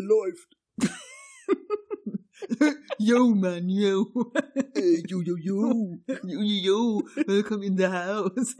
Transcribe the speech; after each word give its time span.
läuft. 0.00 0.56
yo, 2.98 3.34
man, 3.34 3.68
yo. 3.68 4.06
Ey, 4.74 5.02
yo, 5.08 5.20
yo, 5.22 5.36
yo. 5.36 5.98
Yo, 6.06 6.40
yo, 6.42 6.60
yo. 6.62 7.02
Welcome 7.26 7.62
in 7.62 7.76
the 7.76 7.88
house. 7.88 8.54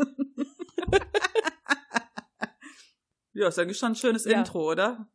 ja, 3.32 3.48
ist 3.48 3.58
eigentlich 3.58 3.78
schon 3.78 3.92
ein 3.92 3.96
schönes 3.96 4.24
Ja. 4.24 4.38
Intro, 4.38 4.70
oder? 4.72 5.08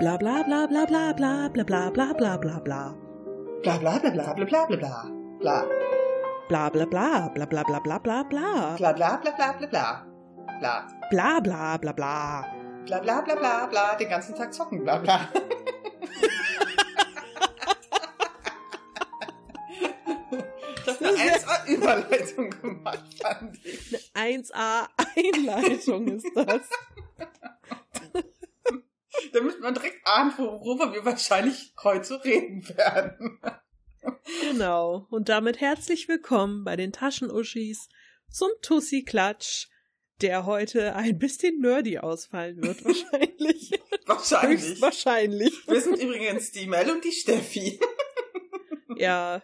Bla 0.00 0.18
bla 0.18 0.42
bla 0.42 0.66
bla 0.66 0.84
bla 0.86 1.12
bla 1.14 1.48
bla 1.48 1.68
bla 1.68 1.90
bla 1.90 2.12
bla 2.12 2.36
bla 2.38 2.60
bla. 2.60 2.94
Bla 3.62 3.78
bla 3.78 3.98
bla 4.00 4.10
bla 4.10 4.34
bla 4.34 4.44
bla 4.44 4.66
bla 4.66 4.76
bla. 4.76 4.96
Bla. 5.40 5.64
Bla 6.48 6.70
bla 6.70 6.84
bla 6.86 7.30
bla 7.34 7.46
bla 7.46 7.62
bla 7.64 7.78
bla 7.80 7.98
bla 7.98 8.24
bla. 8.24 8.76
Bla 8.76 8.92
bla 8.92 9.20
bla 9.22 9.32
bla 9.36 9.52
bla 9.52 9.66
bla. 9.66 9.68
Bla. 9.70 10.13
Bla 10.60 11.40
bla 11.40 11.76
bla 11.78 11.92
bla. 11.92 12.44
Bla 12.86 13.00
bla 13.00 13.20
bla 13.22 13.34
bla 13.34 13.66
bla. 13.66 13.94
Den 13.96 14.08
ganzen 14.08 14.34
Tag 14.34 14.52
zocken. 14.54 14.82
Bla 14.82 14.98
bla. 14.98 15.28
Das 20.86 21.00
ist 21.00 21.02
eine 21.02 21.16
1A-Überleitung 21.16 22.50
gemacht, 22.50 23.04
fand 23.20 23.58
ich. 23.64 24.12
1a 24.14 24.86
Einleitung 25.16 26.08
ist 26.08 26.26
das. 26.34 26.68
Damit 29.32 29.60
man 29.60 29.74
direkt 29.74 30.06
ahnt, 30.06 30.38
worüber 30.38 30.92
wir 30.92 31.04
wahrscheinlich 31.04 31.72
heute 31.82 32.22
reden 32.24 32.68
werden. 32.68 33.40
Genau. 34.42 35.06
Und 35.10 35.28
damit 35.28 35.60
herzlich 35.60 36.06
willkommen 36.08 36.64
bei 36.64 36.76
den 36.76 36.92
Taschenuschis 36.92 37.88
zum 38.30 38.50
Tussi-Klatsch, 38.62 39.68
der 40.20 40.46
heute 40.46 40.94
ein 40.94 41.18
bisschen 41.18 41.60
nerdy 41.60 41.98
ausfallen 41.98 42.62
wird, 42.62 42.84
wahrscheinlich. 42.84 43.80
Wahrscheinlich. 44.06 44.62
Höchstwahrscheinlich. 44.62 45.66
Wir 45.66 45.80
sind 45.80 45.98
übrigens 45.98 46.52
die 46.52 46.66
Mel 46.66 46.90
und 46.90 47.04
die 47.04 47.12
Steffi. 47.12 47.78
Ja. 48.96 49.42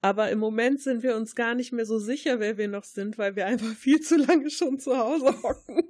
Aber 0.00 0.30
im 0.30 0.38
Moment 0.38 0.80
sind 0.80 1.02
wir 1.02 1.16
uns 1.16 1.34
gar 1.34 1.54
nicht 1.54 1.72
mehr 1.72 1.84
so 1.84 1.98
sicher, 1.98 2.40
wer 2.40 2.56
wir 2.56 2.68
noch 2.68 2.84
sind, 2.84 3.18
weil 3.18 3.36
wir 3.36 3.44
einfach 3.44 3.74
viel 3.74 4.00
zu 4.00 4.16
lange 4.16 4.48
schon 4.48 4.78
zu 4.78 4.96
Hause 4.96 5.34
hocken. 5.42 5.82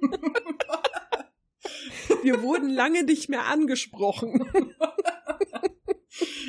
Wir 2.23 2.41
wurden 2.41 2.69
lange 2.69 3.03
nicht 3.03 3.29
mehr 3.29 3.45
angesprochen. 3.45 4.45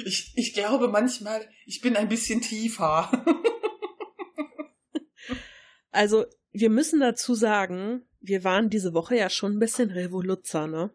Ich, 0.04 0.32
ich 0.34 0.52
glaube 0.52 0.88
manchmal, 0.88 1.48
ich 1.64 1.80
bin 1.80 1.96
ein 1.96 2.08
bisschen 2.08 2.40
tiefer. 2.40 3.08
Also, 5.92 6.24
wir 6.52 6.70
müssen 6.70 7.00
dazu 7.00 7.34
sagen, 7.34 8.06
wir 8.20 8.44
waren 8.44 8.70
diese 8.70 8.92
Woche 8.94 9.16
ja 9.16 9.30
schon 9.30 9.52
ein 9.56 9.58
bisschen 9.58 9.90
Revoluzzer, 9.90 10.66
ne? 10.66 10.90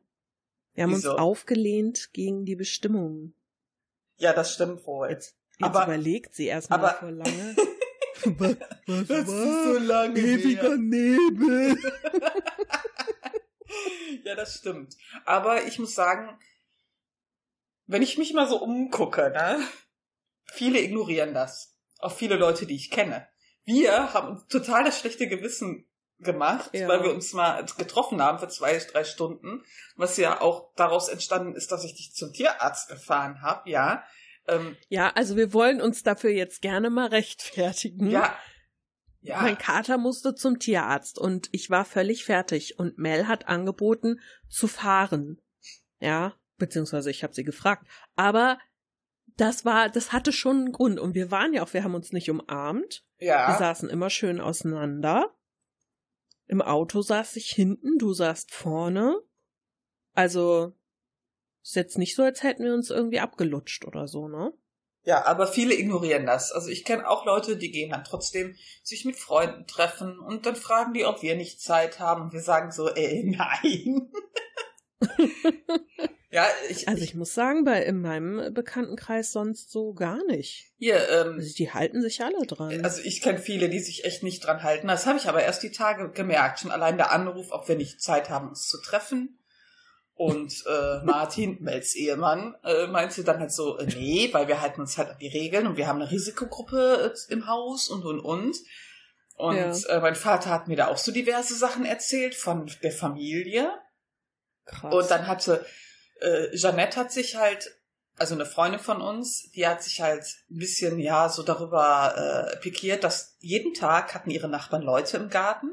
Wir 0.73 0.84
haben 0.84 0.92
Wieso? 0.92 1.11
uns 1.11 1.20
aufgelehnt 1.20 2.09
gegen 2.14 2.45
die 2.45 2.56
Bestimmungen. 2.56 3.34
Ja, 4.17 4.33
das 4.33 4.53
stimmt 4.53 4.86
wohl. 4.86 5.09
Jetzt, 5.09 5.36
jetzt 5.58 5.64
Aber- 5.64 5.83
überlegt 5.86 6.36
sie 6.36 6.45
erstmal 6.48 6.80
aber- 6.80 6.94
vor 7.00 7.11
lange. 7.11 7.56
was, 8.26 8.58
was, 8.88 9.08
Das 9.08 9.20
ist 9.20 9.28
so 9.28 9.78
lange 9.80 10.20
Ewiger 10.20 10.76
Nebel. 10.78 11.78
Ja, 14.23 14.36
das 14.36 14.56
stimmt. 14.56 14.95
Aber 15.26 15.66
ich 15.66 15.78
muss 15.80 15.94
sagen, 15.94 16.39
wenn 17.86 18.02
ich 18.02 18.17
mich 18.17 18.33
mal 18.33 18.48
so 18.48 18.61
umgucke, 18.61 19.30
ne, 19.31 19.59
viele 20.45 20.80
ignorieren 20.80 21.33
das. 21.33 21.76
Auch 22.00 22.11
viele 22.11 22.36
Leute, 22.36 22.66
die 22.66 22.76
ich 22.76 22.89
kenne. 22.89 23.28
Wir 23.66 24.13
haben 24.13 24.44
total 24.49 24.83
das 24.83 24.99
schlechte 24.99 25.27
Gewissen 25.27 25.85
gemacht, 26.19 26.69
Ja. 26.73 26.88
weil 26.88 27.03
wir 27.03 27.11
uns 27.13 27.33
mal 27.33 27.66
getroffen 27.77 28.21
haben 28.21 28.39
für 28.39 28.47
zwei, 28.47 28.77
drei 28.77 29.03
Stunden, 29.03 29.63
was 29.97 30.16
ja 30.17 30.39
auch 30.39 30.71
daraus 30.75 31.09
entstanden 31.09 31.53
ist, 31.55 31.71
dass 31.71 31.83
ich 31.83 31.93
dich 31.95 32.13
zum 32.13 32.31
Tierarzt 32.31 32.88
gefahren 32.89 33.41
habe, 33.41 33.69
ja. 33.69 34.03
Ähm, 34.47 34.77
Ja, 34.89 35.09
also 35.15 35.36
wir 35.36 35.52
wollen 35.53 35.81
uns 35.81 36.03
dafür 36.03 36.30
jetzt 36.30 36.61
gerne 36.61 36.89
mal 36.89 37.08
rechtfertigen. 37.08 38.09
ja. 38.09 38.37
Ja. 39.21 39.42
Mein 39.42 39.58
Kater 39.58 39.97
musste 39.97 40.36
zum 40.36 40.59
Tierarzt 40.59 41.17
und 41.17 41.49
ich 41.52 41.71
war 41.71 41.83
völlig 41.83 42.23
fertig 42.26 42.77
und 42.77 42.99
Mel 42.99 43.27
hat 43.27 43.47
angeboten 43.47 44.20
zu 44.47 44.67
fahren. 44.67 45.42
Ja, 45.99 46.36
beziehungsweise 46.58 47.09
ich 47.09 47.23
habe 47.23 47.33
sie 47.33 47.43
gefragt. 47.43 47.87
Aber 48.15 48.59
das 49.37 49.65
war, 49.65 49.89
das 49.89 50.13
hatte 50.13 50.31
schon 50.31 50.57
einen 50.57 50.71
Grund 50.71 50.99
und 50.99 51.13
wir 51.13 51.31
waren 51.31 51.53
ja 51.53 51.63
auch, 51.63 51.73
wir 51.73 51.83
haben 51.83 51.95
uns 51.95 52.11
nicht 52.11 52.29
umarmt. 52.29 53.03
Wir 53.17 53.27
ja. 53.27 53.57
saßen 53.57 53.89
immer 53.89 54.09
schön 54.09 54.39
auseinander. 54.39 55.35
Im 56.47 56.61
Auto 56.61 57.01
saß 57.01 57.35
ich 57.37 57.49
hinten, 57.49 57.97
du 57.97 58.13
saßt 58.13 58.51
vorne. 58.51 59.19
Also 60.13 60.73
ist 61.63 61.75
jetzt 61.75 61.97
nicht 61.97 62.15
so, 62.15 62.23
als 62.23 62.43
hätten 62.43 62.63
wir 62.63 62.73
uns 62.73 62.91
irgendwie 62.91 63.19
abgelutscht 63.19 63.85
oder 63.85 64.07
so, 64.07 64.27
ne? 64.27 64.53
Ja, 65.03 65.25
aber 65.25 65.45
viele 65.47 65.75
ignorieren 65.75 66.25
das. 66.25 66.52
Also 66.52 66.69
ich 66.69 66.83
kenne 66.83 67.07
auch 67.07 67.25
Leute, 67.25 67.57
die 67.57 67.71
gehen 67.71 67.91
dann 67.91 68.03
trotzdem 68.03 68.55
sich 68.83 69.05
mit 69.05 69.17
Freunden 69.17 69.67
treffen 69.67 70.19
und 70.19 70.45
dann 70.45 70.55
fragen 70.55 70.93
die, 70.93 71.05
ob 71.05 71.21
wir 71.21 71.35
nicht 71.35 71.61
Zeit 71.61 71.99
haben 71.99 72.23
und 72.23 72.33
wir 72.33 72.41
sagen 72.41 72.71
so, 72.71 72.89
äh, 72.89 73.23
nein. 73.25 74.11
ja, 76.35 76.45
ich, 76.69 76.87
Also 76.89 77.01
ich 77.01 77.15
muss 77.15 77.33
sagen, 77.33 77.63
bei 77.63 77.81
in 77.81 78.01
meinem 78.01 78.53
Bekanntenkreis 78.53 79.31
sonst 79.31 79.71
so 79.71 79.93
gar 79.93 80.21
nicht. 80.25 80.73
hier, 80.77 81.07
ähm, 81.09 81.35
Also 81.37 81.53
die 81.55 81.71
halten 81.71 82.01
sich 82.01 82.21
alle 82.21 82.45
dran. 82.45 82.83
also 82.83 83.01
ich 83.03 83.21
kenne 83.21 83.39
viele, 83.39 83.69
die 83.69 83.79
sich 83.79 84.03
echt 84.03 84.21
nicht 84.21 84.45
dran 84.45 84.61
halten. 84.61 84.87
Das 84.89 85.05
habe 85.05 85.17
ich 85.17 85.29
aber 85.29 85.41
erst 85.43 85.63
die 85.63 85.71
Tage 85.71 86.09
gemerkt. 86.11 86.59
Schon 86.59 86.71
allein 86.71 86.97
der 86.97 87.11
Anruf, 87.13 87.47
ob 87.51 87.69
wir 87.69 87.77
nicht 87.77 88.01
Zeit 88.01 88.29
haben, 88.29 88.49
uns 88.49 88.67
zu 88.67 88.81
treffen. 88.81 89.39
Und 90.13 90.63
äh, 90.67 90.97
Martin, 91.05 91.57
Mels 91.61 91.95
Ehemann, 91.95 92.55
äh, 92.65 92.87
meinte 92.87 93.23
dann 93.23 93.39
halt 93.39 93.53
so, 93.53 93.77
äh, 93.77 93.85
nee, 93.85 94.29
weil 94.33 94.49
wir 94.49 94.59
halten 94.59 94.81
uns 94.81 94.97
halt 94.97 95.09
an 95.11 95.17
die 95.19 95.27
Regeln 95.29 95.67
und 95.67 95.77
wir 95.77 95.87
haben 95.87 96.02
eine 96.02 96.11
Risikogruppe 96.11 97.13
äh, 97.15 97.33
im 97.33 97.47
Haus 97.47 97.87
und 97.87 98.03
und 98.03 98.19
und. 98.19 98.57
Und 99.37 99.55
Ja. 99.57 99.71
äh, 99.89 100.02
mein 100.02 100.15
Vater 100.15 100.49
hat 100.49 100.67
mir 100.67 100.75
da 100.75 100.87
auch 100.87 100.97
so 100.97 101.11
diverse 101.13 101.55
Sachen 101.55 101.85
erzählt 101.85 102.35
von 102.35 102.69
der 102.83 102.91
Familie. 102.91 103.71
Krass. 104.65 104.93
Und 104.93 105.09
dann 105.11 105.27
hatte 105.27 105.65
äh, 106.25 106.55
Jeanette 106.55 106.99
hat 106.99 107.11
sich 107.11 107.36
halt, 107.36 107.77
also 108.17 108.33
eine 108.36 108.45
Freundin 108.45 108.80
von 108.80 109.02
uns, 109.02 109.49
die 109.52 109.67
hat 109.67 109.83
sich 109.83 110.02
halt 110.02 110.23
ein 110.49 110.58
bisschen 110.58 110.99
ja 110.99 111.30
so 111.30 111.43
darüber 111.43 112.52
äh, 112.53 112.58
pikiert, 112.58 113.03
dass 113.03 113.36
jeden 113.39 113.73
Tag 113.73 114.13
hatten 114.13 114.31
ihre 114.31 114.47
Nachbarn 114.47 114.81
Leute 114.81 115.17
im 115.17 115.30
Garten. 115.30 115.71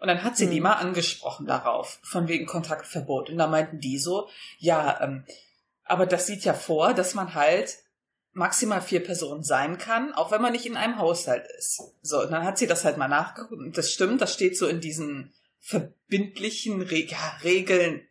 Und 0.00 0.08
dann 0.08 0.24
hat 0.24 0.36
sie 0.36 0.48
die 0.48 0.56
Mhm. 0.56 0.64
mal 0.64 0.72
angesprochen 0.74 1.46
darauf, 1.46 2.00
von 2.02 2.26
wegen 2.26 2.44
Kontaktverbot. 2.46 3.30
Und 3.30 3.38
da 3.38 3.46
meinten 3.46 3.78
die 3.78 3.98
so, 3.98 4.28
ja, 4.58 5.00
ähm, 5.00 5.24
aber 5.84 6.06
das 6.06 6.26
sieht 6.26 6.44
ja 6.44 6.54
vor, 6.54 6.92
dass 6.92 7.14
man 7.14 7.34
halt 7.34 7.78
maximal 8.32 8.80
vier 8.80 9.04
Personen 9.04 9.44
sein 9.44 9.78
kann, 9.78 10.12
auch 10.12 10.30
wenn 10.30 10.42
man 10.42 10.52
nicht 10.52 10.66
in 10.66 10.76
einem 10.76 10.98
Haushalt 10.98 11.46
ist. 11.58 11.82
So, 12.02 12.22
und 12.22 12.32
dann 12.32 12.44
hat 12.44 12.58
sie 12.58 12.66
das 12.66 12.84
halt 12.84 12.96
mal 12.96 13.08
nachgeguckt. 13.08 13.60
Und 13.60 13.78
das 13.78 13.92
stimmt, 13.92 14.20
das 14.20 14.32
steht 14.34 14.56
so 14.56 14.66
in 14.66 14.80
diesen 14.80 15.32
verbindlichen 15.60 16.82
Re 16.82 17.04
ja, 17.04 17.36
Regeln. 17.44 18.06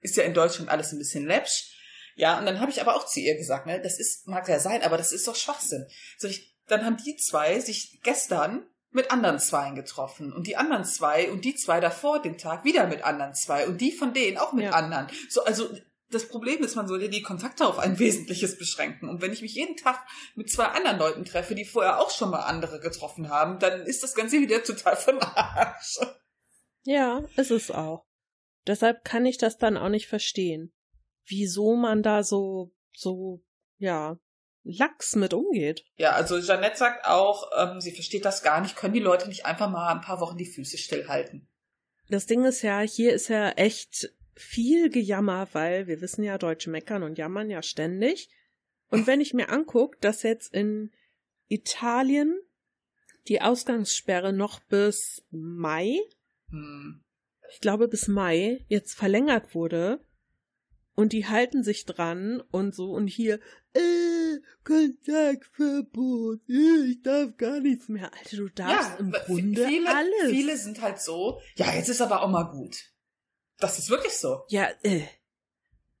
Ist 0.00 0.16
ja 0.16 0.24
in 0.24 0.34
Deutschland 0.34 0.70
alles 0.70 0.92
ein 0.92 0.98
bisschen 0.98 1.26
läppsch. 1.26 1.74
Ja, 2.16 2.38
und 2.38 2.46
dann 2.46 2.60
habe 2.60 2.70
ich 2.70 2.80
aber 2.80 2.96
auch 2.96 3.06
zu 3.06 3.20
ihr 3.20 3.36
gesagt, 3.36 3.66
ne, 3.66 3.80
das 3.80 3.98
ist, 3.98 4.26
mag 4.26 4.48
ja 4.48 4.58
sein, 4.58 4.82
aber 4.82 4.96
das 4.96 5.12
ist 5.12 5.28
doch 5.28 5.36
Schwachsinn. 5.36 5.86
So, 6.18 6.26
ich, 6.26 6.56
dann 6.66 6.84
haben 6.84 6.96
die 6.96 7.16
zwei 7.16 7.60
sich 7.60 8.00
gestern 8.02 8.66
mit 8.90 9.10
anderen 9.10 9.38
Zweien 9.38 9.74
getroffen 9.74 10.32
und 10.32 10.46
die 10.46 10.56
anderen 10.56 10.84
zwei 10.84 11.30
und 11.30 11.44
die 11.44 11.54
zwei 11.54 11.78
davor 11.78 12.20
den 12.20 12.38
Tag 12.38 12.64
wieder 12.64 12.86
mit 12.86 13.04
anderen 13.04 13.34
zwei 13.34 13.66
und 13.68 13.80
die 13.80 13.92
von 13.92 14.14
denen 14.14 14.38
auch 14.38 14.52
mit 14.52 14.64
Ja. 14.64 14.70
anderen. 14.72 15.08
So, 15.28 15.44
also 15.44 15.68
das 16.10 16.26
Problem 16.26 16.64
ist, 16.64 16.74
man 16.74 16.88
soll 16.88 17.02
ja 17.02 17.08
die 17.08 17.22
Kontakte 17.22 17.66
auf 17.66 17.78
ein 17.78 17.98
Wesentliches 18.00 18.58
beschränken. 18.58 19.08
Und 19.08 19.20
wenn 19.20 19.32
ich 19.32 19.42
mich 19.42 19.54
jeden 19.54 19.76
Tag 19.76 20.00
mit 20.34 20.50
zwei 20.50 20.64
anderen 20.64 20.98
Leuten 20.98 21.24
treffe, 21.24 21.54
die 21.54 21.66
vorher 21.66 22.00
auch 22.00 22.10
schon 22.10 22.30
mal 22.30 22.40
andere 22.40 22.80
getroffen 22.80 23.28
haben, 23.28 23.58
dann 23.58 23.82
ist 23.82 24.02
das 24.02 24.14
Ganze 24.14 24.40
wieder 24.40 24.62
total 24.64 24.96
von 24.96 25.20
Arsch. 25.20 25.98
ja, 26.84 27.22
ist 27.36 27.50
es 27.50 27.70
auch. 27.70 28.07
Deshalb 28.68 29.02
kann 29.04 29.24
ich 29.24 29.38
das 29.38 29.56
dann 29.56 29.78
auch 29.78 29.88
nicht 29.88 30.06
verstehen, 30.06 30.72
wieso 31.24 31.74
man 31.74 32.02
da 32.02 32.22
so, 32.22 32.74
so, 32.92 33.42
ja, 33.78 34.18
lax 34.62 35.16
mit 35.16 35.32
umgeht. 35.32 35.84
Ja, 35.96 36.12
also 36.12 36.38
Jeanette 36.38 36.76
sagt 36.76 37.06
auch, 37.06 37.50
ähm, 37.56 37.80
sie 37.80 37.92
versteht 37.92 38.26
das 38.26 38.42
gar 38.42 38.60
nicht, 38.60 38.76
können 38.76 38.92
die 38.92 39.00
Leute 39.00 39.26
nicht 39.26 39.46
einfach 39.46 39.70
mal 39.70 39.88
ein 39.92 40.02
paar 40.02 40.20
Wochen 40.20 40.36
die 40.36 40.44
Füße 40.44 40.76
stillhalten. 40.76 41.48
Das 42.10 42.26
Ding 42.26 42.44
ist 42.44 42.60
ja, 42.60 42.80
hier 42.80 43.14
ist 43.14 43.28
ja 43.28 43.50
echt 43.52 44.12
viel 44.34 44.90
Gejammer, 44.90 45.48
weil 45.52 45.86
wir 45.86 46.02
wissen 46.02 46.22
ja, 46.22 46.36
Deutsche 46.36 46.70
meckern 46.70 47.02
und 47.02 47.16
jammern 47.16 47.48
ja 47.48 47.62
ständig. 47.62 48.28
Und 48.90 49.06
wenn 49.06 49.22
ich 49.22 49.32
mir 49.32 49.48
angucke, 49.48 49.96
dass 50.00 50.22
jetzt 50.22 50.52
in 50.52 50.90
Italien 51.48 52.38
die 53.28 53.40
Ausgangssperre 53.40 54.32
noch 54.32 54.60
bis 54.60 55.24
Mai, 55.30 55.98
Hm. 56.50 57.04
Ich 57.50 57.60
glaube 57.60 57.88
bis 57.88 58.08
Mai, 58.08 58.64
jetzt 58.68 58.94
verlängert 58.94 59.54
wurde 59.54 60.00
und 60.94 61.12
die 61.12 61.26
halten 61.26 61.62
sich 61.62 61.84
dran 61.84 62.42
und 62.50 62.74
so 62.74 62.90
und 62.92 63.06
hier, 63.06 63.40
äh, 63.74 64.38
Kontaktverbot. 64.64 66.40
Ich 66.48 67.02
darf 67.02 67.36
gar 67.36 67.60
nichts 67.60 67.88
mehr. 67.88 68.10
Alter, 68.12 68.36
du 68.36 68.48
darfst 68.48 68.98
im 69.00 69.12
v- 69.12 69.18
Grunde 69.26 69.66
viele, 69.66 69.94
alles. 69.94 70.30
Viele 70.30 70.56
sind 70.56 70.80
halt 70.82 71.00
so, 71.00 71.40
ja, 71.56 71.72
jetzt 71.74 71.88
ist 71.88 72.00
aber 72.00 72.22
auch 72.22 72.28
mal 72.28 72.44
gut. 72.44 72.76
Das 73.58 73.78
ist 73.78 73.90
wirklich 73.90 74.12
so. 74.14 74.42
ja, 74.48 74.68
äh. 74.82 75.02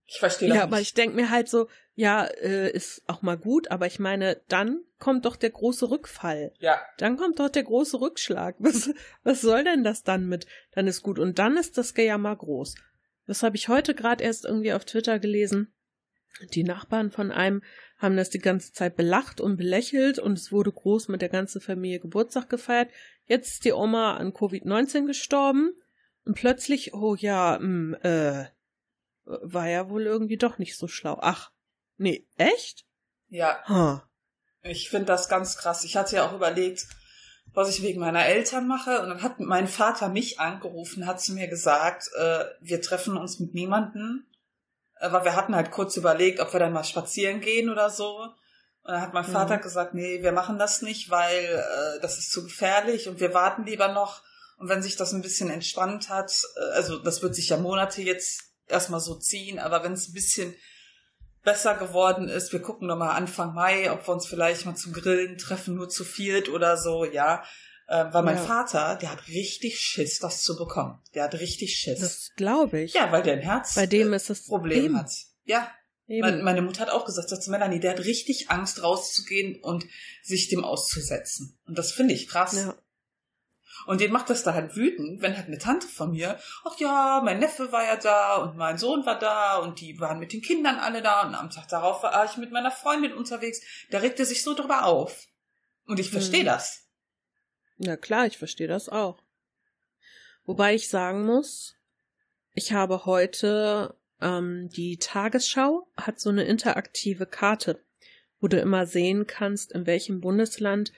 Ich 0.08 0.18
verstehe 0.18 0.48
das 0.48 0.56
Ja, 0.56 0.62
aber 0.64 0.78
nicht. 0.78 0.88
ich 0.88 0.94
denk 0.94 1.14
mir 1.14 1.30
halt 1.30 1.48
so, 1.48 1.68
ja, 1.94 2.24
äh, 2.24 2.70
ist 2.70 3.02
auch 3.06 3.22
mal 3.22 3.36
gut, 3.36 3.70
aber 3.70 3.86
ich 3.86 3.98
meine, 3.98 4.40
dann 4.48 4.80
kommt 4.98 5.26
doch 5.26 5.36
der 5.36 5.50
große 5.50 5.90
Rückfall. 5.90 6.52
Ja, 6.58 6.80
Dann 6.96 7.16
kommt 7.16 7.38
doch 7.38 7.50
der 7.50 7.62
große 7.62 8.00
Rückschlag. 8.00 8.56
Was, 8.58 8.90
was 9.22 9.42
soll 9.42 9.64
denn 9.64 9.84
das 9.84 10.02
dann 10.02 10.26
mit? 10.26 10.46
Dann 10.72 10.86
ist 10.86 11.02
gut. 11.02 11.18
Und 11.18 11.38
dann 11.38 11.56
ist 11.56 11.76
das 11.78 11.94
Gejammer 11.94 12.34
groß. 12.34 12.74
Das 13.26 13.42
habe 13.42 13.56
ich 13.56 13.68
heute 13.68 13.94
gerade 13.94 14.24
erst 14.24 14.44
irgendwie 14.46 14.72
auf 14.72 14.84
Twitter 14.86 15.18
gelesen. 15.18 15.72
Die 16.54 16.64
Nachbarn 16.64 17.10
von 17.10 17.30
einem 17.30 17.62
haben 17.98 18.16
das 18.16 18.30
die 18.30 18.38
ganze 18.38 18.72
Zeit 18.72 18.96
belacht 18.96 19.40
und 19.40 19.56
belächelt 19.56 20.18
und 20.18 20.38
es 20.38 20.52
wurde 20.52 20.72
groß 20.72 21.08
mit 21.08 21.20
der 21.20 21.28
ganzen 21.28 21.60
Familie 21.60 21.98
Geburtstag 22.00 22.48
gefeiert. 22.48 22.90
Jetzt 23.26 23.48
ist 23.54 23.64
die 23.64 23.72
Oma 23.72 24.16
an 24.16 24.32
Covid-19 24.32 25.06
gestorben 25.06 25.72
und 26.24 26.34
plötzlich, 26.34 26.94
oh 26.94 27.16
ja, 27.16 27.58
mh, 27.60 27.98
äh, 28.02 28.46
war 29.42 29.68
ja 29.68 29.88
wohl 29.90 30.04
irgendwie 30.06 30.36
doch 30.38 30.58
nicht 30.58 30.76
so 30.76 30.88
schlau. 30.88 31.18
Ach, 31.20 31.50
nee, 31.96 32.26
echt? 32.36 32.84
ja. 33.28 33.58
Huh. 33.68 34.00
Ich 34.62 34.90
finde 34.90 35.06
das 35.06 35.28
ganz 35.28 35.56
krass. 35.56 35.84
Ich 35.84 35.96
hatte 35.96 36.16
ja 36.16 36.26
auch 36.26 36.32
überlegt, 36.32 36.86
was 37.54 37.70
ich 37.70 37.82
wegen 37.82 38.00
meiner 38.00 38.26
Eltern 38.26 38.66
mache. 38.66 39.00
Und 39.00 39.08
dann 39.08 39.22
hat 39.22 39.38
mein 39.38 39.68
Vater 39.68 40.08
mich 40.08 40.40
angerufen, 40.40 41.06
hat 41.06 41.20
zu 41.20 41.32
mir 41.32 41.46
gesagt, 41.46 42.10
äh, 42.18 42.44
wir 42.60 42.82
treffen 42.82 43.16
uns 43.16 43.38
mit 43.38 43.54
niemanden. 43.54 44.26
Weil 45.00 45.24
wir 45.24 45.36
hatten 45.36 45.54
halt 45.54 45.70
kurz 45.70 45.96
überlegt, 45.96 46.40
ob 46.40 46.52
wir 46.52 46.58
dann 46.60 46.72
mal 46.72 46.82
spazieren 46.84 47.40
gehen 47.40 47.70
oder 47.70 47.88
so. 47.88 48.16
Und 48.82 48.92
dann 48.92 49.00
hat 49.00 49.14
mein 49.14 49.26
Mhm. 49.26 49.32
Vater 49.32 49.58
gesagt, 49.58 49.94
nee, 49.94 50.22
wir 50.22 50.32
machen 50.32 50.58
das 50.58 50.82
nicht, 50.82 51.08
weil 51.08 51.44
äh, 51.44 52.00
das 52.00 52.18
ist 52.18 52.32
zu 52.32 52.42
gefährlich 52.42 53.08
und 53.08 53.20
wir 53.20 53.32
warten 53.32 53.64
lieber 53.64 53.88
noch. 53.92 54.22
Und 54.56 54.68
wenn 54.68 54.82
sich 54.82 54.96
das 54.96 55.12
ein 55.12 55.22
bisschen 55.22 55.50
entspannt 55.50 56.08
hat, 56.08 56.32
äh, 56.56 56.74
also 56.74 56.98
das 56.98 57.22
wird 57.22 57.34
sich 57.36 57.48
ja 57.50 57.58
Monate 57.58 58.02
jetzt 58.02 58.47
erstmal 58.68 59.00
so 59.00 59.14
ziehen, 59.16 59.58
aber 59.58 59.82
wenn 59.84 59.92
es 59.92 60.08
ein 60.08 60.12
bisschen 60.14 60.54
besser 61.42 61.76
geworden 61.76 62.28
ist. 62.28 62.52
Wir 62.52 62.60
gucken 62.60 62.88
nochmal 62.88 63.16
Anfang 63.16 63.54
Mai, 63.54 63.90
ob 63.90 64.06
wir 64.06 64.12
uns 64.12 64.26
vielleicht 64.26 64.66
mal 64.66 64.74
zum 64.74 64.92
Grillen 64.92 65.38
treffen, 65.38 65.74
nur 65.76 65.88
zu 65.88 66.04
viert 66.04 66.48
oder 66.48 66.76
so, 66.76 67.04
ja. 67.04 67.42
Äh, 67.86 68.04
weil 68.12 68.22
mein 68.22 68.36
Ja. 68.36 68.42
Vater, 68.42 68.96
der 69.00 69.12
hat 69.12 69.28
richtig 69.28 69.78
Schiss, 69.80 70.18
das 70.18 70.42
zu 70.42 70.56
bekommen. 70.58 71.00
Der 71.14 71.24
hat 71.24 71.34
richtig 71.34 71.74
Schiss. 71.76 72.00
Das 72.00 72.30
glaube 72.36 72.80
ich. 72.82 72.92
ja, 72.92 73.10
weil 73.12 73.22
der 73.22 73.34
ein 73.34 73.40
Herz 73.40 73.74
Bei 73.76 73.86
dem 73.86 74.12
ist 74.12 74.28
das 74.28 74.44
Problem 74.44 74.84
eben, 74.84 74.98
hat. 74.98 75.10
Ja, 75.44 75.70
Eben. 76.06 76.20
meine, 76.20 76.42
meine 76.42 76.62
Mutter 76.62 76.80
hat 76.80 76.90
auch 76.90 77.06
gesagt, 77.06 77.30
sagt 77.30 77.42
zu 77.42 77.50
Melanie, 77.50 77.80
der 77.80 77.92
hat 77.92 78.00
richtig 78.00 78.50
Angst 78.50 78.82
rauszugehen 78.82 79.62
und 79.62 79.86
sich 80.22 80.48
dem 80.48 80.64
auszusetzen. 80.64 81.58
Und 81.66 81.78
das 81.78 81.92
finde 81.92 82.12
ich 82.14 82.28
krass. 82.28 82.54
ja. 82.56 82.74
Und 83.86 84.00
den 84.00 84.12
macht 84.12 84.30
das 84.30 84.42
da 84.42 84.54
halt 84.54 84.76
wütend, 84.76 85.22
wenn 85.22 85.36
halt 85.36 85.46
eine 85.46 85.58
Tante 85.58 85.86
von 85.88 86.10
mir, 86.10 86.38
ach 86.64 86.78
ja, 86.78 87.20
mein 87.24 87.38
Neffe 87.38 87.72
war 87.72 87.84
ja 87.84 87.96
da 87.96 88.36
und 88.36 88.56
mein 88.56 88.78
Sohn 88.78 89.04
war 89.06 89.18
da 89.18 89.56
und 89.58 89.80
die 89.80 89.98
waren 90.00 90.18
mit 90.18 90.32
den 90.32 90.42
Kindern 90.42 90.76
alle 90.76 91.02
da 91.02 91.26
und 91.26 91.34
am 91.34 91.50
Tag 91.50 91.68
darauf 91.68 92.02
war 92.02 92.24
ich 92.24 92.36
mit 92.36 92.50
meiner 92.50 92.70
Freundin 92.70 93.12
unterwegs. 93.12 93.60
Da 93.90 93.98
regte 93.98 94.24
sich 94.24 94.42
so 94.42 94.54
drüber 94.54 94.84
auf. 94.84 95.26
Und 95.86 95.98
ich 95.98 96.10
verstehe 96.10 96.42
Mhm. 96.42 96.46
das. 96.46 96.88
Ja 97.78 97.96
klar, 97.96 98.26
ich 98.26 98.38
verstehe 98.38 98.68
das 98.68 98.88
auch. 98.88 99.22
Wobei 100.44 100.74
ich 100.74 100.88
sagen 100.88 101.24
muss, 101.24 101.76
ich 102.52 102.72
habe 102.72 103.04
heute 103.06 103.96
ähm, 104.20 104.68
die 104.70 104.98
Tagesschau 104.98 105.88
hat 105.96 106.20
so 106.20 106.30
eine 106.30 106.44
interaktive 106.44 107.26
Karte, 107.26 107.84
wo 108.40 108.48
du 108.48 108.58
immer 108.58 108.86
sehen 108.86 109.26
kannst, 109.26 109.72
in 109.72 109.86
welchem 109.86 110.20
Bundesland 110.20 110.92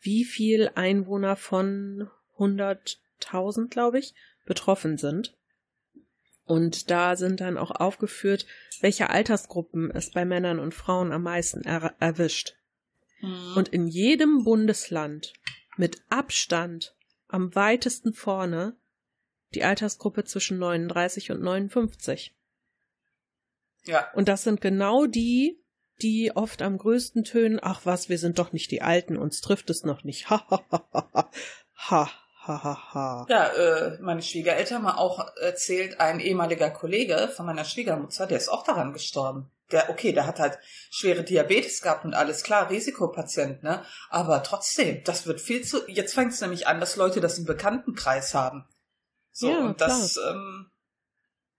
wie 0.00 0.24
viel 0.24 0.70
Einwohner 0.74 1.36
von 1.36 2.10
100.000, 2.38 3.68
glaube 3.68 3.98
ich, 3.98 4.14
betroffen 4.44 4.98
sind. 4.98 5.36
Und 6.44 6.90
da 6.90 7.16
sind 7.16 7.40
dann 7.40 7.58
auch 7.58 7.72
aufgeführt, 7.72 8.46
welche 8.80 9.10
Altersgruppen 9.10 9.90
es 9.90 10.12
bei 10.12 10.24
Männern 10.24 10.60
und 10.60 10.74
Frauen 10.74 11.12
am 11.12 11.22
meisten 11.22 11.62
er 11.62 11.96
erwischt. 11.98 12.54
Mhm. 13.20 13.56
Und 13.56 13.68
in 13.68 13.88
jedem 13.88 14.44
Bundesland 14.44 15.32
mit 15.76 16.02
Abstand 16.08 16.94
am 17.28 17.54
weitesten 17.54 18.12
vorne 18.12 18.76
die 19.54 19.64
Altersgruppe 19.64 20.24
zwischen 20.24 20.58
39 20.58 21.32
und 21.32 21.42
59. 21.42 22.34
ja, 23.84 24.10
Und 24.12 24.28
das 24.28 24.44
sind 24.44 24.60
genau 24.60 25.06
die, 25.06 25.62
die 26.02 26.32
oft 26.34 26.62
am 26.62 26.78
größten 26.78 27.24
tönen, 27.24 27.58
ach 27.62 27.86
was, 27.86 28.08
wir 28.08 28.18
sind 28.18 28.38
doch 28.38 28.52
nicht 28.52 28.70
die 28.70 28.82
Alten, 28.82 29.16
uns 29.16 29.40
trifft 29.40 29.70
es 29.70 29.82
noch 29.82 30.04
nicht. 30.04 30.30
Ha, 30.30 30.46
ha, 30.50 30.64
ha, 30.70 30.88
ha, 30.92 31.30
ha, 31.74 32.10
ha, 32.46 32.62
ha, 32.62 32.94
ha, 32.94 33.26
ja, 33.28 33.46
äh, 33.48 33.98
meine 34.00 34.22
Schwiegereltern 34.22 34.84
haben 34.84 34.98
auch 34.98 35.36
erzählt, 35.36 36.00
ein 36.00 36.20
ehemaliger 36.20 36.70
Kollege 36.70 37.28
von 37.34 37.46
meiner 37.46 37.64
Schwiegermutter, 37.64 38.26
der 38.26 38.38
ist 38.38 38.48
auch 38.48 38.64
daran 38.64 38.92
gestorben. 38.92 39.50
Der, 39.72 39.90
okay, 39.90 40.12
der 40.12 40.26
hat 40.26 40.38
halt 40.38 40.58
schwere 40.90 41.24
Diabetes 41.24 41.82
gehabt 41.82 42.04
und 42.04 42.14
alles 42.14 42.44
klar, 42.44 42.70
Risikopatient, 42.70 43.64
ne? 43.64 43.84
Aber 44.10 44.42
trotzdem, 44.44 45.02
das 45.02 45.26
wird 45.26 45.40
viel 45.40 45.64
zu. 45.64 45.88
Jetzt 45.88 46.14
fängt 46.14 46.32
es 46.32 46.40
nämlich 46.40 46.68
an, 46.68 46.78
dass 46.78 46.94
Leute 46.94 47.20
das 47.20 47.38
im 47.38 47.46
Bekanntenkreis 47.46 48.32
haben. 48.32 48.64
So, 49.32 49.50
Ja, 49.50 49.58
und 49.58 49.80
das, 49.80 50.16
ähm, 50.18 50.70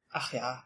ach 0.10 0.32
ja. 0.32 0.64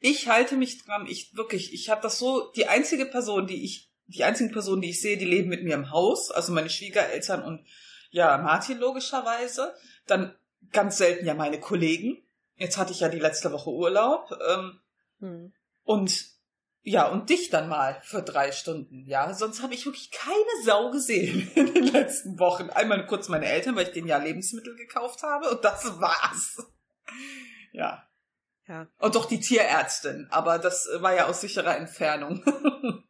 Ich 0.00 0.28
halte 0.28 0.56
mich 0.56 0.84
dran, 0.84 1.06
ich 1.06 1.34
wirklich, 1.34 1.72
ich 1.72 1.88
habe 1.88 2.02
das 2.02 2.18
so, 2.18 2.52
die 2.52 2.68
einzige 2.68 3.06
Person, 3.06 3.46
die 3.46 3.64
ich, 3.64 3.90
die 4.06 4.24
einzigen 4.24 4.52
Personen, 4.52 4.82
die 4.82 4.90
ich 4.90 5.00
sehe, 5.00 5.16
die 5.16 5.24
leben 5.24 5.48
mit 5.48 5.62
mir 5.62 5.74
im 5.74 5.90
Haus, 5.90 6.30
also 6.30 6.52
meine 6.52 6.70
Schwiegereltern 6.70 7.42
und 7.42 7.66
ja, 8.10 8.36
Martin 8.38 8.78
logischerweise. 8.78 9.74
Dann 10.06 10.34
ganz 10.72 10.98
selten 10.98 11.26
ja 11.26 11.34
meine 11.34 11.58
Kollegen. 11.58 12.22
Jetzt 12.56 12.76
hatte 12.76 12.92
ich 12.92 13.00
ja 13.00 13.08
die 13.08 13.18
letzte 13.18 13.52
Woche 13.52 13.70
Urlaub. 13.70 14.30
Ähm, 14.48 14.80
Hm. 15.20 15.52
und 15.82 16.24
ja, 16.82 17.06
und 17.08 17.28
dich 17.28 17.50
dann 17.50 17.68
mal 17.68 18.00
für 18.02 18.22
drei 18.22 18.52
Stunden, 18.52 19.04
ja. 19.06 19.34
Sonst 19.34 19.62
habe 19.62 19.74
ich 19.74 19.84
wirklich 19.84 20.10
keine 20.10 20.64
Sau 20.64 20.90
gesehen 20.90 21.50
in 21.54 21.74
den 21.74 21.88
letzten 21.88 22.38
Wochen. 22.38 22.70
Einmal 22.70 23.04
kurz 23.06 23.28
meine 23.28 23.44
Eltern, 23.44 23.76
weil 23.76 23.82
ich 23.88 23.92
denen 23.92 24.08
ja 24.08 24.16
Lebensmittel 24.16 24.74
gekauft 24.76 25.22
habe 25.22 25.50
und 25.50 25.64
das 25.64 26.00
war's. 26.00 26.56
Ja. 27.72 28.06
Ja. 28.66 28.88
Und 28.98 29.14
doch 29.14 29.26
die 29.26 29.40
Tierärztin, 29.40 30.26
aber 30.30 30.58
das 30.58 30.88
war 31.00 31.14
ja 31.14 31.26
aus 31.26 31.40
sicherer 31.40 31.76
Entfernung. 31.76 32.42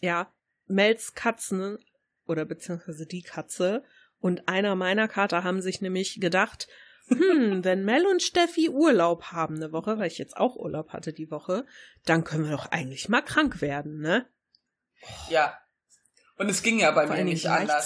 Ja, 0.00 0.30
Mels 0.66 1.14
Katzen 1.14 1.78
oder 2.26 2.44
beziehungsweise 2.44 3.06
die 3.06 3.22
Katze 3.22 3.84
und 4.20 4.48
einer 4.48 4.74
meiner 4.74 5.08
Kater 5.08 5.44
haben 5.44 5.60
sich 5.60 5.80
nämlich 5.80 6.20
gedacht, 6.20 6.68
hm, 7.08 7.64
wenn 7.64 7.84
Mel 7.84 8.06
und 8.06 8.22
Steffi 8.22 8.68
Urlaub 8.68 9.24
haben 9.26 9.56
eine 9.56 9.72
Woche, 9.72 9.98
weil 9.98 10.08
ich 10.08 10.18
jetzt 10.18 10.36
auch 10.36 10.56
Urlaub 10.56 10.92
hatte 10.92 11.12
die 11.12 11.30
Woche, 11.30 11.64
dann 12.04 12.24
können 12.24 12.44
wir 12.44 12.56
doch 12.56 12.70
eigentlich 12.72 13.08
mal 13.08 13.22
krank 13.22 13.60
werden, 13.60 14.00
ne? 14.00 14.26
ja. 15.30 15.58
Und 16.38 16.50
es 16.50 16.62
ging 16.62 16.78
ja 16.78 16.90
bei 16.90 17.06
mir 17.06 17.24
nicht 17.24 17.46
anders. 17.46 17.84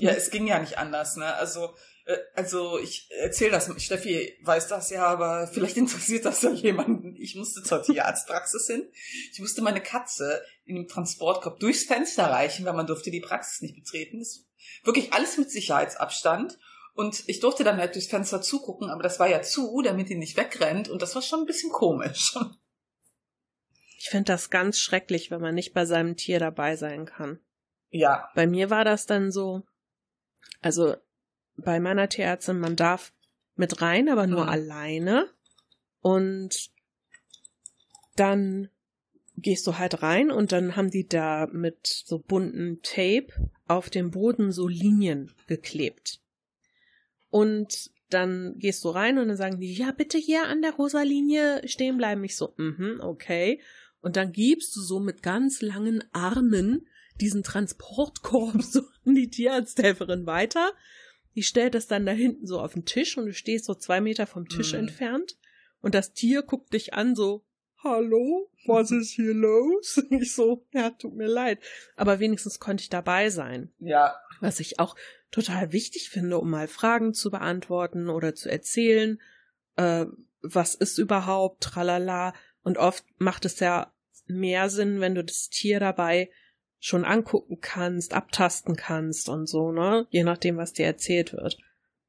ne? 0.00 0.08
Ja, 0.08 0.16
es 0.16 0.30
ging 0.30 0.46
ja 0.46 0.58
nicht 0.58 0.76
anders, 0.78 1.16
ne? 1.16 1.34
Also, 1.34 1.76
äh, 2.04 2.16
also 2.34 2.78
ich 2.80 3.08
erzähle 3.20 3.52
das, 3.52 3.70
Steffi 3.80 4.36
weiß 4.42 4.66
das 4.66 4.90
ja, 4.90 5.06
aber 5.06 5.46
vielleicht 5.46 5.76
interessiert 5.76 6.24
das 6.24 6.42
ja 6.42 6.50
jemanden. 6.50 7.14
Ich 7.16 7.36
musste 7.36 7.62
zur 7.62 7.82
Tierarztpraxis 7.82 8.66
hin. 8.66 8.90
Ich 9.32 9.38
musste 9.38 9.62
meine 9.62 9.80
Katze 9.80 10.42
in 10.64 10.74
dem 10.74 10.88
Transportkorb 10.88 11.60
durchs 11.60 11.84
Fenster 11.84 12.24
reichen, 12.24 12.64
weil 12.64 12.74
man 12.74 12.88
durfte 12.88 13.12
die 13.12 13.20
Praxis 13.20 13.60
nicht 13.60 13.76
betreten. 13.76 14.18
Das 14.18 14.44
wirklich 14.84 15.12
alles 15.12 15.36
mit 15.38 15.50
Sicherheitsabstand. 15.50 16.58
Und 16.94 17.24
ich 17.26 17.40
durfte 17.40 17.64
dann 17.64 17.78
halt 17.78 17.94
durchs 17.94 18.08
Fenster 18.08 18.42
zugucken, 18.42 18.90
aber 18.90 19.02
das 19.02 19.18
war 19.18 19.28
ja 19.28 19.40
zu, 19.42 19.80
damit 19.82 20.08
die 20.10 20.14
nicht 20.16 20.36
wegrennt. 20.36 20.88
Und 20.88 21.00
das 21.00 21.14
war 21.14 21.22
schon 21.22 21.40
ein 21.40 21.46
bisschen 21.46 21.70
komisch. 21.72 22.36
Ich 24.04 24.10
finde 24.10 24.32
das 24.32 24.50
ganz 24.50 24.80
schrecklich, 24.80 25.30
wenn 25.30 25.40
man 25.40 25.54
nicht 25.54 25.74
bei 25.74 25.84
seinem 25.86 26.16
Tier 26.16 26.40
dabei 26.40 26.74
sein 26.74 27.06
kann. 27.06 27.38
Ja, 27.90 28.28
Bei 28.34 28.48
mir 28.48 28.68
war 28.68 28.84
das 28.84 29.06
dann 29.06 29.30
so, 29.30 29.62
also 30.60 30.96
bei 31.56 31.78
meiner 31.78 32.08
Tierärztin, 32.08 32.58
man 32.58 32.74
darf 32.74 33.12
mit 33.54 33.80
rein, 33.80 34.08
aber 34.08 34.26
nur 34.26 34.42
Mhm. 34.42 34.48
alleine. 34.48 35.30
Und 36.00 36.72
dann 38.16 38.70
gehst 39.42 39.66
du 39.66 39.78
halt 39.78 40.02
rein 40.02 40.30
und 40.30 40.52
dann 40.52 40.76
haben 40.76 40.90
die 40.90 41.06
da 41.06 41.48
mit 41.52 41.86
so 41.86 42.18
bunten 42.18 42.80
Tape 42.82 43.28
auf 43.66 43.90
dem 43.90 44.10
Boden 44.10 44.52
so 44.52 44.68
Linien 44.68 45.32
geklebt. 45.46 46.20
Und 47.30 47.90
dann 48.10 48.54
gehst 48.58 48.84
du 48.84 48.90
rein 48.90 49.18
und 49.18 49.28
dann 49.28 49.36
sagen 49.36 49.58
die, 49.60 49.72
ja, 49.72 49.90
bitte 49.92 50.18
hier 50.18 50.46
an 50.46 50.62
der 50.62 50.72
rosa 50.74 51.02
Linie 51.02 51.66
stehen 51.66 51.96
bleiben. 51.96 52.22
Ich 52.24 52.36
so, 52.36 52.52
mhm, 52.56 53.00
okay. 53.00 53.60
Und 54.00 54.16
dann 54.16 54.32
gibst 54.32 54.76
du 54.76 54.80
so 54.80 55.00
mit 55.00 55.22
ganz 55.22 55.62
langen 55.62 56.04
Armen 56.12 56.86
diesen 57.20 57.42
Transportkorb 57.42 58.62
so 58.62 58.82
an 59.06 59.14
die 59.14 59.30
Tierarzthelferin 59.30 60.26
weiter. 60.26 60.72
Die 61.34 61.42
stellt 61.42 61.74
das 61.74 61.86
dann 61.86 62.04
da 62.04 62.12
hinten 62.12 62.46
so 62.46 62.60
auf 62.60 62.74
den 62.74 62.84
Tisch 62.84 63.16
und 63.16 63.26
du 63.26 63.32
stehst 63.32 63.64
so 63.64 63.74
zwei 63.74 64.00
Meter 64.00 64.26
vom 64.26 64.48
Tisch 64.48 64.72
Mhm. 64.72 64.80
entfernt 64.80 65.36
und 65.80 65.94
das 65.94 66.12
Tier 66.12 66.42
guckt 66.42 66.74
dich 66.74 66.92
an 66.92 67.14
so, 67.14 67.44
hallo, 67.84 68.48
was 68.66 68.90
ist 68.90 69.10
hier 69.10 69.34
los? 69.34 70.02
Ich 70.10 70.34
so, 70.34 70.64
ja, 70.72 70.90
tut 70.90 71.14
mir 71.14 71.28
leid. 71.28 71.58
Aber 71.96 72.20
wenigstens 72.20 72.60
konnte 72.60 72.82
ich 72.82 72.88
dabei 72.88 73.30
sein. 73.30 73.72
Ja. 73.78 74.14
Was 74.40 74.60
ich 74.60 74.78
auch 74.78 74.96
total 75.30 75.72
wichtig 75.72 76.10
finde, 76.10 76.38
um 76.38 76.50
mal 76.50 76.68
Fragen 76.68 77.14
zu 77.14 77.30
beantworten 77.30 78.08
oder 78.08 78.34
zu 78.34 78.50
erzählen, 78.50 79.20
äh, 79.76 80.06
was 80.42 80.74
ist 80.74 80.98
überhaupt, 80.98 81.62
tralala. 81.62 82.34
Und 82.62 82.78
oft 82.78 83.04
macht 83.18 83.44
es 83.44 83.60
ja 83.60 83.92
mehr 84.26 84.68
Sinn, 84.70 85.00
wenn 85.00 85.14
du 85.14 85.24
das 85.24 85.48
Tier 85.48 85.80
dabei 85.80 86.30
schon 86.78 87.04
angucken 87.04 87.58
kannst, 87.60 88.12
abtasten 88.12 88.76
kannst 88.76 89.28
und 89.28 89.46
so, 89.46 89.70
ne? 89.70 90.06
Je 90.10 90.24
nachdem, 90.24 90.56
was 90.56 90.72
dir 90.72 90.86
erzählt 90.86 91.32
wird. 91.32 91.58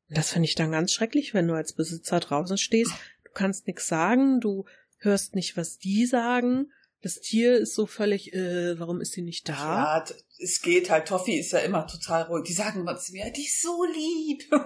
Das 0.09 0.31
finde 0.31 0.47
ich 0.47 0.55
dann 0.55 0.71
ganz 0.71 0.91
schrecklich, 0.91 1.33
wenn 1.33 1.47
du 1.47 1.53
als 1.53 1.73
Besitzer 1.73 2.19
draußen 2.19 2.57
stehst. 2.57 2.91
Du 3.23 3.31
kannst 3.33 3.67
nichts 3.67 3.87
sagen, 3.87 4.39
du 4.39 4.65
hörst 5.03 5.35
nicht, 5.35 5.57
was 5.57 5.77
die 5.77 6.05
sagen. 6.05 6.71
Das 7.01 7.19
Tier 7.19 7.57
ist 7.57 7.75
so 7.75 7.85
völlig, 7.85 8.33
äh, 8.33 8.79
warum 8.79 9.01
ist 9.01 9.11
sie 9.11 9.23
nicht 9.23 9.49
da? 9.49 9.53
Ja, 9.53 10.05
es 10.39 10.61
geht 10.61 10.89
halt. 10.89 11.07
Toffi 11.07 11.37
ist 11.37 11.51
ja 11.51 11.59
immer 11.59 11.85
total 11.85 12.23
ruhig. 12.23 12.45
Die 12.45 12.53
sagen 12.53 12.79
immer 12.79 12.97
zu 12.97 13.11
mir, 13.11 13.29
die 13.31 13.45
ist 13.45 13.61
so 13.61 13.83
lieb. 13.83 14.49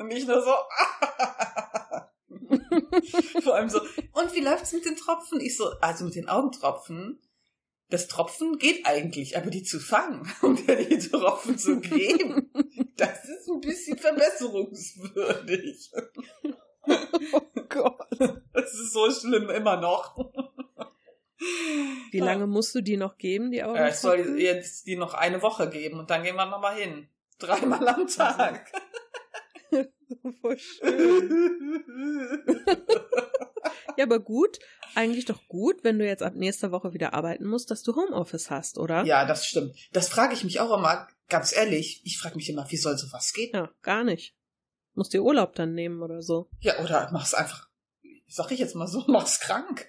Und 0.00 0.12
ich 0.12 0.26
nur 0.26 0.42
so. 0.42 0.54
Vor 3.42 3.54
allem 3.54 3.68
so, 3.68 3.80
und 3.80 4.34
wie 4.34 4.40
läuft's 4.40 4.72
mit 4.72 4.84
den 4.84 4.96
Tropfen? 4.96 5.40
Ich 5.40 5.56
so, 5.56 5.70
also 5.80 6.04
mit 6.04 6.14
den 6.14 6.28
Augentropfen. 6.28 7.20
Das 7.90 8.08
Tropfen 8.08 8.58
geht 8.58 8.86
eigentlich, 8.86 9.36
aber 9.36 9.50
die 9.50 9.62
zu 9.62 9.78
fangen 9.78 10.30
und 10.42 10.66
dir 10.66 10.76
die 10.76 10.98
Tropfen 10.98 11.58
zu 11.58 11.80
geben, 11.80 12.50
das 12.96 13.24
ist 13.24 13.48
ein 13.48 13.60
bisschen 13.60 13.98
verbesserungswürdig. 13.98 15.90
oh 17.32 17.40
Gott. 17.68 18.08
Das 18.52 18.72
ist 18.74 18.92
so 18.92 19.10
schlimm 19.10 19.50
immer 19.50 19.76
noch. 19.76 20.16
Wie 22.10 22.20
lange 22.20 22.46
musst 22.46 22.74
du 22.74 22.80
die 22.80 22.96
noch 22.96 23.18
geben, 23.18 23.50
die 23.50 23.62
Augen? 23.62 23.76
Ja, 23.76 23.88
ich 23.88 23.96
soll 23.96 24.38
jetzt 24.38 24.86
die 24.86 24.96
noch 24.96 25.14
eine 25.14 25.42
Woche 25.42 25.68
geben 25.68 25.98
und 25.98 26.10
dann 26.10 26.22
gehen 26.22 26.36
wir 26.36 26.46
nochmal 26.46 26.76
hin. 26.76 27.08
Dreimal 27.38 27.86
am 27.88 28.06
Tag. 28.06 28.70
Voll 30.40 30.58
schön. 30.58 31.64
Ja, 33.96 34.04
aber 34.04 34.18
gut, 34.18 34.58
eigentlich 34.94 35.24
doch 35.24 35.46
gut, 35.46 35.84
wenn 35.84 35.98
du 35.98 36.06
jetzt 36.06 36.22
ab 36.22 36.34
nächster 36.34 36.72
Woche 36.72 36.94
wieder 36.94 37.14
arbeiten 37.14 37.46
musst, 37.46 37.70
dass 37.70 37.82
du 37.82 37.94
Homeoffice 37.94 38.50
hast, 38.50 38.76
oder? 38.78 39.04
ja, 39.04 39.24
das 39.24 39.46
stimmt. 39.46 39.76
Das 39.92 40.08
frage 40.08 40.34
ich 40.34 40.42
mich 40.42 40.58
auch 40.58 40.76
immer, 40.76 41.06
ganz 41.28 41.54
ehrlich. 41.54 42.00
Ich 42.04 42.18
frage 42.18 42.34
mich 42.36 42.48
immer, 42.48 42.68
wie 42.70 42.76
soll 42.76 42.98
sowas 42.98 43.32
gehen? 43.32 43.50
Ja, 43.52 43.70
gar 43.82 44.02
nicht. 44.02 44.34
Musst 44.94 45.12
dir 45.12 45.22
Urlaub 45.22 45.54
dann 45.54 45.74
nehmen 45.74 46.02
oder 46.02 46.22
so. 46.22 46.48
Ja, 46.60 46.78
oder 46.78 47.10
mach's 47.12 47.34
einfach, 47.34 47.68
sag 48.28 48.50
ich 48.52 48.60
jetzt 48.60 48.74
mal 48.74 48.86
so, 48.86 49.04
mach's 49.08 49.40
krank. 49.40 49.86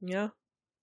Ja. 0.00 0.32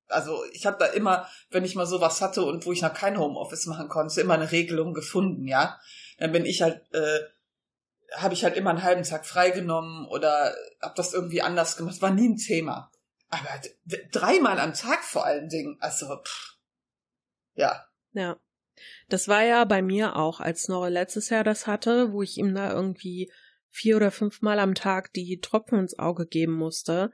Also 0.07 0.43
ich 0.51 0.65
habe 0.65 0.77
da 0.77 0.85
immer, 0.87 1.27
wenn 1.49 1.63
ich 1.63 1.75
mal 1.75 1.85
sowas 1.85 2.21
hatte 2.21 2.43
und 2.43 2.65
wo 2.65 2.71
ich 2.71 2.81
noch 2.81 2.93
kein 2.93 3.17
Homeoffice 3.17 3.65
machen 3.65 3.87
konnte, 3.87 4.19
immer 4.21 4.33
eine 4.33 4.51
Regelung 4.51 4.93
gefunden, 4.93 5.47
ja. 5.47 5.79
Dann 6.17 6.31
bin 6.31 6.45
ich 6.45 6.61
halt, 6.61 6.81
äh, 6.93 7.19
habe 8.15 8.33
ich 8.33 8.43
halt 8.43 8.55
immer 8.55 8.69
einen 8.69 8.83
halben 8.83 9.03
Tag 9.03 9.25
freigenommen 9.25 10.05
oder 10.07 10.53
hab 10.81 10.95
das 10.95 11.13
irgendwie 11.13 11.41
anders 11.41 11.77
gemacht. 11.77 12.01
War 12.01 12.11
nie 12.11 12.29
ein 12.29 12.37
Thema. 12.37 12.91
Aber 13.29 13.49
dreimal 14.11 14.59
am 14.59 14.73
Tag 14.73 15.03
vor 15.03 15.25
allen 15.25 15.49
Dingen, 15.49 15.77
also 15.79 16.15
pff, 16.17 16.57
ja. 17.55 17.87
Ja. 18.11 18.37
Das 19.09 19.27
war 19.27 19.43
ja 19.43 19.65
bei 19.65 19.81
mir 19.81 20.15
auch, 20.15 20.39
als 20.39 20.63
Snorre 20.63 20.89
letztes 20.89 21.29
Jahr 21.29 21.43
das 21.43 21.67
hatte, 21.67 22.11
wo 22.13 22.21
ich 22.21 22.37
ihm 22.37 22.53
da 22.53 22.71
irgendwie 22.73 23.31
vier 23.69 23.97
oder 23.97 24.11
fünfmal 24.11 24.59
am 24.59 24.75
Tag 24.75 25.13
die 25.13 25.39
Tropfen 25.39 25.79
ins 25.79 25.97
Auge 25.97 26.27
geben 26.27 26.53
musste. 26.53 27.11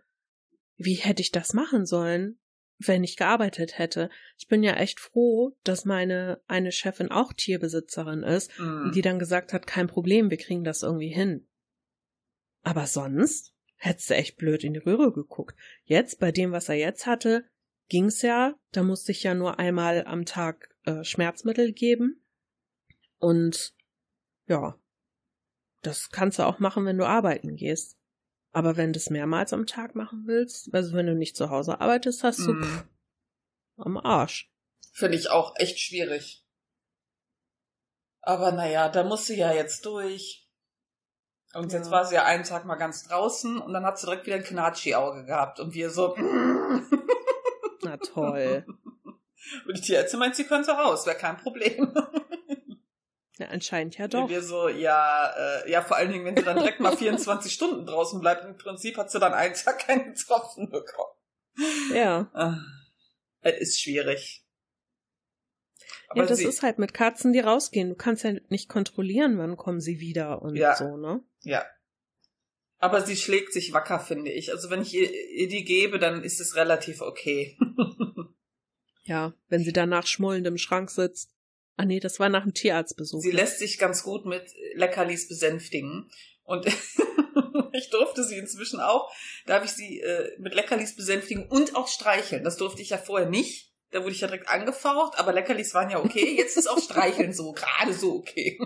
Wie 0.78 0.96
hätte 0.96 1.22
ich 1.22 1.32
das 1.32 1.54
machen 1.54 1.86
sollen, 1.86 2.40
wenn 2.78 3.04
ich 3.04 3.16
gearbeitet 3.18 3.78
hätte? 3.78 4.10
Ich 4.38 4.48
bin 4.48 4.64
ja 4.64 4.74
echt 4.74 5.00
froh, 5.00 5.58
dass 5.64 5.86
meine 5.86 6.42
eine 6.48 6.72
Chefin 6.72 7.12
auch 7.12 7.34
Tierbesitzerin 7.34 8.24
ist, 8.24 8.52
Mm. 8.60 8.92
die 8.92 9.02
dann 9.02 9.20
gesagt 9.20 9.54
hat, 9.54 9.68
kein 9.68 9.88
Problem, 9.88 10.30
wir 10.30 10.38
kriegen 10.38 10.64
das 10.64 10.84
irgendwie 10.84 11.14
hin. 11.14 11.48
Aber 12.62 12.88
sonst 12.88 13.54
hättest 13.78 14.10
du 14.10 14.16
echt 14.16 14.38
blöd 14.38 14.64
in 14.64 14.74
die 14.74 14.80
Röhre 14.80 15.14
geguckt. 15.14 15.58
Jetzt, 15.86 16.20
bei 16.20 16.32
dem, 16.32 16.52
was 16.52 16.68
er 16.70 16.76
jetzt 16.76 17.06
hatte, 17.06 17.46
ging's 17.90 18.22
ja, 18.22 18.56
da 18.72 18.84
musste 18.84 19.12
ich 19.12 19.24
ja 19.24 19.34
nur 19.34 19.60
einmal 19.60 20.06
am 20.06 20.26
Tag 20.26 20.74
äh, 20.86 21.04
Schmerzmittel 21.04 21.74
geben. 21.74 22.24
Und 23.18 23.74
ja, 24.48 24.80
das 25.82 26.10
kannst 26.10 26.40
du 26.40 26.44
auch 26.44 26.60
machen, 26.60 26.86
wenn 26.86 26.98
du 26.98 27.06
arbeiten 27.06 27.56
gehst. 27.56 27.98
Aber 28.52 28.78
wenn 28.78 28.94
du 28.94 28.98
es 28.98 29.10
mehrmals 29.10 29.54
am 29.54 29.66
Tag 29.66 29.94
machen 29.96 30.24
willst, 30.26 30.74
also 30.74 30.94
wenn 30.96 31.06
du 31.06 31.16
nicht 31.16 31.36
zu 31.36 31.50
Hause 31.50 31.82
arbeitest, 31.82 32.24
hast 32.24 32.40
du 32.40 32.54
Mm. 32.54 32.64
pff, 32.64 32.86
am 33.78 33.98
Arsch. 33.98 34.52
Finde 34.94 35.18
ich 35.18 35.30
auch 35.30 35.54
echt 35.58 35.80
schwierig. 35.80 36.44
Aber 38.22 38.52
naja, 38.52 38.90
da 38.90 39.04
muss 39.04 39.28
sie 39.28 39.38
ja 39.38 39.54
jetzt 39.54 39.86
durch. 39.86 40.48
Und 41.54 41.72
jetzt 41.74 41.86
Ja. 41.88 41.92
war 41.92 42.06
sie 42.06 42.16
ja 42.16 42.26
einen 42.26 42.44
Tag 42.44 42.66
mal 42.66 42.76
ganz 42.76 43.04
draußen 43.08 43.60
und 43.60 43.74
dann 43.74 43.86
hat 43.86 43.98
sie 44.00 44.06
direkt 44.08 44.26
wieder 44.26 44.36
ein 44.36 44.44
Knatschi-Auge 44.44 45.26
gehabt. 45.26 45.60
Und 45.60 45.74
wir 45.74 45.90
so. 45.90 46.16
Na 47.84 47.98
toll. 47.98 48.66
Und 49.68 49.78
die 49.78 49.82
Tierärztin 49.82 50.20
meint, 50.20 50.36
sie 50.36 50.44
könnte 50.44 50.72
raus, 50.72 51.06
wäre 51.06 51.18
kein 51.18 51.38
Problem. 51.38 51.94
Ja, 53.38 53.48
anscheinend 53.48 53.98
ja 53.98 54.10
doch. 54.10 54.28
wir 54.28 54.42
so, 54.44 54.68
ja, 54.68 55.32
äh, 55.64 55.72
ja, 55.72 55.82
vor 55.82 55.96
allen 55.96 56.12
Dingen, 56.12 56.26
wenn 56.26 56.36
sie 56.36 56.44
dann 56.44 56.58
direkt 56.58 56.82
mal 56.82 56.98
24 56.98 57.54
Stunden 57.54 57.86
draußen 57.86 58.20
bleibt, 58.20 58.44
im 58.44 58.58
Prinzip 58.58 58.98
hat 58.98 59.10
sie 59.10 59.18
dann 59.18 59.34
einen 59.34 59.54
Tag 59.54 59.80
keinen 59.80 60.14
Tropfen 60.14 60.70
bekommen. 60.70 61.14
Ja. 61.94 62.30
Ah, 62.34 62.58
Es 63.40 63.58
ist 63.62 63.80
schwierig. 63.82 64.46
Ja, 66.16 66.26
das 66.26 66.42
ist 66.42 66.64
halt 66.64 66.80
mit 66.80 66.94
Katzen, 66.94 67.32
die 67.32 67.40
rausgehen. 67.40 67.88
Du 67.88 67.96
kannst 67.96 68.26
ja 68.26 68.34
nicht 68.50 68.68
kontrollieren, 68.68 69.38
wann 69.38 69.56
kommen 69.56 69.80
sie 69.80 70.02
wieder 70.02 70.42
und 70.42 70.58
Ja. 70.58 70.76
so, 70.76 70.98
ne? 70.98 71.22
Ja. 71.44 71.66
Aber 72.80 73.06
sie 73.06 73.18
schlägt 73.18 73.54
sich 73.54 73.74
wacker, 73.74 74.00
finde 74.00 74.32
ich. 74.32 74.52
Also 74.52 74.70
wenn 74.70 74.82
ich 74.82 74.94
ihr, 74.94 75.12
ihr 75.32 75.48
die 75.50 75.66
gebe, 75.66 76.00
dann 76.00 76.24
ist 76.24 76.40
es 76.40 76.56
relativ 76.56 77.02
okay. 77.02 77.58
Ja, 79.10 79.34
wenn 79.48 79.64
sie 79.64 79.74
danach 79.74 80.06
schmollend 80.06 80.46
im 80.46 80.60
Schrank 80.60 80.92
sitzt. 80.92 81.32
Ah 81.78 81.86
nee, 81.86 82.00
das 82.00 82.20
war 82.20 82.30
nach 82.30 82.44
dem 82.44 82.54
Tierarztbesuch. 82.54 83.22
Sie 83.22 83.32
lässt 83.32 83.58
sich 83.58 83.80
ganz 83.80 84.04
gut 84.04 84.28
mit 84.28 84.54
Leckerlis 84.76 85.28
besänftigen. 85.28 86.12
Und 86.44 86.68
ich 87.74 87.90
durfte 87.90 88.24
sie 88.24 88.38
inzwischen 88.38 88.80
auch, 88.80 89.12
darf 89.48 89.66
ich 89.66 89.72
sie 89.72 90.00
äh, 90.02 90.38
mit 90.38 90.54
Leckerlis 90.54 90.96
besänftigen 90.96 91.48
und 91.48 91.76
auch 91.76 91.88
streicheln. 91.88 92.44
Das 92.44 92.58
durfte 92.58 92.84
ich 92.84 92.92
ja 92.92 93.00
vorher 93.00 93.28
nicht. 93.28 93.74
Da 93.90 94.04
wurde 94.04 94.12
ich 94.12 94.22
ja 94.22 94.28
direkt 94.28 94.48
angefaucht, 94.48 95.18
aber 95.18 95.34
Leckerlis 95.34 95.74
waren 95.74 95.90
ja 95.90 95.98
okay. 95.98 96.36
Jetzt 96.38 96.58
ist 96.58 96.68
auch 96.68 96.78
Streicheln 96.78 97.34
so, 97.34 97.54
gerade 97.54 97.94
so 97.96 98.14
okay. 98.14 98.60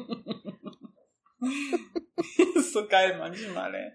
ist 2.56 2.74
so 2.74 2.86
geil 2.86 3.18
manchmal, 3.18 3.74
ey. 3.74 3.92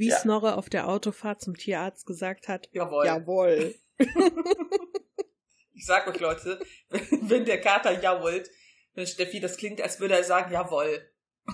Wie 0.00 0.08
Ja. 0.08 0.18
Snorre 0.18 0.56
auf 0.56 0.70
der 0.70 0.88
Autofahrt 0.88 1.42
zum 1.42 1.58
Tierarzt 1.58 2.06
gesagt 2.06 2.48
hat. 2.48 2.70
Jawohl. 2.72 3.04
Jawohl. 3.04 3.74
Ich 5.72 5.86
sag 5.86 6.06
euch, 6.08 6.20
Leute, 6.20 6.60
wenn, 6.90 7.46
der 7.46 7.58
Kater 7.58 8.02
jawollt, 8.02 8.50
wenn 8.92 9.06
Steffi, 9.06 9.40
das 9.40 9.56
klingt, 9.56 9.80
als 9.80 9.98
würde 9.98 10.14
er 10.14 10.24
sagen, 10.24 10.52
jawoll. 10.52 11.10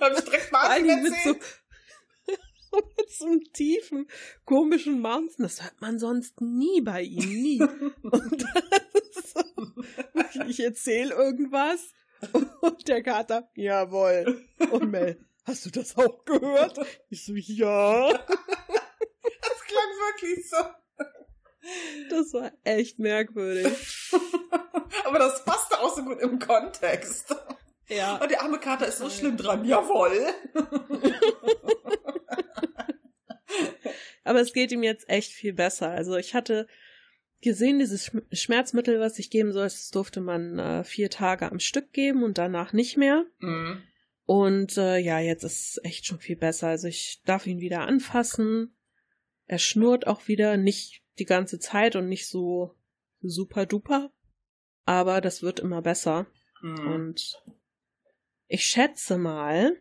Hab 0.00 0.12
ich 0.18 0.24
direkt 0.24 0.50
Martin 0.50 1.06
so, 1.06 1.12
erzählt. 1.12 1.62
mit 2.72 3.10
so 3.10 3.26
einem 3.26 3.44
tiefen, 3.52 4.08
komischen 4.44 5.00
Mountain. 5.00 5.44
Das 5.44 5.62
hört 5.62 5.80
man 5.80 6.00
sonst 6.00 6.40
nie 6.40 6.80
bei 6.80 7.02
ihm, 7.02 7.28
nie. 7.40 7.62
Und 7.62 8.42
das 8.42 9.14
ist 9.14 9.34
so, 9.34 10.44
ich 10.48 10.58
erzähle 10.58 11.14
irgendwas 11.14 11.92
und 12.62 12.88
der 12.88 13.04
Kater, 13.04 13.48
jawohl. 13.54 14.44
Und 14.72 14.90
Mel, 14.90 15.24
hast 15.50 15.66
du 15.66 15.70
das 15.70 15.96
auch 15.96 16.24
gehört? 16.24 16.78
Ich 17.10 17.24
so, 17.24 17.34
ja. 17.34 18.08
Das 19.42 19.60
klang 19.66 19.90
wirklich 20.08 20.48
so. 20.48 20.56
Das 22.08 22.32
war 22.32 22.52
echt 22.64 22.98
merkwürdig. 22.98 23.66
Aber 25.04 25.18
das 25.18 25.44
passte 25.44 25.78
auch 25.80 25.94
so 25.94 26.02
gut 26.04 26.20
im 26.20 26.38
Kontext. 26.38 27.34
Ja. 27.88 28.16
Und 28.16 28.30
der 28.30 28.42
arme 28.42 28.58
Kater 28.58 28.86
ist 28.86 28.98
so 28.98 29.10
schlimm 29.10 29.36
dran. 29.36 29.64
Jawoll. 29.64 30.26
Aber 34.24 34.40
es 34.40 34.52
geht 34.52 34.72
ihm 34.72 34.82
jetzt 34.82 35.08
echt 35.08 35.32
viel 35.32 35.52
besser. 35.52 35.90
Also 35.90 36.16
ich 36.16 36.34
hatte 36.34 36.66
gesehen, 37.40 37.78
dieses 37.78 38.08
Schm- 38.10 38.24
Schmerzmittel, 38.34 39.00
was 39.00 39.18
ich 39.18 39.30
geben 39.30 39.52
soll, 39.52 39.64
das 39.64 39.90
durfte 39.90 40.20
man 40.20 40.58
äh, 40.58 40.84
vier 40.84 41.10
Tage 41.10 41.50
am 41.50 41.58
Stück 41.60 41.92
geben 41.92 42.22
und 42.22 42.38
danach 42.38 42.72
nicht 42.72 42.96
mehr. 42.96 43.24
Mhm. 43.38 43.82
Und 44.30 44.76
äh, 44.76 44.98
ja, 44.98 45.18
jetzt 45.18 45.42
ist 45.42 45.58
es 45.58 45.80
echt 45.82 46.06
schon 46.06 46.20
viel 46.20 46.36
besser. 46.36 46.68
Also 46.68 46.86
ich 46.86 47.20
darf 47.24 47.48
ihn 47.48 47.58
wieder 47.58 47.80
anfassen. 47.80 48.76
Er 49.46 49.58
schnurrt 49.58 50.06
auch 50.06 50.28
wieder, 50.28 50.56
nicht 50.56 51.02
die 51.18 51.24
ganze 51.24 51.58
Zeit 51.58 51.96
und 51.96 52.08
nicht 52.08 52.28
so 52.28 52.78
super 53.20 53.66
duper. 53.66 54.12
Aber 54.84 55.20
das 55.20 55.42
wird 55.42 55.58
immer 55.58 55.82
besser. 55.82 56.28
Mhm. 56.62 56.92
Und 56.92 57.42
ich 58.46 58.66
schätze 58.66 59.18
mal, 59.18 59.76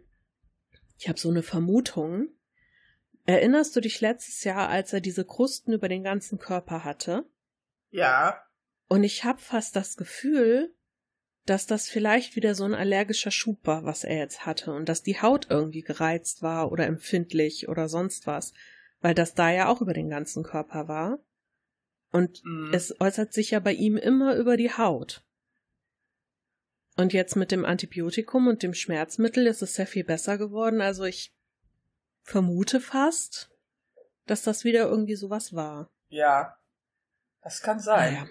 ich 0.97 1.07
habe 1.07 1.19
so 1.19 1.29
eine 1.29 1.43
Vermutung, 1.43 2.29
Erinnerst 3.25 3.75
du 3.75 3.81
dich 3.81 4.01
letztes 4.01 4.43
Jahr, 4.43 4.69
als 4.69 4.91
er 4.91 5.01
diese 5.01 5.23
Krusten 5.23 5.71
über 5.71 5.87
den 5.87 6.03
ganzen 6.03 6.39
Körper 6.39 6.83
hatte? 6.83 7.29
Ja. 7.91 8.43
Und 8.87 9.03
ich 9.03 9.23
habe 9.23 9.37
fast 9.37 9.75
das 9.75 9.97
Gefühl, 9.97 10.73
dass 11.49 11.65
das 11.65 11.89
vielleicht 11.89 12.35
wieder 12.35 12.53
so 12.53 12.63
ein 12.63 12.75
allergischer 12.75 13.31
Schub 13.31 13.65
war, 13.65 13.83
was 13.83 14.03
er 14.03 14.17
jetzt 14.17 14.45
hatte, 14.45 14.71
und 14.71 14.87
dass 14.87 15.01
die 15.03 15.21
Haut 15.21 15.47
irgendwie 15.49 15.81
gereizt 15.81 16.41
war 16.41 16.71
oder 16.71 16.85
empfindlich 16.85 17.67
oder 17.67 17.89
sonst 17.89 18.27
was, 18.27 18.53
weil 19.01 19.15
das 19.15 19.33
da 19.33 19.49
ja 19.49 19.67
auch 19.67 19.81
über 19.81 19.93
den 19.93 20.09
ganzen 20.09 20.43
Körper 20.43 20.87
war. 20.87 21.19
Und 22.11 22.43
Mhm. 22.43 22.73
es 22.73 22.99
äußert 22.99 23.33
sich 23.33 23.51
ja 23.51 23.59
bei 23.59 23.73
ihm 23.73 23.97
immer 23.97 24.35
über 24.35 24.57
die 24.57 24.71
Haut. 24.71 25.23
Und 26.97 27.13
jetzt 27.13 27.35
mit 27.35 27.51
dem 27.51 27.65
Antibiotikum 27.65 28.47
und 28.47 28.61
dem 28.61 28.73
Schmerzmittel 28.73 29.47
ist 29.47 29.61
es 29.61 29.75
sehr 29.75 29.87
viel 29.87 30.03
besser 30.03 30.37
geworden. 30.37 30.81
Also 30.81 31.05
ich 31.05 31.33
vermute 32.23 32.79
fast, 32.79 33.49
dass 34.25 34.43
das 34.43 34.63
wieder 34.63 34.81
irgendwie 34.81 35.15
sowas 35.15 35.53
war. 35.53 35.89
Ja. 36.09 36.57
Das 37.41 37.61
kann 37.61 37.79
sein. 37.79 38.13
Naja. 38.13 38.27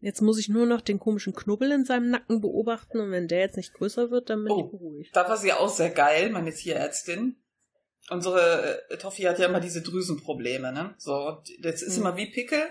Jetzt 0.00 0.22
muss 0.22 0.38
ich 0.38 0.48
nur 0.48 0.66
noch 0.66 0.80
den 0.80 1.00
komischen 1.00 1.34
Knubbel 1.34 1.72
in 1.72 1.84
seinem 1.84 2.10
Nacken 2.10 2.40
beobachten 2.40 3.00
und 3.00 3.10
wenn 3.10 3.26
der 3.26 3.40
jetzt 3.40 3.56
nicht 3.56 3.74
größer 3.74 4.10
wird, 4.10 4.30
dann 4.30 4.44
bin 4.44 4.52
Oh. 4.52 4.64
ich 4.64 4.70
beruhigt. 4.70 5.16
Da 5.16 5.28
war 5.28 5.36
sie 5.36 5.52
auch 5.52 5.68
sehr 5.68 5.90
geil, 5.90 6.30
meine 6.30 6.54
Tierärztin. 6.54 7.36
Unsere 8.10 8.90
äh, 8.90 8.96
Toffi 8.96 9.22
hat 9.22 9.38
ja 9.38 9.46
immer 9.46 9.60
diese 9.60 9.82
Drüsenprobleme, 9.82 10.72
ne? 10.72 10.94
So, 10.98 11.42
das 11.62 11.82
ist 11.82 11.96
Hm. 11.96 12.02
immer 12.02 12.16
wie 12.16 12.30
Pickel. 12.30 12.62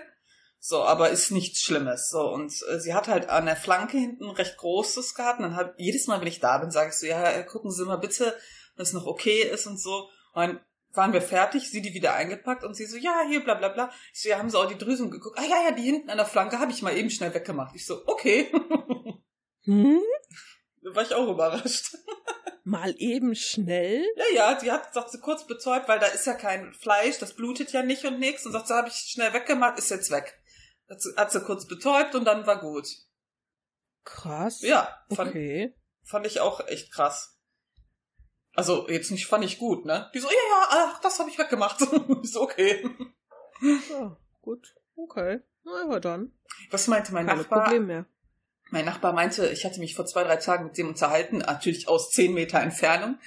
So, 0.60 0.82
aber 0.82 1.10
ist 1.10 1.30
nichts 1.30 1.60
Schlimmes. 1.62 2.08
So, 2.08 2.32
und 2.32 2.52
äh, 2.68 2.80
sie 2.80 2.92
hat 2.94 3.06
halt 3.06 3.28
an 3.28 3.46
der 3.46 3.54
Flanke 3.54 3.96
hinten 3.98 4.24
ein 4.24 4.30
recht 4.34 4.56
großes 4.56 5.14
gehabt. 5.14 5.38
Und 5.38 5.44
dann 5.44 5.56
hab, 5.56 5.78
jedes 5.78 6.08
Mal, 6.08 6.20
wenn 6.20 6.26
ich 6.26 6.40
da 6.40 6.58
bin, 6.58 6.70
sage 6.72 6.90
ich 6.90 6.96
so, 6.96 7.06
ja, 7.06 7.30
äh, 7.30 7.44
gucken 7.44 7.70
Sie 7.70 7.84
mal 7.84 7.96
bitte, 7.96 8.34
dass 8.76 8.88
es 8.88 8.94
noch 8.94 9.06
okay 9.06 9.42
ist 9.42 9.66
und 9.68 9.78
so. 9.80 10.08
Und 10.32 10.58
waren 10.92 11.12
wir 11.12 11.22
fertig, 11.22 11.70
sie 11.70 11.82
die 11.82 11.94
wieder 11.94 12.14
eingepackt 12.14 12.64
und 12.64 12.74
sie 12.74 12.86
so, 12.86 12.96
ja, 12.96 13.22
hier, 13.28 13.44
bla 13.44 13.54
bla 13.54 13.68
bla. 13.68 13.90
Ich 14.12 14.22
so, 14.22 14.28
ja, 14.28 14.38
haben 14.38 14.50
Sie 14.50 14.58
auch 14.58 14.66
die 14.66 14.78
Drüsen 14.78 15.10
geguckt? 15.10 15.38
Ah 15.38 15.44
ja, 15.44 15.64
ja, 15.64 15.70
die 15.72 15.82
hinten 15.82 16.10
an 16.10 16.16
der 16.16 16.26
Flanke 16.26 16.58
habe 16.58 16.72
ich 16.72 16.82
mal 16.82 16.96
eben 16.96 17.10
schnell 17.10 17.34
weggemacht. 17.34 17.74
Ich 17.74 17.86
so, 17.86 18.02
okay. 18.06 18.50
Hm? 19.64 20.00
da 20.82 20.94
war 20.94 21.02
ich 21.02 21.14
auch 21.14 21.28
überrascht. 21.28 21.96
Mal 22.64 22.94
eben 22.98 23.34
schnell? 23.34 24.04
Ja, 24.16 24.24
ja, 24.34 24.54
die 24.58 24.70
hat, 24.72 24.92
sagt 24.92 25.10
sie, 25.10 25.20
kurz 25.20 25.46
betäubt, 25.46 25.88
weil 25.88 25.98
da 26.00 26.06
ist 26.06 26.26
ja 26.26 26.34
kein 26.34 26.74
Fleisch, 26.74 27.18
das 27.18 27.34
blutet 27.34 27.72
ja 27.72 27.82
nicht 27.82 28.04
und 28.04 28.18
nix. 28.18 28.44
Und 28.44 28.52
sagt 28.52 28.68
sie, 28.68 28.74
habe 28.74 28.88
ich 28.88 28.94
schnell 28.94 29.32
weggemacht, 29.32 29.78
ist 29.78 29.90
jetzt 29.90 30.10
weg. 30.10 30.38
Hat 30.88 31.00
sie, 31.00 31.14
hat 31.16 31.32
sie 31.32 31.40
kurz 31.42 31.66
betäubt 31.66 32.14
und 32.14 32.24
dann 32.24 32.46
war 32.46 32.60
gut. 32.60 32.88
Krass. 34.04 34.62
Ja, 34.62 35.02
fand, 35.14 35.30
Okay. 35.30 35.74
fand 36.02 36.26
ich 36.26 36.40
auch 36.40 36.66
echt 36.66 36.92
krass. 36.92 37.37
Also, 38.58 38.88
jetzt 38.88 39.12
nicht 39.12 39.26
fand 39.26 39.44
ich 39.44 39.60
gut, 39.60 39.84
ne? 39.84 40.10
Die 40.12 40.18
so, 40.18 40.26
ja, 40.26 40.34
ja, 40.34 40.66
ach, 40.68 41.00
das 41.00 41.20
habe 41.20 41.30
ich 41.30 41.38
weggemacht. 41.38 41.80
ist 42.24 42.36
okay. 42.36 42.84
Ja, 43.62 44.16
gut. 44.42 44.74
Okay. 44.96 45.38
Na 45.62 45.88
ja, 45.88 46.00
dann. 46.00 46.32
Was 46.72 46.88
meinte 46.88 47.12
mein 47.12 47.28
Keine 47.28 47.42
Nachbar? 47.42 47.62
Problem 47.62 47.86
mehr. 47.86 48.06
Mein 48.70 48.84
Nachbar 48.84 49.12
meinte, 49.12 49.48
ich 49.50 49.64
hatte 49.64 49.78
mich 49.78 49.94
vor 49.94 50.06
zwei, 50.06 50.24
drei 50.24 50.38
Tagen 50.38 50.64
mit 50.64 50.76
dem 50.76 50.88
unterhalten, 50.88 51.38
natürlich 51.38 51.86
aus 51.86 52.10
zehn 52.10 52.34
Meter 52.34 52.58
Entfernung. 52.58 53.20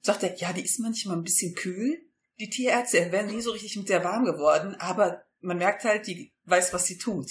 Sagt 0.00 0.22
er, 0.22 0.34
ja, 0.36 0.54
die 0.54 0.64
ist 0.64 0.80
manchmal 0.80 1.18
ein 1.18 1.24
bisschen 1.24 1.54
kühl. 1.54 2.00
Die 2.40 2.48
Tierärzte 2.48 3.12
wären 3.12 3.26
nie 3.26 3.42
so 3.42 3.50
richtig 3.50 3.76
mit 3.76 3.90
der 3.90 4.02
warm 4.02 4.24
geworden, 4.24 4.76
aber 4.78 5.26
man 5.42 5.58
merkt 5.58 5.84
halt, 5.84 6.06
die 6.06 6.32
weiß, 6.44 6.72
was 6.72 6.86
sie 6.86 6.96
tut. 6.96 7.30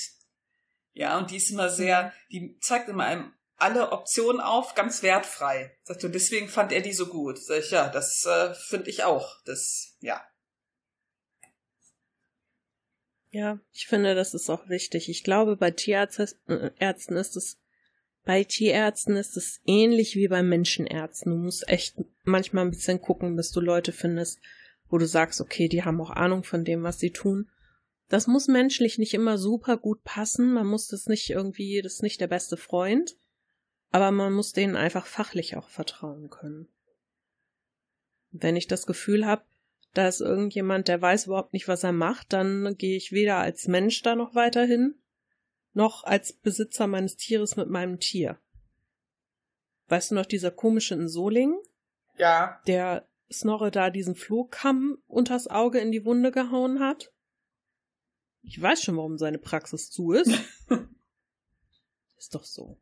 Ja, 0.92 1.18
und 1.18 1.32
die 1.32 1.38
ist 1.38 1.50
immer 1.50 1.72
sehr, 1.72 2.14
die 2.32 2.60
zeigt 2.60 2.90
immer 2.90 3.06
einem 3.06 3.34
alle 3.64 3.94
Optionen 3.94 4.42
auf, 4.42 4.76
ganz 4.76 5.04
wertfrei. 5.04 5.76
Sagt 5.84 6.04
er, 6.04 6.10
deswegen 6.10 6.50
fand 6.50 6.74
er 6.74 6.82
die 6.82 6.92
so 6.92 7.08
gut. 7.08 7.40
Sag 7.40 7.60
ich, 7.60 7.72
ja, 7.72 7.88
das 7.88 8.26
äh, 8.26 8.54
finde 8.54 8.90
ich 8.90 9.06
auch. 9.06 9.42
Das, 9.46 9.96
ja. 10.02 10.22
Ja, 13.30 13.60
ich 13.72 13.88
finde, 13.88 14.16
das 14.16 14.34
ist 14.34 14.50
auch 14.50 14.68
wichtig. 14.68 15.10
Ich 15.10 15.24
glaube, 15.24 15.56
bei 15.56 15.72
Tierärzten 15.72 16.72
Ärzten 16.78 17.16
ist 17.16 17.38
es, 17.38 17.58
bei 18.26 18.44
Tierärzten 18.44 19.16
ist 19.16 19.38
es 19.38 19.62
ähnlich 19.66 20.16
wie 20.16 20.28
bei 20.28 20.44
Menschenärzten. 20.44 21.32
Du 21.32 21.38
musst 21.38 21.68
echt 21.70 21.96
manchmal 22.24 22.66
ein 22.66 22.72
bisschen 22.72 23.02
gucken, 23.02 23.36
bis 23.38 23.52
du 23.52 23.62
Leute 23.62 23.94
findest, 23.94 24.40
wo 24.90 24.98
du 24.98 25.08
sagst, 25.08 25.40
okay, 25.40 25.70
die 25.70 25.84
haben 25.84 26.02
auch 26.02 26.12
Ahnung 26.12 26.44
von 26.44 26.66
dem, 26.66 26.84
was 26.84 27.00
sie 27.00 27.12
tun. 27.12 27.50
Das 28.10 28.28
muss 28.28 28.48
menschlich 28.48 28.98
nicht 28.98 29.14
immer 29.14 29.38
super 29.38 29.78
gut 29.78 30.04
passen. 30.04 30.54
Man 30.54 30.68
muss 30.68 30.88
das 30.88 31.08
nicht 31.08 31.30
irgendwie, 31.30 31.82
das 31.82 31.94
ist 31.94 32.04
nicht 32.04 32.20
der 32.20 32.28
beste 32.28 32.58
Freund. 32.58 33.16
Aber 33.94 34.10
man 34.10 34.34
muss 34.34 34.54
denen 34.54 34.76
einfach 34.76 35.06
fachlich 35.06 35.56
auch 35.56 35.70
vertrauen 35.70 36.32
können. 36.32 36.68
Wenn 38.32 38.56
ich 38.56 38.66
das 38.68 38.88
Gefühl 38.88 39.28
habe, 39.28 39.44
da 39.94 40.08
ist 40.08 40.20
irgendjemand, 40.20 40.88
der 40.88 41.00
weiß 41.00 41.28
überhaupt 41.28 41.54
nicht, 41.54 41.68
was 41.68 41.84
er 41.84 41.92
macht, 41.92 42.34
dann 42.34 42.76
gehe 42.76 42.98
ich 42.98 43.12
weder 43.12 43.38
als 43.38 43.68
Mensch 43.68 44.02
da 44.02 44.16
noch 44.16 44.34
weiterhin, 44.34 44.96
noch 45.74 46.06
als 46.06 46.34
Besitzer 46.34 46.88
meines 46.88 47.18
Tieres 47.18 47.56
mit 47.56 47.70
meinem 47.70 48.00
Tier. 48.00 48.40
Weißt 49.90 50.10
du 50.10 50.16
noch, 50.16 50.26
dieser 50.26 50.50
komische 50.50 50.96
in 50.96 51.08
Solingen, 51.08 51.60
Ja. 52.18 52.60
der 52.66 53.08
Snorre 53.32 53.70
da 53.70 53.92
diesen 53.92 54.16
Flohkamm 54.16 54.98
unters 55.06 55.48
Auge 55.48 55.78
in 55.78 55.92
die 55.92 56.04
Wunde 56.04 56.32
gehauen 56.32 56.80
hat? 56.80 57.14
Ich 58.42 58.60
weiß 58.60 58.82
schon, 58.82 58.98
warum 58.98 59.20
seine 59.20 59.38
Praxis 59.38 59.92
zu 59.92 60.14
ist. 60.14 60.32
ist 62.18 62.34
doch 62.34 62.44
so. 62.44 62.80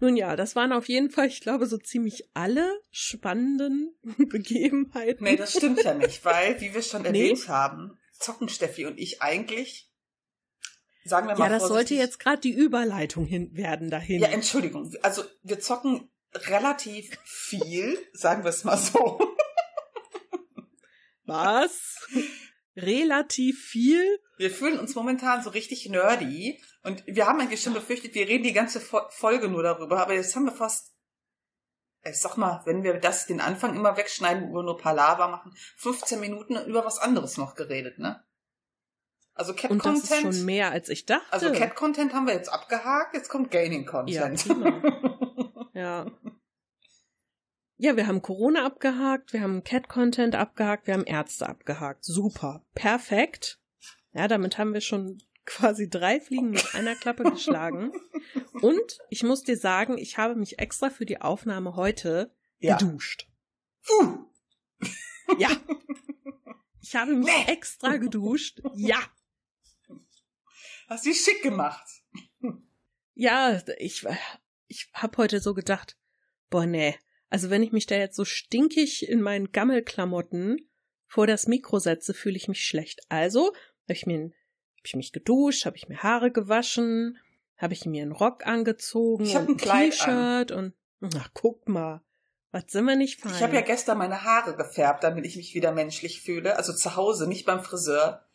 Nun 0.00 0.16
ja, 0.16 0.34
das 0.34 0.56
waren 0.56 0.72
auf 0.72 0.88
jeden 0.88 1.10
Fall, 1.10 1.26
ich 1.26 1.40
glaube, 1.40 1.66
so 1.66 1.76
ziemlich 1.76 2.28
alle 2.34 2.80
spannenden 2.90 3.94
Begebenheiten. 4.18 5.24
Nee, 5.24 5.36
das 5.36 5.52
stimmt 5.52 5.82
ja 5.84 5.94
nicht, 5.94 6.24
weil, 6.24 6.60
wie 6.60 6.74
wir 6.74 6.82
schon 6.82 7.02
Nee? 7.02 7.08
erwähnt 7.08 7.48
haben, 7.48 7.98
zocken 8.18 8.48
Steffi 8.48 8.86
und 8.86 8.98
ich 8.98 9.20
eigentlich, 9.22 9.90
sagen 11.04 11.28
wir 11.28 11.36
mal 11.36 11.44
Ja, 11.44 11.50
das 11.58 11.68
sollte 11.68 11.94
jetzt 11.94 12.18
gerade 12.18 12.40
die 12.40 12.52
Überleitung 12.52 13.26
hin 13.26 13.54
werden 13.54 13.90
dahin. 13.90 14.20
Ja, 14.20 14.28
Entschuldigung. 14.28 14.90
Also 15.02 15.22
wir 15.42 15.60
zocken 15.60 16.10
relativ 16.34 17.10
viel, 17.24 17.98
sagen 18.12 18.42
wir 18.42 18.50
es 18.50 18.64
mal 18.64 18.78
so. 18.78 19.20
Was? 21.24 22.06
Relativ 22.82 23.64
viel? 23.64 24.18
Wir 24.38 24.50
fühlen 24.50 24.78
uns 24.78 24.94
momentan 24.94 25.42
so 25.42 25.50
richtig 25.50 25.88
nerdy 25.88 26.60
und 26.82 27.02
wir 27.06 27.26
haben 27.26 27.40
eigentlich 27.40 27.62
schon 27.62 27.74
befürchtet, 27.74 28.14
wir 28.14 28.26
reden 28.28 28.44
die 28.44 28.52
ganze 28.52 28.80
Fo- 28.80 29.08
Folge 29.10 29.48
nur 29.48 29.62
darüber, 29.62 30.00
aber 30.00 30.14
jetzt 30.14 30.34
haben 30.34 30.44
wir 30.46 30.52
fast, 30.52 30.94
ich 32.04 32.18
sag 32.18 32.36
mal, 32.36 32.62
wenn 32.64 32.82
wir 32.82 32.94
das 32.94 33.26
den 33.26 33.40
Anfang 33.40 33.76
immer 33.76 33.96
wegschneiden, 33.96 34.48
wo 34.50 34.54
wir 34.56 34.62
nur 34.62 34.78
Palaver 34.78 35.28
machen, 35.28 35.52
15 35.76 36.18
Minuten 36.20 36.56
über 36.66 36.84
was 36.84 36.98
anderes 36.98 37.36
noch 37.36 37.54
geredet, 37.54 37.98
ne? 37.98 38.22
Also 39.34 39.54
Cat 39.54 39.70
Und 39.70 39.84
das 39.84 39.98
ist 40.04 40.08
Content. 40.10 40.34
schon 40.34 40.44
mehr, 40.44 40.70
als 40.70 40.88
ich 40.88 41.06
dachte. 41.06 41.32
also 41.32 41.52
Cat 41.52 41.74
Content 41.76 42.12
haben 42.14 42.26
wir 42.26 42.34
jetzt 42.34 42.52
abgehakt, 42.52 43.14
jetzt 43.14 43.28
kommt 43.28 43.50
Gaining 43.50 43.86
Content. 43.86 44.44
Ja, 44.46 44.54
prima. 44.54 44.82
Ja. 45.72 46.06
Ja, 47.82 47.96
wir 47.96 48.06
haben 48.06 48.20
Corona 48.20 48.66
abgehakt, 48.66 49.32
wir 49.32 49.40
haben 49.40 49.64
Cat-Content 49.64 50.34
abgehakt, 50.34 50.86
wir 50.86 50.92
haben 50.92 51.06
Ärzte 51.06 51.48
abgehakt. 51.48 52.04
Super. 52.04 52.62
Perfekt. 52.74 53.58
Ja, 54.12 54.28
damit 54.28 54.58
haben 54.58 54.74
wir 54.74 54.82
schon 54.82 55.22
quasi 55.46 55.88
drei 55.88 56.20
Fliegen 56.20 56.50
mit 56.50 56.74
einer 56.74 56.94
Klappe 56.94 57.22
geschlagen. 57.22 57.90
Und 58.60 58.98
ich 59.08 59.22
muss 59.22 59.44
dir 59.44 59.56
sagen, 59.56 59.96
ich 59.96 60.18
habe 60.18 60.36
mich 60.36 60.58
extra 60.58 60.90
für 60.90 61.06
die 61.06 61.22
Aufnahme 61.22 61.74
heute 61.74 62.34
ja. 62.58 62.76
geduscht. 62.76 63.30
Puh. 63.86 64.26
Ja. 65.38 65.48
Ich 66.82 66.94
habe 66.96 67.14
mich 67.14 67.28
Nee. 67.28 67.50
extra 67.50 67.96
geduscht. 67.96 68.60
Ja. 68.74 69.00
Hast 70.86 71.06
du 71.06 71.14
schick 71.14 71.42
gemacht. 71.42 71.88
Ja, 73.14 73.58
ich, 73.78 74.04
ich 74.66 74.90
hab 74.92 75.16
heute 75.16 75.40
so 75.40 75.54
gedacht, 75.54 75.96
boah, 76.50 76.66
nee. 76.66 76.98
Also 77.30 77.48
wenn 77.48 77.62
ich 77.62 77.72
mich 77.72 77.86
da 77.86 77.94
jetzt 77.94 78.16
so 78.16 78.24
stinkig 78.24 79.08
in 79.08 79.22
meinen 79.22 79.52
Gammelklamotten 79.52 80.68
vor 81.06 81.26
das 81.26 81.46
Mikro 81.46 81.78
setze, 81.78 82.12
fühle 82.12 82.36
ich 82.36 82.48
mich 82.48 82.64
schlecht. 82.64 83.00
Also 83.08 83.46
habe 83.46 83.92
ich 83.92 84.04
mir, 84.04 84.24
hab 84.24 84.84
ich 84.84 84.96
mich 84.96 85.12
geduscht, 85.12 85.64
habe 85.64 85.76
ich 85.76 85.88
mir 85.88 86.02
Haare 86.02 86.32
gewaschen, 86.32 87.18
habe 87.56 87.72
ich 87.72 87.86
mir 87.86 88.02
einen 88.02 88.12
Rock 88.12 88.46
angezogen 88.46 89.24
Ich 89.24 89.36
hab 89.36 89.48
und 89.48 89.54
ein 89.54 89.56
Kleid 89.56 89.92
T-Shirt 89.92 90.50
und 90.50 90.74
ach, 91.16 91.30
guck 91.32 91.68
mal, 91.68 92.02
was 92.50 92.64
sind 92.68 92.84
wir 92.84 92.96
nicht 92.96 93.20
fein? 93.20 93.32
Ich 93.34 93.42
habe 93.42 93.54
ja 93.54 93.60
gestern 93.60 93.98
meine 93.98 94.24
Haare 94.24 94.56
gefärbt, 94.56 95.04
damit 95.04 95.24
ich 95.24 95.36
mich 95.36 95.54
wieder 95.54 95.70
menschlich 95.70 96.20
fühle. 96.20 96.56
Also 96.56 96.72
zu 96.72 96.96
Hause, 96.96 97.28
nicht 97.28 97.46
beim 97.46 97.62
Friseur. 97.62 98.26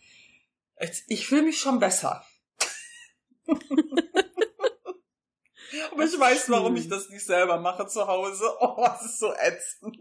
Ich 1.08 1.28
fühle 1.28 1.44
mich 1.44 1.60
schon 1.60 1.80
besser. 1.80 2.26
Aber 5.92 6.04
ich 6.04 6.20
weiß, 6.20 6.50
warum 6.50 6.76
ich 6.76 6.88
das 6.88 7.10
nicht 7.10 7.26
selber 7.26 7.60
mache 7.60 7.88
zu 7.88 8.08
Hause. 8.08 8.46
Oh, 8.60 8.76
das 8.84 9.06
ist 9.06 9.20
so 9.20 9.34
ätzend. 9.34 9.98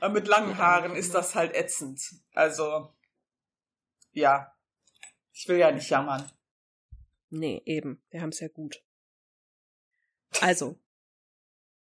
Aber 0.00 0.12
mit 0.14 0.26
langen 0.28 0.56
Haaren 0.58 0.94
ist 0.94 1.14
das 1.14 1.34
halt 1.34 1.54
ätzend. 1.54 2.00
Also, 2.34 2.92
ja. 4.12 4.52
Ich 5.32 5.46
will 5.48 5.58
ja 5.58 5.70
nicht 5.70 5.88
jammern. 5.90 6.30
Nee, 7.30 7.62
eben. 7.64 8.02
Wir 8.10 8.22
haben 8.22 8.30
es 8.30 8.40
ja 8.40 8.48
gut. 8.48 8.82
Also, 10.40 10.78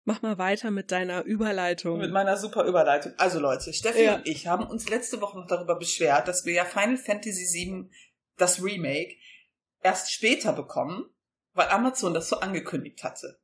Mach 0.04 0.22
mal 0.22 0.38
weiter 0.38 0.70
mit 0.70 0.90
deiner 0.92 1.22
Überleitung. 1.24 1.98
Mit 1.98 2.10
meiner 2.10 2.36
super 2.36 2.64
Überleitung. 2.64 3.12
Also 3.18 3.38
Leute, 3.38 3.72
Steffi 3.72 4.04
Ja. 4.04 4.14
und 4.16 4.26
ich 4.26 4.46
haben 4.46 4.66
uns 4.66 4.88
letzte 4.88 5.20
Woche 5.20 5.38
noch 5.38 5.46
darüber 5.46 5.76
beschwert, 5.78 6.26
dass 6.26 6.44
wir 6.46 6.54
ja 6.54 6.64
Final 6.64 6.96
Fantasy 6.96 7.46
VII, 7.52 7.90
das 8.36 8.62
Remake, 8.62 9.14
erst 9.82 10.10
später 10.10 10.52
bekommen, 10.54 11.04
weil 11.60 11.68
Amazon 11.68 12.14
das 12.14 12.30
so 12.30 12.36
angekündigt 12.40 13.04
hatte. 13.04 13.38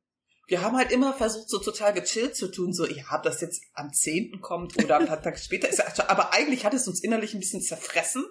Wir 0.47 0.63
haben 0.63 0.75
halt 0.75 0.91
immer 0.91 1.13
versucht, 1.13 1.49
so 1.49 1.59
total 1.59 1.93
gechillt 1.93 2.35
zu 2.35 2.47
tun, 2.47 2.73
so, 2.73 2.87
ja, 2.87 3.03
ob 3.13 3.21
das 3.21 3.41
jetzt 3.41 3.61
am 3.73 3.93
10. 3.93 4.41
kommt 4.41 4.75
oder 4.83 4.97
ein 4.97 5.05
paar 5.05 5.21
Tage 5.21 5.37
später 5.37 5.69
ist. 5.69 5.79
Aber 6.09 6.33
eigentlich 6.33 6.65
hat 6.65 6.73
es 6.73 6.87
uns 6.87 7.03
innerlich 7.03 7.35
ein 7.35 7.39
bisschen 7.39 7.61
zerfressen, 7.61 8.25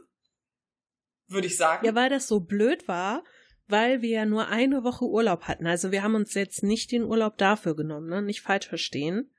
würde 1.28 1.46
ich 1.46 1.56
sagen. 1.56 1.86
Ja, 1.86 1.94
weil 1.94 2.10
das 2.10 2.26
so 2.26 2.40
blöd 2.40 2.88
war, 2.88 3.22
weil 3.68 4.02
wir 4.02 4.10
ja 4.10 4.26
nur 4.26 4.48
eine 4.48 4.82
Woche 4.82 5.04
Urlaub 5.04 5.42
hatten. 5.42 5.68
Also 5.68 5.92
wir 5.92 6.02
haben 6.02 6.16
uns 6.16 6.34
jetzt 6.34 6.64
nicht 6.64 6.90
den 6.90 7.04
Urlaub 7.04 7.38
dafür 7.38 7.76
genommen, 7.76 8.08
ne? 8.08 8.22
Nicht 8.22 8.40
falsch 8.40 8.66
verstehen. 8.66 9.30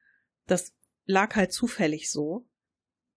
Das 0.45 0.73
lag 1.05 1.35
halt 1.35 1.51
zufällig 1.51 2.09
so. 2.09 2.47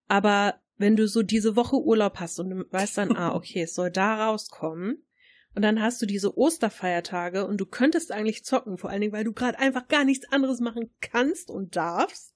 Aber 0.09 0.61
wenn 0.79 0.97
du 0.97 1.07
so 1.07 1.23
diese 1.23 1.55
Woche 1.55 1.77
Urlaub 1.77 2.19
hast 2.19 2.41
und 2.41 2.51
du 2.51 2.65
weißt 2.73 2.99
dann, 2.99 3.15
ah, 3.15 3.37
okay, 3.37 3.63
es 3.63 3.75
soll 3.75 3.93
da 3.93 4.27
rauskommen. 4.27 5.07
Und 5.55 5.63
dann 5.63 5.83
hast 5.83 6.01
du 6.01 6.07
diese 6.07 6.37
Osterfeiertage 6.39 7.47
und 7.47 7.59
du 7.59 7.67
könntest 7.67 8.13
eigentlich 8.13 8.45
zocken, 8.45 8.79
vor 8.79 8.91
allen 8.91 9.01
Dingen, 9.01 9.13
weil 9.13 9.25
du 9.25 9.33
gerade 9.33 9.59
einfach 9.59 9.89
gar 9.89 10.05
nichts 10.05 10.31
anderes 10.31 10.61
machen 10.61 10.95
kannst 11.01 11.51
und 11.51 11.75
darfst. 11.75 12.35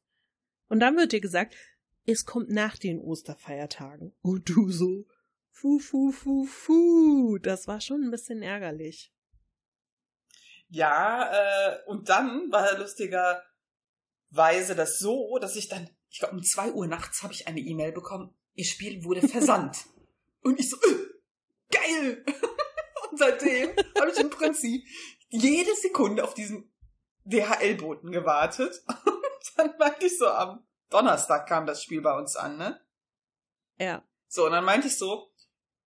Und 0.68 0.80
dann 0.80 0.96
wird 0.96 1.12
dir 1.12 1.20
gesagt, 1.20 1.54
es 2.06 2.26
kommt 2.26 2.50
nach 2.50 2.76
den 2.76 2.98
Osterfeiertagen. 2.98 4.12
Und 4.20 4.48
du 4.48 4.70
so, 4.70 5.06
fu, 5.50 5.78
fu, 5.78 6.10
fu, 6.10 6.44
fu. 6.44 7.38
Das 7.38 7.68
war 7.68 7.80
schon 7.80 8.02
ein 8.02 8.10
bisschen 8.10 8.42
ärgerlich. 8.42 9.12
Ja, 10.68 11.30
äh, 11.32 11.78
und 11.86 12.08
dann 12.08 12.50
war 12.50 12.76
lustigerweise 12.78 14.74
das 14.74 14.98
so, 14.98 15.38
dass 15.40 15.54
ich 15.54 15.68
dann, 15.68 15.88
ich 16.08 16.18
glaube 16.18 16.34
um 16.34 16.42
zwei 16.42 16.72
Uhr 16.72 16.88
nachts 16.88 17.22
habe 17.22 17.32
ich 17.32 17.46
eine 17.46 17.60
E-Mail 17.60 17.92
bekommen, 17.92 18.34
ihr 18.54 18.64
Spiel 18.64 19.04
wurde 19.04 19.26
versandt. 19.28 19.86
und 20.42 20.58
ich 20.58 20.68
so, 20.68 20.76
äh, 20.78 21.10
geil! 21.70 22.24
Und 23.14 23.18
seitdem 23.18 23.70
habe 24.00 24.10
ich 24.10 24.18
im 24.18 24.28
Prinzip 24.28 24.84
jede 25.28 25.72
Sekunde 25.76 26.24
auf 26.24 26.34
diesen 26.34 26.68
DHL-Boten 27.24 28.10
gewartet. 28.10 28.82
Und 28.88 29.52
dann 29.56 29.78
meinte 29.78 30.06
ich 30.06 30.18
so, 30.18 30.26
am 30.26 30.66
Donnerstag 30.90 31.46
kam 31.46 31.64
das 31.64 31.80
Spiel 31.80 32.00
bei 32.00 32.12
uns 32.18 32.34
an, 32.34 32.56
ne? 32.56 32.80
Ja. 33.78 34.02
So, 34.26 34.46
und 34.46 34.50
dann 34.50 34.64
meinte 34.64 34.88
ich 34.88 34.98
so, 34.98 35.32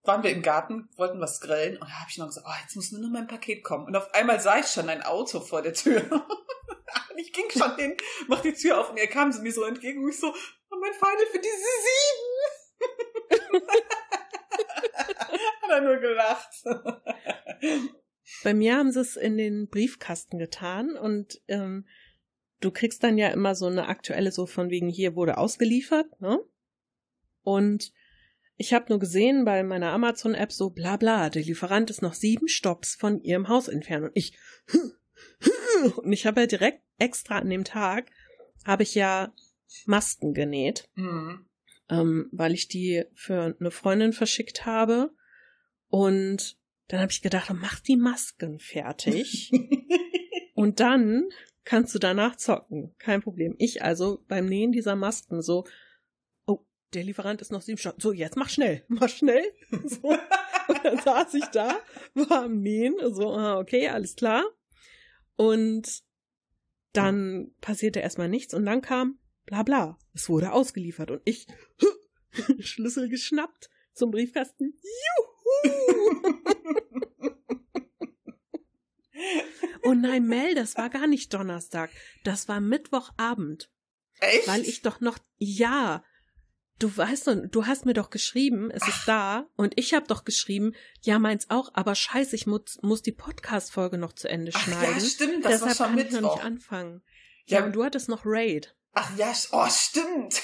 waren 0.05 0.23
wir 0.23 0.31
im 0.31 0.41
Garten, 0.41 0.89
wollten 0.97 1.21
was 1.21 1.43
grillen 1.43 1.77
und 1.77 1.87
da 1.87 2.01
habe 2.01 2.09
ich 2.09 2.17
noch 2.17 2.29
gesagt, 2.29 2.47
oh, 2.49 2.55
jetzt 2.63 2.77
muss 2.77 2.93
nur 2.93 3.03
noch 3.03 3.11
mein 3.11 3.27
Paket 3.27 3.63
kommen. 3.63 3.85
Und 3.85 3.95
auf 3.95 4.15
einmal 4.15 4.41
sah 4.41 4.59
ich 4.59 4.69
schon 4.69 4.89
ein 4.89 5.03
Auto 5.03 5.41
vor 5.41 5.61
der 5.61 5.75
Tür. 5.75 6.01
und 7.11 7.19
ich 7.19 7.35
ging 7.35 7.51
schon 7.51 7.77
hin, 7.77 7.95
mach 8.27 8.41
die 8.41 8.55
Tür 8.55 8.81
auf 8.81 8.89
und 8.89 8.97
er 8.97 9.09
kam 9.09 9.29
mir 9.43 9.53
so 9.53 9.65
entgegen 9.65 10.03
und 10.03 10.09
ich 10.09 10.19
so, 10.19 10.29
oh, 10.29 10.77
mein 10.81 10.95
Final 10.95 11.27
für 11.31 11.41
diese 11.41 11.57
sieben. 11.85 13.61
Hat 15.63 15.71
er 15.71 15.81
nur 15.81 15.97
gelacht. 15.97 16.65
Bei 18.45 18.55
mir 18.55 18.77
haben 18.77 18.93
sie 18.93 19.01
es 19.01 19.17
in 19.17 19.37
den 19.39 19.69
Briefkasten 19.69 20.39
getan 20.39 20.97
und 20.97 21.41
ähm, 21.49 21.87
du 22.61 22.71
kriegst 22.71 23.03
dann 23.03 23.17
ja 23.17 23.29
immer 23.29 23.55
so 23.55 23.67
eine 23.67 23.89
aktuelle, 23.89 24.33
so 24.33 24.47
von 24.47 24.71
wegen 24.71 24.89
hier 24.89 25.15
wurde 25.17 25.39
ausgeliefert, 25.39 26.21
ne? 26.21 26.39
Und 27.43 27.93
ich 28.57 28.75
habe 28.75 28.87
nur 28.89 28.99
gesehen 28.99 29.45
bei 29.45 29.63
meiner 29.63 29.93
Amazon-App 29.93 30.53
so 30.53 30.71
bla 30.71 30.97
bla, 30.97 31.31
der 31.31 31.43
Lieferant 31.43 31.91
ist 31.91 32.03
noch 32.03 32.15
sieben 32.15 32.49
Stops 32.49 32.97
von 32.97 33.23
ihrem 33.23 33.49
Haus 33.49 33.69
entfernt 33.69 34.05
und 34.07 34.13
ich 34.15 34.37
und 36.03 36.13
ich 36.13 36.27
habe 36.27 36.43
ja 36.43 36.47
direkt 36.47 36.83
extra 36.99 37.39
an 37.39 37.49
dem 37.49 37.65
Tag 37.65 38.11
habe 38.67 38.83
ich 38.83 38.95
ja 38.95 39.33
Masken 39.87 40.35
genäht, 40.35 40.89
Mhm. 40.97 41.47
ähm, 41.89 42.29
weil 42.33 42.53
ich 42.53 42.69
die 42.69 43.05
für 43.15 43.57
eine 43.59 43.71
Freundin 43.71 44.13
verschickt 44.13 44.67
habe 44.67 45.13
und 45.89 46.57
dann 46.89 47.01
habe 47.01 47.13
ich 47.13 47.23
gedacht, 47.23 47.51
mach 47.55 47.81
die 47.81 47.97
Masken 47.97 48.59
fertig 48.59 49.51
und 50.55 50.81
dann 50.81 51.29
kannst 51.65 51.95
du 51.95 51.99
danach 51.99 52.37
zocken. 52.37 52.95
Kein 52.99 53.21
Problem. 53.21 53.55
Ich 53.59 53.83
also 53.83 54.25
beim 54.27 54.47
Nähen 54.47 54.73
dieser 54.73 54.97
Masken 54.97 55.43
so, 55.43 55.65
oh, 56.47 56.61
der 56.95 57.05
Lieferant 57.05 57.43
ist 57.43 57.53
noch 57.53 57.61
sieben 57.61 57.79
Stunden. 57.79 58.01
So, 58.01 58.13
jetzt 58.13 58.37
mach 58.37 58.49
schnell, 58.49 58.85
mach 58.89 59.09
schnell. 59.09 59.45
So. 59.85 60.09
Und 60.09 60.85
dann 60.85 60.99
saß 60.99 61.35
ich 61.35 61.47
da, 61.47 61.79
war 62.15 62.45
am 62.45 62.61
Nähen, 62.61 62.95
so, 63.13 63.33
ah, 63.33 63.59
okay, 63.59 63.89
alles 63.89 64.17
klar. 64.17 64.45
Und 65.37 66.03
dann 66.93 67.55
passierte 67.61 68.01
erstmal 68.01 68.29
nichts 68.29 68.55
und 68.55 68.65
dann 68.65 68.81
kam 68.81 69.19
bla 69.47 69.63
bla. 69.63 69.99
Es 70.15 70.29
wurde 70.29 70.53
ausgeliefert 70.53 71.11
und 71.11 71.23
ich 71.25 71.47
Schlüssel 72.61 73.09
geschnappt 73.09 73.71
zum 73.93 74.11
Briefkasten. 74.11 74.75
Juhu! 74.83 75.38
Oh 79.83 79.95
nein, 79.95 80.27
Mel, 80.27 80.55
das 80.55 80.77
war 80.77 80.91
gar 80.91 81.07
nicht 81.07 81.33
Donnerstag. 81.35 81.91
Das 82.25 82.49
war 82.49 82.61
Mittwochabend. 82.61 83.71
Echt? 84.21 84.47
Weil 84.49 84.63
ich 84.63 84.83
doch 84.83 85.01
noch, 85.01 85.19
ja, 85.39 86.05
du 86.79 86.95
weißt 86.97 87.27
doch, 87.29 87.37
du 87.51 87.67
hast 87.67 87.87
mir 87.87 87.95
doch 87.95 88.11
geschrieben, 88.11 88.71
es 88.71 88.87
ist 88.87 89.07
da, 89.07 89.47
und 89.57 89.75
ich 89.79 89.95
habe 89.95 90.07
doch 90.07 90.25
geschrieben, 90.25 90.75
ja, 91.03 91.19
meins 91.19 91.51
auch, 91.51 91.71
aber 91.75 91.95
scheiße, 91.95 92.35
ich 92.37 92.47
muss, 92.47 92.79
muss 92.83 93.03
die 93.03 93.13
Podcast-Folge 93.13 93.99
noch 93.99 94.13
zu 94.13 94.29
Ende 94.29 94.53
Ach 94.55 94.61
schneiden. 94.61 94.95
ja, 94.99 95.01
stimmt, 95.01 95.45
das 95.45 95.53
Deshalb 95.61 95.79
war 95.81 95.87
schon 95.89 95.97
kann 95.97 96.07
ich 96.07 96.13
noch 96.13 96.21
Mittwoch. 96.21 96.35
nicht 96.37 96.45
anfangen. 96.45 97.03
Ja, 97.47 97.61
Ja, 97.61 97.65
und 97.67 97.73
du 97.73 97.85
hattest 97.85 98.09
noch 98.09 98.23
Raid. 98.25 98.77
ach 98.93 99.17
ja, 99.17 99.33
oh, 99.53 99.67
stimmt. 99.71 100.43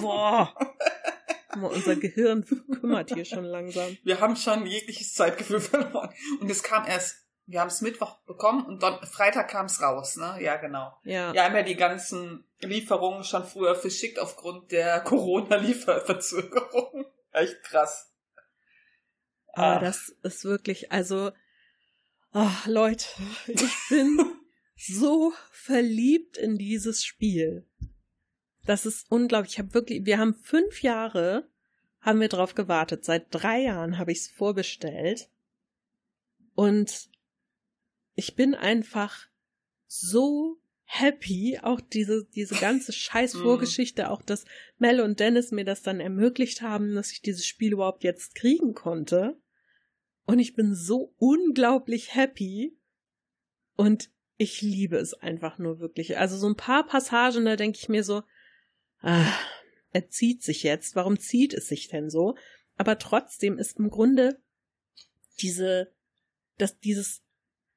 Boah. 0.00 0.54
Mal, 1.56 1.68
Unser 1.68 1.96
Gehirn 1.96 2.44
kümmert 2.80 3.12
hier 3.12 3.24
schon 3.24 3.44
langsam. 3.44 3.96
Wir 4.04 4.20
haben 4.20 4.36
schon 4.36 4.66
jegliches 4.66 5.14
Zeitgefühl 5.14 5.60
verloren. 5.60 6.12
Und 6.40 6.48
es 6.50 6.62
kam 6.62 6.86
erst, 6.86 7.16
wir 7.46 7.60
haben 7.60 7.68
es 7.68 7.80
Mittwoch 7.80 8.18
bekommen 8.24 8.64
und 8.66 8.82
dann 8.82 9.04
Freitag 9.06 9.48
kam 9.50 9.66
es 9.66 9.80
raus, 9.82 10.16
ne? 10.16 10.38
Ja, 10.40 10.56
genau. 10.56 10.96
Ja. 11.04 11.32
Wir 11.34 11.44
haben 11.44 11.54
ja 11.54 11.62
die 11.62 11.76
ganzen 11.76 12.44
Lieferungen 12.60 13.24
schon 13.24 13.44
früher 13.44 13.74
verschickt 13.74 14.18
aufgrund 14.18 14.72
der 14.72 15.00
Corona-Lieferverzögerung. 15.00 17.04
Echt 17.32 17.62
krass. 17.62 18.10
Aber 19.54 19.76
Ach. 19.76 19.80
das 19.80 20.08
ist 20.22 20.44
wirklich, 20.44 20.92
also, 20.92 21.30
ach, 22.32 22.66
Leute, 22.66 23.04
ich 23.46 23.70
bin 23.90 24.18
so 24.76 25.34
verliebt 25.50 26.38
in 26.38 26.56
dieses 26.56 27.04
Spiel. 27.04 27.66
Das 28.64 28.86
ist 28.86 29.10
unglaublich. 29.10 29.54
Ich 29.54 29.58
habe 29.58 29.74
wirklich, 29.74 30.04
wir 30.04 30.18
haben 30.18 30.34
fünf 30.34 30.82
Jahre, 30.82 31.48
haben 32.00 32.20
wir 32.20 32.28
drauf 32.28 32.54
gewartet. 32.54 33.04
Seit 33.04 33.26
drei 33.30 33.62
Jahren 33.62 33.98
habe 33.98 34.12
ich 34.12 34.18
es 34.18 34.28
vorbestellt. 34.28 35.28
Und 36.54 37.08
ich 38.14 38.36
bin 38.36 38.54
einfach 38.54 39.28
so 39.86 40.60
happy, 40.84 41.58
auch 41.62 41.80
diese, 41.80 42.24
diese 42.34 42.54
ganze 42.56 42.92
scheiß 42.92 43.34
Vorgeschichte, 43.34 44.10
auch 44.10 44.22
dass 44.22 44.44
Mel 44.78 45.00
und 45.00 45.20
Dennis 45.20 45.50
mir 45.50 45.64
das 45.64 45.82
dann 45.82 46.00
ermöglicht 46.00 46.62
haben, 46.62 46.94
dass 46.94 47.12
ich 47.12 47.22
dieses 47.22 47.46
Spiel 47.46 47.72
überhaupt 47.72 48.04
jetzt 48.04 48.34
kriegen 48.34 48.74
konnte. 48.74 49.40
Und 50.24 50.38
ich 50.38 50.54
bin 50.54 50.74
so 50.74 51.14
unglaublich 51.18 52.14
happy. 52.14 52.78
Und 53.76 54.10
ich 54.36 54.60
liebe 54.60 54.96
es 54.96 55.14
einfach 55.14 55.58
nur 55.58 55.80
wirklich. 55.80 56.18
Also 56.18 56.36
so 56.36 56.46
ein 56.46 56.56
paar 56.56 56.86
Passagen, 56.86 57.44
da 57.44 57.56
denke 57.56 57.78
ich 57.80 57.88
mir 57.88 58.04
so, 58.04 58.22
ah, 59.02 59.26
er 59.92 60.08
zieht 60.08 60.42
sich 60.42 60.62
jetzt. 60.62 60.96
Warum 60.96 61.18
zieht 61.18 61.52
es 61.54 61.68
sich 61.68 61.88
denn 61.88 62.08
so? 62.10 62.36
Aber 62.76 62.98
trotzdem 62.98 63.58
ist 63.58 63.78
im 63.78 63.90
Grunde 63.90 64.40
diese, 65.40 65.92
das, 66.58 66.78
dieses, 66.78 67.22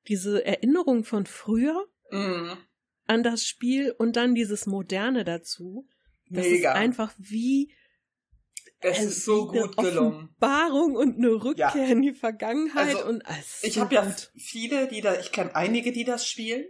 diese 0.07 0.45
Erinnerung 0.45 1.03
von 1.03 1.25
früher 1.25 1.87
Mhm. 2.11 2.57
an 3.07 3.23
das 3.23 3.45
Spiel 3.45 3.91
und 3.97 4.15
dann 4.15 4.35
dieses 4.35 4.65
Moderne 4.67 5.23
dazu. 5.23 5.87
Das 6.29 6.45
Mega. 6.45 6.71
ist 6.71 6.75
einfach 6.77 7.13
wie 7.17 7.73
es 8.81 8.97
also 8.99 9.07
ist 9.09 9.25
so 9.25 9.51
wie 9.53 9.57
eine 9.59 9.67
gut 9.69 9.77
gelungen. 9.77 10.13
Offenbarung 10.15 10.95
und 10.95 11.17
eine 11.17 11.29
Rückkehr 11.43 11.71
Ja. 11.75 11.85
in 11.85 12.01
die 12.03 12.13
Vergangenheit 12.13 12.95
Also, 12.95 13.07
und 13.07 13.21
es 13.27 13.55
ist 13.55 13.63
Ich 13.63 13.79
habe 13.79 13.95
ja 13.95 14.05
gut. 14.05 14.31
viele, 14.35 14.87
die 14.87 15.01
da, 15.01 15.19
ich 15.19 15.31
kenne 15.31 15.55
einige, 15.55 15.91
die 15.91 16.03
das 16.03 16.27
spielen. 16.27 16.65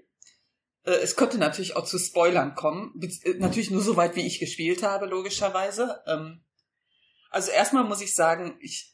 Äh, 0.86 0.92
Es 1.02 1.16
könnte 1.16 1.38
natürlich 1.38 1.76
auch 1.76 1.86
zu 1.86 1.98
Spoilern 2.00 2.56
kommen. 2.56 3.00
Äh, 3.24 3.34
Natürlich 3.36 3.72
nur 3.72 3.82
so 3.82 3.96
weit, 3.96 4.16
wie 4.16 4.26
ich 4.26 4.40
gespielt 4.40 4.84
habe, 4.84 5.06
logischerweise. 5.06 6.02
Ähm, 6.08 6.44
Also 7.30 7.52
erstmal 7.52 7.84
muss 7.84 8.02
ich 8.02 8.14
sagen, 8.14 8.58
ich 8.62 8.94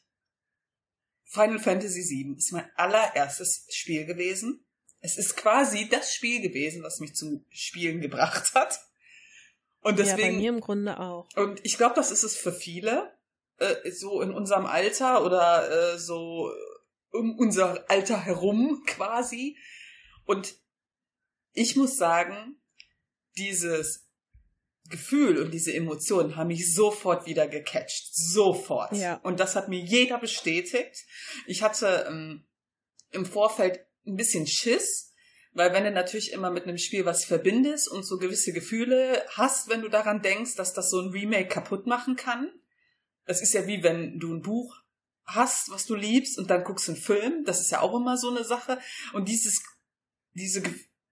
Final 1.24 1.58
Fantasy 1.60 2.02
VII 2.02 2.36
ist 2.36 2.52
mein 2.52 2.70
allererstes 2.76 3.66
Spiel 3.70 4.04
gewesen. 4.04 4.66
Es 5.00 5.16
ist 5.16 5.36
quasi 5.36 5.88
das 5.88 6.12
Spiel 6.14 6.42
gewesen, 6.42 6.82
was 6.82 7.00
mich 7.00 7.14
zum 7.14 7.46
Spielen 7.50 8.00
gebracht 8.00 8.52
hat. 8.54 8.80
Und 9.80 9.98
ja, 9.98 10.04
bei 10.04 10.10
deswegen 10.16 10.36
mir 10.36 10.50
im 10.50 10.60
Grunde 10.60 11.00
auch. 11.00 11.28
und 11.36 11.60
ich 11.64 11.76
glaube, 11.76 11.94
das 11.96 12.10
ist 12.12 12.22
es 12.22 12.36
für 12.36 12.52
viele, 12.52 13.12
äh, 13.58 13.90
so 13.90 14.20
in 14.20 14.32
unserem 14.32 14.66
Alter 14.66 15.24
oder 15.24 15.98
so 15.98 16.52
um 17.10 17.36
unser 17.38 17.84
Alter 17.90 18.20
herum 18.20 18.82
quasi. 18.86 19.56
Und 20.24 20.54
ich 21.52 21.76
muss 21.76 21.96
sagen, 21.96 22.56
dieses 23.36 24.06
Gefühl 24.88 25.38
und 25.38 25.52
diese 25.52 25.72
Emotionen 25.72 26.36
haben 26.36 26.48
mich 26.48 26.74
sofort 26.74 27.26
wieder 27.26 27.48
gecatcht. 27.48 28.14
Sofort. 28.14 28.92
Ja. 28.92 29.16
Und 29.22 29.40
das 29.40 29.56
hat 29.56 29.68
mir 29.68 29.80
jeder 29.80 30.18
bestätigt. 30.18 31.04
Ich 31.46 31.62
hatte 31.62 32.06
ähm, 32.08 32.44
im 33.10 33.24
Vorfeld 33.24 33.80
ein 34.06 34.16
bisschen 34.16 34.46
Schiss, 34.46 35.12
weil 35.52 35.72
wenn 35.72 35.84
du 35.84 35.90
natürlich 35.90 36.32
immer 36.32 36.50
mit 36.50 36.64
einem 36.64 36.78
Spiel 36.78 37.04
was 37.04 37.24
verbindest 37.24 37.88
und 37.88 38.04
so 38.04 38.18
gewisse 38.18 38.52
Gefühle 38.52 39.24
hast, 39.30 39.68
wenn 39.68 39.82
du 39.82 39.88
daran 39.88 40.22
denkst, 40.22 40.56
dass 40.56 40.72
das 40.72 40.90
so 40.90 41.00
ein 41.00 41.10
Remake 41.10 41.48
kaputt 41.48 41.86
machen 41.86 42.16
kann. 42.16 42.50
Es 43.24 43.40
ist 43.40 43.54
ja 43.54 43.66
wie 43.66 43.82
wenn 43.82 44.18
du 44.18 44.34
ein 44.34 44.42
Buch 44.42 44.82
hast, 45.24 45.70
was 45.70 45.86
du 45.86 45.94
liebst 45.94 46.38
und 46.38 46.50
dann 46.50 46.64
guckst 46.64 46.88
du 46.88 46.92
einen 46.92 47.00
Film. 47.00 47.44
Das 47.44 47.60
ist 47.60 47.70
ja 47.70 47.80
auch 47.80 47.94
immer 47.94 48.16
so 48.16 48.30
eine 48.30 48.44
Sache. 48.44 48.78
Und 49.12 49.28
dieses, 49.28 49.62
diese 50.34 50.62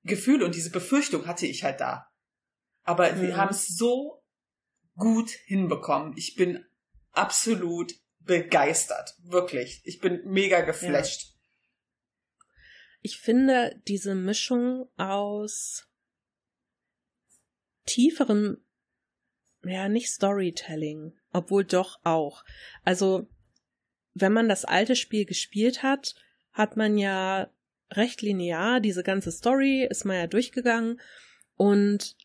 Ge 0.02 0.16
Gefühle 0.16 0.44
und 0.44 0.54
diese 0.54 0.70
Befürchtung 0.70 1.26
hatte 1.26 1.46
ich 1.46 1.64
halt 1.64 1.80
da. 1.80 2.08
Aber 2.82 3.12
Mhm. 3.12 3.20
wir 3.22 3.36
haben 3.36 3.50
es 3.50 3.68
so 3.76 4.22
gut 4.96 5.30
hinbekommen. 5.30 6.14
Ich 6.16 6.34
bin 6.34 6.64
absolut 7.12 7.92
begeistert. 8.20 9.14
Wirklich. 9.22 9.80
Ich 9.84 10.00
bin 10.00 10.22
mega 10.24 10.60
geflasht. 10.62 11.34
Ich 13.02 13.18
finde 13.18 13.80
diese 13.88 14.14
Mischung 14.14 14.88
aus 14.96 15.86
tieferem, 17.86 18.62
ja, 19.64 19.88
nicht 19.88 20.10
Storytelling, 20.10 21.18
obwohl 21.32 21.64
doch 21.64 21.98
auch. 22.04 22.44
Also, 22.84 23.28
wenn 24.14 24.32
man 24.32 24.48
das 24.48 24.64
alte 24.64 24.96
Spiel 24.96 25.24
gespielt 25.24 25.82
hat, 25.82 26.14
hat 26.52 26.76
man 26.76 26.98
ja 26.98 27.50
recht 27.90 28.22
linear 28.22 28.80
diese 28.80 29.02
ganze 29.02 29.32
Story, 29.32 29.86
ist 29.88 30.04
man 30.04 30.16
ja 30.16 30.26
durchgegangen 30.26 31.00
und 31.56 32.16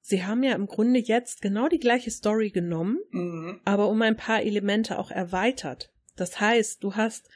sie 0.00 0.24
haben 0.24 0.42
ja 0.42 0.54
im 0.54 0.66
Grunde 0.66 0.98
jetzt 1.00 1.42
genau 1.42 1.68
die 1.68 1.78
gleiche 1.78 2.10
Story 2.10 2.50
genommen 2.50 2.98
Mhm. 3.10 3.60
aber 3.64 3.88
um 3.88 4.00
ein 4.02 4.16
paar 4.16 4.42
Elemente 4.42 4.98
auch 4.98 5.10
erweitert. 5.10 5.90
Das 6.16 6.40
heißt, 6.40 6.82
du 6.82 6.96
hast 6.96 7.28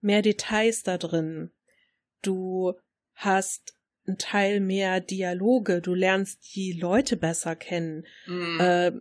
mehr 0.00 0.22
Details 0.22 0.82
da 0.82 0.98
drin. 0.98 1.50
Du 2.22 2.74
hast 3.14 3.74
einen 4.06 4.18
Teil 4.18 4.60
mehr 4.60 5.00
Dialoge. 5.00 5.80
Du 5.80 5.94
lernst 5.94 6.54
die 6.54 6.72
Leute 6.72 7.16
besser 7.16 7.56
kennen. 7.56 8.06
Mhm. 8.26 8.60
Äh, 8.60 8.92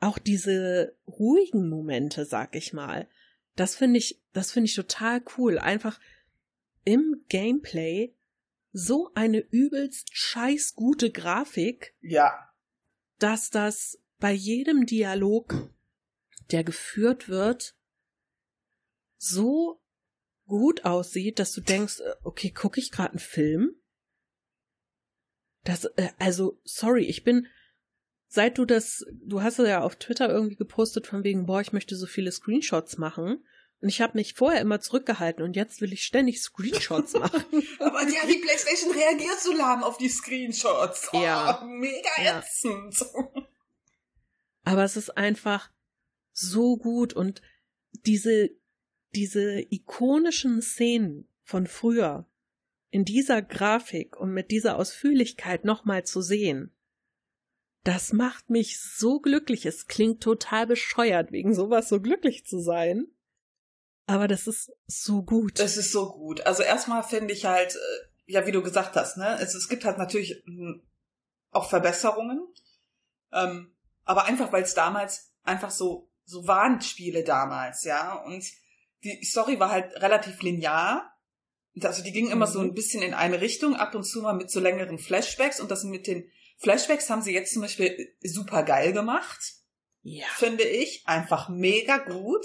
auch 0.00 0.18
diese 0.18 0.94
ruhigen 1.06 1.68
Momente, 1.68 2.24
sag 2.24 2.54
ich 2.56 2.72
mal. 2.72 3.08
Das 3.56 3.74
finde 3.76 3.98
ich, 3.98 4.20
das 4.32 4.52
finde 4.52 4.66
ich 4.66 4.74
total 4.74 5.22
cool. 5.38 5.58
Einfach 5.58 5.98
im 6.84 7.24
Gameplay 7.28 8.14
so 8.72 9.12
eine 9.14 9.38
übelst 9.38 10.08
scheiß 10.12 10.74
gute 10.74 11.10
Grafik, 11.10 11.94
ja. 12.00 12.52
dass 13.18 13.50
das 13.50 14.00
bei 14.18 14.32
jedem 14.32 14.86
Dialog, 14.86 15.70
der 16.50 16.64
geführt 16.64 17.28
wird, 17.28 17.76
so 19.16 19.80
gut 20.46 20.84
aussieht, 20.84 21.38
dass 21.38 21.52
du 21.52 21.60
denkst, 21.60 22.00
äh, 22.00 22.14
okay, 22.22 22.50
gucke 22.50 22.80
ich 22.80 22.90
gerade 22.90 23.10
einen 23.10 23.18
Film? 23.18 23.76
Das, 25.62 25.84
äh, 25.96 26.10
also, 26.18 26.60
sorry, 26.64 27.04
ich 27.04 27.24
bin, 27.24 27.46
seit 28.26 28.58
du 28.58 28.64
das, 28.64 29.06
du 29.12 29.42
hast 29.42 29.58
ja 29.58 29.82
auf 29.82 29.96
Twitter 29.96 30.28
irgendwie 30.28 30.56
gepostet 30.56 31.06
von 31.06 31.24
wegen, 31.24 31.46
boah, 31.46 31.60
ich 31.60 31.72
möchte 31.72 31.96
so 31.96 32.06
viele 32.06 32.32
Screenshots 32.32 32.98
machen. 32.98 33.44
Und 33.84 33.90
ich 33.90 34.00
habe 34.00 34.16
mich 34.16 34.32
vorher 34.32 34.62
immer 34.62 34.80
zurückgehalten 34.80 35.44
und 35.44 35.56
jetzt 35.56 35.82
will 35.82 35.92
ich 35.92 36.04
ständig 36.04 36.40
Screenshots 36.40 37.12
machen. 37.20 37.44
Aber 37.80 38.00
ja, 38.08 38.26
die 38.26 38.38
Playstation 38.38 38.90
reagiert 38.92 39.38
so 39.38 39.52
lahm 39.52 39.84
auf 39.84 39.98
die 39.98 40.08
Screenshots. 40.08 41.10
Oh, 41.12 41.22
Ja. 41.22 41.62
Mega 41.66 42.08
Ja. 42.24 42.38
ätzend. 42.38 43.04
Aber 44.64 44.84
es 44.84 44.96
ist 44.96 45.18
einfach 45.18 45.70
so 46.32 46.78
gut 46.78 47.12
und 47.12 47.42
diese, 48.06 48.48
diese 49.14 49.60
ikonischen 49.70 50.62
Szenen 50.62 51.28
von 51.42 51.66
früher 51.66 52.26
in 52.88 53.04
dieser 53.04 53.42
Grafik 53.42 54.16
und 54.16 54.32
mit 54.32 54.50
dieser 54.50 54.78
Ausführlichkeit 54.78 55.66
nochmal 55.66 56.06
zu 56.06 56.22
sehen, 56.22 56.74
das 57.82 58.14
macht 58.14 58.48
mich 58.48 58.80
so 58.80 59.20
glücklich. 59.20 59.66
Es 59.66 59.88
klingt 59.88 60.22
total 60.22 60.66
bescheuert, 60.66 61.32
wegen 61.32 61.54
sowas 61.54 61.90
so 61.90 62.00
glücklich 62.00 62.46
zu 62.46 62.60
sein. 62.60 63.08
Aber 64.06 64.28
das 64.28 64.46
ist 64.46 64.70
so 64.86 65.22
gut. 65.22 65.58
Das 65.58 65.76
ist 65.76 65.92
so 65.92 66.12
gut. 66.12 66.42
Also 66.42 66.62
erstmal 66.62 67.02
finde 67.02 67.32
ich 67.32 67.46
halt, 67.46 67.74
äh, 67.74 68.32
ja, 68.32 68.46
wie 68.46 68.52
du 68.52 68.62
gesagt 68.62 68.96
hast, 68.96 69.16
ne, 69.16 69.38
es, 69.40 69.54
es 69.54 69.68
gibt 69.68 69.84
halt 69.84 69.98
natürlich 69.98 70.42
mm, 70.46 70.80
auch 71.50 71.68
Verbesserungen. 71.68 72.46
Ähm, 73.32 73.74
aber 74.04 74.24
einfach, 74.26 74.52
weil 74.52 74.62
es 74.62 74.74
damals 74.74 75.32
einfach 75.42 75.70
so, 75.70 76.10
so 76.24 76.46
waren 76.46 76.80
Spiele 76.80 77.24
damals, 77.24 77.84
ja. 77.84 78.14
Und 78.14 78.44
die 79.02 79.24
Story 79.24 79.58
war 79.58 79.70
halt 79.70 79.94
relativ 80.02 80.42
linear. 80.42 81.10
Also 81.82 82.02
die 82.02 82.12
ging 82.12 82.30
immer 82.30 82.46
so 82.46 82.60
Mhm. 82.60 82.66
ein 82.66 82.74
bisschen 82.74 83.02
in 83.02 83.14
eine 83.14 83.40
Richtung, 83.40 83.74
ab 83.74 83.94
und 83.94 84.04
zu 84.04 84.22
mal 84.22 84.34
mit 84.34 84.50
so 84.50 84.60
längeren 84.60 84.98
Flashbacks. 84.98 85.60
Und 85.60 85.70
das 85.70 85.84
mit 85.84 86.06
den 86.06 86.30
Flashbacks 86.58 87.10
haben 87.10 87.22
sie 87.22 87.32
jetzt 87.32 87.52
zum 87.52 87.62
Beispiel 87.62 88.14
super 88.22 88.62
geil 88.62 88.92
gemacht 88.92 89.64
ja. 90.04 90.26
finde 90.36 90.64
ich, 90.64 91.02
einfach 91.06 91.48
mega 91.48 91.96
gut. 91.98 92.44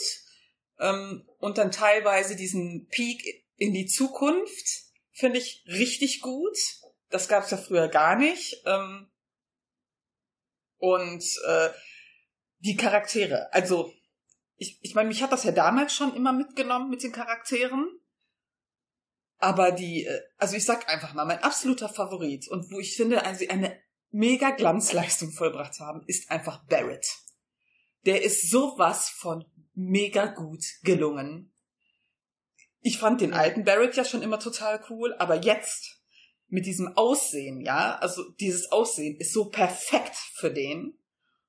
Ähm, 0.79 1.27
und 1.39 1.57
dann 1.57 1.71
teilweise 1.71 2.35
diesen 2.35 2.87
Peak 2.87 3.45
in 3.57 3.73
die 3.73 3.85
Zukunft 3.85 4.85
finde 5.11 5.39
ich 5.39 5.63
richtig 5.67 6.21
gut. 6.21 6.57
Das 7.09 7.27
gab 7.27 7.43
es 7.43 7.51
ja 7.51 7.57
früher 7.57 7.87
gar 7.87 8.15
nicht. 8.15 8.61
Ähm, 8.65 9.11
und 10.77 11.23
äh, 11.45 11.69
die 12.59 12.77
Charaktere, 12.77 13.51
also 13.53 13.93
ich, 14.55 14.79
ich 14.81 14.95
meine, 14.95 15.09
mich 15.09 15.23
hat 15.23 15.31
das 15.31 15.43
ja 15.43 15.51
damals 15.51 15.93
schon 15.93 16.15
immer 16.15 16.33
mitgenommen 16.33 16.89
mit 16.89 17.03
den 17.03 17.11
Charakteren. 17.11 17.99
Aber 19.37 19.71
die, 19.71 20.05
äh, 20.05 20.21
also 20.37 20.55
ich 20.55 20.65
sag 20.65 20.89
einfach 20.89 21.13
mal, 21.13 21.25
mein 21.25 21.43
absoluter 21.43 21.89
Favorit 21.89 22.47
und 22.49 22.71
wo 22.71 22.79
ich 22.79 22.95
finde, 22.95 23.25
also 23.25 23.45
eine 23.47 23.81
mega 24.11 24.51
Glanzleistung 24.51 25.31
vollbracht 25.31 25.79
haben, 25.79 26.03
ist 26.07 26.29
einfach 26.29 26.65
Barrett. 26.65 27.07
Der 28.05 28.23
ist 28.23 28.49
sowas 28.49 29.09
von 29.09 29.45
mega 29.79 30.25
gut 30.25 30.63
gelungen. 30.83 31.53
Ich 32.81 32.97
fand 32.97 33.21
den 33.21 33.33
alten 33.33 33.63
Barrett 33.63 33.95
ja 33.95 34.05
schon 34.05 34.21
immer 34.21 34.39
total 34.39 34.83
cool, 34.89 35.13
aber 35.19 35.35
jetzt 35.35 36.01
mit 36.47 36.65
diesem 36.65 36.97
Aussehen, 36.97 37.61
ja, 37.61 37.97
also 37.97 38.29
dieses 38.39 38.71
Aussehen 38.71 39.17
ist 39.17 39.33
so 39.33 39.45
perfekt 39.45 40.15
für 40.15 40.51
den. 40.51 40.97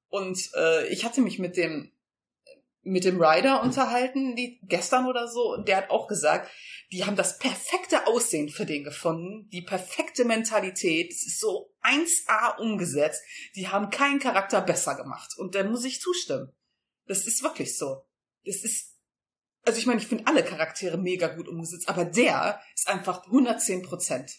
Und 0.08 0.50
äh, 0.56 0.88
ich 0.88 1.04
hatte 1.04 1.20
mich 1.20 1.38
mit 1.38 1.56
dem 1.56 1.92
mit 2.82 3.04
dem 3.04 3.20
Rider 3.20 3.62
unterhalten, 3.62 4.36
die 4.36 4.58
gestern 4.62 5.06
oder 5.06 5.28
so, 5.28 5.52
und 5.52 5.68
der 5.68 5.76
hat 5.76 5.90
auch 5.90 6.08
gesagt, 6.08 6.50
die 6.92 7.04
haben 7.04 7.14
das 7.14 7.38
perfekte 7.38 8.06
Aussehen 8.06 8.48
für 8.48 8.64
den 8.64 8.84
gefunden, 8.84 9.50
die 9.50 9.60
perfekte 9.60 10.24
Mentalität, 10.24 11.10
es 11.12 11.26
ist 11.26 11.40
so 11.40 11.74
1A 11.82 12.58
umgesetzt, 12.58 13.22
die 13.54 13.68
haben 13.68 13.90
keinen 13.90 14.18
Charakter 14.18 14.62
besser 14.62 14.94
gemacht. 14.94 15.34
Und 15.36 15.54
da 15.54 15.62
muss 15.62 15.84
ich 15.84 16.00
zustimmen. 16.00 16.54
Das 17.06 17.26
ist 17.26 17.42
wirklich 17.42 17.76
so. 17.76 18.06
Das 18.44 18.56
ist, 18.56 18.96
also 19.64 19.78
ich 19.78 19.86
meine, 19.86 20.00
ich 20.00 20.06
finde 20.06 20.26
alle 20.26 20.42
Charaktere 20.42 20.98
mega 20.98 21.28
gut 21.28 21.48
umgesetzt, 21.48 21.88
aber 21.88 22.04
der 22.04 22.60
ist 22.74 22.88
einfach 22.88 23.26
110 23.26 23.82
Prozent. 23.82 24.32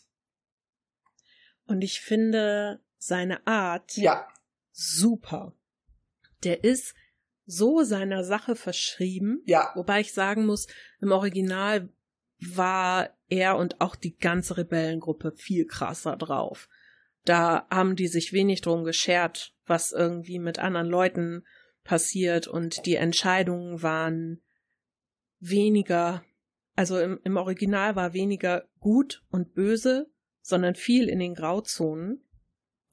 Und 1.65 1.81
ich 1.81 2.01
finde 2.01 2.83
seine 2.97 3.45
Art 3.47 3.95
Ja, 3.97 4.27
super. 4.71 5.55
Der 6.43 6.63
ist 6.63 6.95
so 7.45 7.83
seiner 7.83 8.23
Sache 8.23 8.55
verschrieben, 8.55 9.41
ja, 9.45 9.71
wobei 9.75 10.01
ich 10.01 10.13
sagen 10.13 10.45
muss, 10.45 10.67
im 10.99 11.11
Original 11.11 11.89
war 12.39 13.15
er 13.29 13.57
und 13.57 13.81
auch 13.81 13.95
die 13.95 14.17
ganze 14.17 14.57
Rebellengruppe 14.57 15.33
viel 15.33 15.65
krasser 15.65 16.17
drauf. 16.17 16.67
Da 17.23 17.67
haben 17.69 17.95
die 17.95 18.07
sich 18.07 18.33
wenig 18.33 18.61
drum 18.61 18.83
geschert, 18.83 19.55
was 19.65 19.91
irgendwie 19.91 20.39
mit 20.39 20.59
anderen 20.59 20.87
Leuten 20.87 21.45
passiert 21.84 22.48
und 22.48 22.86
die 22.86 22.96
Entscheidungen 22.96 23.82
waren 23.82 24.41
weniger, 25.39 26.24
also 26.76 27.00
im, 27.00 27.20
im 27.24 27.38
Original 27.38 27.96
war 27.96 28.13
weniger 28.13 28.65
gut 28.80 29.24
und 29.32 29.54
böse, 29.54 30.10
sondern 30.41 30.76
viel 30.76 31.10
in 31.10 31.20
den 31.20 31.36
Grauzonen. 31.36 32.24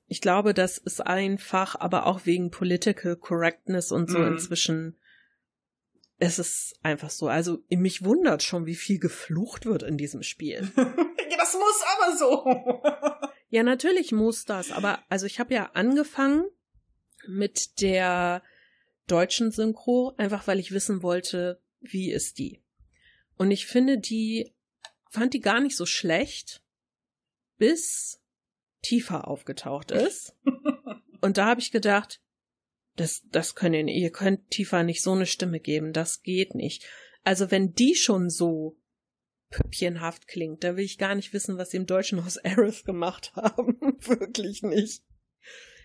Ich 0.06 0.20
glaube, 0.20 0.54
das 0.54 0.78
ist 0.78 1.00
einfach, 1.06 1.76
aber 1.76 2.06
auch 2.06 2.24
wegen 2.24 2.50
Political 2.50 3.16
Correctness 3.16 3.92
und 3.92 4.08
so 4.10 4.18
Mhm. 4.18 4.26
inzwischen. 4.34 4.98
Es 6.18 6.38
ist 6.38 6.74
einfach 6.82 7.10
so. 7.10 7.28
Also 7.28 7.58
mich 7.68 8.04
wundert 8.04 8.42
schon, 8.42 8.66
wie 8.66 8.74
viel 8.74 8.98
geflucht 8.98 9.66
wird 9.66 9.82
in 9.82 9.96
diesem 9.98 10.22
Spiel. 10.22 10.72
ja, 10.76 11.36
das 11.36 11.54
muss 11.54 11.82
aber 11.96 12.16
so. 12.16 13.30
Ja, 13.50 13.62
natürlich 13.62 14.12
muss 14.12 14.44
das, 14.44 14.72
aber 14.72 14.98
also 15.08 15.26
ich 15.26 15.38
habe 15.40 15.54
ja 15.54 15.70
angefangen 15.74 16.44
mit 17.26 17.80
der 17.82 18.42
deutschen 19.10 19.50
Synchro, 19.50 20.14
einfach 20.16 20.46
weil 20.46 20.58
ich 20.58 20.70
wissen 20.70 21.02
wollte, 21.02 21.60
wie 21.80 22.10
ist 22.10 22.38
die. 22.38 22.62
Und 23.36 23.50
ich 23.50 23.66
finde 23.66 23.98
die, 23.98 24.54
fand 25.10 25.34
die 25.34 25.40
gar 25.40 25.60
nicht 25.60 25.76
so 25.76 25.86
schlecht, 25.86 26.62
bis 27.56 28.20
Tifa 28.82 29.22
aufgetaucht 29.22 29.90
ist. 29.90 30.34
Und 31.20 31.38
da 31.38 31.46
habe 31.46 31.60
ich 31.60 31.72
gedacht, 31.72 32.20
das, 32.96 33.22
das 33.30 33.54
könnt 33.54 33.74
ihr, 33.74 33.86
ihr 33.86 34.10
könnt 34.10 34.50
Tifa 34.50 34.82
nicht 34.82 35.02
so 35.02 35.12
eine 35.12 35.26
Stimme 35.26 35.60
geben, 35.60 35.92
das 35.92 36.22
geht 36.22 36.54
nicht. 36.54 36.84
Also 37.24 37.50
wenn 37.50 37.74
die 37.74 37.94
schon 37.94 38.30
so 38.30 38.78
püppchenhaft 39.50 40.28
klingt, 40.28 40.62
dann 40.62 40.76
will 40.76 40.84
ich 40.84 40.98
gar 40.98 41.14
nicht 41.14 41.32
wissen, 41.32 41.58
was 41.58 41.70
sie 41.70 41.78
im 41.78 41.86
Deutschen 41.86 42.20
aus 42.20 42.38
Aerith 42.38 42.84
gemacht 42.84 43.32
haben. 43.36 43.78
Wirklich 44.00 44.62
nicht. 44.62 45.02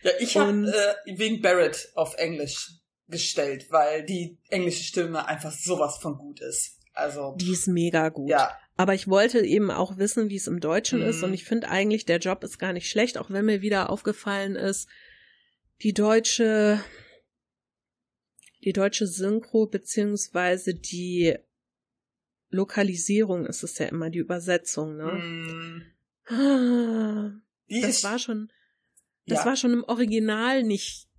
Ja, 0.03 0.12
ich 0.19 0.36
habe 0.36 0.67
äh, 1.05 1.17
wegen 1.17 1.41
Barrett 1.41 1.91
auf 1.95 2.15
Englisch 2.15 2.83
gestellt, 3.08 3.68
weil 3.70 4.06
die 4.06 4.38
englische 4.50 4.84
Stimme 4.84 5.28
einfach 5.28 5.52
sowas 5.52 5.98
von 5.98 6.18
gut 6.18 6.39
ist. 6.42 6.80
Also, 6.94 7.36
Die 7.38 7.52
ist 7.52 7.68
mega 7.68 8.10
gut. 8.10 8.30
ja. 8.30 8.58
Aber 8.76 8.96
ich 8.96 9.08
wollte 9.08 9.39
eben 9.46 9.70
auch 9.70 9.98
wissen, 9.98 10.30
wie 10.30 10.36
es 10.36 10.48
im 10.48 10.60
Deutschen 10.60 11.00
Mhm. 11.02 11.06
ist. 11.06 11.22
Und 11.24 11.32
ich 11.34 11.44
finde 11.44 11.70
eigentlich, 11.70 12.06
der 12.06 12.18
Job 12.18 12.44
ist 12.44 12.58
gar 12.58 12.74
nicht 12.74 12.89
schlecht, 12.89 13.20
auch 13.20 13.30
wenn 13.30 13.46
mir 13.46 13.62
wieder 13.62 13.92
aufgefallen 13.92 14.56
ist, 14.56 14.89
die 15.84 15.94
deutsche, 15.94 16.84
die 18.63 18.74
deutsche 18.74 19.06
Synchro 19.06 19.68
beziehungsweise 19.68 20.74
die 20.74 21.36
Lokalisierung 22.50 23.46
ist 23.46 23.63
es 23.63 23.78
ja 23.78 23.88
immer, 23.88 24.10
die 24.10 24.20
Übersetzung, 24.20 24.96
ne? 24.98 25.12
Mm, 25.13 25.82
Ah, 26.26 27.32
Das 27.68 28.04
war 28.04 28.18
schon, 28.18 28.50
das 29.28 29.39
ja. 29.39 29.46
war 29.46 29.56
schon 29.58 29.74
im 29.74 29.84
Original 29.84 30.63
nicht 30.63 31.10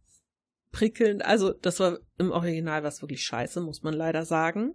prickelnd. 0.74 1.24
Also, 1.24 1.52
das 1.52 1.80
war 1.80 1.98
im 2.18 2.30
Original 2.32 2.82
was 2.82 3.00
wirklich 3.00 3.22
scheiße, 3.24 3.60
muss 3.60 3.82
man 3.82 3.94
leider 3.94 4.24
sagen. 4.24 4.74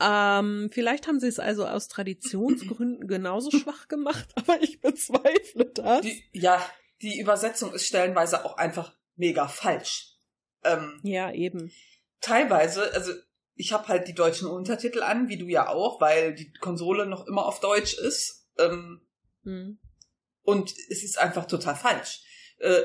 Ähm, 0.00 0.70
vielleicht 0.72 1.06
haben 1.06 1.20
sie 1.20 1.26
es 1.28 1.38
also 1.38 1.66
aus 1.66 1.88
Traditionsgründen 1.88 3.06
genauso 3.08 3.50
schwach 3.50 3.88
gemacht, 3.88 4.28
aber 4.34 4.60
ich 4.62 4.80
bezweifle 4.80 5.66
das. 5.74 6.02
die, 6.02 6.24
ja, 6.32 6.64
die 7.02 7.18
Übersetzung 7.20 7.74
ist 7.74 7.86
stellenweise 7.86 8.44
auch 8.44 8.56
einfach 8.56 8.96
mega 9.16 9.46
falsch. 9.48 10.16
Ähm, 10.64 11.00
ja, 11.02 11.30
eben. 11.32 11.70
teilweise, 12.20 12.92
also 12.94 13.12
ich 13.54 13.72
habe 13.72 13.88
halt 13.88 14.08
die 14.08 14.14
deutschen 14.14 14.48
Untertitel 14.48 15.02
an, 15.02 15.28
wie 15.28 15.36
du 15.36 15.46
ja 15.46 15.68
auch, 15.68 16.00
weil 16.00 16.34
die 16.34 16.50
Konsole 16.52 17.04
noch 17.06 17.26
immer 17.26 17.44
auf 17.44 17.60
Deutsch 17.60 17.94
ist. 17.94 18.48
Ähm, 18.58 19.02
Hm. 19.44 19.78
und 20.42 20.70
es 20.90 21.02
ist 21.02 21.18
einfach 21.18 21.46
total 21.46 21.74
falsch. 21.74 22.22
Äh, 22.58 22.82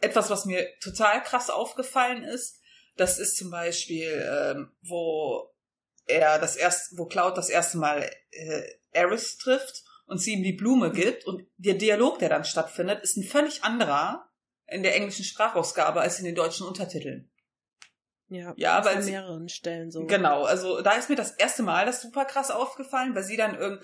etwas, 0.00 0.30
was 0.30 0.44
mir 0.44 0.66
total 0.80 1.22
krass 1.22 1.50
aufgefallen 1.50 2.22
ist, 2.22 2.60
das 2.96 3.18
ist 3.18 3.36
zum 3.36 3.50
Beispiel, 3.50 4.26
ähm, 4.30 4.72
wo 4.82 5.52
er 6.06 6.38
das 6.38 6.56
erste, 6.56 6.96
wo 6.96 7.06
Cloud 7.06 7.36
das 7.36 7.50
erste 7.50 7.78
Mal 7.78 8.10
äh, 8.30 8.62
Eris 8.92 9.36
trifft 9.38 9.84
und 10.06 10.18
sie 10.18 10.34
ihm 10.34 10.42
die 10.42 10.52
Blume 10.52 10.92
gibt 10.92 11.26
und 11.26 11.46
der 11.56 11.74
Dialog, 11.74 12.18
der 12.18 12.28
dann 12.28 12.44
stattfindet, 12.44 13.02
ist 13.02 13.16
ein 13.16 13.24
völlig 13.24 13.64
anderer 13.64 14.28
in 14.66 14.82
der 14.82 14.94
englischen 14.94 15.24
Sprachausgabe 15.24 16.00
als 16.00 16.18
in 16.18 16.24
den 16.24 16.34
deutschen 16.34 16.66
Untertiteln. 16.66 17.30
Ja, 18.28 18.54
Ja, 18.56 18.84
weil 18.84 18.96
an 18.96 19.02
sie- 19.02 19.12
mehreren 19.12 19.48
Stellen 19.48 19.92
so. 19.92 20.04
Genau, 20.04 20.42
also 20.42 20.80
da 20.82 20.92
ist 20.92 21.08
mir 21.08 21.14
das 21.14 21.30
erste 21.32 21.62
Mal 21.62 21.86
das 21.86 22.02
super 22.02 22.24
krass 22.24 22.50
aufgefallen, 22.50 23.14
weil 23.14 23.22
sie 23.22 23.36
dann 23.36 23.54
irgend, 23.56 23.82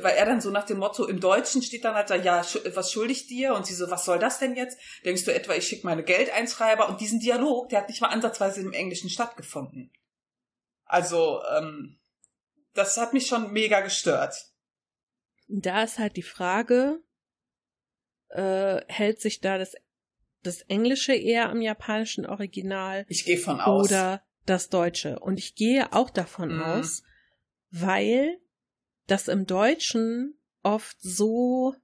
weil 0.00 0.16
er 0.16 0.24
dann 0.24 0.40
so 0.40 0.50
nach 0.50 0.64
dem 0.64 0.78
Motto 0.78 1.04
im 1.06 1.20
Deutschen 1.20 1.60
steht 1.62 1.84
dann 1.84 1.94
halt 1.94 2.08
da, 2.08 2.14
ja, 2.14 2.42
was 2.74 2.90
schulde 2.90 3.12
ich 3.12 3.26
dir? 3.26 3.54
Und 3.54 3.66
sie 3.66 3.74
so, 3.74 3.90
was 3.90 4.06
soll 4.06 4.18
das 4.18 4.38
denn 4.38 4.54
jetzt? 4.56 4.78
Denkst 5.04 5.24
du 5.24 5.34
etwa, 5.34 5.52
ich 5.54 5.66
schicke 5.66 5.86
meine 5.86 6.02
Geldeinschreiber? 6.04 6.88
Und 6.88 7.02
diesen 7.02 7.20
Dialog, 7.20 7.68
der 7.68 7.80
hat 7.80 7.88
nicht 7.88 8.00
mal 8.00 8.08
ansatzweise 8.08 8.62
im 8.62 8.72
Englischen 8.72 9.10
stattgefunden. 9.10 9.92
Also, 10.84 11.42
ähm, 11.54 11.98
das 12.72 12.96
hat 12.96 13.12
mich 13.12 13.26
schon 13.26 13.52
mega 13.52 13.80
gestört. 13.80 14.34
Da 15.48 15.82
ist 15.82 15.98
halt 15.98 16.16
die 16.16 16.22
Frage, 16.22 17.02
äh, 18.30 18.80
hält 18.88 19.20
sich 19.20 19.40
da 19.40 19.58
das, 19.58 19.74
das 20.42 20.62
Englische 20.62 21.14
eher 21.14 21.48
am 21.50 21.60
japanischen 21.60 22.26
Original 22.26 23.04
Ich 23.08 23.24
gehe 23.24 23.38
von 23.38 23.60
aus. 23.60 23.86
oder 23.88 24.22
das 24.46 24.68
Deutsche. 24.68 25.18
Und 25.20 25.38
ich 25.38 25.54
gehe 25.54 25.92
auch 25.92 26.10
davon 26.10 26.56
Mhm. 26.56 26.62
aus, 26.62 27.02
weil 27.70 28.38
das 29.06 29.28
im 29.28 29.46
Deutschen 29.46 30.38
oft 30.62 30.96
so, 31.00 31.74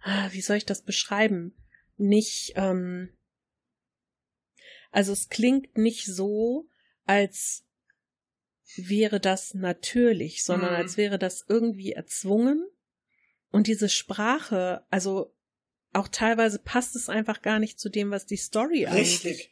ah, 0.00 0.28
wie 0.32 0.40
soll 0.40 0.56
ich 0.56 0.66
das 0.66 0.82
beschreiben? 0.82 1.54
Nicht, 1.96 2.52
ähm, 2.56 3.10
also 4.90 5.12
es 5.12 5.28
klingt 5.28 5.76
nicht 5.76 6.06
so, 6.06 6.68
als 7.04 7.64
wäre 8.76 9.20
das 9.20 9.54
natürlich, 9.54 10.44
sondern 10.44 10.70
Mhm. 10.70 10.76
als 10.76 10.96
wäre 10.96 11.18
das 11.18 11.44
irgendwie 11.48 11.92
erzwungen. 11.92 12.66
Und 13.50 13.66
diese 13.68 13.88
Sprache, 13.88 14.84
also 14.90 15.33
auch 15.94 16.08
teilweise 16.08 16.58
passt 16.58 16.96
es 16.96 17.08
einfach 17.08 17.42
gar 17.42 17.58
nicht 17.58 17.78
zu 17.78 17.88
dem, 17.88 18.10
was 18.10 18.26
die 18.26 18.36
Story 18.36 18.86
eigentlich 18.86 19.24
Richtig. 19.24 19.50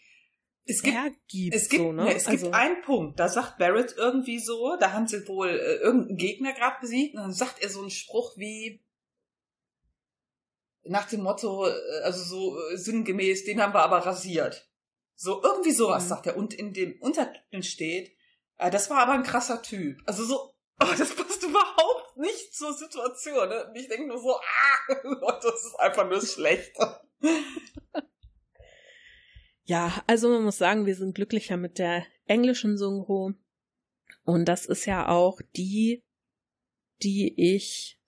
Es 0.65 0.83
gibt 0.83 0.97
hergibt. 0.97 1.57
Es 1.57 1.69
gibt, 1.69 1.83
so, 1.83 1.93
ne? 1.93 2.05
ne, 2.05 2.15
es 2.15 2.27
also, 2.27 2.45
gibt 2.45 2.55
einen 2.55 2.83
Punkt, 2.83 3.19
da 3.19 3.29
sagt 3.29 3.59
Barrett 3.59 3.95
irgendwie 3.97 4.39
so, 4.39 4.77
da 4.79 4.93
haben 4.93 5.09
sie 5.09 5.27
wohl 5.27 5.49
äh, 5.49 5.77
irgendeinen 5.77 6.17
Gegner 6.17 6.53
gerade 6.53 6.77
besiegt 6.81 7.17
und 7.17 7.23
dann 7.23 7.33
sagt 7.33 7.63
er 7.63 7.69
so 7.69 7.81
einen 7.81 7.91
Spruch 7.91 8.37
wie 8.37 8.81
nach 10.85 11.09
dem 11.09 11.23
Motto, 11.23 11.67
äh, 11.67 11.73
also 12.05 12.23
so 12.23 12.59
äh, 12.71 12.77
sinngemäß, 12.77 13.45
den 13.45 13.61
haben 13.61 13.75
wir 13.75 13.83
aber 13.83 13.99
rasiert. 13.99 14.69
So 15.17 15.43
irgendwie 15.43 15.73
sowas 15.73 16.05
Mhm. 16.05 16.09
sagt 16.09 16.27
er 16.27 16.37
und 16.37 16.55
in 16.55 16.73
dem 16.73 17.01
Untertitel 17.01 17.63
steht, 17.63 18.13
äh, 18.59 18.71
das 18.71 18.89
war 18.89 18.99
aber 18.99 19.13
ein 19.13 19.25
krasser 19.25 19.63
Typ. 19.63 20.01
Also 20.07 20.25
so, 20.25 20.52
oh, 20.81 20.95
das 20.97 21.15
passt 21.15 21.43
überhaupt 21.43 22.17
nicht 22.17 22.55
zur 22.55 22.73
Situation. 22.73 23.49
Ne? 23.49 23.67
Und 23.67 23.77
ich 23.77 23.89
denke 23.89 24.09
nur 24.09 24.19
so, 24.19 24.35
ah, 24.35 24.95
Leute, 25.03 25.41
das 25.43 25.65
ist 25.65 25.79
einfach 25.79 26.09
nur 26.09 26.21
schlecht. 26.25 26.73
Ja, 29.65 30.03
also 30.07 30.29
man 30.29 30.43
muss 30.43 30.59
sagen, 30.59 30.87
wir 30.87 30.97
sind 30.97 31.15
glücklicher 31.15 31.57
mit 31.57 31.79
der 31.79 32.07
englischen 32.27 32.77
Synchro. 32.77 33.33
Und 34.25 34.47
das 34.47 34.67
ist 34.67 34.87
ja 34.87 35.09
auch 35.09 35.41
die, 35.57 36.05
die 37.03 37.35
ich 37.37 37.99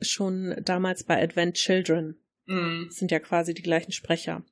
schon 0.00 0.56
damals 0.62 1.04
bei 1.04 1.20
Advent 1.22 1.56
Children, 1.56 2.20
Mm. 2.48 2.86
das 2.86 2.96
sind 2.96 3.10
ja 3.10 3.20
quasi 3.20 3.54
die 3.54 3.62
gleichen 3.62 3.92
Sprecher. 3.92 4.42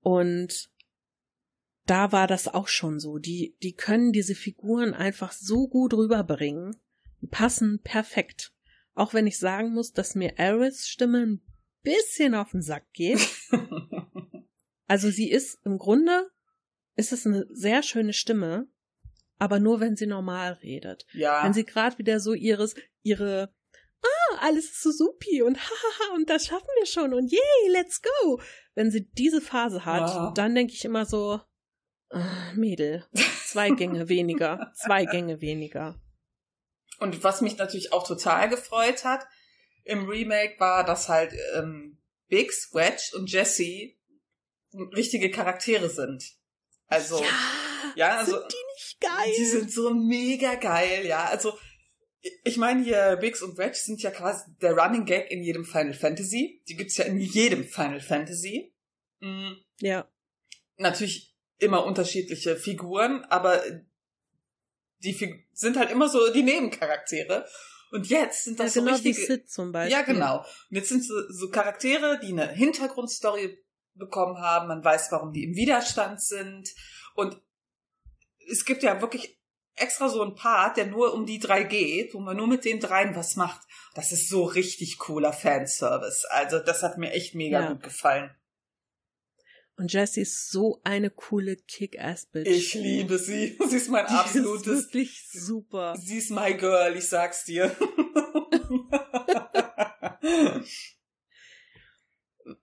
Und 0.00 0.70
da 1.86 2.12
war 2.12 2.26
das 2.26 2.48
auch 2.48 2.68
schon 2.68 2.98
so. 3.00 3.18
Die, 3.18 3.56
die 3.62 3.74
können 3.74 4.12
diese 4.12 4.34
Figuren 4.34 4.94
einfach 4.94 5.32
so 5.32 5.68
gut 5.68 5.92
rüberbringen. 5.94 6.76
Die 7.20 7.26
passen 7.26 7.80
perfekt. 7.82 8.52
Auch 8.94 9.12
wenn 9.14 9.26
ich 9.26 9.38
sagen 9.38 9.72
muss, 9.74 9.92
dass 9.92 10.14
mir 10.14 10.38
Aeriths 10.38 10.88
Stimme 10.88 11.18
ein 11.26 11.40
bisschen 11.82 12.34
auf 12.34 12.52
den 12.52 12.62
Sack 12.62 12.92
geht. 12.92 13.20
Also 14.86 15.08
sie 15.10 15.30
ist 15.30 15.64
im 15.64 15.78
Grunde, 15.78 16.30
ist 16.94 17.12
es 17.12 17.26
eine 17.26 17.46
sehr 17.50 17.82
schöne 17.82 18.12
Stimme, 18.12 18.68
aber 19.38 19.58
nur 19.58 19.80
wenn 19.80 19.96
sie 19.96 20.06
normal 20.06 20.52
redet. 20.62 21.06
ja. 21.14 21.42
Wenn 21.42 21.54
sie 21.54 21.64
gerade 21.64 21.96
wieder 21.96 22.20
so 22.20 22.34
ihres, 22.34 22.74
ihre, 23.02 23.50
ah, 24.02 24.36
alles 24.40 24.66
ist 24.66 24.82
so 24.82 24.90
supi 24.92 25.40
und 25.42 25.56
hahaha 25.58 26.14
und 26.16 26.28
das 26.28 26.46
schaffen 26.46 26.68
wir 26.78 26.84
schon 26.86 27.14
und 27.14 27.32
yay, 27.32 27.70
let's 27.72 28.02
go. 28.02 28.40
Wenn 28.74 28.90
sie 28.90 29.08
diese 29.12 29.40
Phase 29.40 29.86
hat, 29.86 30.10
Ja. 30.10 30.32
dann 30.36 30.54
denke 30.54 30.74
ich 30.74 30.84
immer 30.84 31.06
so, 31.06 31.40
Mädel, 32.54 33.04
zwei 33.46 33.70
Gänge 33.70 34.08
weniger, 34.08 34.72
zwei 34.74 35.04
Gänge 35.04 35.40
weniger. 35.40 36.00
Und 36.98 37.24
was 37.24 37.40
mich 37.40 37.56
natürlich 37.56 37.92
auch 37.92 38.06
total 38.06 38.48
gefreut 38.48 39.04
hat 39.04 39.26
im 39.84 40.08
Remake 40.08 40.58
war, 40.58 40.84
dass 40.84 41.08
halt 41.08 41.34
ähm, 41.54 41.98
Biggs, 42.28 42.70
Wedge 42.72 43.16
und 43.16 43.30
Jesse 43.30 43.94
richtige 44.94 45.30
Charaktere 45.30 45.88
sind. 45.88 46.24
Also 46.86 47.22
ja, 47.96 48.18
also 48.18 48.38
sind 48.38 48.52
die 48.52 48.74
nicht 48.74 49.00
geil? 49.00 49.34
die 49.36 49.44
sind 49.44 49.72
so 49.72 49.92
mega 49.92 50.54
geil, 50.54 51.06
ja. 51.06 51.26
Also 51.26 51.58
ich 52.42 52.56
meine 52.56 52.82
hier 52.82 53.16
Biggs 53.16 53.42
und 53.42 53.58
Wedge 53.58 53.76
sind 53.76 54.02
ja 54.02 54.10
quasi 54.10 54.44
der 54.62 54.76
Running 54.76 55.04
Gag 55.04 55.30
in 55.30 55.42
jedem 55.42 55.64
Final 55.64 55.92
Fantasy. 55.92 56.62
Die 56.68 56.76
gibt's 56.76 56.96
ja 56.96 57.04
in 57.04 57.18
jedem 57.18 57.64
Final 57.64 58.00
Fantasy. 58.00 58.74
Mhm. 59.20 59.58
ja, 59.80 60.08
Natürlich 60.76 61.33
immer 61.58 61.84
unterschiedliche 61.84 62.56
Figuren, 62.56 63.24
aber 63.26 63.62
die 64.98 65.14
Fig 65.14 65.46
sind 65.52 65.76
halt 65.76 65.90
immer 65.90 66.08
so 66.08 66.32
die 66.32 66.42
Nebencharaktere. 66.42 67.46
Und 67.90 68.08
jetzt 68.08 68.44
sind 68.44 68.58
ja 68.58 68.64
das 68.64 68.74
genau 68.74 68.94
so 68.96 69.04
wie 69.04 69.08
richtige. 69.08 69.26
Sid 69.26 69.50
zum 69.50 69.70
Beispiel. 69.70 69.92
Ja, 69.92 70.02
genau. 70.02 70.38
Und 70.38 70.76
jetzt 70.76 70.88
sind 70.88 71.04
so, 71.04 71.14
so 71.30 71.48
Charaktere, 71.50 72.18
die 72.20 72.32
eine 72.32 72.48
Hintergrundstory 72.48 73.62
bekommen 73.94 74.38
haben. 74.38 74.66
Man 74.68 74.84
weiß, 74.84 75.12
warum 75.12 75.32
die 75.32 75.44
im 75.44 75.54
Widerstand 75.54 76.20
sind. 76.20 76.74
Und 77.14 77.40
es 78.50 78.64
gibt 78.64 78.82
ja 78.82 79.00
wirklich 79.00 79.38
extra 79.76 80.08
so 80.08 80.22
ein 80.22 80.34
Part, 80.34 80.76
der 80.76 80.86
nur 80.86 81.14
um 81.14 81.26
die 81.26 81.38
drei 81.38 81.62
geht, 81.64 82.14
wo 82.14 82.20
man 82.20 82.36
nur 82.36 82.46
mit 82.46 82.64
den 82.64 82.80
dreien 82.80 83.14
was 83.14 83.36
macht. 83.36 83.60
Das 83.94 84.10
ist 84.12 84.28
so 84.28 84.44
richtig 84.44 84.98
cooler 84.98 85.32
Fanservice. 85.32 86.24
Also 86.30 86.58
das 86.58 86.82
hat 86.82 86.98
mir 86.98 87.12
echt 87.12 87.34
mega 87.34 87.60
Ja. 87.60 87.72
gut 87.72 87.82
gefallen. 87.82 88.34
Und 89.76 89.92
Jessie 89.92 90.20
ist 90.20 90.50
so 90.50 90.80
eine 90.84 91.10
coole 91.10 91.56
Kick-Ass-Bitch. 91.56 92.46
Ich 92.46 92.74
liebe 92.74 93.18
sie. 93.18 93.58
Sie 93.68 93.76
ist 93.76 93.88
mein 93.90 94.06
Die 94.06 94.12
ist 94.12 94.18
absolutes. 94.20 94.66
wirklich 94.66 95.28
super. 95.32 95.96
Sie 95.98 96.18
ist 96.18 96.30
my 96.30 96.54
girl, 96.54 96.96
ich 96.96 97.08
sag's 97.08 97.44
dir. 97.44 97.76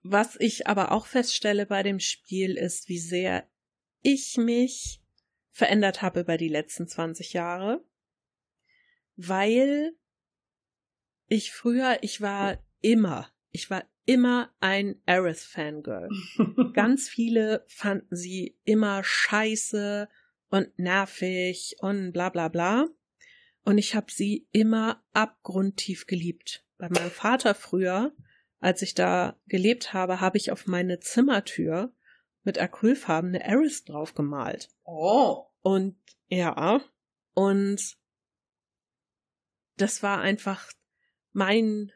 was 0.02 0.36
ich 0.38 0.66
aber 0.66 0.92
auch 0.92 1.06
feststelle 1.06 1.66
bei 1.66 1.82
dem 1.82 2.00
Spiel 2.00 2.56
ist, 2.56 2.88
wie 2.88 2.98
sehr 2.98 3.48
ich 4.00 4.36
mich 4.36 5.02
verändert 5.50 6.02
habe 6.02 6.20
über 6.20 6.36
die 6.36 6.48
letzten 6.48 6.88
20 6.88 7.32
Jahre, 7.32 7.84
weil 9.16 9.96
ich 11.26 11.52
früher, 11.52 11.98
ich 12.02 12.20
war 12.20 12.58
immer, 12.80 13.32
ich 13.50 13.70
war 13.70 13.84
immer 14.04 14.50
ein 14.60 15.00
Aerith 15.06 15.40
Fangirl. 15.40 16.08
Ganz 16.74 17.08
viele 17.08 17.64
fanden 17.68 18.16
sie 18.16 18.58
immer 18.64 19.02
scheiße 19.04 20.08
und 20.48 20.78
nervig 20.78 21.76
und 21.80 22.12
bla 22.12 22.28
bla 22.28 22.48
bla. 22.48 22.88
Und 23.64 23.78
ich 23.78 23.94
habe 23.94 24.10
sie 24.10 24.48
immer 24.52 25.02
abgrundtief 25.12 26.06
geliebt. 26.06 26.64
Bei 26.78 26.88
meinem 26.88 27.10
Vater 27.10 27.54
früher, 27.54 28.12
als 28.58 28.82
ich 28.82 28.94
da 28.94 29.38
gelebt 29.46 29.92
habe, 29.92 30.20
habe 30.20 30.36
ich 30.36 30.50
auf 30.50 30.66
meine 30.66 30.98
Zimmertür 30.98 31.92
mit 32.42 32.58
Acrylfarben 32.58 33.34
eine 33.34 33.44
Aerith 33.44 33.88
drauf 33.88 34.14
gemalt. 34.14 34.68
Oh. 34.84 35.46
Und 35.60 35.96
ja, 36.28 36.82
und 37.34 37.96
das 39.76 40.02
war 40.02 40.20
einfach 40.20 40.72
mein 41.32 41.92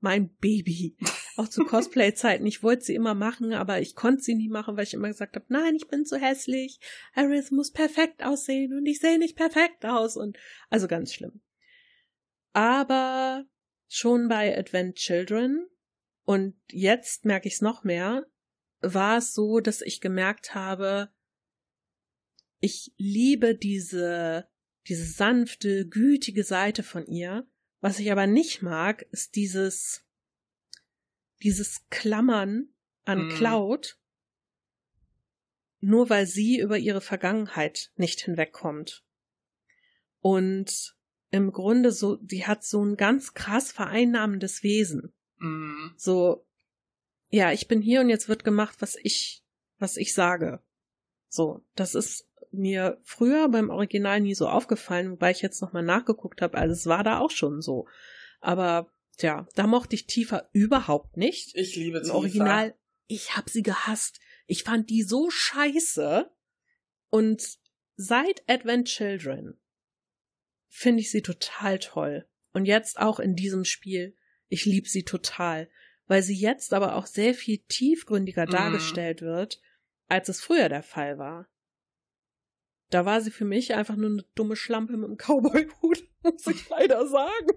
mein 0.00 0.34
Baby. 0.36 0.96
Auch 1.40 1.48
zu 1.48 1.64
Cosplay-Zeiten. 1.64 2.44
Ich 2.44 2.62
wollte 2.62 2.84
sie 2.84 2.94
immer 2.94 3.14
machen, 3.14 3.54
aber 3.54 3.80
ich 3.80 3.94
konnte 3.94 4.22
sie 4.22 4.34
nie 4.34 4.50
machen, 4.50 4.76
weil 4.76 4.84
ich 4.84 4.92
immer 4.92 5.08
gesagt 5.08 5.36
habe, 5.36 5.46
nein, 5.48 5.74
ich 5.74 5.88
bin 5.88 6.04
zu 6.04 6.18
hässlich. 6.18 6.78
Aerith 7.14 7.50
muss 7.50 7.72
perfekt 7.72 8.22
aussehen 8.22 8.76
und 8.76 8.84
ich 8.84 9.00
sehe 9.00 9.18
nicht 9.18 9.36
perfekt 9.36 9.86
aus 9.86 10.18
und 10.18 10.36
also 10.68 10.86
ganz 10.86 11.14
schlimm. 11.14 11.40
Aber 12.52 13.46
schon 13.88 14.28
bei 14.28 14.54
Advent 14.54 14.96
Children 14.96 15.66
und 16.24 16.60
jetzt 16.68 17.24
merke 17.24 17.48
ich 17.48 17.54
es 17.54 17.62
noch 17.62 17.84
mehr, 17.84 18.26
war 18.80 19.16
es 19.16 19.32
so, 19.32 19.60
dass 19.60 19.80
ich 19.80 20.02
gemerkt 20.02 20.54
habe, 20.54 21.08
ich 22.58 22.92
liebe 22.98 23.54
diese, 23.54 24.46
diese 24.88 25.06
sanfte, 25.06 25.88
gütige 25.88 26.44
Seite 26.44 26.82
von 26.82 27.06
ihr. 27.06 27.48
Was 27.80 27.98
ich 27.98 28.12
aber 28.12 28.26
nicht 28.26 28.60
mag, 28.60 29.06
ist 29.10 29.36
dieses, 29.36 30.04
dieses 31.42 31.88
Klammern 31.90 32.68
an 33.04 33.26
Mhm. 33.26 33.30
Cloud, 33.30 33.98
nur 35.80 36.10
weil 36.10 36.26
sie 36.26 36.58
über 36.58 36.78
ihre 36.78 37.00
Vergangenheit 37.00 37.90
nicht 37.96 38.20
hinwegkommt. 38.20 39.04
Und 40.20 40.94
im 41.30 41.52
Grunde 41.52 41.92
so, 41.92 42.16
die 42.16 42.46
hat 42.46 42.64
so 42.64 42.84
ein 42.84 42.96
ganz 42.96 43.34
krass 43.34 43.72
vereinnahmendes 43.72 44.62
Wesen. 44.62 45.12
Mm. 45.38 45.92
So, 45.96 46.44
ja, 47.30 47.52
ich 47.52 47.68
bin 47.68 47.80
hier 47.80 48.00
und 48.00 48.10
jetzt 48.10 48.28
wird 48.28 48.44
gemacht, 48.44 48.76
was 48.80 48.96
ich, 48.96 49.42
was 49.78 49.96
ich 49.96 50.12
sage. 50.12 50.60
So, 51.28 51.64
das 51.76 51.94
ist 51.94 52.28
mir 52.50 52.98
früher 53.04 53.48
beim 53.48 53.70
Original 53.70 54.20
nie 54.20 54.34
so 54.34 54.48
aufgefallen, 54.48 55.12
wobei 55.12 55.30
ich 55.30 55.40
jetzt 55.40 55.62
nochmal 55.62 55.84
nachgeguckt 55.84 56.42
habe, 56.42 56.58
also 56.58 56.72
es 56.72 56.86
war 56.86 57.04
da 57.04 57.20
auch 57.20 57.30
schon 57.30 57.62
so. 57.62 57.86
Aber, 58.40 58.92
tja, 59.16 59.46
da 59.54 59.66
mochte 59.66 59.94
ich 59.94 60.06
Tifa 60.06 60.48
überhaupt 60.52 61.16
nicht. 61.16 61.54
Ich 61.56 61.76
liebe 61.76 61.98
Im 61.98 62.04
Tifa. 62.04 62.14
Original, 62.16 62.74
ich 63.06 63.36
hab 63.36 63.50
sie 63.50 63.62
gehasst. 63.62 64.20
Ich 64.46 64.62
fand 64.64 64.90
die 64.90 65.02
so 65.02 65.30
scheiße. 65.30 66.30
Und 67.10 67.58
seit 67.96 68.42
Advent 68.48 68.88
Children 68.88 69.60
finde 70.68 71.00
ich 71.00 71.10
sie 71.10 71.22
total 71.22 71.78
toll. 71.78 72.28
Und 72.52 72.64
jetzt 72.66 72.98
auch 72.98 73.20
in 73.20 73.34
diesem 73.36 73.64
Spiel, 73.64 74.16
ich 74.48 74.64
liebe 74.64 74.88
sie 74.88 75.04
total, 75.04 75.68
weil 76.06 76.22
sie 76.22 76.34
jetzt 76.36 76.72
aber 76.72 76.96
auch 76.96 77.06
sehr 77.06 77.34
viel 77.34 77.58
tiefgründiger 77.68 78.46
Mhm. 78.46 78.50
dargestellt 78.50 79.22
wird, 79.22 79.60
als 80.08 80.28
es 80.28 80.40
früher 80.40 80.68
der 80.68 80.82
Fall 80.82 81.18
war. 81.18 81.48
Da 82.90 83.04
war 83.04 83.20
sie 83.20 83.30
für 83.30 83.44
mich 83.44 83.74
einfach 83.74 83.94
nur 83.94 84.10
eine 84.10 84.24
dumme 84.34 84.56
Schlampe 84.56 84.96
mit 84.96 85.04
einem 85.08 85.16
Cowboy-Hut, 85.16 86.02
muss 86.24 86.46
ich 86.48 86.68
leider 86.68 87.06
sagen. 87.06 87.48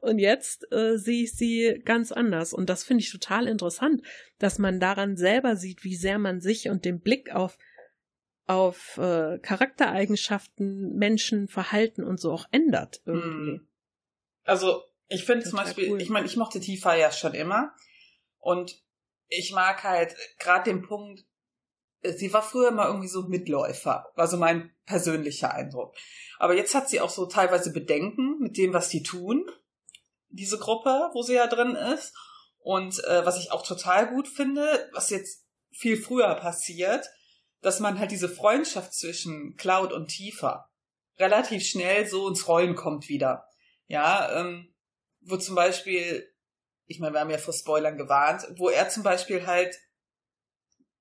Und 0.00 0.18
jetzt 0.18 0.70
äh, 0.72 0.96
sehe 0.96 1.24
ich 1.24 1.34
sie 1.34 1.80
ganz 1.84 2.12
anders. 2.12 2.52
Und 2.52 2.70
das 2.70 2.84
finde 2.84 3.02
ich 3.02 3.10
total 3.10 3.46
interessant, 3.46 4.02
dass 4.38 4.58
man 4.58 4.80
daran 4.80 5.16
selber 5.16 5.56
sieht, 5.56 5.84
wie 5.84 5.96
sehr 5.96 6.18
man 6.18 6.40
sich 6.40 6.68
und 6.68 6.84
den 6.84 7.00
Blick 7.00 7.34
auf, 7.34 7.58
auf 8.46 8.98
äh, 8.98 9.38
Charaktereigenschaften, 9.38 10.96
Menschen, 10.96 11.48
Verhalten 11.48 12.04
und 12.04 12.20
so 12.20 12.32
auch 12.32 12.46
ändert 12.50 13.02
irgendwie. 13.04 13.52
Mhm. 13.52 13.68
Also, 14.44 14.82
ich 15.08 15.24
finde 15.24 15.44
zum 15.44 15.58
Beispiel, 15.58 15.90
cool. 15.90 16.02
ich 16.02 16.08
meine, 16.08 16.26
ich 16.26 16.36
mochte 16.36 16.60
Tifa 16.60 16.94
ja 16.94 17.12
schon 17.12 17.34
immer. 17.34 17.74
Und 18.38 18.82
ich 19.28 19.52
mag 19.52 19.82
halt 19.84 20.14
gerade 20.38 20.70
den 20.70 20.82
Punkt, 20.82 21.24
äh, 22.02 22.12
sie 22.12 22.32
war 22.32 22.42
früher 22.42 22.68
immer 22.68 22.86
irgendwie 22.86 23.08
so 23.08 23.22
Mitläufer, 23.22 24.10
war 24.14 24.26
so 24.26 24.36
mein 24.36 24.70
persönlicher 24.86 25.52
Eindruck. 25.54 25.94
Aber 26.38 26.54
jetzt 26.54 26.74
hat 26.74 26.88
sie 26.88 27.00
auch 27.00 27.10
so 27.10 27.26
teilweise 27.26 27.72
Bedenken 27.72 28.38
mit 28.40 28.56
dem, 28.56 28.72
was 28.72 28.88
die 28.88 29.02
tun, 29.02 29.50
diese 30.38 30.58
Gruppe, 30.58 31.10
wo 31.12 31.22
sie 31.22 31.34
ja 31.34 31.46
drin 31.46 31.74
ist. 31.74 32.14
Und 32.60 33.02
äh, 33.04 33.24
was 33.24 33.38
ich 33.38 33.52
auch 33.52 33.66
total 33.66 34.08
gut 34.08 34.28
finde, 34.28 34.90
was 34.92 35.10
jetzt 35.10 35.44
viel 35.70 36.00
früher 36.00 36.34
passiert, 36.36 37.06
dass 37.60 37.80
man 37.80 37.98
halt 37.98 38.10
diese 38.10 38.28
Freundschaft 38.28 38.94
zwischen 38.94 39.56
Cloud 39.56 39.92
und 39.92 40.08
Tifa 40.08 40.70
relativ 41.18 41.64
schnell 41.66 42.06
so 42.06 42.28
ins 42.28 42.46
Rollen 42.46 42.74
kommt 42.76 43.08
wieder. 43.08 43.46
Ja, 43.86 44.40
ähm, 44.40 44.74
wo 45.22 45.36
zum 45.36 45.54
Beispiel, 45.54 46.28
ich 46.86 47.00
meine, 47.00 47.14
wir 47.14 47.20
haben 47.20 47.30
ja 47.30 47.38
vor 47.38 47.54
Spoilern 47.54 47.98
gewarnt, 47.98 48.46
wo 48.56 48.68
er 48.68 48.88
zum 48.88 49.02
Beispiel 49.02 49.46
halt 49.46 49.76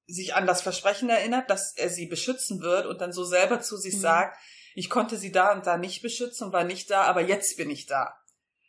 sich 0.08 0.36
an 0.36 0.48
das 0.48 0.62
Versprechen 0.62 1.10
erinnert, 1.10 1.50
dass 1.50 1.76
er 1.76 1.90
sie 1.90 2.08
beschützen 2.08 2.62
wird 2.62 2.86
und 2.86 3.02
dann 3.02 3.12
so 3.12 3.24
selber 3.24 3.62
zu 3.62 3.78
sich 3.78 3.96
Mhm. 3.96 4.00
sagt, 4.00 4.38
ich 4.74 4.90
konnte 4.90 5.18
sie 5.18 5.32
da 5.32 5.54
und 5.54 5.66
da 5.68 5.78
nicht 5.78 6.02
beschützen 6.02 6.48
und 6.48 6.54
war 6.54 6.64
nicht 6.64 6.90
da, 6.90 7.04
aber 7.04 7.22
jetzt 7.22 7.58
bin 7.58 7.70
ich 7.70 7.88
da. 7.88 8.16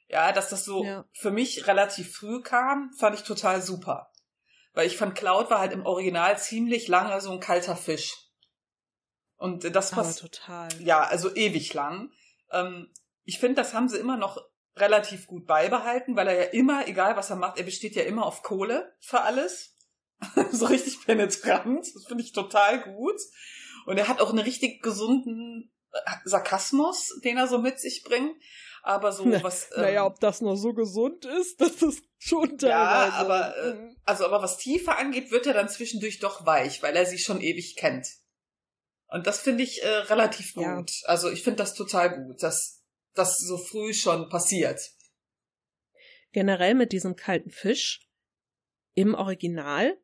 Ja, 0.08 0.32
dass 0.32 0.48
das 0.48 0.64
so 0.64 0.84
Ja. 0.84 1.04
für 1.12 1.30
mich 1.30 1.66
relativ 1.66 2.16
früh 2.16 2.40
kam, 2.42 2.90
fand 2.98 3.14
ich 3.14 3.24
total 3.24 3.60
super. 3.62 4.10
Weil 4.72 4.86
ich 4.86 4.96
fand, 4.96 5.14
Cloud 5.14 5.50
war 5.50 5.58
halt 5.60 5.72
im 5.72 5.84
Original 5.84 6.38
ziemlich 6.38 6.88
lange 6.88 7.20
so 7.20 7.30
ein 7.30 7.40
kalter 7.40 7.76
Fisch. 7.76 8.14
Und 9.36 9.64
das 9.74 9.90
passt, 9.92 10.20
total. 10.20 10.68
ja, 10.80 11.00
also 11.02 11.34
ewig 11.34 11.72
lang. 11.74 12.10
Ähm, 12.50 12.92
ich 13.24 13.38
finde, 13.38 13.56
das 13.56 13.74
haben 13.74 13.88
sie 13.88 13.98
immer 13.98 14.16
noch 14.16 14.38
relativ 14.76 15.26
gut 15.26 15.46
beibehalten, 15.46 16.16
weil 16.16 16.28
er 16.28 16.34
ja 16.36 16.50
immer, 16.50 16.88
egal 16.88 17.16
was 17.16 17.30
er 17.30 17.36
macht, 17.36 17.58
er 17.58 17.64
besteht 17.64 17.94
ja 17.94 18.02
immer 18.04 18.24
auf 18.24 18.42
Kohle 18.42 18.94
für 19.00 19.20
alles. 19.20 19.76
so 20.50 20.66
richtig 20.66 21.04
penetrant. 21.04 21.86
Das 21.94 22.04
finde 22.06 22.24
ich 22.24 22.32
total 22.32 22.82
gut. 22.82 23.20
Und 23.86 23.98
er 23.98 24.08
hat 24.08 24.20
auch 24.20 24.30
einen 24.30 24.40
richtig 24.40 24.82
gesunden 24.82 25.72
äh, 25.92 25.98
Sarkasmus, 26.24 27.20
den 27.22 27.36
er 27.36 27.46
so 27.46 27.58
mit 27.58 27.78
sich 27.78 28.02
bringt. 28.02 28.34
Aber 28.88 29.12
so 29.12 29.24
Na- 29.28 29.42
was. 29.42 29.68
ähm, 29.76 29.82
Naja, 29.82 30.06
ob 30.06 30.18
das 30.20 30.40
nur 30.40 30.56
so 30.56 30.72
gesund 30.72 31.24
ist, 31.26 31.60
das 31.60 31.82
ist 31.82 32.02
schon 32.18 32.56
teilweise. 32.56 32.68
Ja, 32.68 33.12
aber, 33.12 33.56
äh, 33.58 33.74
Mhm. 33.74 33.96
Also, 34.04 34.24
aber 34.24 34.40
was 34.42 34.56
Tiefe 34.56 34.96
angeht, 34.96 35.30
wird 35.30 35.46
er 35.46 35.52
dann 35.52 35.68
zwischendurch 35.68 36.18
doch 36.20 36.46
weich, 36.46 36.82
weil 36.82 36.96
er 36.96 37.04
sie 37.04 37.18
schon 37.18 37.42
ewig 37.42 37.76
kennt. 37.76 38.06
Und 39.08 39.26
das 39.26 39.40
finde 39.40 39.62
ich 39.64 39.82
äh, 39.82 39.88
relativ 39.88 40.54
gut. 40.54 40.64
Ja. 40.90 41.08
Also 41.08 41.30
ich 41.30 41.42
finde 41.42 41.58
das 41.58 41.74
total 41.74 42.24
gut, 42.24 42.42
dass 42.42 42.82
das 43.14 43.38
so 43.38 43.58
früh 43.58 43.92
schon 43.92 44.28
passiert. 44.30 44.80
generell 46.32 46.74
mit 46.74 46.92
diesem 46.92 47.16
kalten 47.16 47.50
Fisch 47.50 48.08
im 48.94 49.14
Original, 49.14 49.98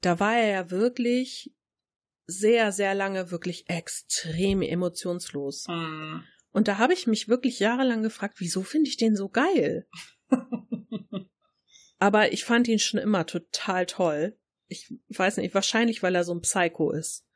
da 0.00 0.18
war 0.18 0.36
er 0.36 0.48
ja 0.50 0.70
wirklich 0.70 1.52
sehr, 2.26 2.72
sehr 2.72 2.94
lange 2.94 3.30
wirklich 3.30 3.68
extrem 3.68 4.62
emotionslos. 4.62 5.66
Hm. 5.68 6.24
Und 6.52 6.68
da 6.68 6.78
habe 6.78 6.92
ich 6.92 7.06
mich 7.06 7.28
wirklich 7.28 7.58
jahrelang 7.58 8.02
gefragt, 8.02 8.36
wieso 8.38 8.62
finde 8.62 8.88
ich 8.88 8.96
den 8.96 9.16
so 9.16 9.28
geil? 9.28 9.88
Aber 11.98 12.32
ich 12.32 12.44
fand 12.44 12.68
ihn 12.68 12.78
schon 12.78 13.00
immer 13.00 13.26
total 13.26 13.86
toll. 13.86 14.38
Ich 14.66 14.92
weiß 15.08 15.38
nicht, 15.38 15.54
wahrscheinlich, 15.54 16.02
weil 16.02 16.14
er 16.14 16.24
so 16.24 16.34
ein 16.34 16.40
Psycho 16.40 16.90
ist. 16.90 17.26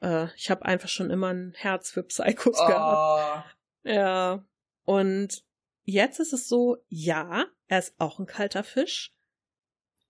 Äh, 0.00 0.28
ich 0.36 0.50
habe 0.50 0.64
einfach 0.64 0.88
schon 0.88 1.10
immer 1.10 1.32
ein 1.32 1.52
Herz 1.56 1.90
für 1.90 2.02
Psychos 2.02 2.56
gehabt. 2.56 3.46
Oh, 3.84 3.90
Ja. 3.90 4.44
Und 4.84 5.44
jetzt 5.84 6.20
ist 6.20 6.32
es 6.32 6.48
so, 6.48 6.78
ja, 6.88 7.46
er 7.66 7.78
ist 7.78 7.94
auch 7.98 8.18
ein 8.18 8.26
kalter 8.26 8.64
Fisch, 8.64 9.14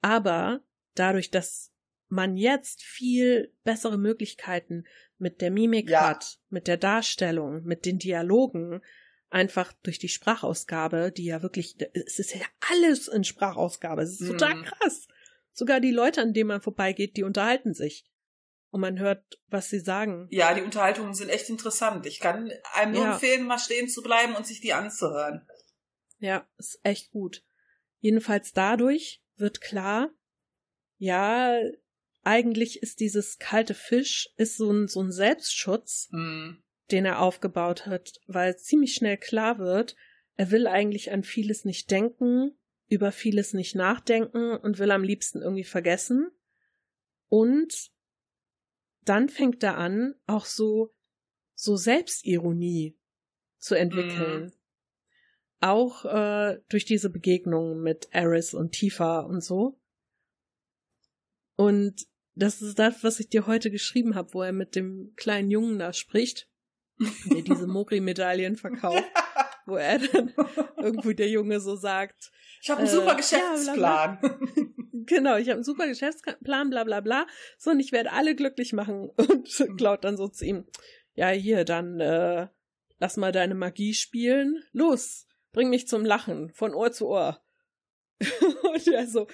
aber 0.03 0.61
dadurch, 0.95 1.31
dass 1.31 1.73
man 2.09 2.37
jetzt 2.37 2.83
viel 2.83 3.53
bessere 3.65 3.99
Möglichkeiten 3.99 4.85
mit 5.19 5.41
der 5.41 5.51
Mimik 5.51 5.91
Ja. 5.91 6.09
hat, 6.11 6.39
mit 6.51 6.69
der 6.69 6.77
Darstellung, 6.77 7.63
mit 7.65 7.85
den 7.87 7.99
Dialogen, 7.99 8.81
einfach 9.29 9.73
durch 9.83 9.99
die 9.99 10.09
Sprachausgabe, 10.09 11.11
die 11.13 11.25
ja 11.25 11.43
wirklich, 11.43 11.77
es 11.93 12.19
ist 12.19 12.35
ja 12.35 12.47
alles 12.71 13.09
in 13.09 13.25
Sprachausgabe, 13.25 14.03
es 14.03 14.13
ist 14.13 14.21
Mhm. 14.21 14.39
total 14.39 14.63
krass. 14.63 15.09
Sogar 15.53 15.81
die 15.81 15.91
Leute, 15.91 16.21
an 16.23 16.33
denen 16.33 16.49
man 16.49 16.61
vorbeigeht, 16.61 17.17
die 17.17 17.23
unterhalten 17.25 17.75
sich. 17.75 18.07
Und 18.71 18.81
man 18.83 18.99
hört, 18.99 19.41
was 19.49 19.71
sie 19.71 19.79
sagen. 19.81 20.29
ja, 20.31 20.53
die 20.53 20.61
Unterhaltungen 20.63 21.15
sind 21.15 21.31
echt 21.31 21.49
interessant. 21.49 22.05
Ich 22.05 22.21
kann 22.21 22.53
einem 22.75 22.93
nur 22.93 23.05
Ja. 23.05 23.13
empfehlen, 23.15 23.47
mal 23.47 23.59
stehen 23.59 23.89
zu 23.89 24.03
bleiben 24.03 24.35
und 24.37 24.47
sich 24.47 24.61
die 24.61 24.75
anzuhören. 24.75 25.47
Ja, 26.19 26.47
ist 26.59 26.79
echt 26.83 27.11
gut. 27.11 27.43
Jedenfalls 28.01 28.53
dadurch 28.53 29.23
wird 29.37 29.61
klar, 29.63 30.11
ja, 30.99 31.59
eigentlich 32.27 32.83
ist 32.83 32.99
dieses 32.99 33.39
kalte 33.39 33.75
Fisch 33.75 34.31
ist 34.37 34.57
so 34.57 34.71
ein, 34.71 34.89
so 34.89 35.01
ein 35.01 35.13
Selbstschutz, 35.13 36.09
Mhm. 36.11 36.63
den 36.91 37.05
er 37.05 37.21
aufgebaut 37.21 37.87
hat, 37.87 38.21
weil 38.27 38.59
ziemlich 38.59 38.95
schnell 38.95 39.17
klar 39.17 39.59
wird, 39.59 39.95
er 40.35 40.51
will 40.51 40.67
eigentlich 40.67 41.13
an 41.13 41.23
vieles 41.23 41.65
nicht 41.65 41.91
denken, 41.91 42.59
über 42.89 43.13
vieles 43.13 43.53
nicht 43.53 43.75
nachdenken 43.75 44.57
und 44.57 44.79
will 44.79 44.91
am 44.91 45.05
liebsten 45.05 45.41
irgendwie 45.41 45.65
vergessen. 45.65 46.31
Und 47.29 47.91
dann 49.05 49.29
fängt 49.29 49.63
er 49.63 49.79
an, 49.79 50.15
auch 50.27 50.45
so, 50.45 50.93
so 51.55 51.77
Selbstironie 51.77 52.99
zu 53.59 53.77
entwickeln. 53.77 54.53
Auch 55.61 56.05
äh, 56.05 56.61
durch 56.69 56.85
diese 56.85 57.09
Begegnungen 57.09 57.83
mit 57.83 58.09
Eris 58.11 58.53
und 58.53 58.73
Tifa 58.73 59.21
und 59.21 59.43
so. 59.43 59.81
Und 61.55 62.07
das 62.37 62.61
ist 62.61 62.79
das, 62.79 63.03
was 63.03 63.19
ich 63.19 63.29
dir 63.29 63.47
heute 63.47 63.71
geschrieben 63.71 64.15
habe, 64.15 64.35
wo 64.35 64.43
er 64.43 64.53
mit 64.53 64.77
dem 64.77 65.13
kleinen 65.17 65.51
Jungen 65.51 65.79
da 65.79 65.93
spricht, 65.93 66.49
der 66.99 67.43
diese 67.43 67.67
Mogri-Medaillen 67.67 68.57
verkauft, 68.57 69.05
wo 69.65 69.77
er 69.77 69.99
dann 69.99 70.33
irgendwo 70.77 71.13
der 71.13 71.29
Junge 71.29 71.61
so 71.61 71.77
sagt, 71.77 72.31
Ich 72.63 72.71
habe 72.71 72.81
einen 72.81 72.89
Äh, 72.89 72.93
super 72.93 73.09
ja, 73.09 73.15
Geschäftsplan. 73.15 74.19
genau, 74.93 75.37
ich 75.37 75.49
habe 75.49 75.57
einen 75.57 75.65
super 75.65 75.89
Geschäftsplan, 75.89 76.71
bla 76.71 76.85
bla 76.85 77.01
bla, 77.01 77.27
so 77.59 77.71
und 77.71 77.81
ich 77.81 77.91
werde 77.91 78.13
alle 78.13 78.35
glücklich 78.35 78.73
machen 78.73 79.11
und 79.11 79.77
klaut 79.79 80.05
dann 80.05 80.17
so 80.17 80.29
zu 80.29 80.45
ihm, 80.45 80.67
ja 81.15 81.31
hier, 81.31 81.65
dann 81.65 82.01
äh, 82.01 82.49
lass 82.99 83.17
mal 83.17 83.33
deine 83.33 83.55
Magie 83.55 83.95
spielen, 83.95 84.63
los, 84.73 85.27
bring 85.53 85.71
mich 85.71 85.89
zum 85.89 86.05
Lachen, 86.05 86.51
von 86.51 86.75
Ohr 86.75 86.93
zu 86.93 87.09
Ohr. 87.09 87.43
und 88.63 88.89
er 88.89 89.07
so, 89.07 89.27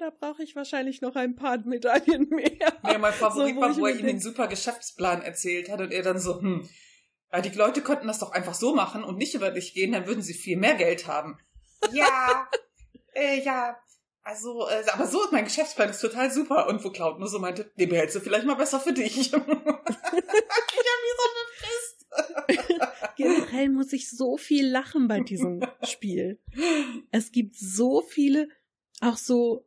da 0.00 0.10
brauche 0.10 0.42
ich 0.42 0.56
wahrscheinlich 0.56 1.02
noch 1.02 1.14
ein 1.14 1.36
paar 1.36 1.58
Medaillen 1.58 2.28
mehr. 2.30 2.72
Ja, 2.84 2.98
mein 2.98 3.12
Favorit 3.12 3.54
So, 3.54 3.60
war, 3.60 3.76
wo 3.76 3.86
er 3.86 3.96
ihm 3.96 4.06
den 4.06 4.20
super 4.20 4.48
Geschäftsplan 4.48 5.22
erzählt 5.22 5.70
hat 5.70 5.80
und 5.80 5.92
er 5.92 6.02
dann 6.02 6.18
so, 6.18 6.40
hm, 6.40 6.68
ja, 7.32 7.40
die 7.40 7.50
Leute 7.50 7.82
könnten 7.82 8.06
das 8.06 8.18
doch 8.18 8.32
einfach 8.32 8.54
so 8.54 8.74
machen 8.74 9.04
und 9.04 9.18
nicht 9.18 9.34
über 9.34 9.50
dich 9.50 9.74
gehen, 9.74 9.92
dann 9.92 10.06
würden 10.06 10.22
sie 10.22 10.34
viel 10.34 10.56
mehr 10.56 10.74
Geld 10.74 11.06
haben. 11.06 11.38
Ja, 11.92 12.48
äh, 13.14 13.40
ja, 13.42 13.76
also, 14.22 14.68
äh, 14.68 14.84
aber 14.92 15.06
so, 15.06 15.20
mein 15.32 15.44
Geschäftsplan 15.44 15.90
ist 15.90 16.00
total 16.00 16.30
super. 16.30 16.68
Und 16.68 16.82
wo 16.84 16.90
Cloud 16.90 17.18
nur 17.18 17.28
so 17.28 17.38
meinte, 17.38 17.70
den 17.78 17.88
behältst 17.88 18.16
du 18.16 18.20
vielleicht 18.20 18.46
mal 18.46 18.54
besser 18.54 18.80
für 18.80 18.92
dich. 18.92 19.16
ich 19.18 19.32
hab 19.32 19.46
mich 19.46 19.56
so 21.16 21.28
bepisst. 21.46 22.06
Generell 23.16 23.68
muss 23.70 23.92
ich 23.92 24.10
so 24.10 24.36
viel 24.36 24.66
lachen 24.68 25.08
bei 25.08 25.20
diesem 25.20 25.60
Spiel. 25.82 26.40
Es 27.10 27.32
gibt 27.32 27.56
so 27.56 28.02
viele, 28.02 28.48
auch 29.00 29.16
so, 29.16 29.66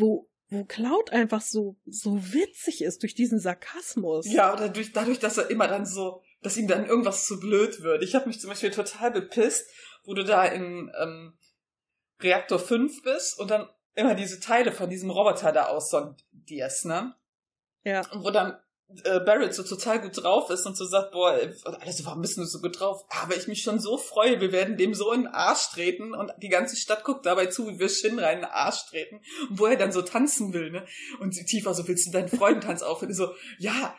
wo, 0.00 0.28
wo 0.48 0.64
Cloud 0.64 1.10
einfach 1.10 1.40
so, 1.40 1.76
so 1.86 2.32
witzig 2.32 2.82
ist 2.82 3.02
durch 3.02 3.14
diesen 3.14 3.38
Sarkasmus. 3.38 4.30
Ja, 4.30 4.56
dadurch, 4.56 4.92
dadurch, 4.92 5.18
dass 5.18 5.38
er 5.38 5.50
immer 5.50 5.68
dann 5.68 5.86
so, 5.86 6.22
dass 6.42 6.56
ihm 6.56 6.66
dann 6.66 6.86
irgendwas 6.86 7.26
zu 7.26 7.38
blöd 7.38 7.82
wird. 7.82 8.02
Ich 8.02 8.14
habe 8.14 8.26
mich 8.26 8.40
zum 8.40 8.50
Beispiel 8.50 8.70
total 8.70 9.10
bepisst, 9.10 9.68
wo 10.04 10.14
du 10.14 10.24
da 10.24 10.44
in 10.44 10.90
ähm, 11.00 11.34
Reaktor 12.20 12.58
5 12.58 13.02
bist 13.02 13.38
und 13.38 13.50
dann 13.50 13.68
immer 13.94 14.14
diese 14.14 14.40
Teile 14.40 14.72
von 14.72 14.88
diesem 14.90 15.10
Roboter 15.10 15.52
da 15.52 15.66
aussondierst, 15.66 16.86
ne? 16.86 17.14
Ja. 17.84 18.00
Und 18.10 18.24
wo 18.24 18.30
dann 18.30 18.58
äh, 19.04 19.20
Barrett 19.20 19.54
so 19.54 19.62
total 19.62 20.00
gut 20.00 20.22
drauf 20.22 20.50
ist 20.50 20.66
und 20.66 20.76
so 20.76 20.84
sagt, 20.84 21.12
boah, 21.12 21.34
äh, 21.34 21.54
also 21.80 22.04
warum 22.06 22.22
bist 22.22 22.36
du 22.36 22.44
so 22.44 22.60
gut 22.60 22.78
drauf? 22.80 23.04
Aber 23.08 23.36
ich 23.36 23.46
mich 23.48 23.62
schon 23.62 23.78
so 23.78 23.96
freue, 23.98 24.40
wir 24.40 24.52
werden 24.52 24.76
dem 24.76 24.94
so 24.94 25.12
in 25.12 25.22
den 25.22 25.32
Arsch 25.32 25.70
treten 25.70 26.14
und 26.14 26.32
die 26.38 26.48
ganze 26.48 26.76
Stadt 26.76 27.04
guckt 27.04 27.26
dabei 27.26 27.46
zu, 27.46 27.68
wie 27.68 27.78
wir 27.78 27.88
Shinra 27.88 28.30
in 28.30 28.40
den 28.40 28.50
Arsch 28.50 28.86
treten 28.86 29.20
und 29.48 29.58
wo 29.58 29.66
er 29.66 29.76
dann 29.76 29.92
so 29.92 30.02
tanzen 30.02 30.52
will, 30.52 30.70
ne? 30.70 30.86
Und 31.20 31.34
sie 31.34 31.44
tiefer 31.44 31.74
so, 31.74 31.86
willst 31.86 32.06
du 32.06 32.10
deinen 32.10 32.28
Freudentanz 32.28 32.82
aufhören? 32.82 33.14
So, 33.14 33.34
ja, 33.58 33.96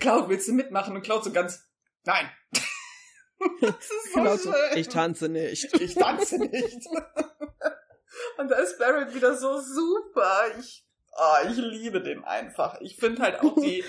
Cloud, 0.00 0.28
willst 0.28 0.48
du 0.48 0.52
mitmachen? 0.52 0.94
Und 0.94 1.02
Cloud 1.02 1.24
so 1.24 1.32
ganz, 1.32 1.64
nein. 2.04 2.30
das 3.60 3.70
ist 3.70 4.14
so 4.14 4.36
so, 4.36 4.52
schön. 4.52 4.78
ich 4.78 4.88
tanze 4.88 5.28
nicht. 5.28 5.72
Ich 5.80 5.94
tanze 5.94 6.38
nicht. 6.38 6.86
Und 8.38 8.50
da 8.50 8.56
ist 8.56 8.78
Barrett 8.78 9.14
wieder 9.14 9.36
so 9.36 9.60
super. 9.60 10.46
Ich, 10.58 10.84
oh, 11.12 11.48
ich 11.50 11.56
liebe 11.56 12.02
den 12.02 12.24
einfach. 12.24 12.80
Ich 12.80 12.96
finde 12.96 13.22
halt 13.22 13.40
auch 13.40 13.54
die, 13.56 13.84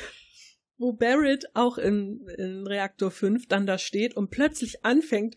Wo 0.78 0.93
Barrett 0.93 1.45
auch 1.55 1.78
in, 1.78 2.28
in 2.38 2.67
Reaktor 2.67 3.11
5 3.11 3.47
dann 3.47 3.65
da 3.65 3.78
steht 3.78 4.15
und 4.15 4.30
plötzlich 4.30 4.86
anfängt, 4.86 5.36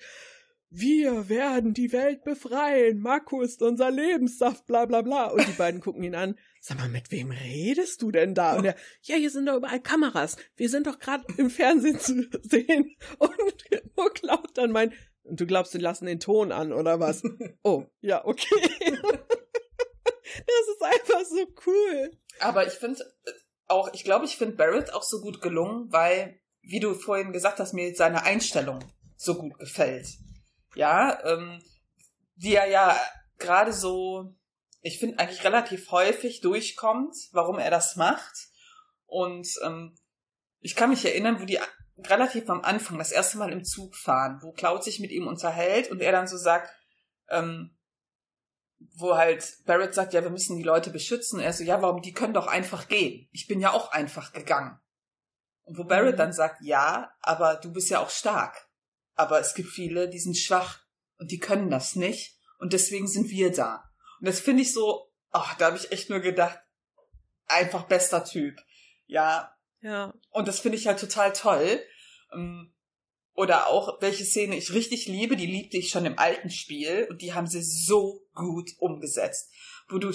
wir 0.73 1.29
werden 1.29 1.75
die 1.75 1.93
Welt 1.93 2.23
befreien, 2.23 3.01
Marco 3.01 3.43
ist 3.43 3.61
unser 3.61 3.91
Lebenssaft, 3.91 4.67
bla 4.67 4.87
bla 4.87 5.03
bla. 5.03 5.27
Und 5.27 5.47
die 5.47 5.53
beiden 5.53 5.81
gucken 5.81 6.05
ihn 6.05 6.15
an. 6.15 6.39
Sag 6.61 6.79
mal, 6.79 6.89
mit 6.89 7.11
wem 7.11 7.33
redest 7.33 8.03
du 8.03 8.13
denn 8.13 8.35
da? 8.35 8.57
Und 8.57 8.65
er, 8.65 8.77
ja, 9.03 9.17
hier 9.17 9.31
sind 9.31 9.47
doch 9.47 9.57
überall 9.57 9.81
Kameras. 9.81 10.37
Wir 10.55 10.69
sind 10.69 10.87
doch 10.87 11.01
gerade 11.01 11.25
im 11.39 11.51
Fernsehen 11.51 11.99
zu 11.99 12.25
sehen. 12.43 12.95
Und 13.19 13.65
wo 13.97 14.05
Cloud 14.11 14.51
dann 14.55 14.71
meint, 14.71 14.95
und 15.25 15.41
du 15.41 15.47
glaubst, 15.47 15.75
die 15.75 15.79
lassen 15.79 16.07
den 16.07 16.21
Ton 16.21 16.51
an, 16.53 16.73
oder 16.73 17.01
was? 17.01 17.23
Oh, 17.63 17.87
ja, 18.01 18.25
okay. 18.25 18.47
Das 20.47 20.69
ist 20.69 20.83
einfach 20.83 21.25
so 21.29 21.55
cool. 21.67 22.13
aber 22.39 22.65
ich 22.65 22.75
finde 22.75 23.05
auch, 23.71 23.93
ich 23.93 24.05
glaube, 24.05 24.25
ich 24.25 24.37
finde 24.37 24.57
Barrett 24.57 24.93
auch 24.93 25.03
so 25.03 25.21
gut 25.21 25.41
gelungen, 25.41 25.93
weil, 25.93 26.41
wie 26.63 26.81
du 26.81 26.95
vorhin 26.95 27.33
gesagt 27.33 27.59
hast, 27.59 27.73
mir 27.73 27.95
seine 27.95 28.23
Einstellung 28.23 28.81
so 29.17 29.35
gut 29.35 29.59
gefällt. 29.59 30.07
Ja, 30.75 31.23
ähm, 31.25 31.63
die 32.37 32.55
er 32.55 32.67
ja 32.67 32.97
gerade 33.39 33.73
so, 33.73 34.35
ich 34.81 34.99
finde 34.99 35.19
eigentlich 35.19 35.45
relativ 35.45 35.91
häufig 35.91 36.41
durchkommt, 36.41 37.15
warum 37.33 37.59
er 37.59 37.71
das 37.71 37.97
macht. 37.97 38.49
Und 39.07 39.49
ähm, 39.65 39.97
ich 40.61 40.75
kann 40.75 40.91
mich 40.91 41.05
erinnern, 41.05 41.41
wo 41.41 41.45
die 41.45 41.59
relativ 41.99 42.49
am 42.49 42.63
Anfang, 42.63 42.99
das 42.99 43.13
erste 43.13 43.39
Mal 43.39 43.53
im 43.53 43.65
Zug 43.65 43.95
fahren, 43.95 44.39
wo 44.43 44.53
Cloud 44.53 44.85
sich 44.85 45.01
mit 45.01 45.11
ihm 45.11 45.27
unterhält 45.27 45.91
und 45.91 46.01
er 46.01 46.13
dann 46.13 46.27
so 46.27 46.37
sagt, 46.37 46.71
ähm, 47.29 47.77
wo 48.95 49.17
halt 49.17 49.59
Barrett 49.67 49.95
sagt, 49.95 50.13
ja, 50.15 50.23
wir 50.23 50.31
müssen 50.31 50.57
die 50.57 50.63
Leute 50.63 50.91
beschützen. 50.91 51.39
Und 51.39 51.45
er 51.45 51.53
so, 51.53 51.63
ja, 51.65 51.81
warum, 51.83 52.03
die 52.03 52.13
können 52.13 52.35
doch 52.35 52.47
einfach 52.47 52.89
gehen. 52.89 53.29
Ich 53.33 53.47
bin 53.47 53.61
ja 53.61 53.73
auch 53.73 53.93
einfach 53.93 54.33
gegangen. 54.33 54.79
Und 55.65 55.79
wo 55.79 55.85
Barrett 55.85 56.15
Mhm. 56.15 56.19
dann 56.19 56.33
sagt, 56.33 56.63
ja, 56.63 57.13
aber 57.21 57.57
du 57.57 57.73
bist 57.73 57.91
ja 57.91 58.01
auch 58.01 58.11
stark. 58.11 58.69
Aber 59.15 59.39
es 59.41 59.55
gibt 59.55 59.69
viele, 59.69 60.09
die 60.09 60.19
sind 60.19 60.37
schwach 60.37 60.81
und 61.19 61.31
die 61.31 61.39
können 61.39 61.71
das 61.71 61.95
nicht. 61.95 62.39
Und 62.59 62.73
deswegen 62.73 63.07
sind 63.07 63.29
wir 63.31 63.53
da. 63.53 63.85
Und 64.19 64.29
das 64.29 64.41
finde 64.41 64.63
ich 64.63 64.73
so, 64.73 65.11
ach, 65.31 65.55
da 65.57 65.67
habe 65.67 65.77
ich 65.77 65.93
echt 65.93 66.11
nur 66.11 66.21
gedacht, 66.21 66.59
einfach 67.47 67.85
bester 67.85 68.25
Typ. 68.25 68.59
Ja, 69.07 69.55
Ja. 69.83 70.15
und 70.31 70.47
das 70.49 70.61
finde 70.61 70.79
ich 70.79 70.87
halt 70.87 71.01
total 71.01 71.33
toll. 71.33 71.81
Ähm, 72.33 72.73
Oder 73.35 73.69
auch, 73.69 74.03
welche 74.03 74.25
Szene 74.25 74.57
ich 74.57 74.73
richtig 74.75 75.07
liebe, 75.07 75.37
die 75.37 75.47
liebte 75.47 75.79
ich 75.79 75.89
schon 75.91 76.05
im 76.05 76.19
alten 76.19 76.51
Spiel 76.51 77.07
und 77.09 77.23
die 77.23 77.33
haben 77.33 77.47
sie 77.47 77.63
so 77.63 78.27
gut 78.41 78.71
umgesetzt. 78.79 79.51
Wo 79.89 79.99
du 79.99 80.13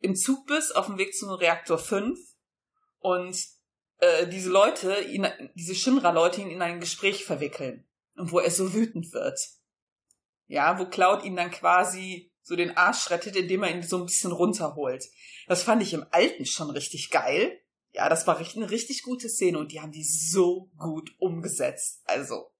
im 0.00 0.16
Zug 0.16 0.46
bist, 0.46 0.74
auf 0.74 0.86
dem 0.86 0.98
Weg 0.98 1.14
zum 1.14 1.30
Reaktor 1.30 1.78
5 1.78 2.18
und 2.98 3.38
äh, 3.98 4.26
diese 4.26 4.50
Leute, 4.50 5.00
ihn, 5.00 5.26
diese 5.54 5.74
Shinra-Leute 5.74 6.40
ihn 6.40 6.50
in 6.50 6.62
ein 6.62 6.80
Gespräch 6.80 7.24
verwickeln. 7.24 7.86
Und 8.16 8.32
wo 8.32 8.40
er 8.40 8.50
so 8.50 8.74
wütend 8.74 9.12
wird. 9.12 9.38
Ja, 10.46 10.78
wo 10.78 10.86
Cloud 10.86 11.24
ihn 11.24 11.36
dann 11.36 11.50
quasi 11.50 12.32
so 12.42 12.56
den 12.56 12.76
Arsch 12.76 13.10
rettet, 13.10 13.36
indem 13.36 13.62
er 13.62 13.70
ihn 13.70 13.82
so 13.82 13.98
ein 13.98 14.06
bisschen 14.06 14.32
runterholt. 14.32 15.04
Das 15.46 15.62
fand 15.62 15.82
ich 15.82 15.92
im 15.92 16.06
Alten 16.10 16.46
schon 16.46 16.70
richtig 16.70 17.10
geil. 17.10 17.60
Ja, 17.92 18.08
das 18.08 18.26
war 18.26 18.38
eine 18.38 18.70
richtig 18.70 19.02
gute 19.02 19.28
Szene 19.28 19.58
und 19.58 19.72
die 19.72 19.80
haben 19.80 19.92
die 19.92 20.04
so 20.04 20.70
gut 20.78 21.14
umgesetzt. 21.18 22.02
Also, 22.04 22.50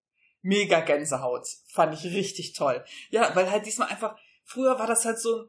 mega 0.42 0.80
Gänsehaut. 0.80 1.46
Fand 1.72 1.94
ich 1.94 2.12
richtig 2.12 2.52
toll. 2.52 2.84
Ja, 3.10 3.34
weil 3.34 3.50
halt 3.50 3.66
diesmal 3.66 3.88
einfach, 3.88 4.18
früher 4.48 4.78
war 4.78 4.86
das 4.86 5.04
halt 5.04 5.20
so 5.20 5.42
ein 5.42 5.48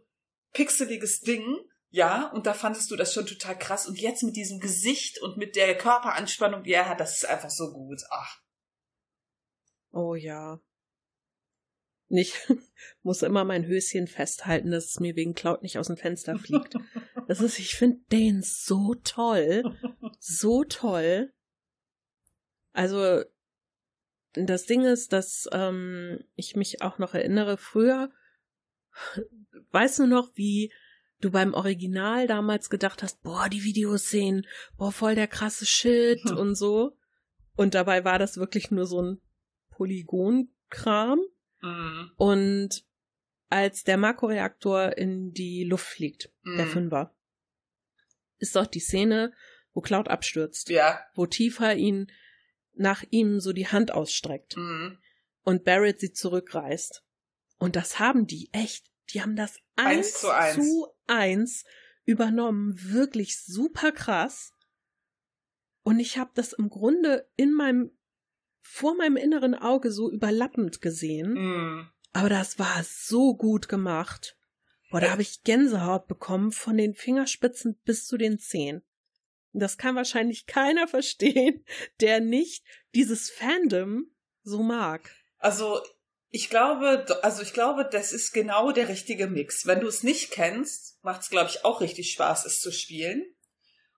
pixeliges 0.54 1.22
Ding, 1.22 1.58
ja, 1.92 2.30
und 2.32 2.46
da 2.46 2.54
fandest 2.54 2.92
du 2.92 2.96
das 2.96 3.14
schon 3.14 3.26
total 3.26 3.58
krass. 3.58 3.88
Und 3.88 4.00
jetzt 4.00 4.22
mit 4.22 4.36
diesem 4.36 4.60
Gesicht 4.60 5.20
und 5.22 5.38
mit 5.38 5.56
der 5.56 5.76
Körperanspannung, 5.76 6.64
die 6.64 6.74
er 6.74 6.88
hat, 6.88 7.00
das 7.00 7.18
ist 7.18 7.26
einfach 7.26 7.50
so 7.50 7.72
gut. 7.72 8.02
Ach, 8.12 8.40
Oh 9.92 10.16
ja. 10.16 10.60
Nicht, 12.08 12.36
muss 13.04 13.22
immer 13.22 13.44
mein 13.44 13.66
Höschen 13.66 14.08
festhalten, 14.08 14.72
dass 14.72 14.86
es 14.86 15.00
mir 15.00 15.16
wegen 15.16 15.36
Cloud 15.36 15.62
nicht 15.62 15.78
aus 15.78 15.88
dem 15.88 15.98
Fenster 15.98 16.38
fliegt. 16.38 16.76
Das 17.28 17.42
ist, 17.42 17.60
ich 17.60 17.76
finde 17.76 18.00
den 18.12 18.42
so 18.42 18.96
toll. 19.04 19.62
So 20.18 20.64
toll. 20.64 21.32
Also, 22.74 23.24
das 24.34 24.66
Ding 24.66 24.84
ist, 24.84 25.14
dass 25.14 25.48
ähm, 25.52 26.24
ich 26.34 26.56
mich 26.56 26.82
auch 26.82 26.98
noch 26.98 27.14
erinnere, 27.14 27.58
früher, 27.58 28.10
weißt 29.72 30.00
du 30.00 30.08
noch, 30.08 30.30
wie 30.36 30.72
du 31.22 31.32
beim 31.32 31.54
Original 31.54 32.28
damals 32.28 32.70
gedacht 32.70 33.04
hast, 33.04 33.22
boah, 33.24 33.50
die 33.50 33.64
Videoszenen, 33.64 34.46
boah, 34.78 34.92
voll 34.92 35.16
der 35.16 35.28
krasse 35.28 35.66
Shit 35.66 36.24
Hm. 36.30 36.38
und 36.38 36.56
so. 36.56 36.98
Und 37.56 37.74
dabei 37.76 38.06
war 38.06 38.20
das 38.20 38.38
wirklich 38.38 38.72
nur 38.72 38.86
so 38.86 39.02
ein 39.02 39.22
Polygonkram. 39.72 41.20
mm, 41.62 42.12
Und 42.18 42.86
als 43.50 43.84
der 43.84 43.98
Makroreaktor 43.98 44.98
in 44.98 45.34
die 45.34 45.64
Luft 45.66 45.88
fliegt, 45.88 46.32
der 46.46 46.66
Mhm. 46.66 46.70
Fünfer, 46.70 47.16
ist 48.38 48.56
doch 48.56 48.68
die 48.68 48.80
Szene, 48.80 49.34
wo 49.74 49.82
Cloud 49.82 50.08
abstürzt, 50.08 50.70
Ja. 50.70 51.00
wo 51.16 51.26
Tifa 51.26 51.72
ihn 51.74 52.12
nach 52.76 53.04
ihm 53.10 53.40
so 53.42 53.52
die 53.52 53.68
Hand 53.68 53.92
ausstreckt 53.92 54.56
Mhm. 54.56 54.98
und 55.44 55.64
Barrett 55.66 56.00
sie 56.00 56.14
zurückreißt. 56.14 57.04
Und 57.58 57.76
das 57.76 58.00
haben 58.00 58.26
die 58.26 58.50
echt, 58.54 58.89
die 59.14 59.22
haben 59.22 59.36
das 59.36 59.58
Eins 59.76 59.88
eins 59.98 60.14
zu 60.22 60.30
eins. 60.34 60.56
zu 60.56 60.88
eins 61.08 61.66
übernommen, 62.06 62.74
wirklich 62.92 63.40
super 63.44 63.92
krass. 63.92 64.54
Und 65.84 66.00
ich 66.00 66.18
habe 66.18 66.32
das 66.36 66.54
im 66.54 66.70
Grunde 66.70 67.30
in 67.36 67.54
meinem 67.54 67.92
vor 68.62 68.96
meinem 68.96 69.16
inneren 69.18 69.56
Auge 69.56 69.92
so 69.92 70.12
überlappend 70.12 70.82
gesehen, 70.82 71.34
Mhm. 71.34 71.90
aber 72.14 72.30
das 72.30 72.60
war 72.60 72.84
so 72.84 73.36
gut 73.36 73.68
gemacht. 73.70 74.38
Boah, 74.92 75.02
da 75.02 75.12
habe 75.12 75.22
ich 75.22 75.44
Gänsehaut 75.44 76.08
bekommen 76.08 76.52
von 76.52 76.78
den 76.78 76.94
Fingerspitzen 76.94 77.80
bis 77.86 78.06
zu 78.06 78.18
den 78.18 78.38
Zehen. 78.38 78.84
Und 79.54 79.62
Das 79.62 79.78
kann 79.78 79.96
wahrscheinlich 79.96 80.46
keiner 80.46 80.88
verstehen, 80.88 81.64
der 82.02 82.20
nicht 82.20 82.64
dieses 82.94 83.30
Fandom 83.32 84.12
so 84.44 84.62
mag. 84.62 85.10
Also 85.38 85.82
ich 86.32 86.50
glaube, 86.50 87.06
also 87.24 87.42
ich 87.42 87.54
glaube, 87.54 87.86
das 87.86 88.12
ist 88.12 88.34
genau 88.34 88.72
der 88.72 88.88
richtige 88.88 89.28
Mix. 89.28 89.66
Wenn 89.66 89.80
du 89.80 89.88
es 89.88 90.04
nicht 90.04 90.32
kennst, 90.32 91.04
macht 91.04 91.22
es, 91.22 91.30
glaube 91.30 91.50
ich, 91.50 91.66
auch 91.66 91.82
richtig 91.82 92.12
Spaß, 92.12 92.46
es 92.46 92.60
zu 92.60 92.72
spielen. 92.72 93.26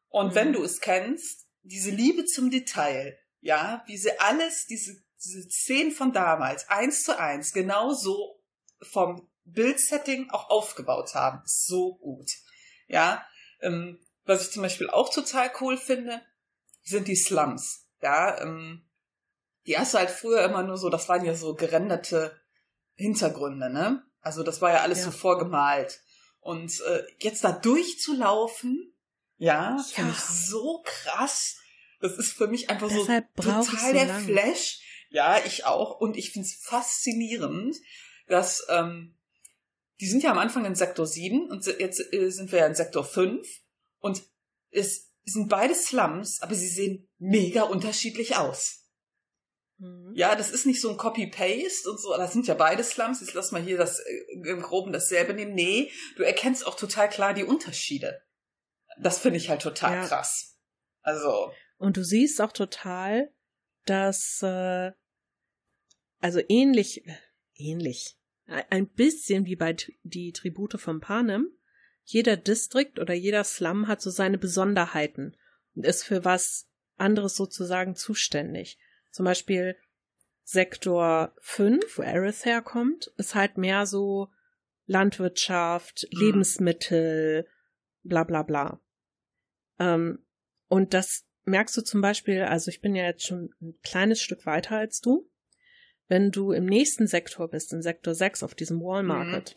Und 0.07 0.29
Mhm. 0.29 0.35
wenn 0.35 0.53
du 0.53 0.63
es 0.63 0.79
kennst, 0.79 1.47
diese 1.63 1.91
Liebe 1.91 2.25
zum 2.25 2.49
Detail, 2.49 3.17
ja, 3.41 3.83
wie 3.87 3.97
sie 3.97 4.17
alles, 4.19 4.65
diese, 4.67 5.03
diese 5.23 5.49
Szenen 5.49 5.91
von 5.91 6.13
damals, 6.13 6.69
eins 6.69 7.03
zu 7.03 7.17
eins, 7.17 7.53
genau 7.53 7.93
so 7.93 8.41
vom 8.81 9.29
Bildsetting 9.43 10.29
auch 10.29 10.49
aufgebaut 10.49 11.13
haben, 11.13 11.41
ist 11.43 11.65
so 11.65 11.95
gut. 11.95 12.29
Ja, 12.87 13.25
ähm, 13.61 13.99
was 14.25 14.43
ich 14.43 14.51
zum 14.51 14.61
Beispiel 14.61 14.89
auch 14.89 15.13
total 15.13 15.51
cool 15.59 15.77
finde, 15.77 16.21
sind 16.83 17.07
die 17.07 17.15
Slums. 17.15 17.87
Ja, 18.01 18.41
ähm, 18.41 18.87
die 19.67 19.77
hast 19.77 19.93
du 19.93 19.99
halt 19.99 20.09
früher 20.09 20.43
immer 20.43 20.63
nur 20.63 20.77
so, 20.77 20.89
das 20.89 21.07
waren 21.09 21.25
ja 21.25 21.35
so 21.35 21.53
gerenderte 21.55 22.39
Hintergründe, 22.95 23.69
ne? 23.69 24.03
Also 24.21 24.43
das 24.43 24.61
war 24.61 24.71
ja 24.71 24.81
alles 24.81 24.99
Ja. 24.99 25.05
so 25.05 25.11
vorgemalt. 25.11 26.01
Und 26.39 26.79
äh, 26.81 27.03
jetzt 27.19 27.43
da 27.43 27.51
durchzulaufen, 27.51 28.93
ja, 29.37 29.77
finde 29.93 30.11
Ja. 30.11 30.15
ich 30.17 30.23
so 30.23 30.81
krass. 30.83 31.57
Das 31.99 32.13
ist 32.13 32.33
für 32.33 32.47
mich 32.47 32.69
einfach 32.69 32.89
Deshalb 32.89 33.27
so 33.37 33.51
total 33.51 33.93
der 33.93 34.05
lang. 34.05 34.23
Flash. 34.25 34.79
Ja, 35.09 35.39
ich 35.45 35.65
auch. 35.65 35.99
Und 35.99 36.17
ich 36.17 36.31
finde 36.31 36.47
es 36.47 36.55
faszinierend, 36.55 37.75
dass 38.27 38.65
ähm, 38.69 39.15
die 39.99 40.07
sind 40.07 40.23
ja 40.23 40.31
am 40.31 40.37
Anfang 40.39 40.65
in 40.65 40.73
Sektor 40.73 41.05
7 41.05 41.49
und 41.49 41.65
jetzt 41.65 42.01
äh, 42.13 42.29
sind 42.29 42.51
wir 42.51 42.59
ja 42.59 42.65
in 42.65 42.75
Sektor 42.75 43.03
5. 43.03 43.47
Und 43.99 44.23
es 44.71 45.11
sind 45.25 45.47
beide 45.49 45.75
Slums, 45.75 46.41
aber 46.41 46.55
sie 46.55 46.67
sehen 46.67 47.07
mega 47.19 47.63
unterschiedlich 47.63 48.35
aus. 48.37 48.80
Mhm. 49.81 50.13
Ja, 50.15 50.35
das 50.35 50.51
ist 50.51 50.65
nicht 50.67 50.79
so 50.79 50.89
ein 50.91 50.97
Copy-Paste 50.97 51.89
und 51.89 51.99
so. 51.99 52.15
Das 52.15 52.33
sind 52.33 52.45
ja 52.47 52.53
beide 52.53 52.83
Slums. 52.83 53.19
Jetzt 53.21 53.33
lass 53.33 53.51
mal 53.51 53.61
hier 53.61 53.77
das 53.77 53.99
äh, 53.99 54.23
im 54.47 54.61
Groben 54.61 54.93
dasselbe 54.93 55.33
nehmen. 55.33 55.53
Nee, 55.55 55.91
du 56.17 56.23
erkennst 56.23 56.65
auch 56.67 56.75
total 56.75 57.09
klar 57.09 57.33
die 57.33 57.43
Unterschiede. 57.43 58.21
Das 58.99 59.17
finde 59.19 59.37
ich 59.37 59.49
halt 59.49 59.61
total 59.63 59.93
Ja. 59.93 60.05
krass. 60.07 60.57
Also, 61.01 61.51
Und 61.77 61.97
du 61.97 62.03
siehst 62.03 62.39
auch 62.41 62.51
total, 62.51 63.33
dass 63.85 64.43
äh, 64.43 64.91
also 66.19 66.39
ähnlich, 66.47 67.05
äh, 67.07 67.15
ähnlich, 67.55 68.17
ein- 68.45 68.87
bisschen 68.89 69.45
wie 69.45 69.55
bei 69.55 69.75
die 70.03 70.31
Tribute 70.33 70.79
von 70.79 70.99
Panem, 70.99 71.47
jeder 72.03 72.37
Distrikt 72.37 72.99
oder 72.99 73.13
jeder 73.13 73.43
Slum 73.43 73.87
hat 73.87 74.01
so 74.01 74.09
seine 74.11 74.37
Besonderheiten 74.37 75.35
und 75.73 75.85
ist 75.85 76.03
für 76.03 76.23
was 76.25 76.67
anderes 76.97 77.35
sozusagen 77.35 77.95
zuständig. 77.95 78.77
Zum 79.11 79.25
Beispiel 79.25 79.75
Sektor 80.43 81.33
5, 81.39 81.97
wo 81.97 82.01
Aerith 82.01 82.45
herkommt, 82.45 83.11
ist 83.17 83.35
halt 83.35 83.57
mehr 83.57 83.85
so 83.85 84.29
Landwirtschaft, 84.85 86.07
Mhm. 86.11 86.19
Lebensmittel, 86.19 87.47
bla 88.03 88.23
bla 88.23 88.43
bla. 88.43 88.81
Ähm, 89.79 90.25
und 90.67 90.93
das 90.93 91.25
merkst 91.43 91.75
du 91.77 91.81
zum 91.81 92.01
Beispiel, 92.01 92.41
also 92.43 92.69
ich 92.69 92.81
bin 92.81 92.95
ja 92.95 93.03
jetzt 93.03 93.25
schon 93.25 93.53
ein 93.61 93.77
kleines 93.83 94.21
Stück 94.21 94.45
weiter 94.45 94.77
als 94.77 95.01
du. 95.01 95.29
Wenn 96.07 96.31
du 96.31 96.51
im 96.51 96.65
nächsten 96.65 97.07
Sektor 97.07 97.49
bist, 97.49 97.71
in 97.73 97.81
Sektor 97.81 98.13
6 98.13 98.43
auf 98.43 98.53
diesem 98.53 98.81
Wall 98.81 99.03
Market, 99.03 99.55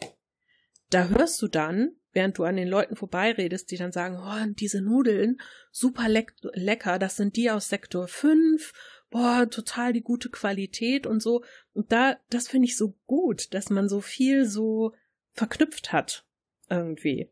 da 0.91 1.09
hörst 1.09 1.43
du 1.43 1.49
dann, 1.49 1.97
während 2.13 2.39
du 2.39 2.45
an 2.45 2.57
den 2.57 2.69
Leuten 2.69 2.95
vorbeiredest, 2.95 3.71
die 3.71 3.77
dann 3.77 3.91
sagen, 3.91 4.17
oh, 4.19 4.53
diese 4.55 4.81
Nudeln, 4.81 5.41
super 5.73 6.09
leck 6.09 6.35
lecker, 6.53 7.01
das 7.01 7.17
sind 7.17 7.37
die 7.37 7.51
aus 7.51 7.69
Sektor 7.69 8.07
5, 8.07 8.73
boah, 9.15 9.49
total 9.49 9.93
die 9.93 10.03
gute 10.03 10.29
Qualität 10.29 11.07
und 11.07 11.21
so. 11.21 11.45
Und 11.73 11.93
da, 11.93 12.19
das 12.31 12.49
finde 12.49 12.67
ich 12.67 12.77
so 12.77 12.99
gut, 13.07 13.55
dass 13.55 13.71
man 13.71 13.89
so 13.89 14.01
viel 14.01 14.45
so 14.45 14.93
verknüpft 15.31 15.93
hat, 15.93 16.27
irgendwie. 16.69 17.31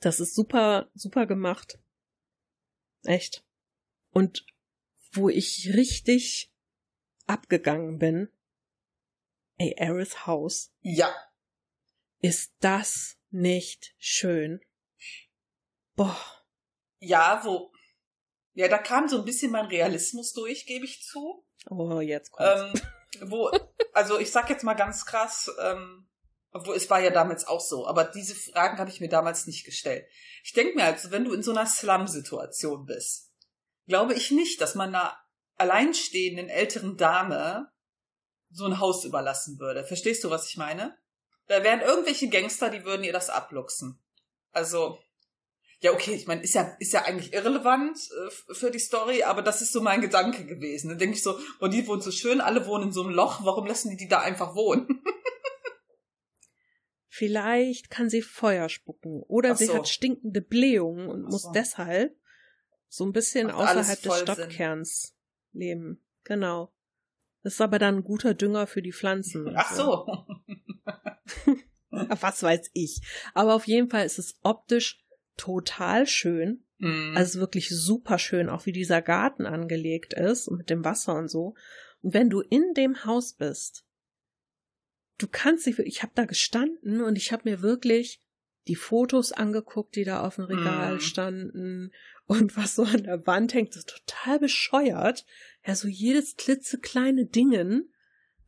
Das 0.00 0.18
ist 0.18 0.34
super, 0.34 0.90
super 0.92 1.26
gemacht. 1.26 1.78
Echt. 3.04 3.46
Und 4.10 4.44
wo 5.12 5.28
ich 5.28 5.70
richtig 5.74 6.52
abgegangen 7.28 8.00
bin, 8.00 8.28
ey, 9.58 9.76
Aerith 9.78 10.26
House, 10.26 10.72
ja. 10.80 11.14
ist 12.20 12.52
das 12.58 13.16
nicht 13.30 13.94
schön? 13.98 14.60
Boah. 15.94 16.18
Ja, 16.98 17.42
wo. 17.44 17.72
Ja, 18.54 18.68
da 18.68 18.78
kam 18.78 19.08
so 19.08 19.18
ein 19.18 19.24
bisschen 19.24 19.50
mein 19.50 19.66
Realismus 19.66 20.32
durch, 20.32 20.66
gebe 20.66 20.84
ich 20.84 21.02
zu. 21.02 21.44
Oh, 21.68 22.00
jetzt 22.00 22.30
kommt's. 22.30 22.80
Ähm, 23.20 23.28
wo, 23.28 23.50
also 23.92 24.18
ich 24.18 24.30
sag 24.30 24.48
jetzt 24.50 24.64
mal 24.64 24.74
ganz 24.74 25.04
krass, 25.06 25.50
ähm, 25.60 26.08
obwohl 26.52 26.76
es 26.76 26.88
war 26.88 27.00
ja 27.00 27.10
damals 27.10 27.46
auch 27.46 27.60
so, 27.60 27.86
aber 27.86 28.04
diese 28.04 28.34
Fragen 28.34 28.78
habe 28.78 28.90
ich 28.90 29.00
mir 29.00 29.08
damals 29.08 29.46
nicht 29.46 29.64
gestellt. 29.64 30.06
Ich 30.44 30.52
denke 30.52 30.76
mir 30.76 30.84
also, 30.84 31.10
wenn 31.10 31.24
du 31.24 31.32
in 31.32 31.42
so 31.42 31.50
einer 31.50 31.66
Slum-Situation 31.66 32.86
bist, 32.86 33.32
glaube 33.86 34.14
ich 34.14 34.30
nicht, 34.30 34.60
dass 34.60 34.74
man 34.74 34.94
einer 34.94 35.16
alleinstehenden 35.56 36.48
älteren 36.48 36.96
Dame 36.96 37.70
so 38.50 38.66
ein 38.66 38.78
Haus 38.78 39.04
überlassen 39.04 39.58
würde. 39.58 39.84
Verstehst 39.84 40.22
du, 40.22 40.30
was 40.30 40.48
ich 40.48 40.56
meine? 40.56 40.96
Da 41.48 41.62
wären 41.62 41.80
irgendwelche 41.80 42.28
Gangster, 42.28 42.70
die 42.70 42.84
würden 42.84 43.04
ihr 43.04 43.12
das 43.12 43.30
abluchsen. 43.30 44.00
Also, 44.52 44.98
ja, 45.80 45.92
okay, 45.92 46.14
ich 46.14 46.26
meine, 46.26 46.42
ist 46.42 46.54
ja, 46.54 46.74
ist 46.78 46.92
ja 46.92 47.02
eigentlich 47.04 47.32
irrelevant 47.32 47.98
äh, 47.98 48.54
für 48.54 48.70
die 48.70 48.78
Story, 48.78 49.22
aber 49.22 49.42
das 49.42 49.60
ist 49.62 49.72
so 49.72 49.80
mein 49.80 50.00
Gedanke 50.00 50.46
gewesen. 50.46 50.88
Dann 50.88 50.98
denke 50.98 51.16
ich 51.16 51.22
so, 51.22 51.38
oh, 51.60 51.68
die 51.68 51.86
wohnen 51.86 52.00
so 52.00 52.10
schön, 52.10 52.40
alle 52.40 52.66
wohnen 52.66 52.84
in 52.84 52.92
so 52.92 53.02
einem 53.02 53.14
Loch, 53.14 53.44
warum 53.44 53.66
lassen 53.66 53.90
die 53.90 53.96
die 53.96 54.08
da 54.08 54.20
einfach 54.20 54.54
wohnen? 54.54 55.02
Vielleicht 57.08 57.90
kann 57.90 58.10
sie 58.10 58.22
Feuer 58.22 58.68
spucken 58.68 59.22
oder 59.28 59.52
Ach 59.52 59.56
sie 59.56 59.66
so. 59.66 59.74
hat 59.74 59.88
stinkende 59.88 60.40
Blähungen 60.40 61.08
und 61.08 61.26
Ach 61.26 61.30
muss 61.30 61.42
so. 61.42 61.52
deshalb 61.52 62.16
so 62.88 63.04
ein 63.04 63.12
bisschen 63.12 63.46
Macht 63.48 63.56
außerhalb 63.56 64.02
des 64.02 64.24
voll 64.24 64.34
Sinn. 64.34 64.82
Leben. 65.52 66.04
Genau. 66.24 66.72
Das 67.44 67.54
ist 67.54 67.60
aber 67.60 67.78
dann 67.78 67.96
ein 67.98 68.04
guter 68.04 68.34
Dünger 68.34 68.66
für 68.66 68.82
die 68.82 68.92
Pflanzen. 68.92 69.52
Ach 69.54 69.72
so. 69.72 70.06
Ach, 71.90 72.22
Was 72.22 72.42
weiß 72.42 72.70
ich. 72.72 73.00
Aber 73.34 73.54
auf 73.54 73.66
jeden 73.66 73.90
Fall 73.90 74.06
ist 74.06 74.18
es 74.18 74.38
optisch 74.42 75.03
total 75.36 76.06
schön. 76.06 76.64
Hm. 76.78 77.14
Also 77.16 77.40
wirklich 77.40 77.68
super 77.70 78.18
schön, 78.18 78.48
auch 78.48 78.66
wie 78.66 78.72
dieser 78.72 79.02
Garten 79.02 79.46
angelegt 79.46 80.14
ist 80.14 80.48
und 80.48 80.58
mit 80.58 80.70
dem 80.70 80.84
Wasser 80.84 81.14
und 81.14 81.28
so. 81.28 81.54
Und 82.02 82.14
wenn 82.14 82.30
du 82.30 82.40
in 82.40 82.74
dem 82.74 83.04
Haus 83.04 83.32
bist, 83.32 83.84
du 85.18 85.28
kannst 85.28 85.66
dich, 85.66 85.78
ich 85.78 86.02
habe 86.02 86.12
da 86.14 86.24
gestanden 86.24 87.00
und 87.02 87.16
ich 87.16 87.32
habe 87.32 87.48
mir 87.48 87.62
wirklich 87.62 88.20
die 88.66 88.76
Fotos 88.76 89.32
angeguckt, 89.32 89.94
die 89.94 90.04
da 90.04 90.26
auf 90.26 90.36
dem 90.36 90.44
Regal 90.44 90.96
Mm. 90.96 91.00
standen 91.00 91.92
und 92.26 92.56
was 92.56 92.74
so 92.74 92.84
an 92.84 93.04
der 93.04 93.26
Wand 93.26 93.52
hängt, 93.52 93.76
ist 93.76 93.88
total 93.88 94.38
bescheuert. 94.38 95.26
Ja, 95.66 95.74
so 95.74 95.88
jedes 95.88 96.36
klitzekleine 96.36 97.26
Dingen, 97.26 97.92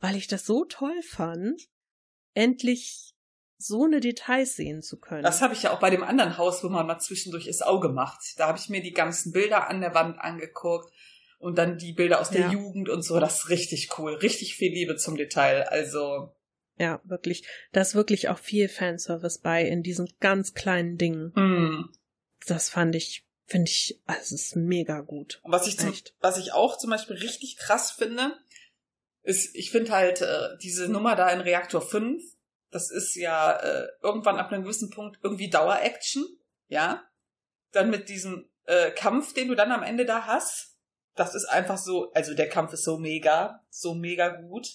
weil 0.00 0.16
ich 0.16 0.26
das 0.26 0.46
so 0.46 0.64
toll 0.64 1.02
fand, 1.02 1.68
endlich 2.34 3.14
so 3.58 3.84
eine 3.84 4.00
Details 4.00 4.56
sehen 4.56 4.82
zu 4.82 4.98
können. 4.98 5.22
Das 5.22 5.40
habe 5.40 5.54
ich 5.54 5.62
ja 5.62 5.72
auch 5.72 5.80
bei 5.80 5.90
dem 5.90 6.02
anderen 6.04 6.36
Haus, 6.38 6.62
wo 6.62 6.68
man 6.68 6.86
mal 6.86 6.98
zwischendurch 6.98 7.46
ins 7.46 7.62
Auge 7.62 7.88
macht. 7.88 8.20
Da 8.36 8.48
habe 8.48 8.58
ich 8.58 8.68
mir 8.68 8.82
die 8.82 8.92
ganzen 8.92 9.32
Bilder 9.32 9.68
an 9.68 9.80
der 9.80 9.94
Wand 9.94 10.18
angeguckt 10.18 10.92
und 11.38 11.56
dann 11.58 11.78
die 11.78 11.92
Bilder 11.92 12.20
aus 12.20 12.30
der 12.30 12.42
Ja. 12.42 12.52
Jugend 12.52 12.88
und 12.88 13.02
so. 13.02 13.18
Das 13.20 13.40
ist 13.44 13.48
richtig 13.48 13.98
cool. 13.98 14.14
Richtig 14.14 14.56
viel 14.56 14.72
Liebe 14.72 14.96
zum 14.96 15.16
Detail. 15.16 15.62
Also, 15.68 16.34
Ja, 16.78 17.00
wirklich. 17.04 17.46
Da 17.72 17.80
ist 17.80 17.94
wirklich 17.94 18.28
auch 18.28 18.38
viel 18.38 18.68
Fanservice 18.68 19.38
bei 19.40 19.62
in 19.66 19.82
diesen 19.82 20.12
ganz 20.20 20.52
kleinen 20.54 20.98
Dingen. 20.98 21.32
hm. 21.34 21.88
Das 22.46 22.68
fand 22.68 22.94
ich, 22.94 23.26
finde 23.46 23.70
ich, 23.70 24.00
also 24.04 24.34
es 24.34 24.48
ist 24.48 24.56
mega 24.56 25.00
gut. 25.00 25.40
Und 25.42 25.52
was 25.52 25.66
ich, 25.66 25.78
zum, 25.78 25.92
was 26.20 26.36
ich 26.36 26.52
auch 26.52 26.76
zum 26.76 26.90
Beispiel 26.90 27.16
richtig 27.16 27.56
krass 27.56 27.90
finde, 27.90 28.36
ist, 29.22 29.56
ich 29.56 29.70
finde 29.70 29.92
halt 29.92 30.20
äh, 30.20 30.56
diese 30.62 30.88
Nummer 30.88 31.16
da 31.16 31.30
in 31.30 31.40
Reaktor 31.40 31.80
5, 31.80 32.22
das 32.76 32.90
ist 32.90 33.14
ja 33.14 33.52
äh, 33.52 33.88
irgendwann 34.02 34.36
ab 34.36 34.52
einem 34.52 34.64
gewissen 34.64 34.90
Punkt 34.90 35.18
irgendwie 35.22 35.48
Dauer-Action, 35.48 36.26
ja. 36.68 37.02
Dann 37.72 37.88
mit 37.88 38.10
diesem 38.10 38.50
äh, 38.66 38.90
Kampf, 38.90 39.32
den 39.32 39.48
du 39.48 39.54
dann 39.54 39.72
am 39.72 39.82
Ende 39.82 40.04
da 40.04 40.26
hast. 40.26 40.76
Das 41.14 41.34
ist 41.34 41.46
einfach 41.46 41.78
so, 41.78 42.12
also 42.12 42.34
der 42.34 42.50
Kampf 42.50 42.74
ist 42.74 42.84
so 42.84 42.98
mega, 42.98 43.64
so 43.70 43.94
mega 43.94 44.28
gut. 44.28 44.68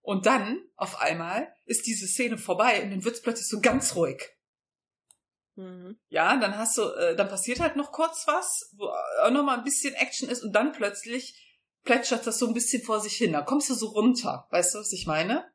Und 0.00 0.26
dann, 0.26 0.62
auf 0.76 1.00
einmal, 1.00 1.52
ist 1.64 1.88
diese 1.88 2.06
Szene 2.06 2.38
vorbei 2.38 2.84
und 2.84 2.92
dann 2.92 3.04
wird's 3.04 3.20
plötzlich 3.20 3.48
so 3.48 3.60
ganz 3.60 3.96
ruhig. 3.96 4.30
Mhm. 5.56 5.98
Ja, 6.08 6.36
dann 6.36 6.56
hast 6.56 6.78
du, 6.78 6.82
äh, 6.82 7.16
dann 7.16 7.28
passiert 7.28 7.58
halt 7.58 7.74
noch 7.74 7.90
kurz 7.90 8.28
was, 8.28 8.70
wo 8.76 8.86
auch 8.86 9.30
noch 9.32 9.42
mal 9.42 9.58
ein 9.58 9.64
bisschen 9.64 9.94
Action 9.94 10.28
ist 10.28 10.44
und 10.44 10.52
dann 10.52 10.70
plötzlich 10.70 11.58
plätschert 11.82 12.28
das 12.28 12.38
so 12.38 12.46
ein 12.46 12.54
bisschen 12.54 12.84
vor 12.84 13.00
sich 13.00 13.16
hin. 13.16 13.32
Da 13.32 13.42
kommst 13.42 13.70
du 13.70 13.74
so 13.74 13.88
runter. 13.88 14.46
Weißt 14.50 14.74
du, 14.74 14.78
was 14.78 14.92
ich 14.92 15.08
meine? 15.08 15.52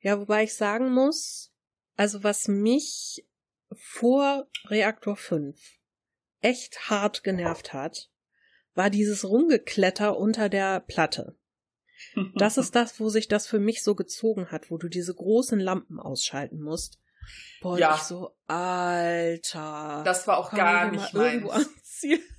Ja, 0.00 0.18
wobei 0.18 0.44
ich 0.44 0.54
sagen 0.54 0.92
muss, 0.92 1.52
also 1.96 2.22
was 2.24 2.48
mich 2.48 3.26
vor 3.76 4.48
Reaktor 4.66 5.16
5 5.16 5.58
echt 6.40 6.88
hart 6.90 7.22
genervt 7.22 7.72
hat, 7.72 8.10
war 8.74 8.88
dieses 8.90 9.24
Rumgekletter 9.24 10.16
unter 10.16 10.48
der 10.48 10.80
Platte. 10.80 11.36
Das 12.36 12.56
ist 12.56 12.74
das, 12.74 12.98
wo 12.98 13.08
sich 13.10 13.28
das 13.28 13.46
für 13.46 13.58
mich 13.60 13.82
so 13.82 13.94
gezogen 13.94 14.50
hat, 14.50 14.70
wo 14.70 14.78
du 14.78 14.88
diese 14.88 15.14
großen 15.14 15.60
Lampen 15.60 16.00
ausschalten 16.00 16.60
musst. 16.62 16.98
Boah, 17.60 17.78
Ja. 17.78 17.94
ich 17.96 18.02
so, 18.02 18.34
Alter. 18.46 20.02
Das 20.04 20.26
war 20.26 20.38
auch 20.38 20.50
gar 20.50 20.90
nicht 20.90 21.14
irgendwo 21.14 21.50
anziehen. 21.50 22.22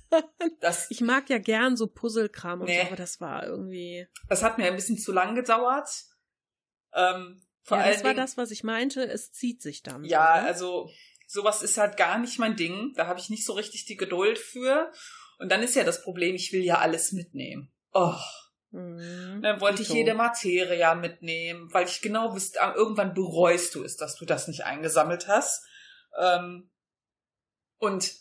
Das, 0.60 0.90
Ich 0.90 1.00
mag 1.00 1.30
ja 1.30 1.38
gern 1.38 1.74
so 1.74 1.86
Puzzlekram 1.86 2.60
und 2.60 2.66
Nee. 2.66 2.80
so, 2.82 2.86
aber 2.88 2.96
das 2.96 3.18
war 3.22 3.46
irgendwie. 3.46 4.06
das 4.28 4.42
hat 4.42 4.58
mir 4.58 4.66
ein 4.66 4.74
bisschen 4.76 4.98
zu 4.98 5.10
lang 5.10 5.34
gedauert. 5.34 5.88
Ähm, 6.92 7.42
vor 7.62 7.78
ja, 7.78 7.88
das 7.88 8.04
war 8.04 8.10
Dingen, 8.10 8.16
das, 8.16 8.36
was 8.36 8.50
ich 8.50 8.64
meinte. 8.64 9.04
Es 9.04 9.32
zieht 9.32 9.62
sich 9.62 9.82
dann. 9.82 10.04
Ja, 10.04 10.36
so, 10.36 10.40
ne? 10.40 10.48
also 10.48 10.90
sowas 11.26 11.62
ist 11.62 11.78
halt 11.78 11.96
gar 11.96 12.18
nicht 12.18 12.38
mein 12.38 12.56
Ding. 12.56 12.92
Da 12.96 13.06
habe 13.06 13.20
ich 13.20 13.30
nicht 13.30 13.44
so 13.46 13.52
richtig 13.52 13.84
die 13.84 13.96
Geduld 13.96 14.38
für. 14.38 14.90
Und 15.38 15.50
dann 15.50 15.62
ist 15.62 15.74
ja 15.74 15.84
das 15.84 16.02
Problem, 16.02 16.34
ich 16.34 16.52
will 16.52 16.62
ja 16.62 16.78
alles 16.78 17.12
mitnehmen. 17.12 17.72
Oh, 17.92 18.14
Mhm. 18.72 19.42
dann 19.42 19.60
wollte 19.60 19.82
ich 19.82 19.90
jede 19.90 20.14
Materia 20.14 20.94
mitnehmen, 20.94 21.72
weil 21.74 21.86
ich 21.86 22.00
genau 22.00 22.32
wusste, 22.32 22.60
ah, 22.62 22.74
irgendwann 22.74 23.12
bereust 23.12 23.74
du 23.74 23.84
es, 23.84 23.98
dass 23.98 24.16
du 24.16 24.24
das 24.24 24.48
nicht 24.48 24.64
eingesammelt 24.64 25.28
hast. 25.28 25.62
Ähm, 26.18 26.70
und 27.76 28.14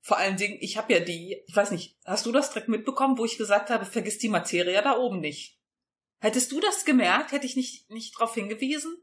vor 0.00 0.18
allen 0.18 0.36
Dingen, 0.36 0.58
ich 0.60 0.76
habe 0.76 0.92
ja 0.92 1.00
die, 1.00 1.42
ich 1.48 1.56
weiß 1.56 1.72
nicht, 1.72 1.98
hast 2.04 2.24
du 2.24 2.30
das 2.30 2.50
direkt 2.50 2.68
mitbekommen, 2.68 3.18
wo 3.18 3.24
ich 3.24 3.36
gesagt 3.36 3.68
habe, 3.68 3.84
vergiss 3.84 4.18
die 4.18 4.28
Materia 4.28 4.80
da 4.80 4.96
oben 4.96 5.18
nicht? 5.18 5.58
Hättest 6.18 6.50
du 6.52 6.60
das 6.60 6.84
gemerkt, 6.84 7.32
hätte 7.32 7.46
ich 7.46 7.56
nicht, 7.56 7.90
nicht 7.90 8.14
darauf 8.16 8.34
hingewiesen? 8.34 8.96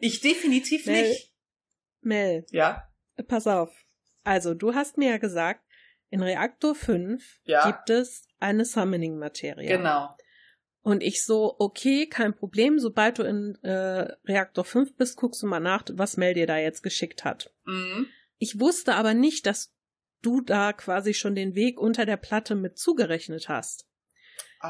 Ich 0.00 0.20
definitiv 0.20 0.86
Mel. 0.86 1.08
nicht. 1.08 1.34
Mel, 2.00 2.46
Ja, 2.50 2.88
pass 3.26 3.46
auf. 3.46 3.70
Also, 4.22 4.54
du 4.54 4.74
hast 4.74 4.98
mir 4.98 5.10
ja 5.10 5.18
gesagt, 5.18 5.64
in 6.10 6.22
Reaktor 6.22 6.74
5 6.74 7.40
Ja. 7.44 7.66
gibt 7.70 7.90
es 7.90 8.26
eine 8.38 8.64
Summoning-Materie. 8.64 9.66
genau. 9.68 10.14
Und 10.82 11.02
ich 11.02 11.24
so, 11.24 11.56
okay, 11.58 12.06
kein 12.06 12.34
Problem. 12.34 12.78
Sobald 12.78 13.18
du 13.18 13.22
in 13.24 13.56
äh, 13.62 14.14
Reaktor 14.26 14.64
5 14.64 14.96
bist, 14.96 15.16
guckst 15.16 15.42
du 15.42 15.46
mal 15.46 15.60
nach, 15.60 15.84
was 15.92 16.16
Mel 16.16 16.34
dir 16.34 16.46
da 16.46 16.56
jetzt 16.58 16.82
geschickt 16.82 17.24
hat. 17.24 17.52
Mhm. 17.66 18.06
Ich 18.38 18.58
wusste 18.60 18.94
aber 18.94 19.12
nicht, 19.12 19.44
dass 19.46 19.74
du 20.22 20.40
da 20.40 20.72
quasi 20.72 21.12
schon 21.14 21.34
den 21.34 21.54
Weg 21.54 21.78
unter 21.80 22.06
der 22.06 22.16
Platte 22.16 22.54
mit 22.54 22.78
zugerechnet 22.78 23.48
hast. 23.48 23.87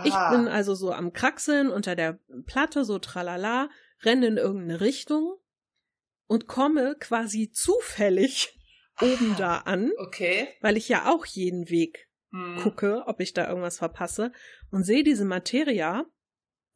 Ich 0.04 0.12
Ah, 0.14 0.30
bin 0.30 0.48
also 0.48 0.74
so 0.74 0.92
am 0.92 1.12
Kraxeln 1.12 1.70
unter 1.70 1.96
der 1.96 2.18
Platte, 2.46 2.84
so 2.84 2.98
tralala, 2.98 3.70
renne 4.04 4.26
in 4.26 4.36
irgendeine 4.36 4.80
Richtung 4.80 5.36
und 6.26 6.46
komme 6.46 6.96
quasi 7.00 7.50
zufällig 7.50 8.54
oben 9.00 9.32
Ah. 9.32 9.36
da 9.38 9.56
an, 9.58 9.90
Okay. 9.98 10.48
weil 10.60 10.76
ich 10.76 10.88
ja 10.88 11.06
auch 11.10 11.24
jeden 11.26 11.70
Weg 11.70 12.08
Hm. 12.32 12.58
gucke, 12.62 13.04
ob 13.06 13.20
ich 13.20 13.32
da 13.32 13.48
irgendwas 13.48 13.78
verpasse 13.78 14.32
und 14.70 14.82
sehe 14.84 15.02
diese 15.04 15.24
Materia 15.24 16.04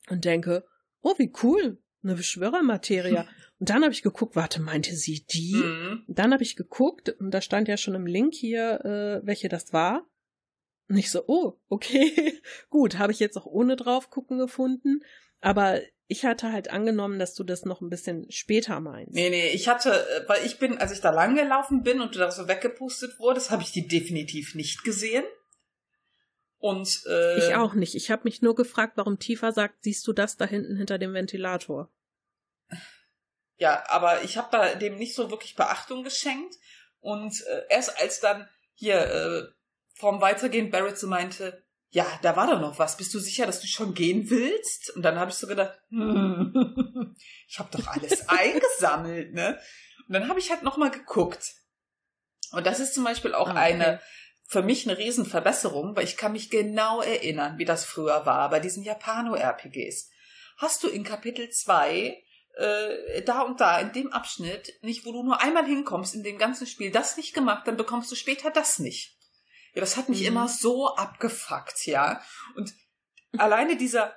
und 0.08 0.24
denke, 0.24 0.64
oh, 1.02 1.14
wie 1.18 1.32
cool, 1.42 1.78
eine 2.02 2.14
Beschwörermateria. 2.14 3.26
und 3.58 3.68
dann 3.68 3.82
habe 3.82 3.92
ich 3.92 4.02
geguckt, 4.02 4.34
warte, 4.36 4.62
meinte 4.62 4.96
sie 4.96 5.26
die? 5.30 5.52
Hm. 5.62 6.04
Und 6.08 6.18
dann 6.18 6.32
habe 6.32 6.42
ich 6.42 6.56
geguckt 6.56 7.10
und 7.10 7.30
da 7.32 7.40
stand 7.42 7.68
ja 7.68 7.76
schon 7.76 7.94
im 7.94 8.06
Link 8.06 8.34
hier, 8.34 8.80
äh, 9.22 9.26
welche 9.26 9.48
das 9.50 9.72
war. 9.74 10.06
Und 10.92 10.98
ich 10.98 11.10
so, 11.10 11.24
oh, 11.26 11.58
okay, 11.70 12.38
gut, 12.68 12.98
habe 12.98 13.12
ich 13.12 13.18
jetzt 13.18 13.38
auch 13.38 13.46
ohne 13.46 13.76
drauf 13.76 14.10
gucken 14.10 14.36
gefunden. 14.36 15.00
Aber 15.40 15.80
ich 16.06 16.26
hatte 16.26 16.52
halt 16.52 16.68
angenommen, 16.68 17.18
dass 17.18 17.32
du 17.32 17.44
das 17.44 17.64
noch 17.64 17.80
ein 17.80 17.88
bisschen 17.88 18.30
später 18.30 18.78
meinst. 18.78 19.14
Nee, 19.14 19.30
nee, 19.30 19.48
ich 19.48 19.68
hatte, 19.68 19.90
äh, 19.90 20.28
weil 20.28 20.44
ich 20.44 20.58
bin, 20.58 20.76
als 20.76 20.92
ich 20.92 21.00
da 21.00 21.08
lang 21.08 21.34
gelaufen 21.34 21.82
bin 21.82 22.02
und 22.02 22.14
du 22.14 22.18
da 22.18 22.30
so 22.30 22.46
weggepustet 22.46 23.18
wurdest, 23.18 23.50
habe 23.50 23.62
ich 23.62 23.72
die 23.72 23.88
definitiv 23.88 24.54
nicht 24.54 24.84
gesehen. 24.84 25.24
Und 26.58 27.04
äh, 27.08 27.38
Ich 27.38 27.54
auch 27.54 27.72
nicht. 27.72 27.94
Ich 27.94 28.10
habe 28.10 28.24
mich 28.24 28.42
nur 28.42 28.54
gefragt, 28.54 28.92
warum 28.96 29.18
Tifa 29.18 29.50
sagt, 29.50 29.84
siehst 29.84 30.06
du 30.06 30.12
das 30.12 30.36
da 30.36 30.44
hinten 30.44 30.76
hinter 30.76 30.98
dem 30.98 31.14
Ventilator? 31.14 31.90
Ja, 33.56 33.82
aber 33.88 34.24
ich 34.24 34.36
habe 34.36 34.48
da 34.52 34.74
dem 34.74 34.96
nicht 34.96 35.14
so 35.14 35.30
wirklich 35.30 35.54
Beachtung 35.54 36.04
geschenkt. 36.04 36.54
Und 37.00 37.32
äh, 37.46 37.62
erst 37.70 37.98
als 37.98 38.20
dann 38.20 38.46
hier 38.74 38.98
äh, 38.98 39.61
vorm 39.94 40.20
Weitergehen 40.20 40.70
Barrett 40.70 40.98
so 40.98 41.06
meinte, 41.06 41.64
ja, 41.90 42.06
da 42.22 42.36
war 42.36 42.46
doch 42.46 42.60
noch 42.60 42.78
was. 42.78 42.96
Bist 42.96 43.12
du 43.12 43.18
sicher, 43.18 43.44
dass 43.46 43.60
du 43.60 43.66
schon 43.66 43.92
gehen 43.92 44.30
willst? 44.30 44.90
Und 44.96 45.02
dann 45.02 45.18
habe 45.18 45.30
ich 45.30 45.36
so 45.36 45.46
gedacht, 45.46 45.78
hm, 45.90 47.14
ich 47.48 47.58
habe 47.58 47.68
doch 47.70 47.86
alles 47.86 48.28
eingesammelt, 48.28 49.34
ne? 49.34 49.58
Und 50.08 50.14
dann 50.14 50.28
habe 50.28 50.38
ich 50.38 50.50
halt 50.50 50.62
noch 50.62 50.76
mal 50.78 50.90
geguckt. 50.90 51.52
Und 52.52 52.66
das 52.66 52.80
ist 52.80 52.94
zum 52.94 53.04
Beispiel 53.04 53.34
auch 53.34 53.48
Ah, 53.48 53.52
okay. 53.52 53.60
eine 53.60 54.00
für 54.52 54.62
mich 54.62 54.86
eine 54.86 54.98
Riesenverbesserung, 54.98 55.96
weil 55.96 56.04
ich 56.04 56.18
kann 56.18 56.32
mich 56.32 56.50
genau 56.50 57.00
erinnern, 57.00 57.56
wie 57.58 57.64
das 57.64 57.86
früher 57.86 58.26
war 58.26 58.50
bei 58.50 58.60
diesen 58.60 58.82
Japano-RPGs. 58.82 60.10
Hast 60.58 60.82
du 60.82 60.88
in 60.88 61.04
Kapitel 61.04 61.48
2 61.48 62.22
äh, 62.56 63.22
da 63.22 63.42
und 63.42 63.60
da 63.60 63.80
in 63.80 63.92
dem 63.92 64.12
Abschnitt 64.12 64.74
nicht, 64.82 65.06
wo 65.06 65.12
du 65.12 65.22
nur 65.22 65.40
einmal 65.40 65.64
hinkommst 65.64 66.14
in 66.14 66.22
dem 66.22 66.36
ganzen 66.36 66.66
Spiel, 66.66 66.90
das 66.90 67.16
nicht 67.16 67.32
gemacht, 67.32 67.66
dann 67.66 67.78
bekommst 67.78 68.10
du 68.10 68.14
später 68.14 68.50
das 68.50 68.78
nicht. 68.78 69.11
Ja, 69.74 69.80
das 69.80 69.96
hat 69.96 70.08
mich 70.08 70.20
Mhm. 70.20 70.26
immer 70.26 70.48
so 70.48 70.94
abgefuckt, 70.94 71.86
ja. 71.86 72.22
Und 72.56 72.72
alleine 73.38 73.76
dieser 73.76 74.14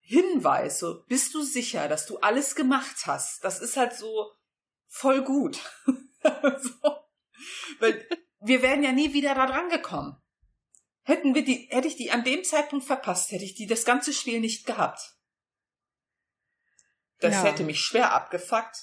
Hinweis, 0.00 0.78
so, 0.78 1.04
bist 1.06 1.34
du 1.34 1.42
sicher, 1.42 1.88
dass 1.88 2.06
du 2.06 2.18
alles 2.18 2.54
gemacht 2.54 3.06
hast, 3.06 3.42
das 3.44 3.60
ist 3.60 3.76
halt 3.76 3.94
so 3.94 4.32
voll 4.88 5.22
gut. 5.22 5.58
so. 6.62 6.96
Weil 7.80 8.08
wir 8.40 8.62
wären 8.62 8.82
ja 8.82 8.92
nie 8.92 9.12
wieder 9.12 9.34
da 9.34 9.46
dran 9.46 9.68
gekommen. 9.68 10.20
Hätten 11.02 11.34
wir 11.34 11.44
die, 11.44 11.68
hätte 11.70 11.86
ich 11.86 11.96
die 11.96 12.10
an 12.10 12.24
dem 12.24 12.42
Zeitpunkt 12.42 12.84
verpasst, 12.84 13.30
hätte 13.30 13.44
ich 13.44 13.54
die 13.54 13.66
das 13.66 13.84
ganze 13.84 14.12
Spiel 14.12 14.40
nicht 14.40 14.66
gehabt. 14.66 15.00
Das 17.20 17.34
Ja. 17.34 17.44
hätte 17.44 17.62
mich 17.64 17.80
schwer 17.80 18.12
abgefuckt. 18.12 18.76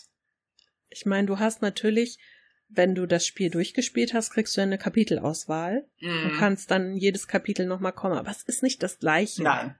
Ich 0.89 1.05
meine, 1.05 1.27
du 1.27 1.39
hast 1.39 1.61
natürlich, 1.61 2.17
wenn 2.75 2.95
du 2.95 3.05
das 3.05 3.25
Spiel 3.25 3.49
durchgespielt 3.49 4.13
hast, 4.13 4.31
kriegst 4.31 4.55
du 4.57 4.61
eine 4.61 4.77
Kapitelauswahl 4.77 5.87
und 6.01 6.33
Mhm. 6.33 6.37
kannst 6.37 6.71
dann 6.71 6.95
jedes 6.97 7.27
Kapitel 7.27 7.65
nochmal 7.65 7.93
kommen. 7.93 8.17
Aber 8.17 8.31
es 8.31 8.43
ist 8.43 8.63
nicht 8.63 8.81
das 8.83 8.99
gleiche. 8.99 9.43
Nein. 9.43 9.77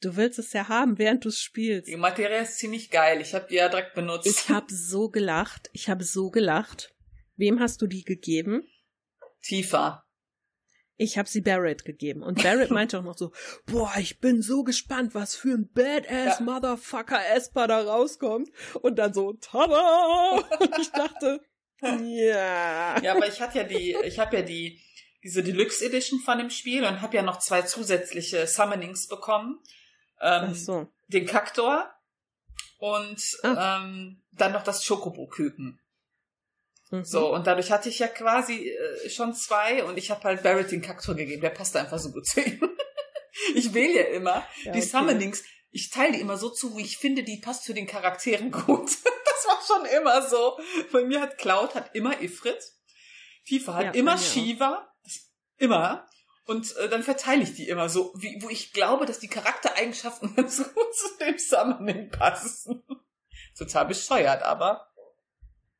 Du 0.00 0.16
willst 0.16 0.38
es 0.38 0.52
ja 0.52 0.68
haben, 0.68 0.98
während 0.98 1.24
du 1.24 1.30
es 1.30 1.40
spielst. 1.40 1.88
Die 1.88 1.96
Materie 1.96 2.42
ist 2.42 2.58
ziemlich 2.58 2.90
geil. 2.90 3.20
Ich 3.22 3.34
habe 3.34 3.46
die 3.48 3.54
ja 3.54 3.68
direkt 3.68 3.94
benutzt. 3.94 4.26
Ich 4.26 4.48
habe 4.50 4.72
so 4.72 5.08
gelacht. 5.08 5.70
Ich 5.72 5.88
habe 5.88 6.04
so 6.04 6.30
gelacht. 6.30 6.94
Wem 7.36 7.58
hast 7.58 7.80
du 7.80 7.86
die 7.86 8.04
gegeben? 8.04 8.68
Tiefer. 9.42 10.03
Ich 10.96 11.18
habe 11.18 11.28
sie 11.28 11.40
Barrett 11.40 11.84
gegeben. 11.84 12.22
Und 12.22 12.42
Barrett 12.42 12.70
meinte 12.70 12.98
auch 12.98 13.02
noch 13.02 13.16
so, 13.18 13.32
boah, 13.66 13.92
ich 13.98 14.20
bin 14.20 14.42
so 14.42 14.62
gespannt, 14.62 15.14
was 15.14 15.34
für 15.34 15.50
ein 15.54 15.68
Badass 15.72 16.38
Ja. 16.38 16.44
Motherfucker 16.44 17.20
Esper 17.34 17.66
da 17.66 17.80
rauskommt. 17.82 18.48
Und 18.80 18.96
dann 18.98 19.12
so, 19.12 19.32
tada! 19.34 20.38
Und 20.60 20.78
ich 20.78 20.90
dachte, 20.90 21.40
ja. 21.82 23.00
Ja, 23.00 23.14
aber 23.16 23.26
ich 23.26 23.40
hatte 23.40 23.58
ja 23.58 23.64
die, 23.64 23.96
ich 24.04 24.18
habe 24.18 24.36
ja 24.36 24.42
die, 24.42 24.80
diese 25.22 25.42
Deluxe 25.42 25.84
Edition 25.84 26.20
von 26.20 26.38
dem 26.38 26.50
Spiel 26.50 26.84
und 26.84 27.00
habe 27.02 27.16
ja 27.16 27.22
noch 27.22 27.38
zwei 27.40 27.62
zusätzliche 27.62 28.46
Summonings 28.46 29.08
bekommen. 29.08 29.60
Ähm, 30.20 30.48
Ach 30.50 30.54
so. 30.54 30.88
Den 31.08 31.26
Kaktor 31.26 31.90
und 32.78 33.20
Ah. 33.42 33.82
ähm, 33.82 34.22
dann 34.32 34.52
noch 34.52 34.62
das 34.62 34.86
Chocobo-Küken. 34.86 35.80
Mhm. 36.90 37.04
So, 37.04 37.32
und 37.34 37.46
dadurch 37.46 37.70
hatte 37.70 37.88
ich 37.88 37.98
ja 37.98 38.08
quasi 38.08 38.68
äh, 38.68 39.08
schon 39.10 39.34
zwei 39.34 39.84
und 39.84 39.96
ich 39.96 40.10
habe 40.10 40.22
halt 40.24 40.42
Barrett 40.42 40.70
den 40.70 40.82
Kaktor 40.82 41.14
gegeben. 41.14 41.40
Der 41.40 41.50
passte 41.50 41.80
einfach 41.80 41.98
so 41.98 42.12
gut 42.12 42.26
zu 42.26 42.40
ihm. 42.40 42.60
ich 43.54 43.72
wähle 43.74 43.94
ja 43.94 44.04
immer 44.14 44.46
Ja, 44.64 44.72
die 44.72 44.78
okay. 44.78 44.80
Summonings. 44.82 45.42
Ich 45.70 45.90
teile 45.90 46.12
die 46.12 46.20
immer 46.20 46.36
so 46.36 46.50
zu, 46.50 46.76
wie 46.76 46.82
ich 46.82 46.98
finde, 46.98 47.24
die 47.24 47.38
passt 47.38 47.64
zu 47.64 47.72
den 47.74 47.86
Charakteren 47.86 48.50
gut. 48.52 48.90
das 48.90 49.46
war 49.46 49.60
schon 49.66 49.86
immer 49.86 50.22
so. 50.28 50.58
Bei 50.92 51.02
mir 51.04 51.20
hat 51.20 51.38
Cloud 51.38 51.74
hat 51.74 51.94
immer 51.94 52.20
Ifrit. 52.22 52.62
Tifa 53.44 53.74
hat 53.74 53.84
Ja, 53.86 53.90
immer. 53.92 54.16
Shiva. 54.18 54.88
Immer. 55.56 56.06
Und 56.46 56.76
äh, 56.76 56.88
dann 56.88 57.02
verteile 57.02 57.42
ich 57.42 57.54
die 57.54 57.68
immer 57.68 57.88
so, 57.88 58.12
wie, 58.16 58.38
wo 58.42 58.50
ich 58.50 58.72
glaube, 58.72 59.06
dass 59.06 59.18
die 59.18 59.28
Charaktereigenschaften 59.28 60.34
ganz 60.36 60.58
gut 60.58 60.94
zu 60.94 61.08
dem 61.24 61.38
Summoning 61.38 62.10
passen. 62.10 62.82
Total 63.56 63.86
bescheuert, 63.86 64.42
aber. 64.42 64.92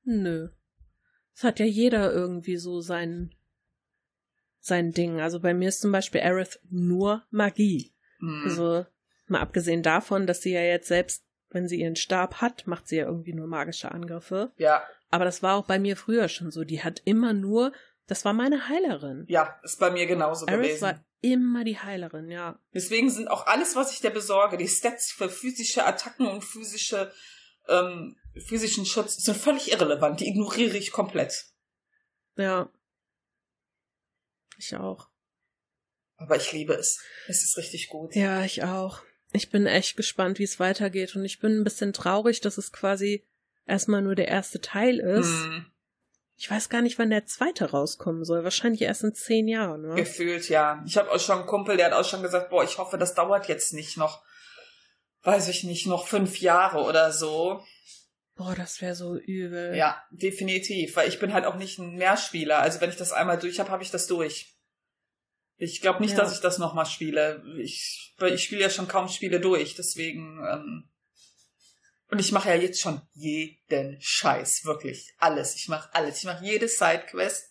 Nö. 0.04 0.48
Es 1.34 1.44
hat 1.44 1.58
ja 1.58 1.66
jeder 1.66 2.12
irgendwie 2.12 2.56
so 2.56 2.80
sein, 2.80 3.34
sein 4.60 4.92
Ding. 4.92 5.20
Also 5.20 5.40
bei 5.40 5.52
mir 5.54 5.68
ist 5.68 5.80
zum 5.80 5.92
Beispiel 5.92 6.20
Aerith 6.20 6.60
nur 6.70 7.24
Magie. 7.30 7.92
Hm. 8.20 8.42
Also 8.44 8.86
mal 9.26 9.40
abgesehen 9.40 9.82
davon, 9.82 10.26
dass 10.26 10.42
sie 10.42 10.52
ja 10.52 10.62
jetzt 10.62 10.88
selbst, 10.88 11.24
wenn 11.50 11.68
sie 11.68 11.80
ihren 11.80 11.96
Stab 11.96 12.40
hat, 12.40 12.66
macht 12.66 12.88
sie 12.88 12.96
ja 12.96 13.06
irgendwie 13.06 13.32
nur 13.32 13.46
magische 13.46 13.90
Angriffe. 13.90 14.52
ja, 14.56 14.82
Aber 15.10 15.24
das 15.24 15.42
war 15.42 15.56
auch 15.56 15.66
bei 15.66 15.78
mir 15.78 15.96
früher 15.96 16.28
schon 16.28 16.50
so. 16.50 16.64
Die 16.64 16.82
hat 16.82 17.02
immer 17.04 17.32
nur, 17.32 17.72
das 18.06 18.24
war 18.24 18.32
meine 18.32 18.68
Heilerin. 18.68 19.24
ja, 19.28 19.58
ist 19.62 19.80
bei 19.80 19.90
mir 19.90 20.06
genauso 20.06 20.46
Aerith 20.46 20.62
gewesen. 20.64 20.82
war 20.82 21.04
immer 21.20 21.64
die 21.64 21.78
Heilerin, 21.78 22.30
ja. 22.30 22.58
Deswegen 22.74 23.08
sind 23.08 23.28
auch 23.28 23.46
alles, 23.46 23.76
was 23.76 23.92
ich 23.92 24.00
dir 24.00 24.10
besorge, 24.10 24.58
die 24.58 24.68
Stats 24.68 25.10
für 25.10 25.30
physische 25.30 25.86
Attacken 25.86 26.26
und 26.26 26.44
physische, 26.44 27.10
ähm, 27.68 28.16
physischen 28.46 28.86
Schutz, 28.86 29.16
sind 29.16 29.36
völlig 29.36 29.70
irrelevant. 29.72 30.20
Die 30.20 30.28
ignoriere 30.28 30.76
ich 30.76 30.92
komplett. 30.92 31.46
Ja. 32.36 32.68
Ich 34.58 34.76
auch. 34.76 35.08
Aber 36.16 36.36
ich 36.36 36.52
liebe 36.52 36.74
es. 36.74 37.00
Es 37.26 37.42
ist 37.42 37.56
richtig 37.56 37.88
gut. 37.88 38.14
Ja, 38.14 38.44
ich 38.44 38.62
auch. 38.62 39.00
Ich 39.32 39.50
bin 39.50 39.66
echt 39.66 39.96
gespannt, 39.96 40.38
wie 40.38 40.44
es 40.44 40.60
weitergeht. 40.60 41.16
Und 41.16 41.24
ich 41.24 41.40
bin 41.40 41.58
ein 41.60 41.64
bisschen 41.64 41.92
traurig, 41.92 42.40
dass 42.40 42.56
es 42.56 42.72
quasi 42.72 43.24
erstmal 43.66 44.02
nur 44.02 44.14
der 44.14 44.28
erste 44.28 44.60
Teil 44.60 45.00
ist. 45.00 45.26
Hm, 45.26 45.66
Ich 46.36 46.50
weiß 46.50 46.68
gar 46.68 46.82
nicht, 46.82 46.98
wann 46.98 47.10
der 47.10 47.26
zweite 47.26 47.70
rauskommen 47.70 48.24
soll. 48.24 48.44
Wahrscheinlich 48.44 48.82
erst 48.82 49.02
in 49.02 49.14
zehn 49.14 49.48
Jahren, 49.48 49.82
ne? 49.82 49.94
gefühlt, 49.96 50.48
ja. 50.48 50.82
Ich 50.86 50.96
habe 50.96 51.10
auch 51.10 51.18
schon 51.20 51.38
einen 51.38 51.46
Kumpel, 51.46 51.76
der 51.76 51.86
hat 51.86 51.92
auch 51.94 52.08
schon 52.08 52.22
gesagt, 52.22 52.50
boah, 52.50 52.62
ich 52.62 52.78
hoffe, 52.78 52.96
das 52.98 53.14
dauert 53.14 53.48
jetzt 53.48 53.72
nicht 53.72 53.96
noch, 53.96 54.22
weiß 55.24 55.48
ich 55.48 55.64
nicht, 55.64 55.86
noch 55.86 56.06
fünf 56.06 56.40
Jahre 56.40 56.84
oder 56.84 57.12
so. 57.12 57.64
Boah, 58.36 58.54
das 58.54 58.80
wäre 58.80 58.94
so 58.94 59.16
übel. 59.16 59.74
Ja, 59.76 60.02
definitiv. 60.10 60.96
Weil 60.96 61.08
ich 61.08 61.18
bin 61.18 61.32
halt 61.32 61.44
auch 61.44 61.54
nicht 61.56 61.78
ein 61.78 61.94
Mehrspieler. 61.94 62.58
Also 62.58 62.80
wenn 62.80 62.90
ich 62.90 62.96
das 62.96 63.12
einmal 63.12 63.38
durch 63.38 63.60
habe, 63.60 63.70
habe 63.70 63.82
ich 63.82 63.90
das 63.90 64.06
durch. 64.06 64.56
Ich 65.56 65.80
glaube 65.80 66.00
nicht, 66.02 66.12
Ja. 66.12 66.18
dass 66.18 66.34
ich 66.34 66.40
das 66.40 66.58
nochmal 66.58 66.86
spiele. 66.86 67.44
Ich, 67.58 68.14
ich 68.20 68.42
spiele 68.42 68.62
ja 68.62 68.70
schon 68.70 68.88
kaum 68.88 69.08
Spiele 69.08 69.40
durch, 69.40 69.74
deswegen. 69.76 70.44
Ähm, 70.44 70.90
und 72.08 72.18
ich 72.18 72.32
mache 72.32 72.48
ja 72.48 72.56
jetzt 72.56 72.80
schon 72.80 73.00
jeden 73.12 74.00
Scheiß, 74.00 74.64
wirklich. 74.64 75.14
Alles. 75.18 75.54
Ich 75.54 75.68
mache 75.68 75.94
alles. 75.94 76.18
Ich 76.18 76.24
mache 76.24 76.44
jede 76.44 76.68
Sidequest. 76.68 77.50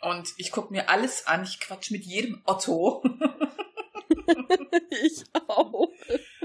Und 0.00 0.28
ich 0.38 0.50
gucke 0.50 0.72
mir 0.72 0.88
alles 0.88 1.26
an. 1.26 1.44
Ich 1.44 1.60
quatsch 1.60 1.90
mit 1.90 2.04
jedem 2.04 2.42
Otto. 2.46 3.04
ich 5.04 5.24
auch. 5.46 5.88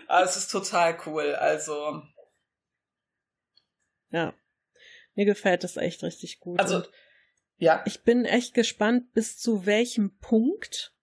Aber 0.08 0.26
es 0.26 0.38
ist 0.38 0.50
total 0.50 0.98
cool. 1.06 1.36
Also, 1.36 2.02
Ja. 4.10 4.34
Mir 5.16 5.26
gefällt 5.26 5.64
das 5.64 5.78
echt 5.78 6.04
richtig 6.04 6.40
gut. 6.40 6.60
also, 6.60 6.78
Und 6.78 6.92
ja. 7.58 7.84
ich 7.86 8.04
bin 8.04 8.26
echt 8.26 8.54
gespannt, 8.54 9.14
bis 9.14 9.38
zu 9.38 9.66
welchem 9.66 10.18
Punkt 10.20 10.94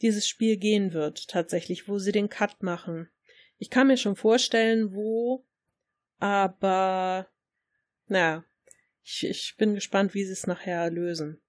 dieses 0.00 0.28
Spiel 0.28 0.56
gehen 0.56 0.92
wird, 0.92 1.28
tatsächlich, 1.28 1.88
wo 1.88 1.98
sie 1.98 2.12
den 2.12 2.28
Cut 2.28 2.62
machen. 2.62 3.10
Ich 3.58 3.70
kann 3.70 3.86
mir 3.86 3.96
schon 3.96 4.16
vorstellen, 4.16 4.94
wo, 4.94 5.46
aber 6.18 7.28
naja, 8.06 8.44
ich, 9.02 9.24
ich 9.24 9.56
bin 9.56 9.74
gespannt, 9.74 10.14
wie 10.14 10.24
sie 10.24 10.32
es 10.32 10.46
nachher 10.46 10.90
lösen. 10.90 11.40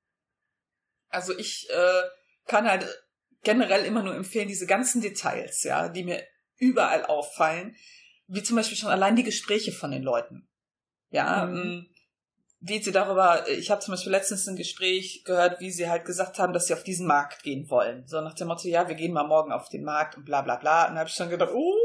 Also 1.10 1.38
ich 1.38 1.70
äh, 1.70 2.04
kann 2.46 2.68
halt 2.68 2.86
generell 3.44 3.86
immer 3.86 4.04
nur 4.04 4.16
empfehlen, 4.16 4.48
diese 4.48 4.68
ganzen 4.68 5.02
Details, 5.02 5.64
ja, 5.64 5.90
die 5.90 6.04
mir 6.04 6.26
überall 6.58 7.06
auffallen, 7.06 7.76
wie 8.28 8.44
zum 8.44 8.56
Beispiel 8.58 8.78
schon 8.78 8.90
allein 8.90 9.16
die 9.16 9.24
Gespräche 9.24 9.72
von 9.72 9.92
den 9.92 10.04
Leuten. 10.04 10.48
Ja, 11.10 11.46
Mhm. 11.46 11.58
ähm, 11.58 11.90
wie 12.60 12.82
sie 12.82 12.92
darüber, 12.92 13.48
ich 13.48 13.70
habe 13.70 13.82
zum 13.82 13.94
Beispiel 13.94 14.12
letztens 14.12 14.48
ein 14.48 14.56
Gespräch 14.56 15.24
gehört, 15.24 15.60
wie 15.60 15.70
sie 15.72 15.88
halt 15.90 16.06
gesagt 16.06 16.40
haben, 16.40 16.54
dass 16.54 16.66
sie 16.68 16.74
auf 16.74 16.84
diesen 16.84 17.06
Markt 17.08 17.44
gehen 17.44 17.70
wollen. 17.70 18.06
So 18.08 18.20
nach 18.22 18.34
dem 18.34 18.48
Motto, 18.48 18.68
ja, 18.68 18.88
wir 18.88 18.96
gehen 18.96 19.14
mal 19.14 19.28
morgen 19.28 19.52
auf 19.52 19.70
den 19.70 19.84
Markt 19.84 20.18
und 20.18 20.26
bla 20.26 20.42
bla 20.42 20.56
bla. 20.56 20.84
Und 20.86 20.90
dann 20.92 21.00
habe 21.00 21.10
ich 21.10 21.16
schon 21.16 21.30
gedacht, 21.30 21.52
oh, 21.54 21.76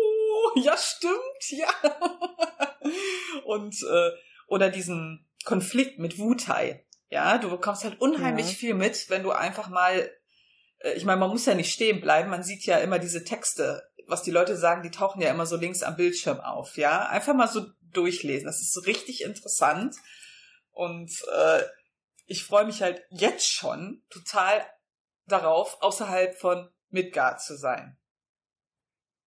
ja, 0.57 0.75
stimmt, 0.77 1.51
ja. 1.51 1.69
und 3.45 3.75
äh, 3.83 4.11
oder 4.47 4.71
diesen 4.71 5.29
Konflikt 5.45 5.99
mit 5.99 6.19
Wutai. 6.19 6.85
Ja, 7.11 7.37
du 7.39 7.51
bekommst 7.51 7.85
halt 7.85 8.01
unheimlich 8.01 8.47
Ja. 8.47 8.53
viel 8.55 8.75
mit, 8.75 9.11
wenn 9.11 9.23
du 9.23 9.31
einfach 9.33 9.69
mal, 9.69 10.11
ich 10.95 11.05
meine, 11.05 11.21
man 11.21 11.31
muss 11.31 11.47
ja 11.47 11.55
nicht 11.55 11.73
stehen 11.73 12.01
bleiben, 12.01 12.31
man 12.31 12.43
sieht 12.43 12.65
ja 12.65 12.79
immer 12.79 12.99
diese 12.99 13.25
Texte, 13.25 13.83
was 14.07 14.23
die 14.23 14.31
Leute 14.31 14.57
sagen, 14.57 14.83
die 14.83 14.91
tauchen 14.91 15.21
ja 15.23 15.31
immer 15.31 15.47
so 15.47 15.57
links 15.57 15.83
am 15.83 15.97
Bildschirm 15.97 16.41
auf, 16.41 16.77
ja. 16.77 17.07
Einfach 17.07 17.35
mal 17.35 17.49
so 17.49 17.67
durchlesen, 17.93 18.47
das 18.47 18.61
ist 18.61 18.73
so 18.73 18.81
richtig 18.81 19.23
interessant. 19.23 19.97
Und 20.71 21.11
äh, 21.35 21.63
ich 22.27 22.45
freue 22.45 22.65
mich 22.65 22.83
halt 22.83 23.03
jetzt 23.11 23.51
schon 23.51 24.03
total 24.11 24.65
darauf, 25.27 25.77
außerhalb 25.83 26.39
von 26.39 26.71
Midgard 26.89 27.41
zu 27.43 27.57
sein. 27.57 27.99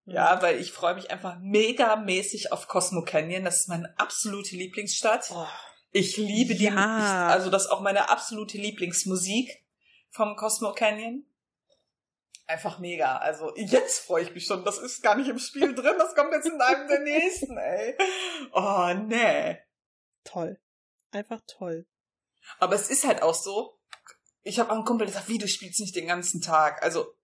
Ja, 0.04 0.40
weil 0.40 0.60
ich 0.60 0.72
freue 0.72 0.94
mich 0.94 1.10
einfach 1.10 1.36
megamäßig 1.40 2.52
auf 2.52 2.68
Cosmo 2.68 3.02
Canyon. 3.02 3.44
Das 3.44 3.56
ist 3.56 3.68
meine 3.68 3.92
absolute 3.98 4.54
Lieblingsstadt. 4.54 5.30
Oh, 5.32 5.46
Ich 5.90 6.16
liebe 6.16 6.54
die, 6.54 6.64
Ja. 6.64 7.26
also 7.26 7.50
das 7.50 7.64
ist 7.64 7.70
auch 7.70 7.80
meine 7.80 8.08
absolute 8.08 8.56
Lieblingsmusik 8.56 9.64
vom 10.10 10.36
Cosmo 10.36 10.72
Canyon. 10.72 11.26
Einfach 12.46 12.78
mega. 12.78 13.16
Also 13.18 13.52
jetzt 13.56 14.00
freue 14.00 14.22
ich 14.22 14.32
mich 14.32 14.46
schon. 14.46 14.64
Das 14.64 14.78
ist 14.78 15.02
gar 15.02 15.16
nicht 15.16 15.28
im 15.28 15.38
Spiel 15.38 15.74
drin. 15.74 15.96
Das 15.98 16.14
kommt 16.14 16.32
jetzt 16.32 16.46
in 16.46 16.60
einem 16.60 16.88
der 16.88 17.00
nächsten, 17.04 17.56
ey. 17.56 17.96
Oh, 18.52 18.92
nee. 18.94 19.58
toll. 20.24 20.60
Einfach 21.10 21.40
toll. 21.46 21.86
Aber 22.58 22.74
es 22.74 22.90
ist 22.90 23.04
halt 23.04 23.22
auch 23.22 23.34
so. 23.34 23.78
Ich 24.42 24.60
habe 24.60 24.70
einen 24.70 24.84
Kumpel, 24.84 25.06
der 25.06 25.14
sagt, 25.14 25.28
wie, 25.28 25.38
du 25.38 25.48
spielst 25.48 25.80
nicht 25.80 25.96
den 25.96 26.06
ganzen 26.06 26.40
Tag. 26.40 26.82
Also 26.82 27.16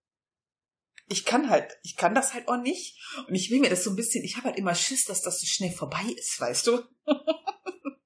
ich 1.08 1.24
kann 1.24 1.50
halt, 1.50 1.78
ich 1.82 1.96
kann 1.96 2.14
das 2.14 2.34
halt 2.34 2.48
auch 2.48 2.56
nicht. 2.56 3.00
Und 3.28 3.34
ich 3.34 3.50
will 3.50 3.60
mir 3.60 3.70
das 3.70 3.84
so 3.84 3.90
ein 3.90 3.96
bisschen, 3.96 4.24
ich 4.24 4.36
habe 4.36 4.48
halt 4.48 4.58
immer 4.58 4.74
Schiss, 4.74 5.04
dass 5.04 5.22
das 5.22 5.40
so 5.40 5.46
schnell 5.46 5.72
vorbei 5.72 6.04
ist, 6.16 6.40
weißt 6.40 6.66
du? 6.66 6.82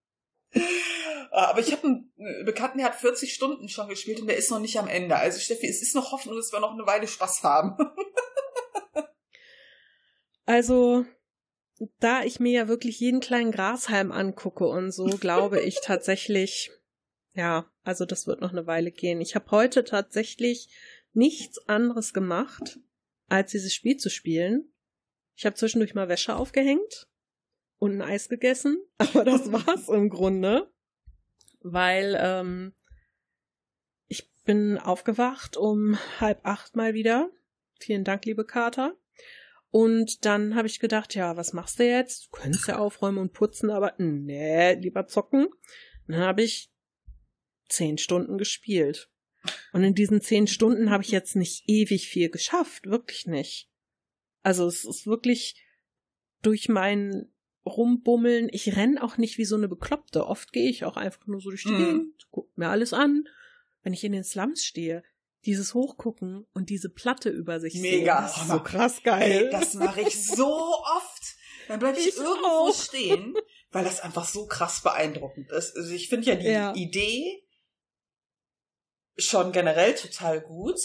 Aber 1.31 1.61
ich 1.61 1.71
habe 1.73 1.85
einen 1.85 2.45
Bekannten, 2.45 2.79
der 2.79 2.87
hat 2.87 2.95
40 2.95 3.35
Stunden 3.35 3.69
schon 3.69 3.89
gespielt 3.89 4.21
und 4.21 4.27
der 4.27 4.39
ist 4.39 4.51
noch 4.51 4.59
nicht 4.59 4.79
am 4.79 4.89
Ende. 4.89 5.17
Also 5.17 5.39
Steffi, 5.39 5.67
es 5.67 5.83
ist 5.83 5.95
noch 5.95 6.13
Hoffnung, 6.13 6.37
dass 6.37 6.53
wir 6.53 6.61
noch 6.61 6.73
eine 6.73 6.87
Weile 6.87 7.07
Spaß 7.07 7.43
haben. 7.43 7.77
Also, 10.49 11.05
da 11.99 12.23
ich 12.23 12.39
mir 12.39 12.53
ja 12.53 12.69
wirklich 12.69 13.01
jeden 13.01 13.19
kleinen 13.19 13.51
Grashalm 13.51 14.13
angucke 14.13 14.65
und 14.65 14.93
so, 14.93 15.07
glaube 15.07 15.61
ich 15.61 15.81
tatsächlich, 15.83 16.71
ja, 17.35 17.69
also 17.83 18.05
das 18.05 18.29
wird 18.29 18.41
noch 18.41 18.53
eine 18.53 18.69
Weile 18.69 18.93
gehen. 18.93 19.21
Ich 19.21 19.35
habe 19.35 19.51
heute 19.51 19.83
tatsächlich 19.83 20.69
nichts 21.13 21.59
anderes 21.67 22.15
gemacht, 22.15 22.79
als 23.29 23.51
dieses 23.51 23.75
Spiel 23.75 23.97
zu 23.97 24.09
spielen. 24.09 24.73
Ich 25.35 25.45
habe 25.45 25.57
zwischendurch 25.57 25.95
mal 25.95 26.09
Wäsche 26.09 26.37
aufgehängt 26.37 27.09
und 27.79 27.93
ein 27.93 28.03
Eis 28.03 28.29
gegessen, 28.29 28.79
aber 28.99 29.25
das 29.25 29.53
war's 29.53 29.89
im 29.89 30.09
Grunde, 30.09 30.73
weil 31.61 32.17
ähm, 32.21 32.75
ich 34.09 34.31
bin 34.45 34.79
aufgewacht 34.79 35.57
um 35.57 35.99
halb 36.21 36.41
acht 36.45 36.77
mal 36.77 36.95
wieder. 36.95 37.31
Vielen 37.79 38.05
Dank, 38.05 38.25
liebe 38.25 38.45
Kater. 38.45 38.97
Und 39.71 40.25
dann 40.25 40.55
habe 40.55 40.69
ich 40.69 40.81
gedacht, 40.81 41.15
ja, 41.15 41.37
was 41.37 41.53
machst 41.53 41.79
du 41.79 41.85
jetzt? 41.85 42.27
Du 42.27 42.31
könntest 42.31 42.67
ja 42.69 42.79
aufräumen 42.79 43.19
und 43.19 43.33
putzen, 43.33 43.71
aber 43.71 43.95
nee, 43.99 44.75
lieber 44.75 45.07
zocken. 45.07 45.49
Dann 46.07 46.19
habe 46.19 46.43
ich 46.43 46.73
zehn 47.69 47.99
Stunden 47.99 48.39
gespielt. 48.39 49.11
Und 49.73 49.85
in 49.85 49.95
diesen 49.95 50.21
zehn 50.21 50.47
Stunden 50.47 50.91
habe 50.91 51.03
ich 51.03 51.11
jetzt 51.11 51.37
nicht 51.37 51.65
ewig 51.69 52.09
viel 52.09 52.31
geschafft, 52.31 52.87
wirklich 52.87 53.27
nicht. 53.27 53.71
Also 54.43 54.67
es 54.67 54.85
ist 54.85 55.07
wirklich 55.07 55.63
durch 56.43 56.69
mein 56.69 57.33
Rumbummeln, 57.67 58.49
ich 58.53 58.77
renn 58.77 58.97
auch 58.99 59.17
nicht 59.19 59.39
wie 59.39 59.45
so 59.45 59.57
eine 59.57 59.69
Bekloppte. 59.69 60.27
Oft 60.27 60.53
gehe 60.53 60.71
ich 60.71 60.85
auch 60.85 60.97
einfach 60.97 61.27
nur 61.27 61.41
so 61.41 61.51
durch 61.51 61.65
die 61.65 61.71
Mhm. 61.73 61.79
Gegend, 61.79 62.27
guck 62.31 62.57
mir 62.57 62.69
alles 62.69 62.93
an. 62.93 63.25
Wenn 63.83 63.93
ich 63.93 64.05
in 64.05 64.13
den 64.13 64.25
Slums 64.25 64.65
stehe, 64.65 65.03
dieses 65.45 65.75
Hochgucken 65.75 66.47
und 66.55 66.71
diese 66.71 66.89
Platte 66.91 67.29
über 67.31 67.61
sich 67.61 67.75
Mega. 67.75 67.97
sehen, 67.97 68.07
das 68.07 68.43
ist 68.43 68.49
so 68.49 68.61
krass 68.61 69.03
geil. 69.03 69.45
Ey, 69.47 69.51
das 69.51 69.75
mache 69.75 70.01
ich 70.03 70.25
so 70.27 70.47
oft. 70.49 71.23
Dann 71.69 71.79
bleibe 71.81 71.99
ich, 71.99 72.09
Ich 72.09 72.17
irgendwo 72.17 72.47
auch. 72.69 72.75
stehen, 72.75 73.35
weil 73.71 73.85
das 73.85 74.01
einfach 74.01 74.27
so 74.27 74.47
krass 74.47 74.83
beeindruckend 74.83 75.51
ist. 75.51 75.77
Also 75.77 75.93
ich 75.93 76.09
finde 76.09 76.27
ja 76.29 76.35
die 76.37 76.47
Ja. 76.47 76.75
Idee 76.75 77.43
schon 79.17 79.53
generell 79.53 79.95
total 79.95 80.41
gut. 80.41 80.79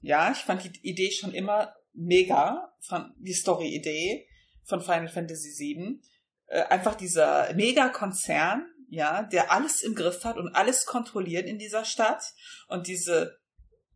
Ja, 0.00 0.32
ich 0.32 0.38
fand 0.38 0.64
die 0.64 0.88
Idee 0.88 1.10
schon 1.10 1.32
immer 1.32 1.74
mega, 1.92 2.74
die 3.18 3.32
Story-Idee 3.32 4.26
von 4.64 4.80
Final 4.80 5.08
Fantasy 5.08 5.50
VII. 5.56 6.00
Äh, 6.54 6.62
einfach 6.68 6.94
dieser 6.94 7.52
Mega-Konzern, 7.54 8.64
ja, 8.88 9.24
der 9.24 9.50
alles 9.50 9.82
im 9.82 9.96
Griff 9.96 10.22
hat 10.24 10.36
und 10.36 10.54
alles 10.54 10.86
kontrolliert 10.86 11.48
in 11.48 11.58
dieser 11.58 11.84
Stadt 11.84 12.22
und 12.68 12.86
diese 12.86 13.38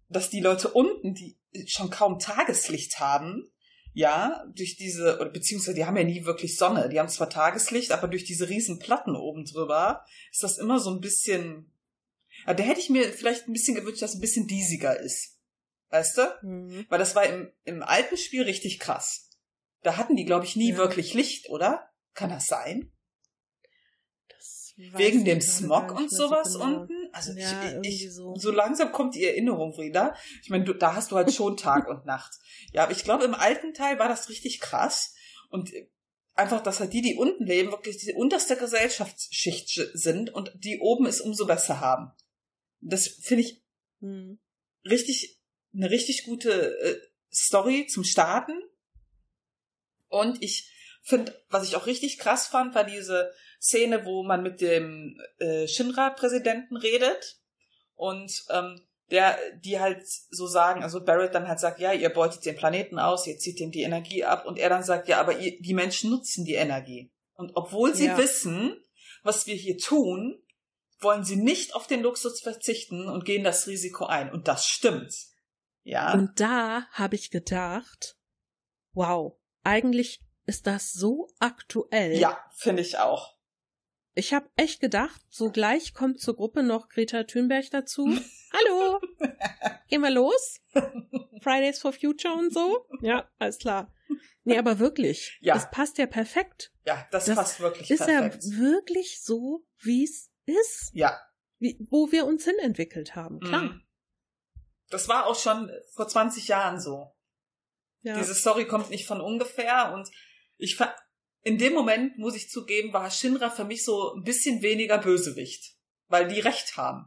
dass 0.09 0.31
die 0.31 0.41
Leute 0.41 0.69
unten, 0.69 1.13
die 1.13 1.39
schon 1.67 1.91
kaum 1.91 2.19
Tageslicht 2.19 2.99
haben, 2.99 3.53
ja, 3.93 4.43
durch 4.55 4.77
diese, 4.77 5.21
oder 5.21 5.29
beziehungsweise 5.29 5.75
die 5.75 5.85
haben 5.85 5.99
ja 5.99 6.05
nie 6.05 6.25
wirklich 6.25 6.57
Sonne, 6.57 6.89
die 6.89 6.99
haben 6.99 7.11
zwar 7.11 7.29
Tageslicht, 7.29 7.93
aber 7.93 8.09
durch 8.09 8.25
diese 8.25 8.49
riesen 8.49 8.79
Platten 8.79 9.15
oben 9.15 9.45
drüber 9.45 10.05
ist 10.33 10.43
das 10.43 10.57
immer 10.57 10.81
so 10.81 10.91
ein 10.91 11.01
bisschen, 11.01 11.71
ja, 12.47 12.55
da 12.55 12.63
hätte 12.63 12.81
ich 12.81 12.89
mir 12.89 13.13
vielleicht 13.13 13.47
ein 13.47 13.53
bisschen 13.53 13.75
gewünscht, 13.75 14.01
dass 14.01 14.13
es 14.13 14.17
ein 14.17 14.23
bisschen 14.23 14.47
diesiger 14.47 14.99
ist. 14.99 15.37
Weißt 15.91 16.17
du? 16.17 16.23
Mhm. 16.43 16.87
Weil 16.89 16.99
das 16.99 17.15
war 17.15 17.27
im, 17.27 17.53
im 17.65 17.83
alten 17.83 18.17
Spiel 18.17 18.45
richtig 18.45 18.79
krass. 18.79 19.29
Da 19.83 19.97
hatten 19.97 20.17
die, 20.17 20.25
glaube 20.25 20.47
ich, 20.47 20.57
nie 20.57 20.71
Ja. 20.71 20.79
wirklich 20.79 21.13
Licht, 21.13 21.51
oder? 21.51 21.88
Kann 22.19 22.31
das 22.31 22.47
sein? 22.47 22.91
Das 24.29 24.75
Wegen 24.77 25.25
dem 25.25 25.41
Smog 25.41 25.93
und 25.93 26.11
so 26.11 26.27
sowas 26.27 26.53
genau. 26.53 26.81
unten? 26.81 27.09
Also 27.13 27.33
Ja, 27.33 27.81
ich, 27.83 28.07
ich, 28.07 28.13
so. 28.13 28.35
so 28.35 28.51
langsam 28.51 28.91
kommt 28.91 29.15
die 29.15 29.25
Erinnerung 29.25 29.77
wieder. 29.79 30.17
Ich 30.43 30.51
meine, 30.51 30.65
du, 30.65 30.73
da 30.73 30.97
hast 30.97 31.13
du 31.13 31.17
halt 31.17 31.33
schon 31.33 31.57
Tag 31.57 31.87
und 31.87 32.07
Nacht. 32.07 32.33
Ja, 32.73 32.83
aber 32.83 32.93
ich 32.93 33.05
glaube, 33.05 33.25
im 33.25 33.35
alten 33.35 33.73
Teil 33.73 34.01
war 34.01 34.09
das 34.09 34.29
richtig 34.29 34.59
krass. 34.59 35.15
Und 35.49 35.73
einfach, 36.35 36.61
dass 36.61 36.81
halt 36.81 36.93
die, 36.93 37.03
die 37.03 37.15
unten 37.15 37.45
leben, 37.47 37.71
wirklich 37.71 37.99
die 37.99 38.13
unterste 38.13 38.57
Gesellschaftsschicht 38.57 39.81
sind 39.93 40.35
und 40.35 40.51
die 40.57 40.81
oben 40.81 41.07
es 41.07 41.21
umso 41.21 41.47
besser 41.47 41.79
haben. 41.79 42.11
Das 42.81 43.07
finde 43.07 43.45
ich 43.45 43.63
Mhm. 44.01 44.41
richtig, 44.85 45.39
eine 45.73 45.89
richtig 45.91 46.25
gute 46.25 46.79
äh, 46.81 47.01
Story 47.33 47.87
zum 47.87 48.03
Starten. 48.03 48.61
Und 50.09 50.43
ich 50.43 50.73
finde, 51.09 51.35
was 51.49 51.67
ich 51.67 51.77
auch 51.77 51.87
richtig 51.87 52.19
krass 52.19 52.47
fand, 52.47 52.75
war 52.75 52.85
diese 52.85 53.33
Szene, 53.61 54.05
wo 54.05 54.23
man 54.23 54.43
mit 54.43 54.61
dem 54.61 55.21
äh, 55.39 55.67
Shinra-Präsidenten 55.67 56.77
redet 56.77 57.39
und 57.95 58.45
ähm, 58.51 58.81
der, 59.11 59.39
die 59.65 59.81
halt 59.81 60.07
so 60.07 60.47
sagen, 60.47 60.83
also 60.83 61.03
Barrett 61.03 61.35
dann 61.35 61.49
halt 61.49 61.61
sagt, 61.61 61.81
ja, 61.81 61.93
ihr 61.93 62.11
beutet 62.11 62.45
den 62.45 62.57
Planeten 62.57 62.99
aus, 62.99 63.27
ihr 63.27 63.39
zieht 63.39 63.59
ihm 63.59 63.71
die 63.71 63.83
Energie 63.83 64.25
ab 64.25 64.45
und 64.47 64.59
er 64.59 64.69
dann 64.69 64.83
sagt, 64.83 65.09
ja, 65.09 65.19
aber 65.19 65.39
ihr, 65.39 65.59
die 65.61 65.75
Menschen 65.75 66.11
nutzen 66.11 66.45
die 66.45 66.55
Energie. 66.55 67.11
Und 67.35 67.53
obwohl 67.55 67.95
sie 67.95 68.07
Ja. 68.07 68.19
wissen, 68.19 68.77
was 69.23 69.47
wir 69.47 69.55
hier 69.55 69.79
tun, 69.79 70.43
wollen 71.01 71.25
sie 71.25 71.37
nicht 71.37 71.75
auf 71.75 71.87
den 71.87 72.03
Luxus 72.03 72.41
verzichten 72.41 73.09
und 73.09 73.25
gehen 73.25 73.45
das 73.45 73.67
Risiko 73.67 74.05
ein. 74.07 74.31
Und 74.31 74.47
das 74.49 74.67
stimmt. 74.67 75.15
Ja. 75.85 76.13
Und 76.13 76.39
da 76.39 76.87
habe 76.91 77.15
ich 77.15 77.31
gedacht, 77.31 78.17
wow, 78.93 79.39
eigentlich 79.63 80.21
ist 80.49 80.67
das 80.67 80.93
so 80.93 81.29
aktuell. 81.39 82.17
ja, 82.19 82.39
finde 82.55 82.83
ich 82.83 82.99
auch. 82.99 83.37
Ich 84.15 84.35
habe 84.35 84.49
echt 84.57 84.81
gedacht, 84.81 85.21
so 85.29 85.51
gleich 85.53 85.95
kommt 85.95 86.21
zur 86.21 86.35
Gruppe 86.35 86.63
noch 86.65 86.89
Greta 86.89 87.23
Thunberg 87.25 87.71
dazu. 87.71 88.07
Hallo, 88.53 88.99
gehen 89.89 90.01
wir 90.01 90.11
los? 90.11 90.61
Fridays 91.41 91.79
for 91.81 91.93
Future 91.93 92.35
und 92.35 92.53
so? 92.53 92.87
Ja, 93.01 93.31
alles 93.39 93.59
klar. 93.59 93.93
Nee, 94.43 94.59
aber 94.59 94.79
wirklich, 94.79 95.39
Ja. 95.41 95.55
es 95.57 95.71
passt 95.71 95.99
ja 95.99 96.07
perfekt. 96.07 96.73
Ja, 96.85 97.07
das, 97.13 97.27
Das 97.27 97.37
passt 97.37 97.61
wirklich 97.61 97.91
Ist 97.91 98.07
perfekt. 98.07 98.43
ja 98.45 98.59
wirklich 98.59 99.23
so, 99.23 99.65
wie 99.83 100.03
es 100.03 100.31
ist, 100.47 100.91
ja. 100.95 101.17
wie, 101.59 101.77
wo 101.91 102.11
wir 102.11 102.27
uns 102.27 102.45
hin 102.45 102.57
entwickelt 102.61 103.15
haben. 103.15 103.39
Klar. 103.41 103.63
Mhm. 103.65 103.83
Das 104.89 105.07
war 105.09 105.27
auch 105.27 105.39
schon 105.39 105.71
vor 105.93 106.09
20 106.09 106.49
Jahren 106.49 106.81
so. 106.81 107.15
Ja. 108.01 108.17
Diese 108.17 108.35
Story 108.35 108.67
kommt 108.67 108.89
nicht 108.91 109.07
von 109.07 109.21
ungefähr 109.21 109.93
und 109.93 110.09
ich 110.59 110.77
ver 110.77 110.95
in 111.43 111.57
dem 111.57 111.73
Moment, 111.73 112.19
muss 112.19 112.35
ich 112.35 112.51
zugeben, 112.51 112.93
war 112.93 113.11
Shinra 113.11 113.49
für 113.49 113.65
mich 113.65 113.85
so 113.85 114.15
ein 114.15 114.25
bisschen 114.25 114.61
weniger 114.61 114.99
Bösewicht, 114.99 115.77
weil 116.09 116.29
die 116.29 116.41
recht 116.41 116.77
haben. 116.77 117.07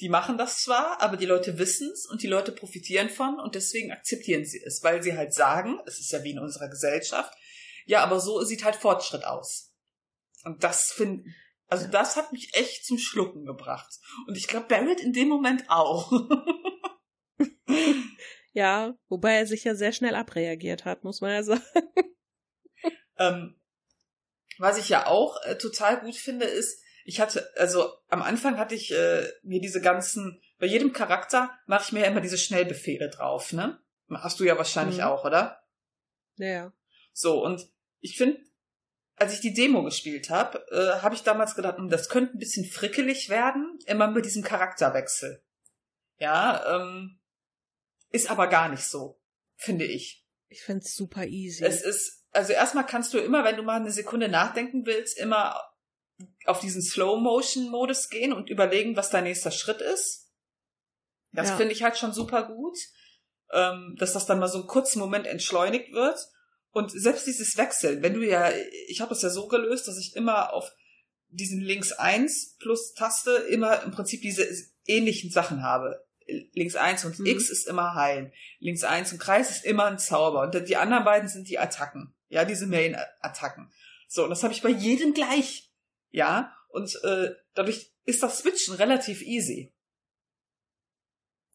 Die 0.00 0.08
machen 0.08 0.36
das 0.36 0.62
zwar, 0.62 1.00
aber 1.00 1.16
die 1.16 1.26
Leute 1.26 1.58
wissen's 1.58 2.06
und 2.06 2.22
die 2.22 2.26
Leute 2.26 2.52
profitieren 2.52 3.08
von 3.08 3.38
und 3.38 3.54
deswegen 3.54 3.92
akzeptieren 3.92 4.44
sie 4.44 4.62
es, 4.62 4.82
weil 4.82 5.02
sie 5.02 5.16
halt 5.16 5.32
sagen, 5.32 5.78
es 5.86 6.00
ist 6.00 6.10
ja 6.10 6.22
wie 6.24 6.32
in 6.32 6.38
unserer 6.38 6.68
Gesellschaft, 6.68 7.32
ja, 7.86 8.02
aber 8.02 8.20
so 8.20 8.42
sieht 8.42 8.64
halt 8.64 8.76
Fortschritt 8.76 9.24
aus. 9.24 9.72
Und 10.44 10.64
das 10.64 10.90
finde, 10.90 11.24
also 11.68 11.86
das 11.86 12.16
hat 12.16 12.32
mich 12.32 12.54
echt 12.54 12.84
zum 12.84 12.98
Schlucken 12.98 13.44
gebracht. 13.44 13.98
Und 14.26 14.36
ich 14.36 14.48
glaube, 14.48 14.66
Barrett 14.66 15.00
in 15.00 15.12
dem 15.12 15.28
Moment 15.28 15.64
auch. 15.68 16.10
ja, 18.52 18.94
wobei 19.08 19.34
er 19.34 19.46
sich 19.46 19.64
ja 19.64 19.74
sehr 19.74 19.92
schnell 19.92 20.14
abreagiert 20.14 20.84
hat, 20.84 21.04
muss 21.04 21.20
man 21.20 21.32
ja 21.32 21.42
sagen. 21.42 21.62
Ähm, 23.20 23.54
was 24.58 24.76
ich 24.78 24.88
ja 24.88 25.06
auch 25.06 25.40
äh, 25.44 25.56
total 25.56 26.00
gut 26.00 26.16
finde, 26.16 26.46
ist, 26.46 26.82
ich 27.04 27.20
hatte, 27.20 27.48
also 27.56 27.92
am 28.08 28.22
Anfang 28.22 28.58
hatte 28.58 28.74
ich 28.74 28.92
äh, 28.92 29.28
mir 29.42 29.60
diese 29.60 29.80
ganzen, 29.80 30.42
bei 30.58 30.66
jedem 30.66 30.92
Charakter 30.92 31.56
mache 31.66 31.84
ich 31.84 31.92
mir 31.92 32.00
ja 32.00 32.06
immer 32.06 32.20
diese 32.20 32.38
Schnellbefehle 32.38 33.08
drauf, 33.10 33.52
ne? 33.52 33.80
Hast 34.10 34.40
du 34.40 34.44
ja 34.44 34.58
wahrscheinlich 34.58 34.98
Mhm. 34.98 35.04
auch, 35.04 35.24
oder? 35.24 35.62
Ja. 36.36 36.72
So, 37.12 37.44
und 37.44 37.68
ich 38.00 38.16
finde, 38.16 38.40
als 39.16 39.32
ich 39.34 39.40
die 39.40 39.54
Demo 39.54 39.82
gespielt 39.84 40.30
habe, 40.30 40.66
äh, 40.70 41.00
habe 41.02 41.14
ich 41.14 41.22
damals 41.22 41.54
gedacht, 41.54 41.76
hm, 41.78 41.88
das 41.88 42.08
könnte 42.08 42.36
ein 42.36 42.38
bisschen 42.38 42.64
frickelig 42.64 43.28
werden, 43.28 43.78
immer 43.86 44.10
mit 44.10 44.24
diesem 44.24 44.42
Charakterwechsel. 44.42 45.42
Ja, 46.18 46.76
ähm, 46.76 47.20
ist 48.10 48.30
aber 48.30 48.46
gar 48.48 48.68
nicht 48.68 48.84
so, 48.84 49.20
finde 49.56 49.84
ich. 49.84 50.26
Ich 50.48 50.62
find's 50.62 50.94
super 50.96 51.26
easy. 51.26 51.64
Es 51.64 51.82
ist, 51.82 52.19
also 52.32 52.52
erstmal 52.52 52.86
kannst 52.86 53.12
du 53.14 53.18
immer, 53.18 53.44
wenn 53.44 53.56
du 53.56 53.62
mal 53.62 53.76
eine 53.80 53.90
Sekunde 53.90 54.28
nachdenken 54.28 54.86
willst, 54.86 55.18
immer 55.18 55.60
auf 56.46 56.60
diesen 56.60 56.82
Slow-Motion-Modus 56.82 58.08
gehen 58.08 58.32
und 58.32 58.50
überlegen, 58.50 58.96
was 58.96 59.10
dein 59.10 59.24
nächster 59.24 59.50
Schritt 59.50 59.80
ist. 59.80 60.30
Das 61.32 61.48
Ja. 61.50 61.56
finde 61.56 61.72
ich 61.72 61.82
halt 61.82 61.96
schon 61.96 62.12
super 62.12 62.42
gut, 62.44 62.76
ähm, 63.52 63.96
dass 63.98 64.12
das 64.12 64.26
dann 64.26 64.38
mal 64.38 64.48
so 64.48 64.58
einen 64.58 64.66
kurzen 64.66 64.98
Moment 64.98 65.26
entschleunigt 65.26 65.92
wird. 65.92 66.18
Und 66.72 66.90
selbst 66.92 67.26
dieses 67.26 67.56
Wechseln, 67.56 68.02
wenn 68.02 68.14
du 68.14 68.20
ja, 68.24 68.50
ich 68.86 69.00
habe 69.00 69.08
das 69.08 69.22
ja 69.22 69.30
so 69.30 69.48
gelöst, 69.48 69.88
dass 69.88 69.98
ich 69.98 70.14
immer 70.14 70.52
auf 70.52 70.70
diesen 71.28 71.60
links 71.60 71.92
1 71.92 72.56
plus 72.60 72.94
Taste 72.94 73.32
immer 73.32 73.82
im 73.82 73.90
Prinzip 73.92 74.20
diese 74.22 74.46
ähnlichen 74.86 75.30
Sachen 75.30 75.62
habe. 75.62 76.04
Links 76.52 76.76
1 76.76 77.04
und 77.04 77.18
Mhm. 77.18 77.26
X 77.26 77.50
ist 77.50 77.66
immer 77.66 77.94
heilen. 77.94 78.32
Links 78.60 78.84
1 78.84 79.12
und 79.12 79.18
Kreis 79.18 79.50
ist 79.50 79.64
immer 79.64 79.86
ein 79.86 79.98
Zauber. 79.98 80.42
Und 80.42 80.68
die 80.68 80.76
anderen 80.76 81.04
beiden 81.04 81.28
sind 81.28 81.48
die 81.48 81.58
Attacken. 81.58 82.14
Ja, 82.30 82.44
diese 82.46 82.66
Main-Attacken. 82.66 83.70
So, 84.08 84.24
und 84.24 84.30
das 84.30 84.42
habe 84.42 84.54
ich 84.54 84.62
bei 84.62 84.70
jedem 84.70 85.12
gleich. 85.14 85.70
Ja, 86.10 86.56
und 86.68 86.94
äh, 87.04 87.34
dadurch 87.54 87.92
ist 88.04 88.22
das 88.22 88.38
Switchen 88.38 88.74
relativ 88.74 89.20
easy. 89.22 89.74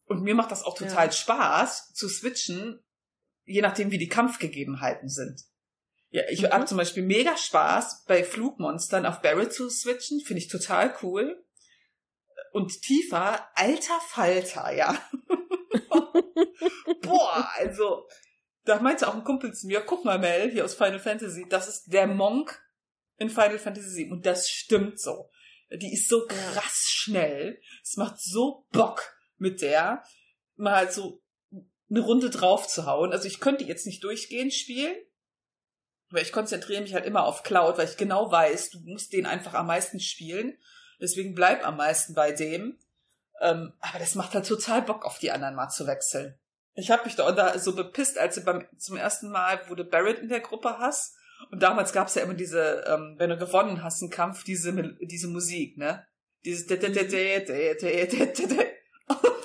Und 0.04 0.22
mir 0.22 0.34
macht 0.34 0.52
das 0.52 0.62
auch 0.62 0.76
total 0.78 1.06
Ja. 1.06 1.12
Spaß 1.12 1.92
zu 1.94 2.08
switchen, 2.08 2.78
je 3.44 3.60
nachdem, 3.60 3.90
wie 3.90 3.98
die 3.98 4.08
Kampfgegebenheiten 4.08 5.08
sind. 5.08 5.42
Ja, 6.10 6.22
ich 6.28 6.42
Mhm. 6.42 6.50
habe 6.52 6.66
zum 6.66 6.76
Beispiel 6.78 7.02
mega 7.02 7.36
Spaß, 7.36 8.04
bei 8.04 8.22
Flugmonstern 8.22 9.04
auf 9.06 9.20
Barrett 9.20 9.52
zu 9.52 9.68
switchen. 9.68 10.20
Finde 10.20 10.38
ich 10.42 10.48
total 10.48 10.94
cool. 11.02 11.42
Und 12.52 12.80
tiefer, 12.82 13.48
alter 13.56 14.00
Falter, 14.08 14.72
ja. 14.72 14.96
Boah, 17.02 17.48
also, 17.56 18.08
da 18.66 18.80
meinte 18.80 19.08
auch 19.08 19.14
ein 19.14 19.24
Kumpel 19.24 19.54
zu 19.54 19.66
mir, 19.66 19.80
guck 19.80 20.04
mal, 20.04 20.18
Mel, 20.18 20.50
hier 20.50 20.64
aus 20.64 20.74
Final 20.74 20.98
Fantasy, 20.98 21.46
das 21.48 21.68
ist 21.68 21.92
der 21.92 22.06
Monk 22.06 22.60
in 23.16 23.30
Final 23.30 23.58
Fantasy 23.58 24.04
VII. 24.04 24.10
Und 24.10 24.26
das 24.26 24.50
stimmt 24.50 25.00
so. 25.00 25.30
Die 25.70 25.92
ist 25.92 26.08
so 26.08 26.26
krass 26.26 26.86
schnell. 26.88 27.60
Es 27.82 27.96
macht 27.96 28.20
so 28.20 28.66
Bock 28.72 29.16
mit 29.38 29.62
der, 29.62 30.04
mal 30.56 30.90
so 30.90 31.22
eine 31.88 32.00
Runde 32.00 32.30
drauf 32.30 32.66
zu 32.66 32.86
hauen. 32.86 33.12
Also 33.12 33.26
ich 33.26 33.40
könnte 33.40 33.64
jetzt 33.64 33.86
nicht 33.86 34.02
durchgehend 34.02 34.52
spielen, 34.52 34.96
weil 36.10 36.22
ich 36.22 36.32
konzentriere 36.32 36.82
mich 36.82 36.94
halt 36.94 37.06
immer 37.06 37.24
auf 37.24 37.42
Cloud, 37.42 37.78
weil 37.78 37.88
ich 37.88 37.96
genau 37.96 38.30
weiß, 38.30 38.70
du 38.70 38.80
musst 38.80 39.12
den 39.12 39.26
einfach 39.26 39.54
am 39.54 39.66
meisten 39.66 40.00
spielen. 40.00 40.58
Deswegen 41.00 41.34
bleib 41.34 41.64
am 41.64 41.76
meisten 41.76 42.14
bei 42.14 42.32
dem. 42.32 42.78
Ähm, 43.40 43.74
aber 43.80 43.98
das 43.98 44.14
macht 44.14 44.34
halt 44.34 44.46
total 44.46 44.82
Bock, 44.82 45.04
auf 45.04 45.18
die 45.18 45.30
anderen 45.30 45.54
mal 45.54 45.68
zu 45.68 45.86
wechseln. 45.86 46.38
Ich 46.76 46.90
habe 46.90 47.04
mich 47.04 47.16
da, 47.16 47.58
so 47.58 47.74
bepisst, 47.74 48.18
als 48.18 48.34
du 48.34 48.42
beim, 48.42 48.66
zum 48.78 48.96
ersten 48.96 49.30
Mal, 49.30 49.60
wo 49.68 49.74
du 49.74 49.84
Barrett 49.84 50.18
in 50.18 50.28
der 50.28 50.40
Gruppe 50.40 50.78
hast. 50.78 51.16
Und 51.50 51.62
damals 51.62 51.92
gab's 51.92 52.14
ja 52.14 52.22
immer 52.22 52.34
diese, 52.34 52.84
ähm, 52.86 53.14
wenn 53.18 53.30
du 53.30 53.36
gewonnen 53.36 53.82
hast, 53.82 54.02
einen 54.02 54.10
Kampf, 54.10 54.44
diese, 54.44 54.96
diese 55.00 55.28
Musik, 55.28 55.78
ne? 55.78 56.06
Dieses 56.44 56.66
und 56.66 56.82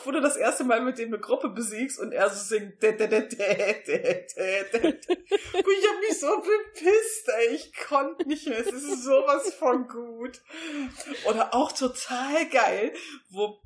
wo 0.05 0.11
du 0.11 0.21
das 0.21 0.36
erste 0.36 0.63
Mal 0.63 0.82
mit 0.82 0.97
dem 0.97 1.09
eine 1.09 1.19
Gruppe 1.19 1.49
besiegst 1.49 1.99
und 1.99 2.11
er 2.11 2.29
so 2.29 2.55
singt 2.55 2.84
und 2.84 2.99
ich 5.53 5.88
hab 5.88 5.99
mich 5.99 6.19
so 6.19 6.41
bepisst, 6.41 7.29
ey. 7.29 7.55
Ich 7.55 7.73
konnte 7.88 8.27
nicht 8.27 8.47
mehr. 8.47 8.59
Es 8.59 8.67
ist 8.67 9.03
sowas 9.03 9.53
von 9.53 9.88
gut. 9.88 10.41
Oder 11.25 11.53
auch 11.53 11.71
total 11.71 12.49
geil, 12.49 12.93
wo 13.29 13.61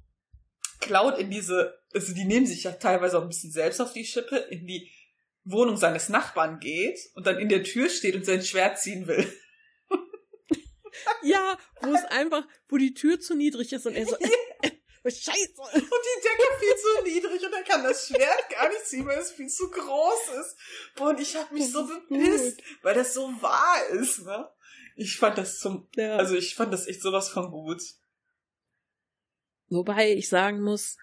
Cloud 0.82 1.18
in 1.18 1.30
diese, 1.30 1.80
also 1.96 2.14
die 2.14 2.26
nehmen 2.26 2.46
sich 2.46 2.64
ja 2.64 2.74
teilweise 2.74 3.18
auch 3.18 3.24
ein 3.24 3.30
bisschen 3.30 3.52
selbst 3.52 3.80
auf 3.82 3.93
die 3.93 4.06
Schippe, 4.06 4.36
in 4.38 4.68
die 4.68 4.91
Wohnung 5.43 5.78
seines 5.78 6.10
Nachbarn 6.10 6.60
geht 6.60 7.00
und 7.16 7.26
dann 7.26 7.39
in 7.39 7.50
der 7.50 7.64
Tür 7.64 7.89
steht 7.89 8.16
und 8.16 8.26
sein 8.26 8.43
Schwert 8.43 8.80
ziehen 8.80 9.08
will. 9.08 9.32
ja, 11.24 11.58
wo 11.82 11.93
es 11.93 12.04
einfach, 12.06 12.46
wo 12.68 12.78
die 12.78 12.93
Tür 12.93 13.20
zu 13.20 13.36
niedrig 13.36 13.72
ist 13.74 13.86
und 13.86 13.96
er 13.96 14.06
so, 14.06 14.16
Scheiße. 15.08 15.62
Und 15.62 15.74
die 15.74 16.22
Decke 16.24 16.60
viel 16.60 16.76
zu 16.78 17.04
niedrig 17.04 17.46
und 17.46 17.54
er 17.54 17.64
kann 17.64 17.84
das 17.84 18.08
Schwert 18.08 18.50
gar 18.50 18.70
nicht 18.70 18.86
ziehen, 18.86 19.06
weil 19.06 19.20
es 19.20 19.32
viel 19.32 19.48
zu 19.48 19.70
groß 19.70 20.30
ist. 20.39 20.56
Boah, 20.96 21.10
und 21.10 21.20
ich 21.20 21.36
habe 21.36 21.54
mich 21.54 21.64
Das 21.64 21.74
so 21.74 21.88
bepisst, 21.88 22.60
weil 22.82 22.96
das 22.96 23.14
so 23.14 23.28
wahr 23.41 23.86
ist, 23.89 24.24
ne? 24.24 24.50
Ich 24.96 25.18
fand 25.18 25.38
das 25.38 25.60
zum, 25.60 25.88
Ja. 25.96 26.16
also 26.16 26.36
ich 26.36 26.56
fand 26.56 26.74
das 26.74 26.88
echt 26.88 27.02
sowas 27.04 27.30
von 27.30 27.52
gut. 27.52 27.84
Wobei 29.70 30.14
ich 30.14 30.28
sagen 30.30 30.62
muss, 30.62 30.98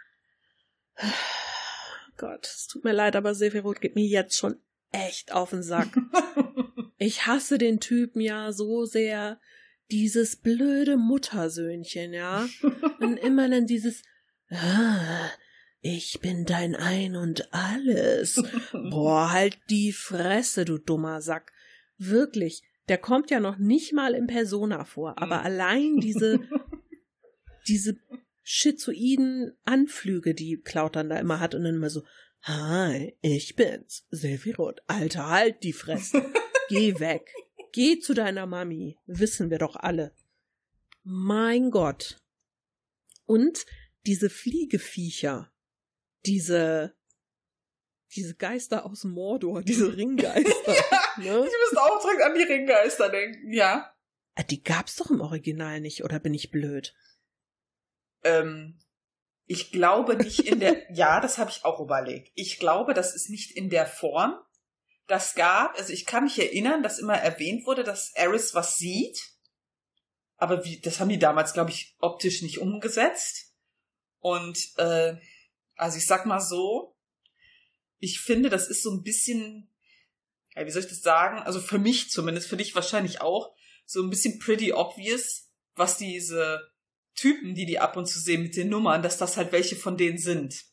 Gott, 2.16 2.46
es 2.46 2.66
tut 2.68 2.84
mir 2.84 2.92
leid, 2.92 3.16
aber 3.16 3.34
Sephiroth 3.34 3.80
geht 3.80 3.94
mir 3.94 4.06
jetzt 4.06 4.36
schon 4.36 4.56
echt 4.92 5.32
auf 5.32 5.50
den 5.50 5.62
Sack. 5.62 5.88
Ich 6.98 7.26
hasse 7.26 7.58
den 7.58 7.80
Typen 7.80 8.20
ja 8.20 8.52
so 8.52 8.84
sehr. 8.84 9.40
Dieses 9.90 10.36
blöde 10.36 10.96
Muttersöhnchen, 10.96 12.12
ja. 12.12 12.48
Und 13.00 13.16
immer 13.16 13.48
dann 13.48 13.66
dieses, 13.66 14.02
ah, 14.50 15.28
ich 15.80 16.20
bin 16.20 16.44
dein 16.44 16.76
Ein 16.76 17.16
und 17.16 17.52
alles. 17.52 18.40
Boah, 18.72 19.32
halt 19.32 19.58
die 19.68 19.90
Fresse, 19.90 20.64
du 20.64 20.78
dummer 20.78 21.20
Sack. 21.22 21.50
Wirklich, 21.98 22.62
der 22.88 22.98
kommt 22.98 23.32
ja 23.32 23.40
noch 23.40 23.58
nicht 23.58 23.92
mal 23.92 24.14
in 24.14 24.28
Persona 24.28 24.84
vor, 24.84 25.20
aber 25.20 25.38
Mhm. 25.40 25.44
allein 25.44 25.96
diese, 25.96 26.38
diese 27.66 27.96
schizoiden 28.42 29.56
Anflüge, 29.64 30.34
die 30.34 30.60
Cloud 30.60 30.96
dann 30.96 31.08
da 31.08 31.18
immer 31.18 31.40
hat 31.40 31.54
und 31.54 31.64
dann 31.64 31.76
immer 31.76 31.90
so, 31.90 32.04
hi, 32.42 33.16
ich 33.20 33.54
bin's, 33.56 34.06
Sephiroth. 34.10 34.80
Alter, 34.86 35.28
halt 35.28 35.62
die 35.62 35.72
Fresse. 35.72 36.24
Geh 36.68 36.98
weg. 36.98 37.30
Geh 37.72 37.98
zu 37.98 38.14
deiner 38.14 38.46
Mami. 38.46 38.98
Wissen 39.06 39.50
wir 39.50 39.58
doch 39.58 39.76
alle. 39.76 40.14
Mein 41.04 41.70
Gott. 41.70 42.18
Und 43.26 43.64
diese 44.06 44.30
Fliegeviecher, 44.30 45.52
diese, 46.26 46.94
diese 48.14 48.34
Geister 48.34 48.84
aus 48.84 49.04
Mordor, 49.04 49.62
diese 49.62 49.96
Ringgeister, 49.96 50.72
ne? 51.18 51.46
Ich 51.46 51.52
müsste 51.64 51.82
auch 51.82 52.00
direkt 52.02 52.22
an 52.22 52.34
die 52.34 52.42
Ringgeister 52.42 53.08
denken, 53.08 53.52
ja. 53.52 53.94
Ah, 54.34 54.42
Die 54.42 54.62
gab's 54.62 54.96
doch 54.96 55.10
im 55.10 55.20
Original 55.20 55.80
nicht, 55.80 56.04
oder 56.04 56.18
bin 56.18 56.34
ich 56.34 56.50
blöd? 56.50 56.94
Ähm, 58.24 58.78
ich 59.46 59.70
glaube 59.70 60.16
nicht 60.16 60.40
in 60.40 60.60
der, 60.60 60.90
ja, 60.92 61.20
das 61.20 61.38
habe 61.38 61.50
ich 61.50 61.64
auch 61.64 61.80
überlegt. 61.80 62.30
Ich 62.34 62.58
glaube, 62.58 62.94
das 62.94 63.14
ist 63.14 63.28
nicht 63.28 63.50
in 63.52 63.70
der 63.70 63.86
Form. 63.86 64.38
Das 65.06 65.34
gab, 65.34 65.76
also 65.76 65.92
ich 65.92 66.06
kann 66.06 66.24
mich 66.24 66.38
erinnern, 66.38 66.82
dass 66.82 66.98
immer 66.98 67.18
erwähnt 67.18 67.66
wurde, 67.66 67.84
dass 67.84 68.12
Eris 68.14 68.54
was 68.54 68.76
sieht. 68.76 69.18
Aber 70.36 70.64
wie, 70.64 70.80
das 70.80 71.00
haben 71.00 71.08
die 71.08 71.18
damals, 71.18 71.52
glaube 71.52 71.70
ich, 71.70 71.96
optisch 72.00 72.42
nicht 72.42 72.58
umgesetzt. 72.58 73.52
Und 74.20 74.58
äh, 74.78 75.16
also 75.76 75.98
ich 75.98 76.06
sag 76.06 76.26
mal 76.26 76.40
so, 76.40 76.96
ich 77.98 78.20
finde, 78.20 78.48
das 78.48 78.68
ist 78.68 78.82
so 78.82 78.90
ein 78.90 79.02
bisschen, 79.02 79.68
ja, 80.56 80.64
wie 80.66 80.70
soll 80.70 80.82
ich 80.82 80.88
das 80.88 81.02
sagen? 81.02 81.38
Also 81.38 81.60
für 81.60 81.78
mich 81.78 82.10
zumindest, 82.10 82.48
für 82.48 82.56
dich 82.56 82.74
wahrscheinlich 82.74 83.20
auch, 83.20 83.54
so 83.84 84.02
ein 84.02 84.10
bisschen 84.10 84.38
pretty 84.38 84.72
obvious, 84.72 85.50
was 85.74 85.98
diese 85.98 86.71
Typen, 87.14 87.54
die 87.54 87.66
die 87.66 87.78
ab 87.78 87.96
und 87.96 88.06
zu 88.06 88.18
sehen 88.18 88.42
mit 88.42 88.56
den 88.56 88.68
Nummern, 88.68 89.02
dass 89.02 89.18
das 89.18 89.36
halt 89.36 89.52
welche 89.52 89.76
von 89.76 89.96
denen 89.96 90.18
sind. 90.18 90.64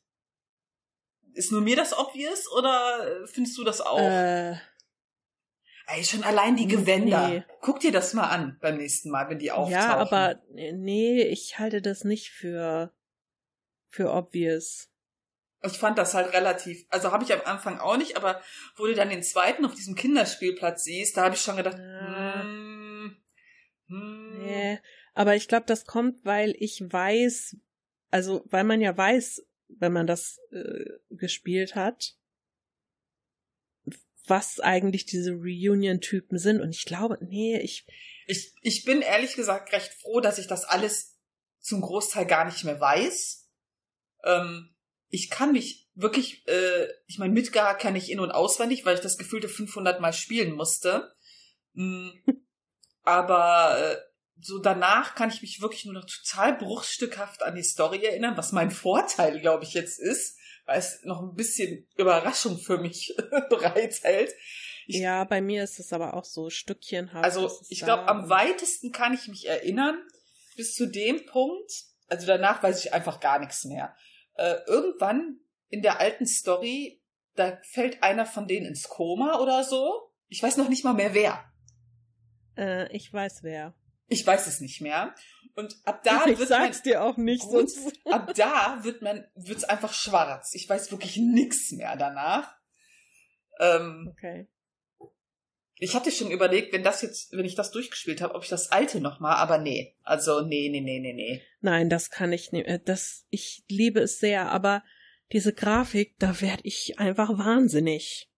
Ist 1.33 1.51
nur 1.51 1.61
mir 1.61 1.75
das 1.75 1.97
obvious 1.97 2.51
oder 2.51 3.25
findest 3.27 3.57
du 3.57 3.63
das 3.63 3.81
auch? 3.81 3.99
Äh, 3.99 4.55
Ey, 5.91 6.03
schon 6.03 6.23
allein 6.23 6.55
die 6.55 6.67
Gewänder. 6.67 7.27
Nee. 7.29 7.43
Guck 7.61 7.79
dir 7.79 7.91
das 7.91 8.13
mal 8.13 8.27
an 8.27 8.57
beim 8.61 8.77
nächsten 8.77 9.09
Mal, 9.09 9.27
wenn 9.29 9.39
die 9.39 9.51
auftauchen. 9.51 9.71
ja, 9.73 9.97
aber 9.97 10.39
äh, 10.55 10.71
nee, 10.71 11.23
ich 11.23 11.57
halte 11.57 11.81
das 11.81 12.03
nicht 12.03 12.29
für, 12.29 12.93
für 13.87 14.13
obvious. 14.13 14.87
Ich 15.63 15.77
fand 15.79 15.97
das 15.97 16.13
halt 16.13 16.31
relativ, 16.33 16.85
also 16.89 17.11
habe 17.11 17.23
ich 17.23 17.33
am 17.33 17.41
Anfang 17.43 17.79
auch 17.79 17.97
nicht, 17.97 18.15
aber 18.15 18.41
wo 18.77 18.85
du 18.85 18.93
dann 18.93 19.09
den 19.09 19.23
zweiten 19.23 19.65
auf 19.65 19.73
diesem 19.73 19.95
Kinderspielplatz 19.95 20.83
siehst, 20.83 21.17
da 21.17 21.23
habe 21.25 21.35
ich 21.35 21.41
schon 21.41 21.57
gedacht, 21.57 21.77
Ja. 21.79 22.41
hm, 22.43 23.17
hm, 23.87 24.37
Nee, 24.37 24.79
aber 25.19 25.35
ich 25.35 25.49
glaube, 25.49 25.65
das 25.65 25.83
kommt, 25.83 26.23
weil 26.23 26.55
ich 26.59 26.79
weiß, 26.81 27.57
also 28.09 28.41
weil 28.45 28.63
man 28.63 28.79
ja 28.79 28.95
weiß, 28.95 29.45
wenn 29.67 29.91
man 29.91 30.07
das 30.07 30.39
äh, 30.53 30.85
gespielt 31.09 31.75
hat, 31.75 32.15
was 34.25 34.61
eigentlich 34.61 35.05
diese 35.07 35.33
Reunion-Typen 35.33 36.37
sind. 36.37 36.61
Und 36.61 36.69
ich 36.69 36.85
glaube, 36.85 37.17
nee, 37.19 37.59
ich, 37.59 37.85
Ich, 38.27 38.53
ich 38.61 38.85
bin 38.85 39.01
ehrlich 39.01 39.35
gesagt 39.35 39.73
recht 39.73 39.91
froh, 39.91 40.21
dass 40.21 40.39
ich 40.39 40.47
das 40.47 40.63
alles 40.63 41.19
zum 41.59 41.81
Großteil 41.81 42.25
gar 42.25 42.45
nicht 42.45 42.63
mehr 42.63 42.79
weiß. 42.79 43.45
Ähm, 44.23 44.73
ich 45.09 45.29
kann 45.29 45.51
mich 45.51 45.89
wirklich, 45.95 46.47
äh, 46.47 46.87
ich 47.07 47.17
meine, 47.17 47.33
Midgar 47.33 47.77
kann 47.77 47.97
ich 47.97 48.09
in- 48.09 48.21
und 48.21 48.31
auswendig, 48.31 48.85
weil 48.85 48.95
ich 48.95 49.01
das 49.01 49.17
gefühlte 49.17 49.49
500 49.49 49.99
Mal 49.99 50.13
spielen 50.13 50.53
musste. 50.53 51.11
Mm, 51.73 52.11
Aber 53.03 53.77
äh, 53.79 54.08
so 54.41 54.59
danach 54.59 55.15
kann 55.15 55.29
ich 55.29 55.41
mich 55.41 55.61
wirklich 55.61 55.85
nur 55.85 55.93
noch 55.95 56.05
total 56.05 56.55
bruchstückhaft 56.57 57.43
an 57.43 57.55
die 57.55 57.63
Story 57.63 58.03
erinnern, 58.05 58.37
was 58.37 58.51
mein 58.51 58.71
Vorteil, 58.71 59.39
glaube 59.41 59.63
ich, 59.63 59.73
jetzt 59.73 59.99
ist, 59.99 60.37
weil 60.65 60.79
es 60.79 61.01
noch 61.03 61.21
ein 61.21 61.35
bisschen 61.35 61.87
Überraschung 61.97 62.57
für 62.57 62.77
mich 62.77 63.15
bereithält. 63.49 64.33
Ich- 64.87 64.97
ja, 64.97 65.23
bei 65.23 65.41
mir 65.41 65.63
ist 65.63 65.79
es 65.79 65.93
aber 65.93 66.13
auch 66.15 66.25
so 66.25 66.49
stückchenhaft. 66.49 67.23
Also 67.23 67.51
ich 67.69 67.81
glaube, 67.81 68.07
am 68.07 68.29
weitesten 68.29 68.91
kann 68.91 69.13
ich 69.13 69.27
mich 69.27 69.47
erinnern, 69.47 69.97
bis 70.55 70.73
zu 70.73 70.87
dem 70.87 71.25
Punkt, 71.25 71.71
also 72.07 72.25
danach 72.27 72.61
weiß 72.63 72.83
ich 72.83 72.93
einfach 72.93 73.19
gar 73.19 73.39
nichts 73.39 73.65
mehr. 73.65 73.95
Äh, 74.35 74.55
irgendwann 74.67 75.39
in 75.69 75.81
der 75.81 75.99
alten 75.99 76.25
Story, 76.25 77.01
da 77.35 77.59
fällt 77.63 78.01
einer 78.03 78.25
von 78.25 78.47
denen 78.47 78.65
ins 78.65 78.89
Koma 78.89 79.39
oder 79.39 79.63
so. 79.63 80.11
Ich 80.27 80.41
weiß 80.41 80.57
noch 80.57 80.69
nicht 80.69 80.83
mal 80.83 80.93
mehr 80.93 81.13
wer. 81.13 81.43
Äh, 82.57 82.91
ich 82.95 83.11
weiß 83.13 83.43
wer. 83.43 83.73
Ich 84.09 84.25
weiß 84.25 84.47
es 84.47 84.59
nicht 84.59 84.81
mehr. 84.81 85.13
Und 85.55 85.75
ab 85.85 86.03
da 86.03 86.21
ich 86.25 86.39
wird 86.39 86.39
man, 86.39 86.47
sag's 86.47 86.81
dir 86.83 87.03
auch 87.03 87.17
nicht, 87.17 87.43
Gut. 87.43 87.69
sonst. 87.69 87.99
ab 88.05 88.33
da 88.35 88.79
wird 88.83 89.01
man, 89.01 89.25
wird's 89.35 89.63
einfach 89.63 89.93
schwarz. 89.93 90.53
Ich 90.53 90.67
weiß 90.67 90.91
wirklich 90.91 91.17
nichts 91.17 91.71
mehr 91.71 91.95
danach. 91.95 92.55
Ähm, 93.59 94.09
Okay. 94.11 94.47
Ich 95.81 95.95
hatte 95.95 96.11
schon 96.11 96.29
überlegt, 96.29 96.73
wenn 96.73 96.83
das 96.83 97.01
jetzt, 97.01 97.31
wenn 97.31 97.45
ich 97.45 97.55
das 97.55 97.71
durchgespielt 97.71 98.19
habe, 98.19 98.35
ob 98.35 98.43
ich 98.43 98.49
das 98.49 98.69
alte 98.69 98.99
noch 98.99 99.21
mal, 99.21 99.35
aber 99.35 99.57
nee. 99.59 99.95
Also 100.03 100.41
nee, 100.41 100.67
nee, 100.69 100.81
nee, 100.81 100.99
nee, 100.99 101.13
nee. 101.13 101.41
Nein, 101.61 101.89
das 101.89 102.09
kann 102.09 102.33
ich 102.33 102.51
nicht. 102.51 102.67
äh, 102.67 102.81
Das, 102.83 103.25
ich 103.29 103.63
liebe 103.69 104.01
es 104.01 104.19
sehr, 104.19 104.51
aber 104.51 104.83
diese 105.31 105.53
Grafik, 105.53 106.15
da 106.19 106.41
werd 106.41 106.59
ich 106.63 106.99
einfach 106.99 107.29
wahnsinnig. 107.37 108.29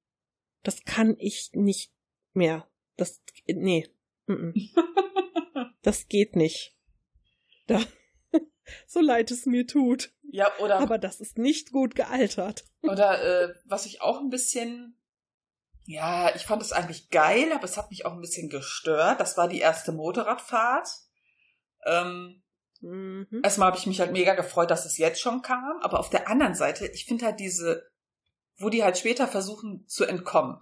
Das 0.61 0.83
kann 0.83 1.15
ich 1.17 1.49
nicht 1.53 1.91
mehr. 2.33 2.67
Das, 2.95 3.19
nee. 3.47 3.87
mm, 4.27 4.33
mm. 4.33 4.53
Das 5.81 6.07
geht 6.07 6.35
nicht. 6.35 6.75
Da, 7.67 7.81
so 8.87 8.99
leid 8.99 9.31
es 9.31 9.45
mir 9.45 9.65
tut. 9.67 10.13
Ja, 10.31 10.51
oder 10.59 10.79
Aber 10.79 10.97
das 10.97 11.19
ist 11.19 11.37
nicht 11.37 11.71
gut 11.71 11.95
gealtert. 11.95 12.65
oder 12.83 13.21
äh, 13.49 13.53
was 13.65 13.85
ich 13.85 14.01
auch 14.01 14.19
ein 14.19 14.29
bisschen 14.29 14.97
ja, 15.85 16.33
ich 16.35 16.43
fand 16.45 16.61
es 16.61 16.71
eigentlich 16.71 17.09
geil, 17.09 17.51
aber 17.51 17.63
es 17.63 17.75
hat 17.75 17.89
mich 17.89 18.05
auch 18.05 18.13
ein 18.13 18.21
bisschen 18.21 18.49
gestört. 18.49 19.19
Das 19.19 19.35
war 19.35 19.47
die 19.47 19.59
erste 19.59 19.91
Motorradfahrt. 19.91 20.87
Ähm, 21.85 22.41
Mhm. 22.81 23.41
erstmal 23.43 23.67
habe 23.67 23.77
ich 23.77 23.85
mich 23.85 23.99
halt 23.99 24.11
mega 24.11 24.33
gefreut, 24.33 24.71
dass 24.71 24.85
es 24.85 24.97
jetzt 24.97 25.21
schon 25.21 25.43
kam, 25.43 25.79
aber 25.81 25.99
auf 25.99 26.09
der 26.09 26.27
anderen 26.27 26.55
Seite, 26.55 26.87
ich 26.87 27.05
finde 27.05 27.25
halt 27.25 27.39
diese, 27.39 27.87
wo 28.57 28.69
die 28.69 28.83
halt 28.83 28.97
später 28.97 29.27
versuchen 29.27 29.85
zu 29.87 30.05
entkommen. 30.05 30.59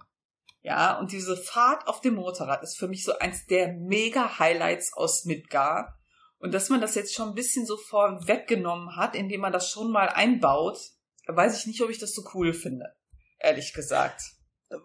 Ja, 0.62 0.98
und 0.98 1.12
diese 1.12 1.36
Fahrt 1.36 1.88
auf 1.88 2.00
dem 2.00 2.14
Motorrad 2.14 2.62
ist 2.62 2.78
für 2.78 2.88
mich 2.88 3.04
so 3.04 3.18
eins 3.18 3.46
der 3.46 3.72
mega 3.72 4.38
Highlights 4.38 4.92
aus 4.92 5.24
Midgar. 5.24 5.98
Und 6.38 6.52
dass 6.52 6.68
man 6.68 6.80
das 6.80 6.94
jetzt 6.94 7.14
schon 7.14 7.30
ein 7.30 7.34
bisschen 7.34 7.66
so 7.66 7.76
vorweggenommen 7.76 8.96
hat, 8.96 9.14
indem 9.14 9.42
man 9.42 9.52
das 9.52 9.70
schon 9.70 9.90
mal 9.90 10.08
einbaut, 10.08 10.78
weiß 11.26 11.58
ich 11.58 11.66
nicht, 11.66 11.80
ob 11.82 11.90
ich 11.90 11.98
das 11.98 12.14
so 12.14 12.22
cool 12.34 12.52
finde. 12.52 12.94
Ehrlich 13.38 13.72
gesagt. 13.72 14.22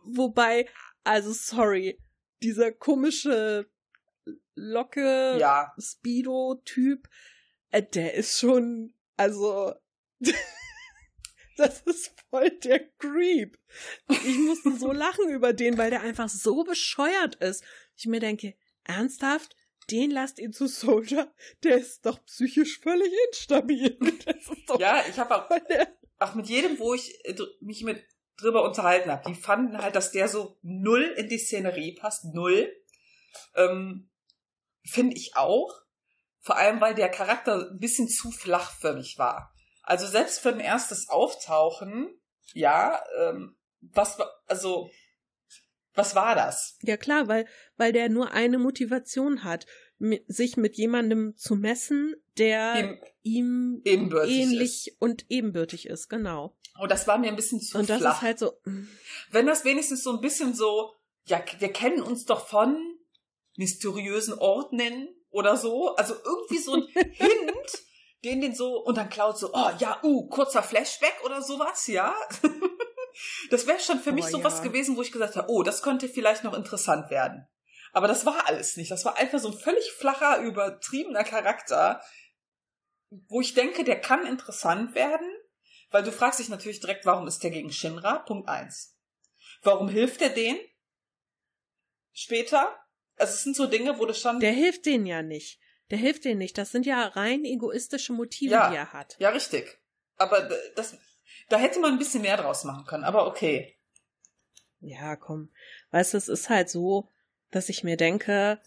Wobei, 0.04 0.68
also 1.04 1.32
sorry, 1.32 2.02
dieser 2.42 2.72
komische 2.72 3.70
Locke 4.56 5.38
Ja. 5.40 5.74
Speedo-Typ, 5.78 7.08
äh, 7.70 7.84
der 7.84 8.14
ist 8.16 8.40
schon, 8.40 8.94
also, 9.18 9.74
das 11.58 11.82
ist 11.82 12.14
voll 12.30 12.50
der 12.50 12.88
Creep. 12.98 13.58
Ich 14.10 14.38
musste 14.40 14.76
so 14.78 14.92
lachen 14.92 15.30
über 15.30 15.54
den, 15.54 15.78
weil 15.78 15.90
der 15.90 16.02
einfach 16.02 16.30
so 16.30 16.64
bescheuert 16.64 17.36
ist. 17.36 17.64
Ich 17.96 18.06
mir 18.06 18.20
denke, 18.20 18.56
ernsthaft? 18.84 19.56
Den 19.92 20.10
lasst 20.10 20.40
ihr 20.40 20.52
zu 20.52 20.68
Soldier? 20.68 21.32
Der 21.64 21.78
ist 21.78 22.06
doch 22.06 22.24
psychisch 22.26 22.80
völlig 22.80 23.12
instabil. 23.30 23.98
Ja, 24.80 25.04
ich 25.08 25.20
habe 25.20 25.36
auch 25.36 25.50
auch 26.20 26.36
mit 26.36 26.48
jedem, 26.48 26.80
wo 26.80 26.94
ich 26.94 27.24
äh, 27.26 27.36
mich 27.62 27.84
mit 27.84 28.04
drüber 28.38 28.64
unterhalten 28.64 29.12
habe, 29.12 29.30
die 29.30 29.40
fanden 29.40 29.78
halt, 29.78 29.96
dass 29.96 30.12
der 30.12 30.28
so 30.28 30.58
null 30.62 31.04
in 31.18 31.30
die 31.30 31.38
Szenerie 31.38 31.94
passt, 31.94 32.26
null. 32.34 32.74
Ähm, 33.56 34.10
Finde 34.84 35.16
ich 35.16 35.36
auch. 35.36 35.74
Vor 36.42 36.58
allem, 36.58 36.80
weil 36.80 36.94
der 36.94 37.10
Charakter 37.10 37.70
ein 37.72 37.80
bisschen 37.80 38.08
zu 38.08 38.30
flach 38.32 38.72
für 38.72 38.94
mich 38.94 39.18
war. 39.18 39.55
Also 39.86 40.08
selbst 40.08 40.40
für 40.40 40.50
ein 40.50 40.60
erstes 40.60 41.10
Auftauchen, 41.10 42.10
ja, 42.54 43.04
ähm, 43.20 43.56
was 43.82 44.18
war, 44.20 44.30
also, 44.48 44.90
was 45.94 46.16
war 46.16 46.36
das? 46.36 46.78
Ja 46.82 46.98
klar, 46.98 47.28
weil, 47.28 47.48
weil 47.78 47.94
der 47.94 48.10
nur 48.10 48.32
eine 48.32 48.58
Motivation 48.58 49.44
hat, 49.44 49.66
sich 50.28 50.58
mit 50.58 50.76
jemandem 50.76 51.38
zu 51.38 51.56
messen, 51.56 52.16
der 52.38 52.80
Ihm 52.80 53.00
ihm 53.24 53.82
ebenbürtig 53.86 54.36
ähnlich 54.36 54.88
ist. 54.88 55.02
und 55.02 55.26
ebenbürtig 55.30 55.88
ist, 55.88 56.10
genau. 56.10 56.56
Und 56.78 56.92
das 56.92 57.08
war 57.08 57.18
mir 57.18 57.30
ein 57.30 57.38
bisschen 57.38 57.62
zu 57.62 57.78
Und 57.78 57.90
das 57.90 58.00
flach. 58.00 58.18
ist 58.18 58.22
halt 58.22 58.40
so, 58.40 58.54
Wenn 59.32 59.48
das 59.48 59.64
wenigstens 59.64 60.04
so 60.04 60.12
ein 60.12 60.20
bisschen 60.22 60.54
so, 60.54 60.94
ja, 61.26 61.42
wir 61.60 61.72
kennen 61.72 62.02
uns 62.02 62.26
doch 62.26 62.46
von 62.48 62.78
mysteriösen 63.58 64.34
Orten 64.38 65.08
oder 65.30 65.56
so, 65.56 65.96
also 65.96 66.14
irgendwie 66.14 66.58
so 66.58 66.74
ein 66.74 66.84
Hint, 67.14 67.84
den 68.26 68.42
den 68.42 68.56
so, 68.56 68.84
und 68.84 68.98
dann 68.98 69.10
Cloud 69.10 69.38
so, 69.38 69.54
oh 69.54 69.70
ja, 69.78 70.00
uh, 70.04 70.28
kurzer 70.28 70.64
Flashback 70.64 71.24
oder 71.24 71.42
sowas, 71.42 71.88
ja. 71.88 72.14
Das 73.50 73.66
wäre 73.66 73.80
schon 73.80 74.00
für 74.00 74.12
mich 74.12 74.26
Oh, 74.26 74.30
sowas 74.30 74.58
ja. 74.58 74.64
gewesen, 74.66 74.98
wo 74.98 75.02
ich 75.02 75.14
gesagt 75.14 75.38
habe, 75.38 75.50
oh, 75.50 75.64
das 75.64 75.82
könnte 75.82 76.10
vielleicht 76.10 76.44
noch 76.44 76.54
interessant 76.54 77.10
werden. 77.10 77.48
Aber 77.94 78.10
das 78.10 78.26
war 78.26 78.46
alles 78.48 78.76
nicht. 78.76 78.92
Das 78.92 79.06
war 79.06 79.16
einfach 79.16 79.40
so 79.40 79.48
ein 79.50 79.58
völlig 79.58 79.90
flacher, 79.94 80.40
übertriebener 80.42 81.24
Charakter, 81.24 82.02
wo 83.30 83.40
ich 83.40 83.54
denke, 83.54 83.86
der 83.86 84.02
kann 84.02 84.26
interessant 84.26 84.96
werden, 84.96 85.32
weil 85.92 86.04
du 86.04 86.12
fragst 86.12 86.40
dich 86.42 86.50
natürlich 86.50 86.82
direkt, 86.82 87.06
warum 87.06 87.26
ist 87.26 87.42
der 87.42 87.52
gegen 87.52 87.72
Shinra? 87.72 88.20
Punkt 88.20 88.50
eins. 88.50 88.98
Warum 89.62 89.88
hilft 89.88 90.22
er 90.22 90.30
denen? 90.30 90.60
Später? 92.12 92.78
Also 93.16 93.34
es 93.34 93.44
sind 93.44 93.56
so 93.56 93.68
Dinge, 93.68 93.98
wo 93.98 94.06
du 94.06 94.14
schon. 94.14 94.42
der 94.42 94.52
hilft 94.52 94.86
denen 94.86 95.06
ja 95.06 95.22
nicht. 95.22 95.62
Der 95.92 95.98
hilft 95.98 96.26
denen 96.26 96.40
nicht. 96.40 96.58
Das 96.58 96.72
sind 96.72 96.86
ja 96.86 97.04
rein 97.08 97.46
egoistische 97.46 98.14
Motive, 98.14 98.52
Ja. 98.54 98.70
die 98.70 98.76
er 98.76 98.94
hat. 98.94 99.16
ja, 99.20 99.30
richtig. 99.30 99.80
Aber 100.18 100.50
das, 100.76 100.98
da 101.50 101.58
hätte 101.58 101.80
man 101.80 101.92
ein 101.94 101.98
bisschen 102.00 102.22
mehr 102.22 102.38
draus 102.38 102.64
machen 102.64 102.86
können. 102.86 103.04
Aber 103.04 103.28
okay. 103.28 103.76
Ja, 104.80 105.16
komm. 105.16 105.50
Weißt 105.92 106.14
du, 106.14 106.18
es 106.18 106.28
ist 106.28 106.50
halt 106.50 106.70
so, 106.70 107.10
dass 107.52 107.70
ich 107.70 107.84
mir 107.84 107.98
denke, 107.98 108.60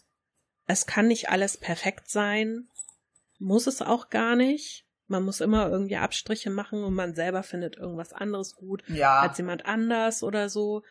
es 0.65 0.85
kann 0.85 1.07
nicht 1.07 1.29
alles 1.29 1.57
perfekt 1.57 2.09
sein. 2.09 2.67
Muss 3.37 3.67
es 3.67 3.81
auch 3.81 4.09
gar 4.09 4.35
nicht. 4.35 4.85
Man 5.07 5.23
muss 5.23 5.41
immer 5.41 5.69
irgendwie 5.69 5.95
Abstriche 5.97 6.49
machen 6.51 6.83
und 6.83 6.93
man 6.93 7.15
selber 7.15 7.41
findet 7.41 7.77
irgendwas 7.77 8.13
anderes 8.13 8.55
gut 8.55 8.83
Ja. 8.87 9.21
als 9.21 9.37
jemand 9.37 9.65
anders 9.65 10.21
oder 10.23 10.49
so. 10.49 10.83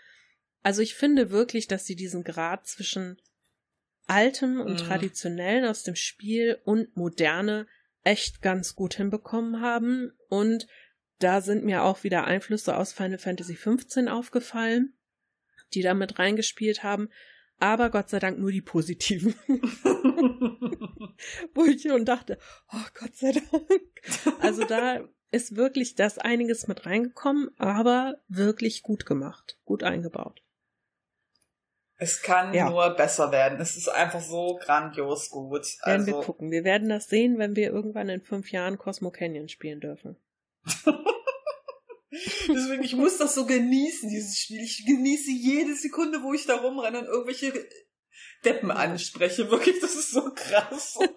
Also 0.62 0.82
ich 0.82 0.94
finde 0.96 1.30
wirklich, 1.30 1.68
dass 1.68 1.84
sie 1.86 1.94
diesen 1.94 2.24
Grad 2.24 2.66
zwischen 2.66 3.20
Altem 4.08 4.60
und 4.60 4.72
Mhm. 4.72 4.86
Traditionellen 4.86 5.64
aus 5.64 5.84
dem 5.84 5.94
Spiel 5.94 6.58
und 6.64 6.96
Moderne 6.96 7.66
echt 8.04 8.42
ganz 8.42 8.74
gut 8.74 8.94
hinbekommen 8.94 9.60
haben. 9.60 10.12
Und 10.28 10.66
da 11.18 11.40
sind 11.40 11.64
mir 11.64 11.82
auch 11.84 12.04
wieder 12.04 12.24
Einflüsse 12.24 12.76
aus 12.76 12.92
Final 12.92 13.18
Fantasy 13.18 13.54
XV 13.54 14.08
aufgefallen, 14.08 14.94
die 15.74 15.82
da 15.82 15.94
mit 15.94 16.18
reingespielt 16.18 16.82
haben. 16.82 17.10
Aber 17.60 17.90
Gott 17.90 18.08
sei 18.08 18.18
Dank 18.18 18.38
nur 18.38 18.52
die 18.52 18.62
positiven. 18.62 19.34
Wo 21.54 21.64
ich 21.64 21.82
schon 21.82 22.04
dachte, 22.04 22.38
oh 22.72 22.86
Gott 22.98 23.14
sei 23.16 23.32
Dank. 23.32 24.36
Also 24.40 24.64
da 24.64 25.06
ist 25.30 25.56
wirklich 25.56 25.94
das 25.94 26.18
einiges 26.18 26.68
mit 26.68 26.86
reingekommen, 26.86 27.50
aber 27.58 28.22
wirklich 28.28 28.82
gut 28.82 29.04
gemacht, 29.06 29.58
gut 29.64 29.82
eingebaut. 29.82 30.42
Es 31.98 32.22
kann 32.22 32.54
Ja. 32.54 32.70
nur 32.70 32.90
besser 32.90 33.30
werden. 33.32 33.60
Es 33.60 33.76
ist 33.76 33.88
einfach 33.88 34.20
so 34.20 34.56
grandios 34.62 35.30
gut. 35.30 35.66
Werden 35.84 36.06
wir 36.06 36.14
Also, 36.16 36.26
gucken. 36.26 36.50
Wir 36.50 36.64
werden 36.64 36.88
das 36.88 37.08
sehen, 37.08 37.38
wenn 37.38 37.56
wir 37.56 37.70
irgendwann 37.70 38.08
in 38.08 38.22
fünf 38.22 38.50
Jahren 38.52 38.78
Cosmo 38.78 39.10
Canyon 39.10 39.48
spielen 39.48 39.80
dürfen. 39.80 40.16
deswegen, 42.48 42.82
ich 42.82 42.94
muss 42.96 43.18
das 43.18 43.34
so 43.34 43.46
genießen, 43.46 44.08
dieses 44.08 44.38
Spiel. 44.38 44.60
Ich 44.62 44.84
genieße 44.86 45.30
jede 45.30 45.74
Sekunde, 45.74 46.22
wo 46.22 46.32
ich 46.32 46.46
da 46.46 46.56
rumrenne 46.56 47.00
und 47.00 47.06
irgendwelche 47.06 47.52
Deppen 48.44 48.70
anspreche. 48.70 49.50
Wirklich, 49.50 49.80
das 49.80 49.94
ist 49.94 50.12
so 50.12 50.30
krass. 50.34 50.98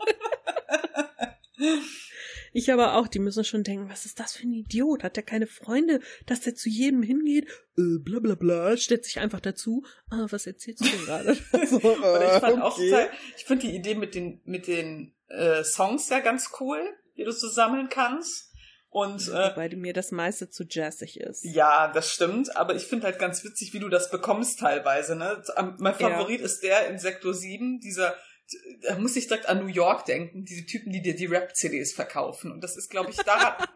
Ich 2.54 2.72
aber 2.72 2.96
auch, 2.96 3.08
die 3.08 3.20
müssen 3.20 3.44
schon 3.44 3.64
denken, 3.64 3.90
was 3.90 4.06
ist 4.06 4.20
das 4.20 4.34
für 4.34 4.44
ein 4.48 4.54
Idiot? 4.54 5.04
Hat 5.04 5.16
der 5.16 5.24
keine 5.24 5.48
Freunde, 5.48 6.02
dass 6.26 6.42
der 6.42 6.56
zu 6.56 6.70
jedem 6.70 7.02
hingeht? 7.04 7.48
Äh, 7.78 8.00
bla 8.00 8.20
bla 8.20 8.36
bla, 8.36 8.76
stellt 8.78 9.06
sich 9.06 9.20
einfach 9.20 9.40
dazu. 9.40 9.86
Ah, 10.10 10.28
was 10.30 10.48
erzählst 10.48 10.82
du 10.84 10.90
denn 10.90 11.06
gerade? 11.06 11.34
so, 11.68 11.78
ich 11.80 12.40
fand 12.40 12.62
auch, 12.62 12.78
okay. 12.78 12.90
total- 12.90 13.10
ich 13.38 13.46
finde 13.46 13.68
die 13.68 13.76
Idee 13.76 13.96
mit 13.96 14.16
den, 14.16 14.42
mit 14.46 14.68
den 14.68 15.14
äh, 15.30 15.64
Songs 15.64 16.10
ja 16.10 16.20
ganz 16.20 16.50
cool, 16.60 16.82
die 17.18 17.24
du 17.24 17.32
so 17.32 17.48
sammeln 17.48 17.88
kannst. 17.90 18.50
Und 18.90 19.30
äh, 19.30 19.52
Wobei 19.52 19.70
mir 19.74 19.94
das 19.94 20.12
meiste 20.12 20.50
zu 20.50 20.66
jazzig 20.70 21.18
ist. 21.22 21.46
ja, 21.46 21.90
das 21.94 22.12
stimmt, 22.12 22.54
aber 22.58 22.76
ich 22.76 22.84
finde 22.84 23.06
halt 23.06 23.20
ganz 23.20 23.42
witzig, 23.46 23.72
wie 23.72 23.80
du 23.80 23.88
das 23.88 24.12
bekommst 24.12 24.60
teilweise. 24.60 25.16
Ne? 25.16 25.42
Mein 25.78 25.96
Ja. 25.98 26.10
Favorit 26.10 26.42
ist 26.42 26.60
der 26.62 26.90
in 26.90 27.00
Sektor 27.00 27.34
7, 27.34 27.80
dieser, 27.80 28.14
da 28.82 28.98
muss 28.98 29.16
ich 29.16 29.28
direkt 29.28 29.48
an 29.48 29.60
New 29.60 29.72
York 29.72 30.06
denken, 30.06 30.44
diese 30.46 30.66
Typen, 30.66 30.92
die 30.92 31.02
dir 31.02 31.16
die 31.16 31.26
Rap-CDs 31.26 31.94
verkaufen. 31.94 32.52
Und 32.52 32.62
das 32.64 32.78
ist, 32.78 32.90
glaube 32.90 33.12
ich, 33.12 33.18
daran, 33.18 33.68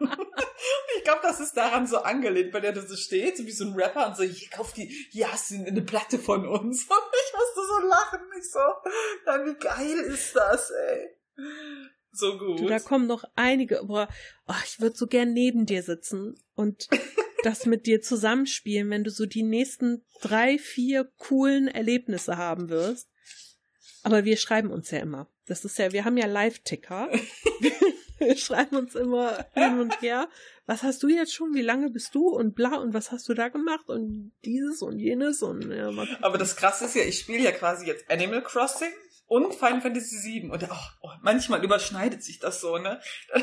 ich 0.98 1.04
glaube, 1.04 1.20
das 1.22 1.40
ist 1.40 1.56
daran 1.56 1.86
so 1.86 1.98
angelehnt, 1.98 2.52
weil 2.52 2.60
der 2.60 2.72
da 2.72 2.82
so 2.82 2.96
steht, 2.96 3.36
so 3.36 3.46
wie 3.46 3.52
so 3.52 3.64
ein 3.64 3.74
Rapper 3.74 4.08
und 4.08 4.16
so, 4.16 4.22
hier, 4.22 4.48
kauf 4.50 4.72
die, 4.72 4.86
hier 5.10 5.32
hast 5.32 5.50
du 5.50 5.64
eine 5.64 5.82
Platte 5.82 6.18
von 6.18 6.46
uns. 6.46 6.82
Und 6.88 7.04
ich 7.12 7.32
musste 7.34 7.60
so 7.66 7.88
lachen, 7.88 8.20
ich 8.38 8.50
so, 8.50 8.58
ja, 9.26 9.46
wie 9.46 9.54
geil 9.54 9.98
ist 10.12 10.34
das, 10.34 10.70
ey. 10.70 11.16
So 12.12 12.38
gut. 12.38 12.60
Du, 12.60 12.66
da 12.66 12.78
kommen 12.78 13.06
noch 13.06 13.24
einige, 13.34 13.82
boah, 13.84 14.08
oh, 14.48 14.54
ich 14.64 14.80
würde 14.80 14.96
so 14.96 15.06
gern 15.06 15.32
neben 15.32 15.66
dir 15.66 15.82
sitzen 15.82 16.34
und 16.54 16.88
das 17.42 17.66
mit 17.66 17.86
dir 17.86 18.00
zusammenspielen, 18.00 18.90
wenn 18.90 19.04
du 19.04 19.10
so 19.10 19.26
die 19.26 19.42
nächsten 19.42 20.04
drei, 20.22 20.58
vier 20.58 21.10
coolen 21.18 21.68
Erlebnisse 21.68 22.36
haben 22.36 22.68
wirst. 22.68 23.08
Aber 24.06 24.24
wir 24.24 24.36
schreiben 24.36 24.70
uns 24.70 24.92
ja 24.92 25.00
immer. 25.00 25.28
Das 25.46 25.64
ist 25.64 25.78
ja, 25.78 25.90
wir 25.90 26.04
haben 26.04 26.16
ja 26.16 26.26
Live-Ticker. 26.26 27.08
wir 28.18 28.36
schreiben 28.36 28.76
uns 28.76 28.94
immer 28.94 29.46
hin 29.52 29.80
und 29.80 30.00
her. 30.00 30.28
Was 30.64 30.84
hast 30.84 31.02
du 31.02 31.08
jetzt 31.08 31.34
schon? 31.34 31.54
Wie 31.54 31.62
lange 31.62 31.90
bist 31.90 32.14
du? 32.14 32.28
Und 32.28 32.54
bla, 32.54 32.76
und 32.76 32.94
was 32.94 33.10
hast 33.10 33.28
du 33.28 33.34
da 33.34 33.48
gemacht? 33.48 33.88
Und 33.88 34.30
dieses 34.44 34.80
und 34.80 35.00
jenes 35.00 35.42
und 35.42 35.72
ja. 35.72 35.90
Aber 36.22 36.38
das 36.38 36.54
Krasse 36.54 36.84
ist 36.84 36.94
ja, 36.94 37.02
ich 37.02 37.18
spiele 37.18 37.42
ja 37.42 37.50
quasi 37.50 37.86
jetzt 37.86 38.08
Animal 38.08 38.44
Crossing 38.44 38.92
und 39.26 39.52
Final 39.56 39.80
Fantasy 39.80 40.22
VII. 40.22 40.50
Und 40.50 40.62
oh, 40.62 40.76
oh, 41.02 41.10
manchmal 41.22 41.64
überschneidet 41.64 42.22
sich 42.22 42.38
das 42.38 42.60
so, 42.60 42.78
ne? 42.78 43.00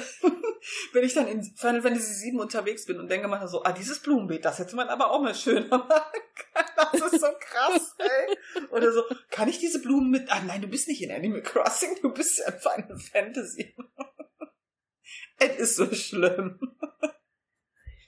Wenn 0.94 1.04
ich 1.04 1.14
dann 1.14 1.28
in 1.28 1.44
Final 1.44 1.82
Fantasy 1.82 2.32
VII 2.32 2.40
unterwegs 2.40 2.86
bin 2.86 3.02
und 3.02 3.12
denke 3.12 3.28
mal 3.28 3.46
so, 3.50 3.64
ah, 3.64 3.74
dieses 3.74 4.00
Blumenbeet, 4.00 4.46
das 4.46 4.60
hätte 4.60 4.78
man 4.78 4.88
aber 4.88 5.12
auch 5.12 5.22
mal 5.22 5.36
schöner 5.36 5.78
machen 5.78 6.22
können. 6.54 6.63
Das 6.92 7.14
ist 7.14 7.22
so 7.22 7.28
krass, 7.40 7.96
ey. 7.98 8.66
Oder 8.72 8.92
so, 8.92 9.04
kann 9.30 9.48
ich 9.48 9.60
diese 9.60 9.82
Blumen 9.82 10.10
mit... 10.10 10.32
Ah, 10.32 10.42
nein, 10.46 10.62
du 10.62 10.68
bist 10.68 10.88
nicht 10.88 11.02
in 11.02 11.12
Animal 11.12 11.42
Crossing, 11.42 11.98
du 12.02 12.14
bist 12.14 12.40
in 12.40 12.54
Final 12.60 13.00
Fantasy. 13.00 13.76
Es 15.38 15.58
ist 15.58 15.76
so 15.76 15.94
schlimm. 15.94 16.60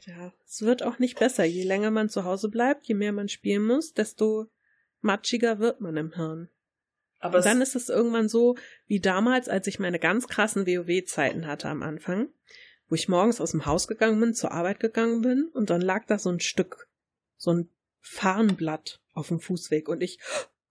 Ja, 0.06 0.34
es 0.46 0.62
wird 0.62 0.84
auch 0.84 1.00
nicht 1.00 1.20
besser. 1.20 1.44
Je 1.46 1.64
länger 1.64 1.92
man 1.92 2.10
zu 2.10 2.24
Hause 2.24 2.50
bleibt, 2.50 2.86
je 2.86 2.94
mehr 2.94 3.12
man 3.12 3.28
spielen 3.28 3.66
muss, 3.66 3.94
desto 3.94 4.48
matschiger 5.02 5.60
wird 5.60 5.82
man 5.82 5.98
im 5.98 6.14
Hirn. 6.14 6.50
Aber 7.20 7.40
Und 7.40 7.46
dann 7.46 7.62
ist 7.62 7.76
es 7.76 7.90
irgendwann 7.90 8.30
so, 8.30 8.56
wie 8.86 9.00
damals, 9.00 9.50
als 9.50 9.68
ich 9.68 9.80
meine 9.80 10.00
ganz 10.00 10.28
krassen 10.28 10.68
WoW-Zeiten 10.68 11.48
hatte 11.48 11.70
am 11.70 11.82
Anfang, 11.82 12.30
wo 12.88 12.96
ich 12.96 13.10
morgens 13.10 13.42
aus 13.42 13.52
dem 13.52 13.66
Haus 13.66 13.88
gegangen 13.88 14.20
bin, 14.20 14.36
zur 14.36 14.52
Arbeit 14.52 14.80
gegangen 14.80 15.22
bin 15.22 15.50
und 15.54 15.72
dann 15.72 15.82
lag 15.82 16.06
da 16.06 16.20
so 16.20 16.30
ein 16.30 16.40
Stück, 16.40 16.88
so 17.36 17.52
ein 17.52 17.70
Farnblatt 18.06 19.02
auf 19.14 19.30
dem 19.30 19.40
Fußweg 19.40 19.90
und 19.90 20.02
ich, 20.02 20.20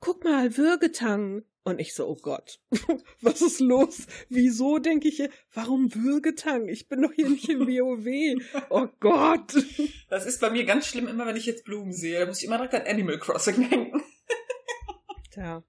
guck 0.01 0.25
mal, 0.25 0.57
Würgetang. 0.57 1.43
Und 1.67 1.81
ich 1.81 1.95
so, 1.95 2.07
oh 2.07 2.17
Gott, 2.17 2.61
was 3.23 3.41
ist 3.41 3.59
los? 3.59 4.07
Wieso 4.29 4.79
denke 4.79 5.09
ich, 5.09 5.17
hier, 5.17 5.31
warum 5.55 5.95
Würgetang? 5.95 6.69
Ich 6.69 6.89
bin 6.89 7.01
doch 7.03 7.13
hier 7.13 7.29
nicht 7.29 7.49
im 7.49 7.67
WoW. 7.67 8.63
Oh 8.69 8.87
Gott. 9.01 9.55
das 10.11 10.27
ist 10.27 10.41
bei 10.41 10.51
mir 10.51 10.65
ganz 10.65 10.87
schlimm, 10.87 11.09
immer 11.09 11.27
wenn 11.27 11.37
ich 11.37 11.47
jetzt 11.47 11.65
Blumen 11.65 11.93
sehe. 11.93 12.21
Da 12.21 12.27
muss 12.27 12.39
ich 12.39 12.45
immer 12.45 12.59
direkt 12.59 12.75
an 12.75 12.87
Animal 12.87 13.19
Crossing 13.19 13.69
denken. 13.69 14.03
Tja. 15.33 15.65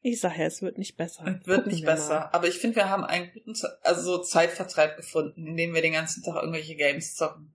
Ich 0.00 0.20
sag 0.20 0.36
ja, 0.36 0.46
es 0.46 0.62
wird 0.62 0.78
nicht 0.78 0.96
besser. 0.96 1.24
Es 1.26 1.46
wird 1.46 1.58
Gucken 1.58 1.72
nicht 1.72 1.84
besser. 1.84 2.20
mal. 2.20 2.30
Aber 2.32 2.48
ich 2.48 2.58
finde, 2.58 2.76
wir 2.76 2.88
haben 2.88 3.04
einen 3.04 3.30
guten 3.32 3.54
also 3.82 4.02
so 4.02 4.22
Zeitvertreib 4.22 4.96
gefunden, 4.96 5.46
in 5.46 5.56
dem 5.56 5.74
wir 5.74 5.82
den 5.82 5.92
ganzen 5.92 6.24
Tag 6.24 6.36
irgendwelche 6.36 6.74
Games 6.74 7.14
zocken. 7.14 7.54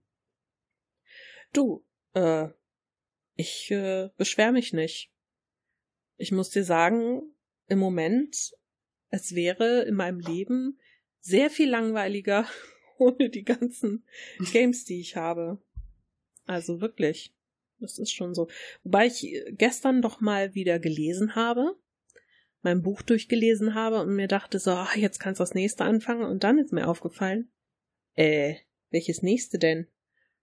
Du, 1.52 1.84
äh, 2.18 2.48
ich 3.34 3.70
äh, 3.70 4.10
beschwer 4.16 4.52
mich 4.52 4.72
nicht. 4.72 5.12
Ich 6.16 6.32
muss 6.32 6.50
dir 6.50 6.64
sagen, 6.64 7.22
im 7.68 7.78
Moment, 7.78 8.52
es 9.10 9.34
wäre 9.34 9.82
in 9.82 9.94
meinem 9.94 10.20
Leben 10.20 10.78
sehr 11.20 11.50
viel 11.50 11.70
langweiliger 11.70 12.46
ohne 12.98 13.30
die 13.30 13.44
ganzen 13.44 14.04
Games, 14.52 14.84
die 14.84 15.00
ich 15.00 15.16
habe. 15.16 15.62
Also 16.46 16.80
wirklich. 16.80 17.34
Das 17.80 17.98
ist 17.98 18.12
schon 18.12 18.34
so. 18.34 18.48
Wobei 18.82 19.06
ich 19.06 19.44
gestern 19.50 20.02
doch 20.02 20.20
mal 20.20 20.54
wieder 20.54 20.80
gelesen 20.80 21.36
habe. 21.36 21.76
mein 22.62 22.82
Buch 22.82 23.02
durchgelesen 23.02 23.74
habe 23.74 24.00
und 24.00 24.16
mir 24.16 24.26
dachte 24.26 24.58
so, 24.58 24.72
ach, 24.72 24.96
jetzt 24.96 25.20
kannst 25.20 25.38
du 25.38 25.42
das 25.42 25.54
nächste 25.54 25.84
anfangen 25.84 26.24
und 26.24 26.42
dann 26.42 26.58
ist 26.58 26.72
mir 26.72 26.88
aufgefallen, 26.88 27.52
äh, 28.16 28.56
welches 28.90 29.22
nächste 29.22 29.60
denn? 29.60 29.86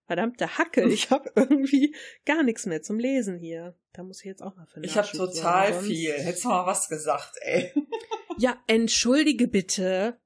Verdammte 0.08 0.58
Hacke, 0.58 0.88
ich 0.88 1.10
habe 1.12 1.32
irgendwie 1.36 1.96
gar 2.26 2.44
nichts 2.44 2.66
mehr 2.66 2.82
zum 2.82 3.00
Lesen 3.00 3.38
hier. 3.40 3.76
Da 3.94 4.04
muss 4.04 4.20
ich 4.20 4.26
jetzt 4.26 4.42
auch 4.44 4.56
mal 4.56 4.66
für 4.68 4.82
Ich 4.84 4.98
habe 4.98 5.08
total 5.08 5.82
viel. 5.82 6.14
Hättest 6.14 6.44
du 6.46 6.50
mal 6.50 6.66
was 6.66 6.90
gesagt, 6.90 7.34
ey. 7.42 7.72
Ja, 8.38 8.62
entschuldige 8.68 9.48
bitte. 9.48 10.20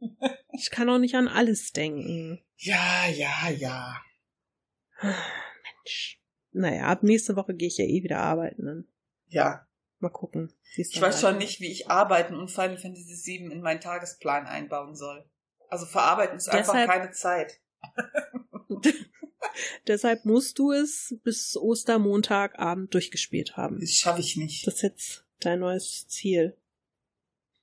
Ich 0.54 0.72
kann 0.72 0.90
auch 0.90 0.98
nicht 0.98 1.14
an 1.14 1.28
alles 1.28 1.74
denken. 1.74 2.44
Ja, 2.58 3.06
ja, 3.08 3.50
ja. 3.56 4.02
Mensch. 5.04 6.20
Naja, 6.52 6.86
ab 6.88 7.04
nächste 7.04 7.36
Woche 7.36 7.54
gehe 7.54 7.68
ich 7.68 7.78
ja 7.78 7.86
eh 7.86 8.02
wieder 8.02 8.18
arbeiten. 8.18 8.66
Dann 8.66 8.88
Ja. 9.28 9.68
mal 10.00 10.10
gucken. 10.10 10.52
Ich 10.76 11.00
weiß 11.00 11.22
schon 11.22 11.38
nicht, 11.38 11.60
wie 11.62 11.72
ich 11.72 11.88
Arbeiten 11.92 12.34
und 12.36 12.50
Final 12.50 12.80
Fantasy 12.80 13.14
VII 13.40 13.52
in 13.52 13.62
meinen 13.62 13.80
Tagesplan 13.80 14.48
einbauen 14.48 14.96
soll. 14.96 15.30
Also 15.68 15.86
verarbeiten 15.86 16.38
ist 16.38 16.50
einfach 16.50 16.74
Deshalb- 16.74 16.90
keine 16.92 17.12
Zeit. 17.12 17.60
Deshalb 19.88 20.26
musst 20.26 20.60
du 20.60 20.72
es 20.72 21.16
bis 21.24 21.56
Ostermontagabend 21.58 22.94
durchgespielt 22.94 23.58
haben. 23.58 23.80
Das 23.80 23.92
schaffe 23.92 24.22
ich 24.22 24.36
nicht. 24.38 24.66
Das 24.68 24.76
ist 24.76 24.82
jetzt 24.82 25.26
dein 25.40 25.60
neues 25.60 26.08
Ziel. 26.08 26.58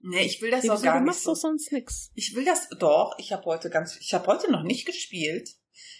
Nee, 0.01 0.25
ich 0.25 0.41
will 0.43 0.51
das 0.51 0.63
Nee, 0.65 0.71
auch 0.71 0.83
gar 0.83 0.95
du 0.95 1.01
nicht 1.01 1.07
machst 1.07 1.25
so. 1.25 1.31
doch 1.33 1.37
sonst 1.37 1.73
nix. 1.73 2.11
Ich 2.15 2.35
will 2.35 2.45
das 2.45 2.69
doch. 2.79 3.15
Ich 3.19 3.33
habe 3.33 3.45
heute 3.47 3.71
ganz, 3.71 3.97
ich 3.97 4.15
habe 4.15 4.27
heute 4.27 4.51
noch 4.51 4.63
nicht 4.63 4.87
gespielt. 4.87 5.51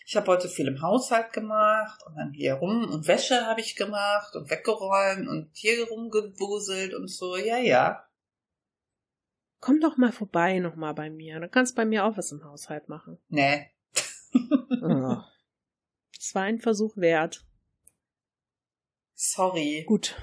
Ich 0.07 0.15
habe 0.17 0.27
heute 0.29 0.49
viel 0.49 0.69
im 0.69 0.81
Haushalt 0.81 1.33
gemacht 1.33 2.01
und 2.07 2.15
dann 2.17 2.33
hier 2.33 2.55
rum 2.55 2.85
und 2.89 3.09
Wäsche 3.09 3.45
habe 3.47 3.61
ich 3.61 3.75
gemacht 3.75 4.37
und 4.37 4.49
weggeräumt 4.51 5.27
und 5.29 5.51
hier 5.55 5.89
rumgewuselt 5.89 6.95
und 6.95 7.09
so. 7.09 7.37
Ja, 7.37 7.57
ja. 7.59 8.05
Komm 9.61 9.81
doch 9.81 9.97
mal 9.97 10.13
vorbei 10.13 10.61
nochmal 10.61 10.95
bei 10.95 11.11
mir. 11.11 11.41
Du 11.41 11.49
kannst 11.49 11.75
bei 11.75 11.85
mir 11.85 12.05
auch 12.05 12.17
was 12.17 12.31
im 12.31 12.45
Haushalt 12.45 12.89
machen. 12.89 13.19
Nee. 13.29 13.71
Oh. 14.83 15.17
Es 16.19 16.35
war 16.35 16.43
ein 16.43 16.59
Versuch 16.59 16.97
wert. 16.97 17.45
Sorry. 19.15 19.85
Gut. 19.87 20.17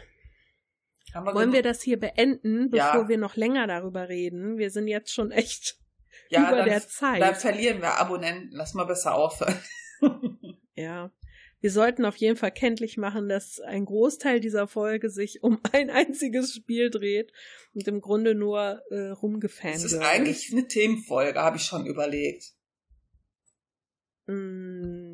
Wir 1.11 1.25
Wollen 1.25 1.53
wir 1.53 1.61
das 1.61 1.81
hier 1.81 1.99
beenden, 1.99 2.73
Ja. 2.73 2.91
bevor 2.91 3.07
wir 3.09 3.17
noch 3.17 3.35
länger 3.35 3.67
darüber 3.67 4.09
reden? 4.09 4.57
Wir 4.57 4.71
sind 4.71 4.87
jetzt 4.87 5.13
schon 5.13 5.31
echt 5.31 5.77
ja, 6.29 6.47
über 6.47 6.57
dann, 6.57 6.69
der 6.69 6.87
Zeit. 6.87 7.21
Dann 7.21 7.35
verlieren 7.35 7.81
wir 7.81 7.99
Abonnenten. 7.99 8.49
Lass 8.51 8.73
mal 8.73 8.85
besser 8.85 9.15
aufhören. 9.15 9.57
Ja. 10.75 11.11
Wir 11.59 11.71
sollten 11.71 12.03
auf 12.03 12.17
jeden 12.17 12.35
Fall 12.35 12.51
kenntlich 12.51 12.97
machen, 12.97 13.29
dass 13.29 13.59
ein 13.61 13.85
Großteil 13.85 14.39
dieser 14.41 14.67
Folge 14.67 15.09
sich 15.09 15.43
um 15.43 15.61
ein 15.71 15.89
einziges 15.91 16.53
Spiel 16.55 16.89
dreht 16.89 17.31
und 17.73 17.87
im 17.87 18.01
Grunde 18.01 18.35
nur 18.35 18.81
äh, 18.89 19.09
rumgefans 19.11 19.83
Das 19.83 19.93
ist 19.93 20.01
eigentlich 20.01 20.51
eine 20.51 20.67
Themenfolge, 20.67 21.39
habe 21.39 21.57
ich 21.57 21.63
schon 21.63 21.85
überlegt. 21.85 22.53
Mm, 24.25 25.12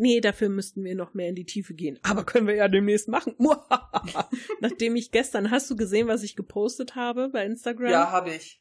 nee, 0.00 0.20
dafür 0.20 0.48
müssten 0.48 0.82
wir 0.82 0.94
noch 0.94 1.14
mehr 1.14 1.28
in 1.28 1.34
die 1.34 1.44
Tiefe 1.44 1.74
gehen. 1.74 1.98
Aber 2.02 2.24
können 2.24 2.46
wir 2.46 2.54
ja 2.54 2.68
demnächst 2.68 3.08
machen. 3.08 3.36
Nachdem 4.60 4.96
ich 4.96 5.10
gestern, 5.10 5.50
hast 5.50 5.70
du 5.70 5.76
gesehen, 5.76 6.08
was 6.08 6.22
ich 6.22 6.34
gepostet 6.34 6.96
habe 6.96 7.28
bei 7.28 7.44
Instagram? 7.44 7.90
Ja, 7.90 8.10
habe 8.10 8.30
ich. 8.30 8.60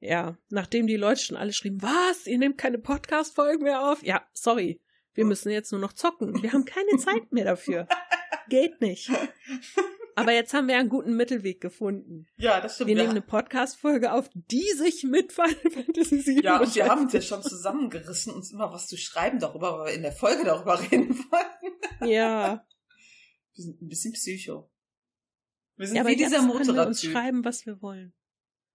Ja, 0.00 0.36
nachdem 0.50 0.86
die 0.86 0.96
Leute 0.96 1.22
schon 1.22 1.36
alle 1.36 1.54
schrieben, 1.54 1.80
was, 1.80 2.26
ihr 2.26 2.36
nehmt 2.36 2.58
keine 2.58 2.78
Podcast-Folgen 2.78 3.62
mehr 3.62 3.90
auf? 3.90 4.02
Ja, 4.02 4.26
sorry. 4.34 4.80
Wir 5.14 5.24
müssen 5.24 5.50
jetzt 5.50 5.70
nur 5.72 5.80
noch 5.80 5.92
zocken. 5.92 6.42
Wir 6.42 6.52
haben 6.52 6.64
keine 6.64 6.98
Zeit 6.98 7.32
mehr 7.32 7.44
dafür. 7.44 7.86
Geht 8.48 8.80
nicht. 8.80 9.10
Aber 10.16 10.32
jetzt 10.32 10.54
haben 10.54 10.68
wir 10.68 10.78
einen 10.78 10.88
guten 10.88 11.16
Mittelweg 11.16 11.60
gefunden. 11.60 12.26
Ja, 12.36 12.60
das 12.60 12.74
stimmt. 12.76 12.88
Wir 12.88 12.96
nehmen 12.96 13.10
eine 13.10 13.22
Podcast-Folge 13.22 14.12
auf, 14.12 14.28
die 14.34 14.68
sich 14.76 15.04
mit 15.04 15.32
Final 15.32 15.70
Fantasy 15.70 16.24
VII 16.24 16.42
Ja, 16.42 16.60
und 16.60 16.74
wir 16.74 16.88
haben 16.88 17.02
uns 17.02 17.12
ja 17.12 17.20
schon 17.20 17.42
zusammengerissen, 17.42 18.32
uns 18.32 18.52
immer 18.52 18.72
was 18.72 18.86
zu 18.86 18.96
schreiben 18.96 19.38
darüber, 19.38 19.78
weil 19.78 19.86
wir 19.86 19.94
in 19.94 20.02
der 20.02 20.12
Folge 20.12 20.44
darüber 20.44 20.80
reden 20.90 21.16
wollten. 21.18 22.06
Ja. 22.08 22.66
Wir 23.54 23.64
sind 23.64 23.82
ein 23.82 23.88
bisschen 23.88 24.12
psycho. 24.12 24.70
Wir 25.76 25.86
sind 25.86 25.96
ja, 25.96 26.02
aber 26.02 26.10
wie 26.10 26.16
dieser 26.16 26.38
können 26.38 26.48
wir 26.48 26.54
uns 26.54 26.66
Motorradtyp. 26.68 27.12
schreiben, 27.12 27.44
was 27.44 27.66
wir 27.66 27.82
wollen. 27.82 28.14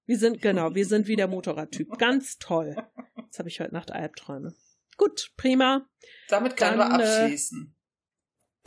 Wir 0.06 0.18
sind, 0.18 0.42
genau, 0.42 0.74
wir 0.74 0.86
sind 0.86 1.08
wie 1.08 1.16
der 1.16 1.28
Motorradtyp. 1.28 1.98
Ganz 1.98 2.38
toll. 2.40 2.76
Jetzt 3.18 3.40
habe 3.40 3.48
ich 3.50 3.60
heute 3.60 3.74
Nacht 3.74 3.92
Albträume. 3.92 4.56
Gut, 4.98 5.32
prima. 5.38 5.88
Damit 6.30 6.58
können 6.58 6.78
Dann, 6.78 7.00
wir 7.00 7.06
äh, 7.06 7.22
abschließen. 7.22 7.76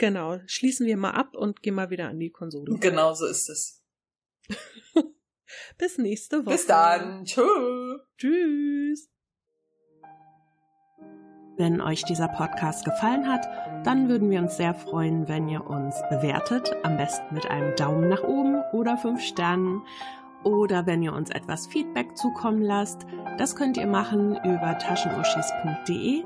Genau. 0.03 0.37
Schließen 0.47 0.85
wir 0.85 0.97
mal 0.97 1.11
ab 1.11 1.33
und 1.33 1.61
gehen 1.61 1.75
mal 1.75 1.89
wieder 1.89 2.09
an 2.09 2.19
die 2.19 2.29
Konsole. 2.29 2.77
Genau 2.77 3.13
so 3.13 3.25
ist 3.25 3.49
es. 3.49 3.81
Bis 5.77 5.97
nächste 5.97 6.45
Woche. 6.45 6.55
Bis 6.55 6.65
dann. 6.65 7.23
Tschüss. 7.23 8.01
Tschüss. 8.17 9.09
Wenn 11.55 11.79
euch 11.79 12.03
dieser 12.03 12.27
Podcast 12.27 12.83
gefallen 12.83 13.29
hat, 13.31 13.47
dann 13.85 14.09
würden 14.09 14.29
wir 14.29 14.41
uns 14.41 14.57
sehr 14.57 14.73
freuen, 14.73 15.29
wenn 15.29 15.47
ihr 15.47 15.65
uns 15.65 15.95
bewertet, 16.09 16.75
am 16.83 16.97
besten 16.97 17.33
mit 17.33 17.45
einem 17.45 17.73
Daumen 17.77 18.09
nach 18.09 18.23
oben 18.23 18.61
oder 18.73 18.97
fünf 18.97 19.21
Sternen. 19.21 19.83
Oder 20.43 20.85
wenn 20.85 21.01
ihr 21.01 21.13
uns 21.13 21.29
etwas 21.29 21.67
Feedback 21.67 22.17
zukommen 22.17 22.61
lasst, 22.61 23.05
das 23.37 23.55
könnt 23.55 23.77
ihr 23.77 23.87
machen 23.87 24.35
über 24.43 24.77
taschenuschis.de. 24.77 26.25